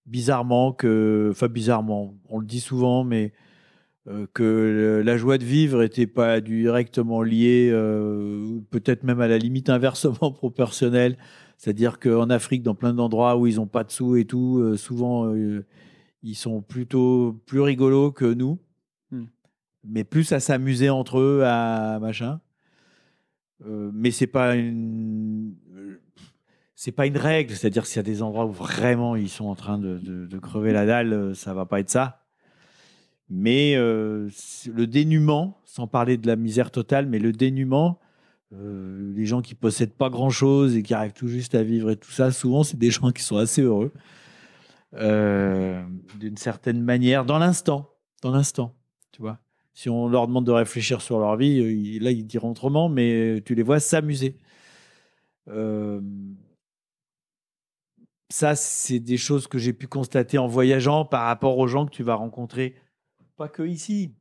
bizarrement 0.06 0.72
que, 0.72 1.28
enfin 1.30 1.48
bizarrement, 1.48 2.14
on 2.30 2.38
le 2.38 2.46
dit 2.46 2.60
souvent, 2.60 3.04
mais 3.04 3.32
euh, 4.08 4.26
que 4.32 5.02
la 5.04 5.16
joie 5.18 5.36
de 5.38 5.44
vivre 5.44 5.82
était 5.82 6.06
pas 6.06 6.40
directement 6.40 7.22
liée, 7.22 7.70
euh, 7.70 8.60
peut-être 8.70 9.04
même 9.04 9.20
à 9.20 9.28
la 9.28 9.38
limite 9.38 9.68
inversement 9.68 10.32
proportionnelle. 10.32 11.18
C'est-à-dire 11.58 11.98
qu'en 11.98 12.30
Afrique, 12.30 12.62
dans 12.62 12.74
plein 12.74 12.94
d'endroits 12.94 13.36
où 13.36 13.46
ils 13.46 13.56
n'ont 13.56 13.66
pas 13.66 13.84
de 13.84 13.90
sous 13.90 14.16
et 14.16 14.24
tout, 14.24 14.76
souvent 14.78 15.30
ils 16.22 16.34
sont 16.34 16.60
plutôt 16.62 17.40
plus 17.46 17.60
rigolos 17.60 18.12
que 18.12 18.26
nous, 18.32 18.58
Hmm. 19.10 19.24
mais 19.84 20.04
plus 20.04 20.30
à 20.32 20.38
s'amuser 20.40 20.88
entre 20.90 21.18
eux, 21.18 21.42
à 21.44 21.98
machin. 22.00 22.40
Euh, 23.66 23.90
mais 23.92 24.10
c'est 24.10 24.26
pas 24.28 24.54
une. 24.56 25.54
c'est 26.76 26.92
pas 26.92 27.06
une 27.06 27.16
règle, 27.18 27.54
c'est-à-dire 27.54 27.84
s'il 27.86 27.96
y 27.96 28.00
a 28.00 28.02
des 28.04 28.22
endroits 28.22 28.46
où 28.46 28.52
vraiment 28.52 29.16
ils 29.16 29.28
sont 29.28 29.46
en 29.46 29.54
train 29.54 29.78
de, 29.78 29.98
de- 29.98 30.26
de 30.26 30.38
crever 30.38 30.72
la 30.72 30.86
dalle, 30.86 31.12
euh, 31.12 31.34
ça 31.34 31.52
va 31.54 31.66
pas 31.66 31.80
être 31.80 31.90
ça. 31.90 32.24
Mais 33.28 33.74
euh, 33.76 34.28
le 34.72 34.86
dénuement, 34.86 35.60
sans 35.64 35.86
parler 35.86 36.16
de 36.16 36.26
la 36.26 36.36
misère 36.36 36.70
totale, 36.70 37.06
mais 37.06 37.18
le 37.18 37.32
dénuement, 37.32 37.98
euh, 38.54 39.12
les 39.14 39.26
gens 39.26 39.40
qui 39.42 39.54
possèdent 39.54 39.92
pas 39.92 40.08
grand-chose 40.10 40.76
et 40.76 40.82
qui 40.82 40.94
arrivent 40.94 41.12
tout 41.12 41.28
juste 41.28 41.54
à 41.54 41.62
vivre 41.62 41.90
et 41.90 41.96
tout 41.96 42.10
ça, 42.10 42.30
souvent 42.32 42.62
c'est 42.64 42.78
des 42.78 42.90
gens 42.90 43.10
qui 43.12 43.22
sont 43.22 43.36
assez 43.36 43.62
heureux, 43.62 43.92
euh, 44.94 45.82
d'une 46.18 46.36
certaine 46.36 46.82
manière, 46.82 47.24
dans 47.24 47.38
l'instant, 47.38 47.94
dans 48.22 48.30
l'instant, 48.30 48.76
tu 49.12 49.22
vois. 49.22 49.38
Si 49.72 49.88
on 49.88 50.08
leur 50.08 50.26
demande 50.26 50.46
de 50.46 50.52
réfléchir 50.52 51.00
sur 51.00 51.18
leur 51.20 51.36
vie, 51.36 51.60
euh, 51.60 52.02
là 52.02 52.10
ils 52.10 52.26
diront 52.26 52.50
autrement, 52.50 52.88
mais 52.88 53.40
tu 53.44 53.54
les 53.54 53.62
vois 53.62 53.80
s'amuser. 53.80 54.36
Euh, 55.48 56.00
ça, 58.28 58.54
c'est 58.54 59.00
des 59.00 59.16
choses 59.16 59.48
que 59.48 59.58
j'ai 59.58 59.72
pu 59.72 59.86
constater 59.88 60.38
en 60.38 60.46
voyageant 60.46 61.04
par 61.04 61.24
rapport 61.24 61.58
aux 61.58 61.66
gens 61.66 61.86
que 61.86 61.90
tu 61.90 62.02
vas 62.02 62.14
rencontrer, 62.14 62.76
pas 63.36 63.48
que 63.48 63.62
ici. 63.62 64.14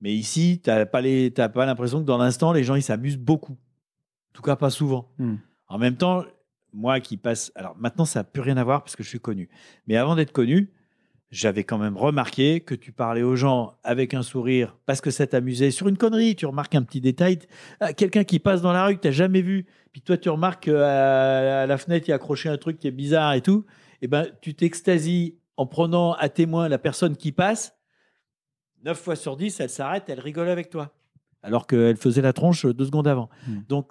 Mais 0.00 0.14
ici, 0.14 0.60
tu 0.62 0.70
n'as 0.70 0.86
pas 0.86 1.00
les- 1.00 1.32
t'as 1.32 1.48
pas 1.48 1.66
l'impression 1.66 2.00
que 2.00 2.04
dans 2.04 2.18
l'instant, 2.18 2.52
les 2.52 2.62
gens, 2.62 2.74
ils 2.74 2.82
s'amusent 2.82 3.16
beaucoup. 3.16 3.54
En 3.54 4.32
tout 4.34 4.42
cas, 4.42 4.54
pas 4.54 4.70
souvent. 4.70 5.10
Hmm. 5.18 5.36
En 5.68 5.78
même 5.78 5.96
temps, 5.96 6.24
moi 6.76 7.00
qui 7.00 7.16
passe... 7.16 7.50
Alors 7.54 7.74
maintenant, 7.78 8.04
ça 8.04 8.20
n'a 8.20 8.24
plus 8.24 8.42
rien 8.42 8.56
à 8.56 8.64
voir 8.64 8.84
parce 8.84 8.94
que 8.94 9.02
je 9.02 9.08
suis 9.08 9.18
connu. 9.18 9.48
Mais 9.86 9.96
avant 9.96 10.14
d'être 10.14 10.32
connu, 10.32 10.70
j'avais 11.30 11.64
quand 11.64 11.78
même 11.78 11.96
remarqué 11.96 12.60
que 12.60 12.74
tu 12.74 12.92
parlais 12.92 13.22
aux 13.22 13.34
gens 13.34 13.74
avec 13.82 14.14
un 14.14 14.22
sourire 14.22 14.76
parce 14.86 15.00
que 15.00 15.10
ça 15.10 15.26
t'amusait 15.26 15.70
sur 15.70 15.88
une 15.88 15.96
connerie. 15.96 16.36
Tu 16.36 16.46
remarques 16.46 16.74
un 16.74 16.82
petit 16.82 17.00
détail. 17.00 17.38
Ah, 17.80 17.92
Quelqu'un 17.92 18.24
qui 18.24 18.38
passe 18.38 18.62
dans 18.62 18.72
la 18.72 18.84
rue 18.84 18.96
que 18.96 19.00
tu 19.00 19.08
n'as 19.08 19.12
jamais 19.12 19.40
vu, 19.40 19.66
puis 19.92 20.02
toi 20.02 20.16
tu 20.16 20.28
remarques 20.28 20.64
qu'à 20.64 21.62
à 21.62 21.66
la 21.66 21.78
fenêtre 21.78 22.06
il 22.06 22.10
y 22.10 22.12
a 22.12 22.16
accroché 22.16 22.48
un 22.48 22.58
truc 22.58 22.78
qui 22.78 22.86
est 22.86 22.92
bizarre 22.92 23.32
et 23.32 23.40
tout. 23.40 23.64
Et 24.02 24.06
ben 24.06 24.26
tu 24.40 24.54
t'extasies 24.54 25.38
en 25.56 25.66
prenant 25.66 26.12
à 26.12 26.28
témoin 26.28 26.68
la 26.68 26.78
personne 26.78 27.16
qui 27.16 27.32
passe. 27.32 27.74
9 28.84 28.96
fois 28.96 29.16
sur 29.16 29.36
10, 29.36 29.58
elle 29.60 29.70
s'arrête, 29.70 30.04
elle 30.08 30.20
rigole 30.20 30.48
avec 30.48 30.70
toi. 30.70 30.94
Alors 31.42 31.66
qu'elle 31.66 31.96
faisait 31.96 32.22
la 32.22 32.32
tronche 32.32 32.66
deux 32.66 32.84
secondes 32.84 33.08
avant. 33.08 33.30
Hmm. 33.48 33.60
Donc, 33.68 33.90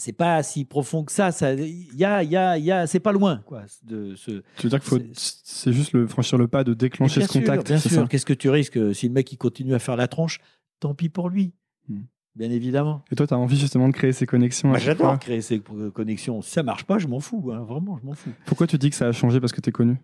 c'est 0.00 0.12
pas 0.12 0.42
si 0.42 0.64
profond 0.64 1.04
que 1.04 1.12
ça. 1.12 1.30
ça 1.30 1.54
y 1.54 2.04
a, 2.04 2.22
y 2.24 2.36
a, 2.36 2.58
y 2.58 2.70
a, 2.72 2.86
c'est 2.86 2.98
pas 3.00 3.12
loin, 3.12 3.42
quoi. 3.46 3.62
De 3.84 4.14
ce, 4.16 4.42
Tu 4.56 4.64
veux 4.64 4.70
dire 4.70 4.80
qu'il 4.80 4.88
faut. 4.88 4.98
C'est- 5.14 5.72
juste 5.72 5.92
le, 5.92 6.06
franchir 6.08 6.38
le 6.38 6.48
pas 6.48 6.64
de 6.64 6.74
déclencher 6.74 7.20
bien 7.20 7.28
ce 7.28 7.32
contact. 7.38 7.66
Bien 7.66 7.78
sûr. 7.78 8.08
Qu'est-ce 8.08 8.26
que 8.26 8.32
tu 8.34 8.48
risques 8.50 8.94
si 8.94 9.06
le 9.08 9.12
mec 9.14 9.30
il 9.32 9.36
continue 9.36 9.74
à 9.74 9.78
faire 9.78 9.96
la 9.96 10.08
tronche 10.08 10.40
Tant 10.80 10.94
pis 10.94 11.08
pour 11.08 11.28
lui. 11.28 11.52
Hmm. 11.88 12.00
Bien 12.36 12.50
évidemment. 12.50 13.04
Et 13.10 13.16
toi, 13.16 13.26
tu 13.26 13.34
as 13.34 13.38
envie 13.38 13.58
justement 13.58 13.88
de 13.88 13.92
créer 13.92 14.12
ces 14.12 14.24
connexions. 14.24 14.72
chaque 14.74 14.82
j'adore 14.82 15.18
créer 15.18 15.42
ces 15.42 15.58
co- 15.60 15.90
connexions. 15.90 16.40
Si 16.42 16.50
ça 16.52 16.62
marche 16.62 16.84
pas, 16.84 16.98
je 16.98 17.06
m'en 17.08 17.20
fous. 17.20 17.50
hein. 17.52 17.64
Vraiment, 17.68 17.98
je 18.00 18.06
m'en 18.06 18.14
fous. 18.14 18.30
Pourquoi 18.46 18.66
tu 18.66 18.78
dis 18.78 18.88
que 18.90 18.96
ça 18.96 19.08
a 19.08 19.12
changé 19.12 19.40
parce 19.40 19.52
que 19.52 19.60
tu 19.60 19.68
es 19.68 19.72
connu? 19.72 19.96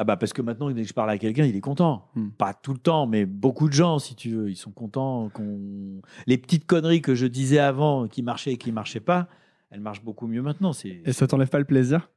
Ah 0.00 0.04
bah 0.04 0.16
parce 0.16 0.32
que 0.32 0.42
maintenant, 0.42 0.70
dès 0.70 0.82
que 0.82 0.88
je 0.88 0.94
parle 0.94 1.10
à 1.10 1.18
quelqu'un, 1.18 1.44
il 1.44 1.56
est 1.56 1.60
content. 1.60 2.08
Hmm. 2.14 2.28
Pas 2.30 2.54
tout 2.54 2.72
le 2.72 2.78
temps, 2.78 3.08
mais 3.08 3.26
beaucoup 3.26 3.68
de 3.68 3.74
gens, 3.74 3.98
si 3.98 4.14
tu 4.14 4.30
veux, 4.30 4.48
ils 4.48 4.56
sont 4.56 4.70
contents. 4.70 5.28
qu'on 5.34 6.00
Les 6.28 6.38
petites 6.38 6.66
conneries 6.66 7.02
que 7.02 7.16
je 7.16 7.26
disais 7.26 7.58
avant, 7.58 8.06
qui 8.06 8.22
marchaient 8.22 8.52
et 8.52 8.58
qui 8.58 8.70
marchaient 8.70 9.00
pas, 9.00 9.28
elles 9.70 9.80
marchent 9.80 10.04
beaucoup 10.04 10.28
mieux 10.28 10.42
maintenant. 10.42 10.72
Et 10.84 11.12
ça 11.12 11.26
t'enlève 11.26 11.48
pas 11.48 11.58
le 11.58 11.64
plaisir? 11.64 12.08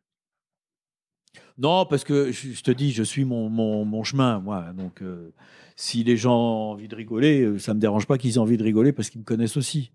Non, 1.58 1.86
parce 1.86 2.04
que 2.04 2.32
je 2.32 2.62
te 2.62 2.72
dis, 2.72 2.92
je 2.92 3.04
suis 3.04 3.26
mon, 3.26 3.50
mon, 3.50 3.84
mon 3.84 4.04
chemin, 4.04 4.40
moi. 4.40 4.74
Donc, 4.74 5.02
euh, 5.02 5.34
si 5.76 6.04
les 6.04 6.18
gens 6.18 6.36
ont 6.36 6.72
envie 6.72 6.88
de 6.88 6.96
rigoler, 6.96 7.42
euh, 7.42 7.58
ça 7.58 7.74
me 7.74 7.80
dérange 7.80 8.06
pas 8.06 8.18
qu'ils 8.18 8.36
aient 8.36 8.38
envie 8.38 8.58
de 8.58 8.64
rigoler 8.64 8.92
parce 8.94 9.10
qu'ils 9.10 9.22
me 9.22 9.26
connaissent 9.26 9.58
aussi. 9.58 9.92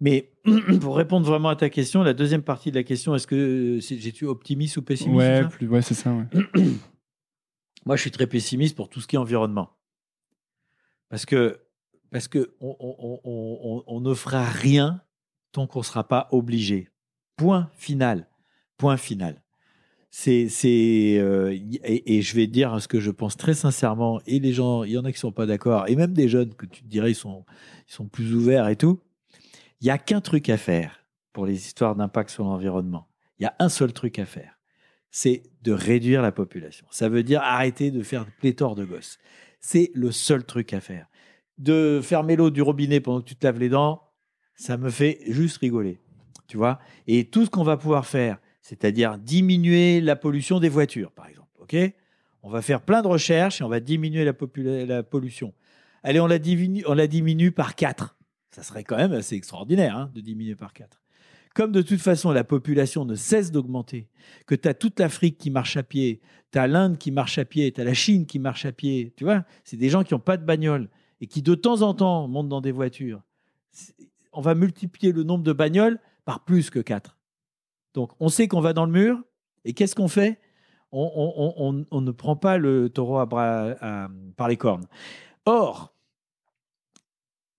Mais 0.00 0.32
pour 0.80 0.96
répondre 0.96 1.26
vraiment 1.26 1.48
à 1.48 1.56
ta 1.56 1.68
question, 1.70 2.02
la 2.02 2.14
deuxième 2.14 2.42
partie 2.42 2.70
de 2.70 2.76
la 2.76 2.84
question, 2.84 3.14
est-ce 3.14 3.26
que 3.26 3.34
euh, 3.78 3.80
c'est- 3.80 3.98
j'ai-tu 3.98 4.26
optimiste 4.26 4.76
ou 4.76 4.82
pessimiste 4.82 5.20
c'est 5.26 5.36
Ouais, 5.36 5.42
ça 5.42 5.48
plus, 5.48 5.68
ouais, 5.68 5.82
c'est 5.82 5.94
ça. 5.94 6.12
ouais. 6.14 6.24
Moi, 7.86 7.96
je 7.96 8.02
suis 8.02 8.10
très 8.10 8.26
pessimiste 8.26 8.76
pour 8.76 8.88
tout 8.88 9.00
ce 9.00 9.06
qui 9.06 9.16
est 9.16 9.18
environnement. 9.18 9.70
Parce 11.08 11.24
que, 11.26 11.60
parce 12.12 12.28
que 12.28 12.54
on, 12.60 12.76
on- 13.86 14.00
ne 14.00 14.14
fera 14.14 14.44
rien 14.44 15.02
tant 15.52 15.66
qu'on 15.66 15.80
ne 15.80 15.84
sera 15.84 16.06
pas 16.06 16.28
obligé. 16.32 16.88
Point 17.36 17.70
final. 17.76 18.28
Point 18.76 18.96
final. 18.98 19.42
C'est, 20.10 20.48
c'est, 20.48 21.18
euh, 21.18 21.52
et, 21.84 22.16
et 22.18 22.22
je 22.22 22.34
vais 22.36 22.46
dire 22.46 22.80
ce 22.80 22.88
que 22.88 23.00
je 23.00 23.10
pense 23.10 23.36
très 23.36 23.54
sincèrement. 23.54 24.20
Et 24.26 24.38
les 24.38 24.52
gens, 24.52 24.84
il 24.84 24.92
y 24.92 24.98
en 24.98 25.04
a 25.04 25.12
qui 25.12 25.18
sont 25.18 25.32
pas 25.32 25.46
d'accord, 25.46 25.86
et 25.88 25.96
même 25.96 26.12
des 26.12 26.28
jeunes 26.28 26.54
que 26.54 26.66
tu 26.66 26.82
te 26.82 26.88
dirais 26.88 27.10
ils 27.10 27.14
sont, 27.14 27.44
ils 27.88 27.92
sont 27.92 28.06
plus 28.06 28.34
ouverts 28.34 28.68
et 28.68 28.76
tout. 28.76 29.00
Il 29.80 29.86
y 29.86 29.90
a 29.90 29.98
qu'un 29.98 30.20
truc 30.20 30.48
à 30.48 30.56
faire 30.56 31.04
pour 31.32 31.46
les 31.46 31.54
histoires 31.54 31.94
d'impact 31.94 32.30
sur 32.30 32.44
l'environnement. 32.44 33.08
Il 33.38 33.44
y 33.44 33.46
a 33.46 33.54
un 33.58 33.68
seul 33.68 33.92
truc 33.92 34.18
à 34.18 34.26
faire 34.26 34.58
c'est 35.10 35.42
de 35.62 35.72
réduire 35.72 36.22
la 36.22 36.32
population. 36.32 36.86
Ça 36.90 37.08
veut 37.08 37.22
dire 37.22 37.40
arrêter 37.42 37.90
de 37.90 38.02
faire 38.02 38.26
pléthore 38.40 38.74
de 38.74 38.84
gosses. 38.84 39.18
C'est 39.60 39.90
le 39.94 40.12
seul 40.12 40.44
truc 40.44 40.72
à 40.72 40.80
faire. 40.80 41.08
De 41.56 42.00
fermer 42.02 42.36
l'eau 42.36 42.50
du 42.50 42.62
robinet 42.62 43.00
pendant 43.00 43.20
que 43.20 43.28
tu 43.28 43.36
te 43.36 43.46
laves 43.46 43.58
les 43.58 43.68
dents, 43.68 44.02
ça 44.54 44.76
me 44.76 44.90
fait 44.90 45.20
juste 45.26 45.58
rigoler. 45.58 46.00
Tu 46.46 46.56
vois? 46.56 46.78
Et 47.06 47.24
tout 47.24 47.44
ce 47.44 47.50
qu'on 47.50 47.64
va 47.64 47.76
pouvoir 47.76 48.06
faire, 48.06 48.38
c'est-à-dire 48.62 49.18
diminuer 49.18 50.00
la 50.00 50.16
pollution 50.16 50.60
des 50.60 50.68
voitures, 50.68 51.12
par 51.12 51.26
exemple. 51.26 51.48
OK? 51.60 51.76
On 52.42 52.50
va 52.50 52.62
faire 52.62 52.80
plein 52.80 53.02
de 53.02 53.08
recherches 53.08 53.60
et 53.60 53.64
on 53.64 53.68
va 53.68 53.80
diminuer 53.80 54.24
la 54.24 55.02
pollution. 55.02 55.52
Allez, 56.04 56.20
on 56.20 56.26
la, 56.26 56.38
diminue, 56.38 56.84
on 56.86 56.94
la 56.94 57.08
diminue 57.08 57.50
par 57.50 57.74
4. 57.74 58.16
Ça 58.58 58.64
serait 58.64 58.82
quand 58.82 58.96
même 58.96 59.12
assez 59.12 59.36
extraordinaire 59.36 59.96
hein, 59.96 60.10
de 60.14 60.20
diminuer 60.20 60.56
par 60.56 60.72
4. 60.72 61.00
Comme 61.54 61.70
de 61.70 61.80
toute 61.80 62.00
façon 62.00 62.32
la 62.32 62.42
population 62.42 63.04
ne 63.04 63.14
cesse 63.14 63.52
d'augmenter, 63.52 64.08
que 64.46 64.56
tu 64.56 64.66
as 64.66 64.74
toute 64.74 64.98
l'Afrique 64.98 65.38
qui 65.38 65.50
marche 65.50 65.76
à 65.76 65.84
pied, 65.84 66.20
tu 66.50 66.58
as 66.58 66.66
l'Inde 66.66 66.98
qui 66.98 67.12
marche 67.12 67.38
à 67.38 67.44
pied, 67.44 67.70
tu 67.70 67.80
as 67.80 67.84
la 67.84 67.94
Chine 67.94 68.26
qui 68.26 68.40
marche 68.40 68.64
à 68.64 68.72
pied, 68.72 69.12
tu 69.16 69.22
vois, 69.22 69.44
c'est 69.62 69.76
des 69.76 69.88
gens 69.90 70.02
qui 70.02 70.12
n'ont 70.12 70.18
pas 70.18 70.36
de 70.36 70.44
bagnole 70.44 70.88
et 71.20 71.28
qui 71.28 71.40
de 71.40 71.54
temps 71.54 71.82
en 71.82 71.94
temps 71.94 72.26
montent 72.26 72.48
dans 72.48 72.60
des 72.60 72.72
voitures. 72.72 73.22
On 74.32 74.40
va 74.40 74.56
multiplier 74.56 75.12
le 75.12 75.22
nombre 75.22 75.44
de 75.44 75.52
bagnoles 75.52 76.00
par 76.24 76.44
plus 76.44 76.68
que 76.68 76.80
4. 76.80 77.16
Donc 77.94 78.10
on 78.18 78.28
sait 78.28 78.48
qu'on 78.48 78.60
va 78.60 78.72
dans 78.72 78.86
le 78.86 78.92
mur 78.92 79.22
et 79.64 79.72
qu'est-ce 79.72 79.94
qu'on 79.94 80.08
fait? 80.08 80.40
On, 80.90 82.00
ne 82.00 82.10
prend 82.10 82.34
pas 82.34 82.58
le 82.58 82.88
taureau 82.88 83.24
par 83.24 84.48
les 84.48 84.56
cornes. 84.56 84.86
Or, 85.44 85.94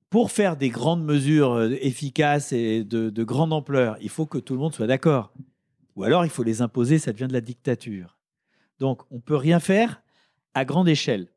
pour 0.10 0.32
faire 0.32 0.57
des 0.57 0.70
grandes 0.70 1.03
mesures 1.03 1.53
euh, 1.53 1.78
efficaces 1.82 2.51
et 2.51 2.84
de, 2.84 3.10
de 3.10 3.24
grande 3.24 3.53
ampleur, 3.53 3.97
il 4.01 4.10
faut 4.10 4.26
que 4.26 4.38
tout 4.38 4.53
le 4.53 4.60
monde 4.60 4.74
soit 4.74 4.88
d'accord. 4.88 5.34
Ou 5.95 6.03
alors 6.03 6.26
il 6.26 6.32
faut 6.32 6.43
les 6.43 6.62
imposer, 6.62 6.97
ça 6.97 7.12
devient 7.12 7.28
de 7.28 7.34
la 7.34 7.41
dictature. 7.41 8.18
Donc 8.80 9.03
on 9.12 9.16
ne 9.16 9.22
peut 9.22 9.36
rien 9.36 9.60
faire 9.60 10.01
à 10.53 10.66
grande 10.66 10.88
échelle. 10.88 11.28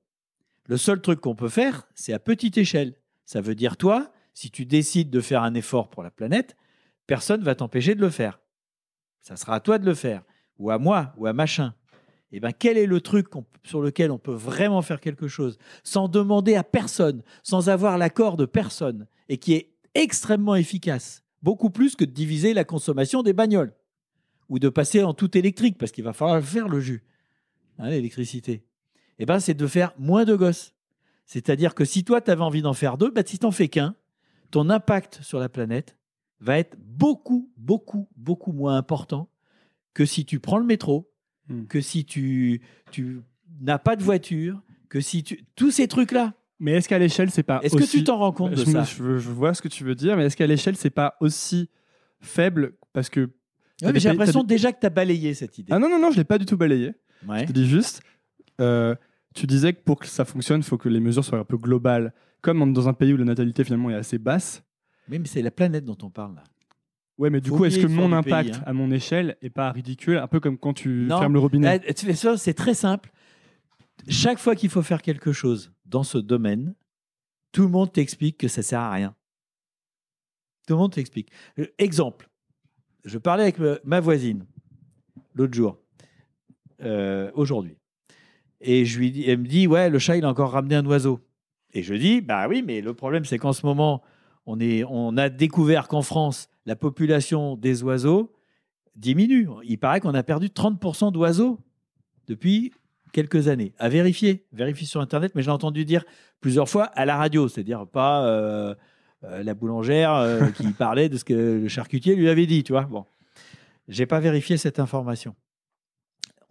Le 0.66 0.76
seul 0.76 1.00
truc 1.00 1.20
qu'on 1.20 1.34
peut 1.34 1.48
faire, 1.48 1.88
c'est 1.94 2.12
à 2.12 2.18
petite 2.18 2.56
échelle. 2.56 2.94
Ça 3.24 3.40
veut 3.40 3.54
dire 3.54 3.76
toi, 3.76 4.12
si 4.34 4.50
tu 4.50 4.64
décides 4.64 5.10
de 5.10 5.20
faire 5.20 5.42
un 5.42 5.54
effort 5.54 5.90
pour 5.90 6.02
la 6.02 6.10
planète, 6.10 6.56
personne 7.06 7.40
ne 7.40 7.44
va 7.44 7.54
t'empêcher 7.54 7.94
de 7.94 8.00
le 8.00 8.10
faire. 8.10 8.40
Ça 9.20 9.36
sera 9.36 9.56
à 9.56 9.60
toi 9.60 9.78
de 9.78 9.84
le 9.84 9.94
faire, 9.94 10.22
ou 10.58 10.70
à 10.70 10.78
moi, 10.78 11.12
ou 11.16 11.26
à 11.26 11.32
machin. 11.32 11.74
Eh 12.32 12.40
ben, 12.40 12.52
quel 12.52 12.78
est 12.78 12.86
le 12.86 13.00
truc 13.00 13.28
sur 13.62 13.82
lequel 13.82 14.10
on 14.10 14.18
peut 14.18 14.32
vraiment 14.32 14.80
faire 14.80 15.00
quelque 15.00 15.28
chose 15.28 15.58
sans 15.84 16.08
demander 16.08 16.54
à 16.54 16.64
personne, 16.64 17.22
sans 17.42 17.68
avoir 17.68 17.98
l'accord 17.98 18.36
de 18.36 18.46
personne, 18.46 19.06
et 19.28 19.36
qui 19.36 19.52
est 19.52 19.74
extrêmement 19.94 20.54
efficace, 20.54 21.22
beaucoup 21.42 21.68
plus 21.68 21.94
que 21.94 22.04
de 22.04 22.10
diviser 22.10 22.54
la 22.54 22.64
consommation 22.64 23.22
des 23.22 23.34
bagnoles, 23.34 23.74
ou 24.48 24.58
de 24.58 24.70
passer 24.70 25.02
en 25.02 25.12
tout 25.12 25.36
électrique, 25.36 25.76
parce 25.76 25.92
qu'il 25.92 26.04
va 26.04 26.14
falloir 26.14 26.42
faire 26.42 26.68
le 26.68 26.80
jus, 26.80 27.04
hein, 27.78 27.90
l'électricité? 27.90 28.64
Eh 29.18 29.26
ben, 29.26 29.38
c'est 29.38 29.54
de 29.54 29.66
faire 29.66 29.92
moins 29.98 30.24
de 30.24 30.34
gosses. 30.34 30.72
C'est-à-dire 31.26 31.74
que 31.74 31.84
si 31.84 32.02
toi, 32.02 32.20
tu 32.20 32.30
avais 32.30 32.42
envie 32.42 32.62
d'en 32.62 32.72
faire 32.72 32.96
deux, 32.96 33.10
bah, 33.10 33.22
si 33.24 33.38
tu 33.38 33.44
n'en 33.44 33.52
fais 33.52 33.68
qu'un, 33.68 33.94
ton 34.50 34.70
impact 34.70 35.20
sur 35.22 35.38
la 35.38 35.48
planète 35.48 35.96
va 36.40 36.58
être 36.58 36.76
beaucoup, 36.78 37.50
beaucoup, 37.56 38.08
beaucoup 38.16 38.52
moins 38.52 38.76
important 38.76 39.28
que 39.94 40.04
si 40.06 40.24
tu 40.24 40.40
prends 40.40 40.58
le 40.58 40.64
métro, 40.64 41.11
Hmm. 41.48 41.64
que 41.66 41.80
si 41.80 42.04
tu, 42.04 42.60
tu 42.90 43.20
n'as 43.60 43.78
pas 43.78 43.96
de 43.96 44.02
voiture, 44.02 44.62
que 44.88 45.00
si 45.00 45.22
tu... 45.22 45.44
Tous 45.56 45.70
ces 45.70 45.88
trucs-là. 45.88 46.34
Mais 46.60 46.72
est-ce 46.72 46.88
qu'à 46.88 46.98
l'échelle, 46.98 47.30
c'est 47.30 47.42
pas. 47.42 47.60
Est-ce 47.64 47.76
que 47.76 47.90
tu 47.90 48.04
t'en 48.04 48.18
rends 48.18 48.30
compte 48.30 48.52
de 48.52 48.56
je, 48.56 48.64
ça 48.64 48.84
je, 48.84 49.18
je 49.18 49.30
vois 49.30 49.52
ce 49.52 49.60
que 49.60 49.66
tu 49.66 49.82
veux 49.82 49.96
dire, 49.96 50.16
mais 50.16 50.26
est-ce 50.26 50.36
qu'à 50.36 50.46
l'échelle, 50.46 50.76
c'est 50.76 50.90
pas 50.90 51.16
aussi 51.20 51.68
faible 52.20 52.74
parce 52.92 53.10
que. 53.10 53.30
Ouais, 53.82 53.98
J'ai 53.98 54.10
l'impression 54.10 54.44
déjà 54.44 54.70
que 54.72 54.78
tu 54.78 54.86
as 54.86 54.90
balayé 54.90 55.34
cette 55.34 55.58
idée. 55.58 55.72
Ah 55.72 55.80
non, 55.80 55.88
non, 55.88 55.98
non, 55.98 56.12
je 56.12 56.18
l'ai 56.18 56.24
pas 56.24 56.38
du 56.38 56.46
tout 56.46 56.56
balayé. 56.56 56.92
Ouais. 57.26 57.40
Je 57.40 57.46
te 57.46 57.52
dis 57.52 57.66
juste, 57.66 58.00
euh, 58.60 58.94
tu 59.34 59.48
disais 59.48 59.72
que 59.72 59.82
pour 59.82 59.98
que 59.98 60.06
ça 60.06 60.24
fonctionne, 60.24 60.60
il 60.60 60.64
faut 60.64 60.78
que 60.78 60.88
les 60.88 61.00
mesures 61.00 61.24
soient 61.24 61.40
un 61.40 61.44
peu 61.44 61.56
globales. 61.56 62.14
Comme 62.42 62.72
dans 62.72 62.88
un 62.88 62.92
pays 62.92 63.12
où 63.12 63.16
la 63.16 63.24
natalité 63.24 63.64
finalement 63.64 63.90
est 63.90 63.94
assez 63.94 64.18
basse. 64.18 64.62
Oui, 65.10 65.18
mais 65.18 65.26
c'est 65.26 65.42
la 65.42 65.50
planète 65.50 65.84
dont 65.84 65.98
on 66.02 66.10
parle 66.10 66.36
là. 66.36 66.44
Ouais, 67.18 67.30
mais 67.30 67.40
du 67.40 67.50
Faut 67.50 67.56
coup, 67.58 67.64
est-ce 67.66 67.78
que 67.78 67.86
mon 67.86 68.12
impact 68.12 68.50
pays, 68.50 68.58
hein. 68.58 68.64
à 68.66 68.72
mon 68.72 68.90
échelle 68.90 69.36
est 69.42 69.50
pas 69.50 69.70
ridicule 69.70 70.16
Un 70.16 70.26
peu 70.28 70.40
comme 70.40 70.58
quand 70.58 70.72
tu 70.72 71.06
Non. 71.08 71.18
fermes 71.18 71.34
le 71.34 71.38
robinet? 71.40 71.80
Eh, 71.86 71.94
tu 71.94 72.06
fais 72.06 72.14
ça, 72.14 72.36
c'est 72.36 72.54
très 72.54 72.74
simple. 72.74 73.10
Chaque 74.08 74.38
fois 74.38 74.56
qu'il 74.56 74.70
faut 74.70 74.82
faire 74.82 75.02
quelque 75.02 75.32
chose 75.32 75.72
dans 75.84 76.02
ce 76.02 76.18
domaine, 76.18 76.74
tout 77.52 77.62
le 77.62 77.68
monde 77.68 77.92
t'explique 77.92 78.38
que 78.38 78.48
ça 78.48 78.62
sert 78.62 78.80
à 78.80 78.90
rien. 78.90 79.14
Tout 80.66 80.74
le 80.74 80.78
monde 80.80 80.92
t'explique. 80.92 81.30
Euh, 81.58 81.66
Exemple. 81.78 82.28
je 83.04 83.18
parlais 83.18 83.42
avec 83.42 83.58
ma 83.84 84.00
voisine 84.00 84.46
l'autre 85.34 85.54
jour, 85.54 85.78
euh, 86.82 87.30
aujourd'hui. 87.34 87.76
Et 88.60 88.84
je 88.84 88.98
lui 88.98 89.10
dis, 89.10 89.24
elle 89.28 89.38
me 89.38 89.46
dit, 89.46 89.66
ouais, 89.66 89.90
le 89.90 89.98
chat, 89.98 90.16
il 90.16 90.24
a 90.24 90.28
encore 90.28 90.52
ramené 90.52 90.76
un 90.76 90.86
oiseau. 90.86 91.20
Et 91.74 91.82
je 91.82 91.94
dis, 91.94 92.20
bah 92.20 92.48
oui, 92.48 92.62
mais 92.64 92.80
le 92.80 92.94
problème, 92.94 93.24
c'est 93.24 93.38
qu'en 93.38 93.52
ce 93.52 93.66
moment, 93.66 94.02
on, 94.46 94.60
est, 94.60 94.84
on 94.88 95.16
a 95.16 95.28
découvert 95.28 95.88
qu'en 95.88 96.02
France, 96.02 96.48
la 96.66 96.76
population 96.76 97.56
des 97.56 97.82
oiseaux 97.82 98.32
diminue. 98.96 99.48
Il 99.64 99.78
paraît 99.78 100.00
qu'on 100.00 100.14
a 100.14 100.22
perdu 100.22 100.48
30% 100.48 101.12
d'oiseaux 101.12 101.58
depuis 102.26 102.72
quelques 103.12 103.48
années. 103.48 103.72
À 103.78 103.88
vérifier, 103.88 104.46
vérifier 104.52 104.86
sur 104.86 105.00
Internet, 105.00 105.32
mais 105.34 105.42
j'ai 105.42 105.50
entendu 105.50 105.84
dire 105.84 106.04
plusieurs 106.40 106.68
fois 106.68 106.84
à 106.84 107.04
la 107.04 107.16
radio, 107.16 107.48
c'est-à-dire 107.48 107.86
pas 107.86 108.26
euh, 108.26 108.74
euh, 109.24 109.42
la 109.42 109.54
boulangère 109.54 110.14
euh, 110.14 110.50
qui 110.56 110.72
parlait 110.72 111.08
de 111.08 111.16
ce 111.16 111.24
que 111.24 111.34
le 111.62 111.68
charcutier 111.68 112.16
lui 112.16 112.28
avait 112.28 112.46
dit, 112.46 112.64
tu 112.64 112.72
vois. 112.72 112.84
Bon, 112.84 113.04
j'ai 113.88 114.06
pas 114.06 114.20
vérifié 114.20 114.56
cette 114.56 114.78
information. 114.78 115.34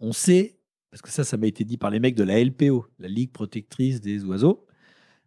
On 0.00 0.12
sait, 0.12 0.58
parce 0.90 1.02
que 1.02 1.10
ça, 1.10 1.24
ça 1.24 1.36
m'a 1.36 1.46
été 1.46 1.64
dit 1.64 1.76
par 1.76 1.90
les 1.90 2.00
mecs 2.00 2.14
de 2.14 2.24
la 2.24 2.42
LPO, 2.42 2.86
la 2.98 3.08
Ligue 3.08 3.32
protectrice 3.32 4.00
des 4.00 4.24
oiseaux, 4.24 4.66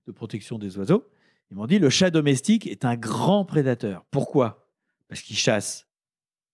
de 0.08 0.12
protection 0.12 0.58
des 0.58 0.78
oiseaux. 0.78 1.06
Ils 1.52 1.58
m'ont 1.58 1.68
dit 1.68 1.80
le 1.80 1.90
chat 1.90 2.10
domestique 2.10 2.68
est 2.68 2.86
un 2.86 2.96
grand 2.96 3.46
prédateur. 3.46 4.06
Pourquoi? 4.12 4.65
Parce 5.08 5.22
qu'il 5.22 5.36
chasse 5.36 5.88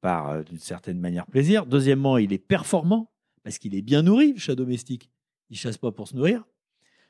par, 0.01 0.29
euh, 0.29 0.43
d'une 0.43 0.59
certaine 0.59 0.99
manière, 0.99 1.25
plaisir. 1.25 1.65
Deuxièmement, 1.65 2.17
il 2.17 2.33
est 2.33 2.39
performant 2.39 3.11
parce 3.43 3.57
qu'il 3.57 3.75
est 3.75 3.81
bien 3.81 4.01
nourri, 4.01 4.33
le 4.33 4.39
chat 4.39 4.55
domestique. 4.55 5.09
Il 5.49 5.57
chasse 5.57 5.77
pas 5.77 5.91
pour 5.91 6.07
se 6.07 6.15
nourrir. 6.15 6.43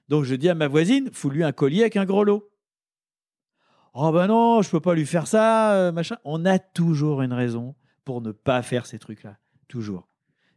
Donc 0.09 0.23
je 0.23 0.35
dis 0.35 0.49
à 0.49 0.55
ma 0.55 0.67
voisine, 0.67 1.09
fous-lui 1.13 1.43
un 1.43 1.51
collier 1.51 1.81
avec 1.81 1.95
un 1.95 2.05
gros 2.05 2.23
lot. 2.23 2.49
Oh 3.93 4.11
ben 4.11 4.27
non, 4.27 4.61
je 4.61 4.69
peux 4.69 4.79
pas 4.79 4.95
lui 4.95 5.05
faire 5.05 5.27
ça, 5.27 5.73
euh, 5.73 5.91
machin. 5.91 6.17
On 6.23 6.45
a 6.45 6.59
toujours 6.59 7.21
une 7.21 7.33
raison 7.33 7.75
pour 8.05 8.21
ne 8.21 8.31
pas 8.31 8.61
faire 8.61 8.85
ces 8.85 8.99
trucs-là, 8.99 9.37
toujours. 9.67 10.07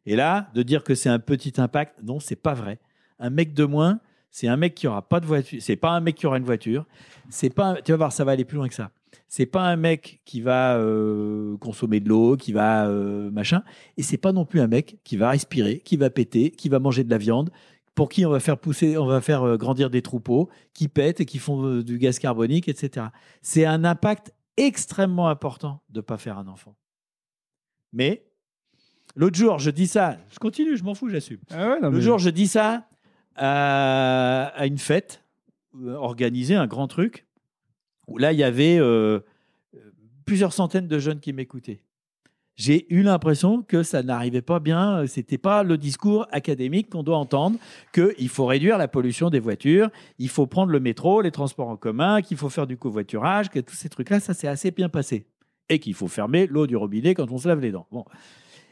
Et 0.07 0.16
là, 0.16 0.51
de 0.55 0.62
dire 0.62 0.85
que 0.85 0.95
c'est 0.95 1.09
un 1.09 1.18
petit 1.18 1.53
impact, 1.61 2.01
non, 2.03 2.20
c'est 2.20 2.37
pas 2.37 2.55
vrai. 2.55 2.78
Un 3.18 3.30
mec 3.30 3.55
de 3.55 3.64
moins, 3.64 4.01
c'est 4.30 4.49
un 4.49 4.57
mec 4.57 4.74
qui 4.74 4.87
aura 4.87 5.09
pas 5.09 5.20
de 5.20 5.26
voiture. 5.26 5.61
C'est 5.62 5.76
pas 5.76 5.91
un 5.91 6.01
mec 6.01 6.16
qui 6.16 6.26
aura 6.26 6.39
une 6.39 6.45
voiture. 6.45 6.87
C'est 7.30 7.51
pas. 7.51 7.80
Tu 7.82 7.93
vas 7.93 7.97
voir, 7.99 8.12
ça 8.12 8.24
va 8.24 8.32
aller 8.32 8.45
plus 8.45 8.57
loin 8.57 8.68
que 8.68 8.74
ça. 8.74 8.91
C'est 9.28 9.46
pas 9.46 9.62
un 9.62 9.76
mec 9.76 10.20
qui 10.24 10.40
va 10.40 10.76
euh, 10.76 11.56
consommer 11.58 12.00
de 12.00 12.08
l'eau, 12.08 12.36
qui 12.36 12.52
va 12.52 12.86
euh, 12.88 13.30
machin. 13.30 13.62
Et 13.96 14.02
c'est 14.02 14.16
pas 14.18 14.32
non 14.32 14.44
plus 14.44 14.60
un 14.60 14.66
mec 14.66 14.98
qui 15.04 15.16
va 15.16 15.30
respirer, 15.30 15.80
qui 15.80 15.96
va 15.96 16.10
péter, 16.10 16.50
qui 16.50 16.68
va 16.68 16.78
manger 16.78 17.04
de 17.04 17.10
la 17.10 17.18
viande, 17.18 17.50
pour 17.94 18.08
qui 18.08 18.26
on 18.26 18.30
va 18.30 18.40
faire 18.40 18.58
pousser, 18.58 18.96
on 18.98 19.06
va 19.06 19.20
faire 19.20 19.42
euh, 19.42 19.56
grandir 19.56 19.90
des 19.90 20.02
troupeaux, 20.02 20.48
qui 20.72 20.88
pètent 20.88 21.20
et 21.20 21.26
qui 21.26 21.38
font 21.38 21.80
du 21.80 21.98
gaz 21.98 22.18
carbonique, 22.18 22.68
etc. 22.68 23.06
C'est 23.42 23.64
un 23.66 23.84
impact 23.84 24.32
extrêmement 24.56 25.28
important 25.28 25.82
de 25.90 26.00
pas 26.00 26.16
faire 26.18 26.38
un 26.38 26.46
enfant. 26.48 26.76
Mais 27.92 28.26
l'autre 29.16 29.36
jour, 29.36 29.58
je 29.58 29.70
dis 29.70 29.86
ça, 29.86 30.18
je 30.30 30.38
continue, 30.38 30.76
je 30.76 30.84
m'en 30.84 30.94
fous, 30.94 31.08
j'assume. 31.08 31.38
Ah 31.50 31.68
ouais, 31.80 31.90
mais- 31.90 32.00
jour, 32.00 32.18
je 32.18 32.30
dis 32.30 32.48
ça 32.48 32.86
à, 33.36 34.46
à 34.54 34.66
une 34.66 34.78
fête 34.78 35.22
organisée, 35.96 36.54
un 36.54 36.66
grand 36.66 36.86
truc, 36.86 37.26
où 38.07 38.18
là, 38.18 38.32
il 38.32 38.38
y 38.38 38.44
avait 38.44 38.80
plusieurs 40.24 40.52
centaines 40.52 40.88
de 40.88 40.98
jeunes 40.98 41.20
qui 41.20 41.32
m'écoutaient. 41.32 41.80
J'ai 42.57 42.86
eu 42.94 43.02
l'impression 43.02 43.62
que 43.62 43.82
ça 43.82 44.05
n'arrivait 44.05 44.40
pas 44.40 44.61
bien, 44.61 45.09
c'était 45.09 45.38
pas 45.38 45.64
le 45.64 45.76
discours 45.76 46.28
académique 46.30 46.88
qu'on 46.88 47.02
doit 47.02 47.16
entendre, 47.16 47.59
qu'il 47.92 48.28
faut 48.28 48.46
réduire 48.46 48.78
la 48.78 48.86
pollution 48.86 49.28
des 49.28 49.40
voitures, 49.40 49.90
il 50.20 50.28
faut 50.28 50.46
prendre 50.46 50.70
le 50.70 50.78
métro, 50.78 51.20
les 51.20 51.32
transports 51.32 51.68
en 51.68 51.76
commun, 51.76 52.22
qu'il 52.22 52.36
faut 52.36 52.48
faire 52.48 52.68
du 52.68 52.76
covoiturage, 52.76 53.50
que 53.50 53.59
tous 53.59 53.74
ces 53.74 53.88
trucs-là, 53.88 54.20
ça 54.20 54.34
s'est 54.34 54.46
assez 54.46 54.70
bien 54.70 54.88
passé. 54.88 55.26
Et 55.68 55.80
qu'il 55.80 55.94
faut 55.94 56.07
fermer 56.07 56.46
l'eau 56.46 56.68
du 56.68 56.76
robinet 56.76 57.14
quand 57.14 57.32
on 57.32 57.38
se 57.38 57.48
lave 57.48 57.59
les 57.59 57.72
dents. 57.72 57.88
Bon. 57.90 58.05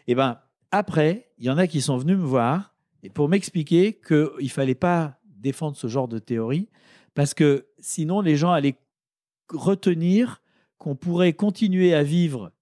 Et 0.06 0.14
ben 0.14 0.38
après, 0.70 1.30
il 1.38 1.46
y 1.46 1.50
en 1.50 1.58
a 1.58 1.66
qui 1.66 1.80
sont 1.80 1.96
venus 1.96 2.16
me 2.16 2.22
voir 2.22 2.74
pour 3.14 3.28
m'expliquer 3.28 3.94
qu'il 3.94 4.28
ne 4.40 4.48
fallait 4.48 4.76
pas 4.76 5.18
défendre 5.24 5.76
ce 5.76 5.88
genre 5.88 6.06
de 6.06 6.20
théorie, 6.20 6.68
parce 7.14 7.34
que 7.34 7.66
sinon 7.80 8.20
les 8.20 8.36
gens 8.36 8.52
allaient 8.52 8.76
retenir 9.50 10.42
qu'on 10.78 10.96
pourrait 10.96 11.32
continuer 11.32 11.94
à 11.94 12.02
vivre 12.02 12.52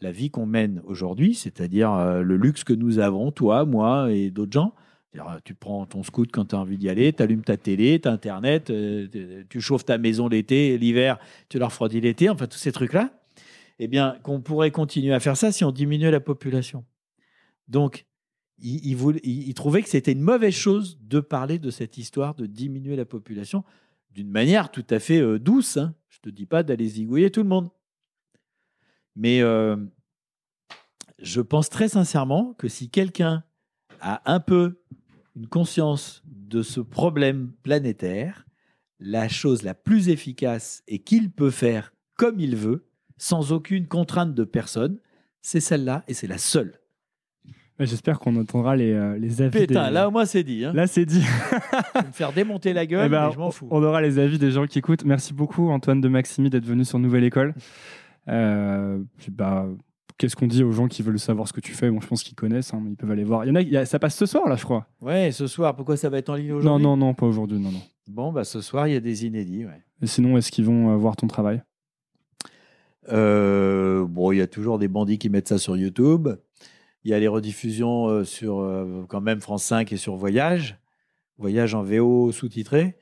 la 0.00 0.12
vie 0.12 0.30
qu'on 0.30 0.44
mène 0.46 0.82
aujourd'hui, 0.84 1.34
c'est-à-dire 1.34 1.92
euh, 1.92 2.22
le 2.22 2.36
luxe 2.36 2.62
que 2.64 2.72
nous 2.74 2.98
avons, 2.98 3.30
toi, 3.30 3.64
moi 3.64 4.12
et 4.12 4.30
d'autres 4.30 4.52
gens. 4.52 4.74
Euh, 5.16 5.20
Tu 5.44 5.54
prends 5.54 5.86
ton 5.86 6.02
scoot 6.02 6.28
quand 6.32 6.46
tu 6.46 6.54
as 6.56 6.58
envie 6.58 6.76
d'y 6.76 6.88
aller, 6.90 7.12
tu 7.12 7.22
allumes 7.22 7.44
ta 7.44 7.56
télé, 7.56 8.00
tu 8.00 8.08
Internet, 8.08 8.68
euh, 8.70 9.06
tu- 9.48 9.60
chauffes 9.60 9.84
ta 9.84 9.96
maison 9.96 10.28
l'été, 10.28 10.76
l'hiver, 10.76 11.18
tu 11.48 11.58
la 11.58 11.66
refroidis 11.66 12.00
l'été, 12.00 12.28
enfin 12.28 12.46
tous 12.48 12.58
ces 12.58 12.72
trucs-là. 12.72 13.10
Eh 13.78 13.86
bien, 13.88 14.16
qu'on 14.22 14.40
pourrait 14.40 14.70
continuer 14.72 15.14
à 15.14 15.20
faire 15.20 15.36
ça 15.36 15.52
si 15.52 15.64
on 15.64 15.70
diminuait 15.72 16.10
la 16.10 16.20
population. 16.20 16.84
Donc, 17.68 18.04
il, 18.60 18.84
il- 18.84 19.48
il 19.48 19.54
trouvait 19.54 19.82
que 19.82 19.88
c'était 19.88 20.12
une 20.12 20.20
mauvaise 20.20 20.54
chose 20.54 20.98
de 21.00 21.20
parler 21.20 21.58
de 21.58 21.70
cette 21.70 21.96
histoire 21.96 22.34
de 22.34 22.46
diminuer 22.46 22.96
la 22.96 23.04
population 23.04 23.64
d'une 24.14 24.30
manière 24.30 24.70
tout 24.70 24.86
à 24.90 24.98
fait 24.98 25.20
euh, 25.20 25.38
douce. 25.38 25.76
hein. 25.76 25.94
Je 26.08 26.18
ne 26.24 26.30
te 26.30 26.36
dis 26.36 26.46
pas 26.46 26.62
d'aller 26.62 26.88
zigouiller 26.88 27.30
tout 27.30 27.42
le 27.42 27.48
monde. 27.48 27.68
Mais 29.16 29.42
euh, 29.42 29.76
je 31.18 31.40
pense 31.40 31.68
très 31.68 31.88
sincèrement 31.88 32.54
que 32.54 32.68
si 32.68 32.88
quelqu'un 32.88 33.44
a 34.00 34.32
un 34.32 34.40
peu 34.40 34.80
une 35.36 35.48
conscience 35.48 36.22
de 36.26 36.62
ce 36.62 36.80
problème 36.80 37.52
planétaire, 37.62 38.46
la 39.00 39.28
chose 39.28 39.62
la 39.62 39.74
plus 39.74 40.08
efficace 40.08 40.82
et 40.86 41.00
qu'il 41.00 41.30
peut 41.30 41.50
faire 41.50 41.92
comme 42.14 42.38
il 42.38 42.54
veut, 42.54 42.86
sans 43.16 43.52
aucune 43.52 43.88
contrainte 43.88 44.34
de 44.34 44.44
personne, 44.44 45.00
c'est 45.42 45.60
celle-là 45.60 46.04
et 46.06 46.14
c'est 46.14 46.28
la 46.28 46.38
seule. 46.38 46.80
Ouais, 47.80 47.86
J'espère 47.86 48.20
qu'on 48.20 48.36
entendra 48.36 48.76
les, 48.76 48.92
euh, 48.92 49.18
les 49.18 49.42
avis. 49.42 49.66
Putain, 49.66 49.88
des- 49.88 49.94
là 49.94 50.06
au 50.08 50.10
moins 50.12 50.24
c'est 50.26 50.44
dit. 50.44 50.64
Hein. 50.64 50.72
Là, 50.74 50.86
c'est 50.86 51.04
dit. 51.04 51.22
Je 51.94 52.00
vais 52.00 52.06
me 52.06 52.12
faire 52.12 52.32
démonter 52.32 52.72
la 52.72 52.86
gueule, 52.86 53.06
Eh 53.06 53.08
ben, 53.08 53.26
mais 53.26 53.32
je 53.32 53.38
m'en 53.38 53.50
fous. 53.50 53.66
On 53.70 53.82
aura 53.82 54.00
les 54.00 54.18
avis 54.18 54.38
des 54.38 54.50
gens 54.52 54.66
qui 54.66 54.78
écoutent. 54.78 55.04
Merci 55.04 55.34
beaucoup, 55.34 55.68
Antoine 55.70 56.00
de 56.00 56.08
Maximi, 56.08 56.50
d'être 56.50 56.64
venu 56.66 56.84
sur 56.84 56.98
Nouvelle 56.98 57.24
École. 57.24 57.54
Euh, 58.26 59.00
puis, 59.18 59.30
bah, 59.30 59.66
Qu'est-ce 60.16 60.34
qu'on 60.34 60.46
dit 60.46 60.62
aux 60.62 60.72
gens 60.72 60.86
qui 60.88 61.02
veulent 61.02 61.18
savoir 61.18 61.46
ce 61.46 61.52
que 61.52 61.60
tu 61.60 61.72
fais? 61.72 61.90
Bon, 61.90 62.00
je 62.00 62.06
pense 62.06 62.22
qu'ils 62.22 62.34
connaissent, 62.36 62.72
hein, 62.72 62.80
mais 62.82 62.92
ils 62.92 62.96
peuvent 62.96 63.10
aller 63.10 63.22
voir. 63.24 63.44
Il 63.44 63.48
y 63.48 63.50
en 63.50 63.54
a, 63.56 63.60
il 63.60 63.68
y 63.68 63.76
a- 63.76 63.84
ça 63.84 63.98
passe 63.98 64.16
ce 64.16 64.24
soir, 64.24 64.48
là, 64.48 64.56
je 64.56 64.64
crois. 64.64 64.86
Ouais, 65.02 65.30
ce 65.30 65.46
soir, 65.46 65.76
pourquoi 65.76 65.98
ça 65.98 66.08
va 66.08 66.16
être 66.16 66.30
en 66.30 66.36
ligne 66.36 66.48
Non, 66.48 66.56
aujourd'hui 66.56 66.82
non, 66.86 66.96
non, 66.96 67.12
pas 67.12 67.26
aujourd'hui, 67.26 67.58
non, 67.58 67.70
non. 67.70 67.82
Bon, 68.08 68.32
bah 68.32 68.44
ce 68.44 68.62
soir, 68.62 68.88
il 68.88 68.94
y 68.94 68.96
a 68.96 69.00
des 69.00 69.26
inédits. 69.26 69.66
Ouais. 69.66 69.82
Et 70.00 70.06
sinon, 70.06 70.38
est-ce 70.38 70.50
qu'ils 70.50 70.64
vont 70.64 70.92
euh, 70.92 70.96
voir 70.96 71.16
ton 71.16 71.26
travail? 71.26 71.62
Euh, 73.12 74.06
bon, 74.08 74.32
il 74.32 74.38
y 74.38 74.40
a 74.40 74.46
toujours 74.46 74.78
des 74.78 74.88
bandits 74.88 75.18
qui 75.18 75.28
mettent 75.28 75.48
ça 75.48 75.58
sur 75.58 75.76
YouTube. 75.76 76.28
Il 77.04 77.10
y 77.10 77.14
a 77.14 77.18
les 77.18 77.28
rediffusions 77.28 78.08
euh, 78.08 78.24
sur 78.24 78.60
euh, 78.60 79.04
quand 79.08 79.20
même 79.20 79.40
France 79.40 79.64
5 79.64 79.92
et 79.92 79.96
sur 79.96 80.16
Voyage. 80.16 80.78
Voyage 81.38 81.74
en 81.74 81.82
VO 81.82 82.32
sous-titré. 82.32 82.96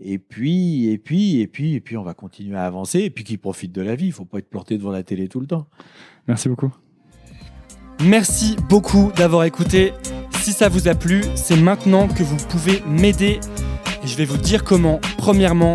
Et 0.00 0.18
puis, 0.18 0.88
et 0.88 0.98
puis, 0.98 1.40
et 1.40 1.46
puis, 1.46 1.74
et 1.74 1.80
puis, 1.80 1.96
on 1.96 2.02
va 2.02 2.14
continuer 2.14 2.56
à 2.56 2.64
avancer. 2.64 3.00
Et 3.00 3.10
puis, 3.10 3.24
qu'ils 3.24 3.38
profitent 3.38 3.72
de 3.72 3.82
la 3.82 3.94
vie. 3.94 4.06
Il 4.06 4.12
faut 4.12 4.24
pas 4.24 4.38
être 4.38 4.50
planté 4.50 4.76
devant 4.78 4.90
la 4.90 5.02
télé 5.02 5.28
tout 5.28 5.40
le 5.40 5.46
temps. 5.46 5.68
Merci 6.26 6.48
beaucoup. 6.48 6.72
Merci 8.04 8.56
beaucoup 8.68 9.12
d'avoir 9.16 9.44
écouté. 9.44 9.92
Si 10.40 10.52
ça 10.52 10.68
vous 10.68 10.88
a 10.88 10.94
plu, 10.94 11.22
c'est 11.34 11.60
maintenant 11.60 12.08
que 12.08 12.22
vous 12.22 12.36
pouvez 12.48 12.80
m'aider. 12.86 13.40
Et 14.02 14.06
je 14.06 14.16
vais 14.16 14.24
vous 14.24 14.36
dire 14.38 14.64
comment. 14.64 15.00
Premièrement, 15.16 15.74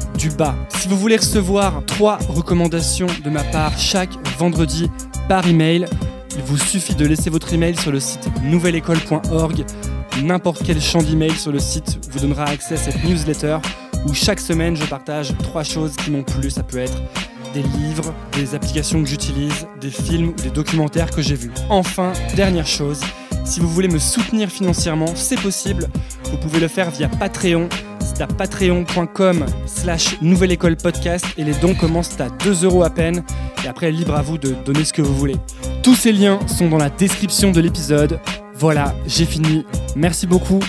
bas. 0.29 0.55
Si 0.69 0.87
vous 0.87 0.97
voulez 0.97 1.17
recevoir 1.17 1.83
trois 1.85 2.17
recommandations 2.29 3.07
de 3.23 3.29
ma 3.29 3.43
part 3.43 3.77
chaque 3.77 4.11
vendredi 4.37 4.89
par 5.27 5.47
email, 5.47 5.87
il 6.35 6.43
vous 6.43 6.57
suffit 6.57 6.95
de 6.95 7.05
laisser 7.05 7.29
votre 7.29 7.53
email 7.53 7.75
sur 7.75 7.91
le 7.91 7.99
site 7.99 8.29
nouvelleécole.org. 8.43 9.65
N'importe 10.23 10.61
quel 10.63 10.81
champ 10.81 11.01
d'email 11.01 11.31
sur 11.31 11.51
le 11.51 11.59
site 11.59 11.99
vous 12.11 12.19
donnera 12.19 12.45
accès 12.45 12.75
à 12.75 12.77
cette 12.77 13.03
newsletter 13.03 13.57
où 14.05 14.13
chaque 14.13 14.39
semaine 14.39 14.75
je 14.75 14.85
partage 14.85 15.33
trois 15.43 15.63
choses 15.63 15.95
qui 15.95 16.11
m'ont 16.11 16.23
plu. 16.23 16.49
Ça 16.49 16.63
peut 16.63 16.79
être 16.79 17.01
des 17.53 17.63
livres, 17.63 18.13
des 18.33 18.55
applications 18.55 19.01
que 19.01 19.09
j'utilise, 19.09 19.67
des 19.79 19.89
films 19.89 20.29
ou 20.29 20.41
des 20.41 20.49
documentaires 20.49 21.11
que 21.11 21.21
j'ai 21.21 21.35
vus. 21.35 21.51
Enfin, 21.69 22.13
dernière 22.35 22.67
chose, 22.67 23.01
si 23.45 23.59
vous 23.59 23.67
voulez 23.67 23.87
me 23.87 23.99
soutenir 23.99 24.49
financièrement, 24.49 25.13
c'est 25.15 25.39
possible. 25.39 25.89
Vous 26.25 26.37
pouvez 26.37 26.59
le 26.59 26.67
faire 26.67 26.91
via 26.91 27.09
Patreon. 27.09 27.67
À 28.19 28.27
patreon.com 28.27 29.45
slash 29.65 30.21
nouvelle 30.21 30.51
école 30.51 30.75
podcast 30.75 31.25
et 31.37 31.43
les 31.43 31.53
dons 31.53 31.73
commencent 31.73 32.19
à 32.19 32.29
2 32.29 32.65
euros 32.65 32.83
à 32.83 32.89
peine. 32.89 33.23
Et 33.63 33.67
après, 33.67 33.91
libre 33.91 34.15
à 34.15 34.21
vous 34.21 34.37
de 34.37 34.53
donner 34.65 34.83
ce 34.83 34.93
que 34.93 35.01
vous 35.01 35.15
voulez. 35.15 35.37
Tous 35.81 35.95
ces 35.95 36.11
liens 36.11 36.39
sont 36.47 36.69
dans 36.69 36.77
la 36.77 36.89
description 36.89 37.51
de 37.51 37.61
l'épisode. 37.61 38.19
Voilà, 38.53 38.93
j'ai 39.07 39.25
fini. 39.25 39.65
Merci 39.95 40.27
beaucoup 40.27 40.59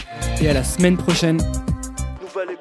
et 0.40 0.48
à 0.48 0.54
la 0.54 0.64
semaine 0.64 0.96
prochaine. 0.96 1.38
Nouvelle. 2.22 2.56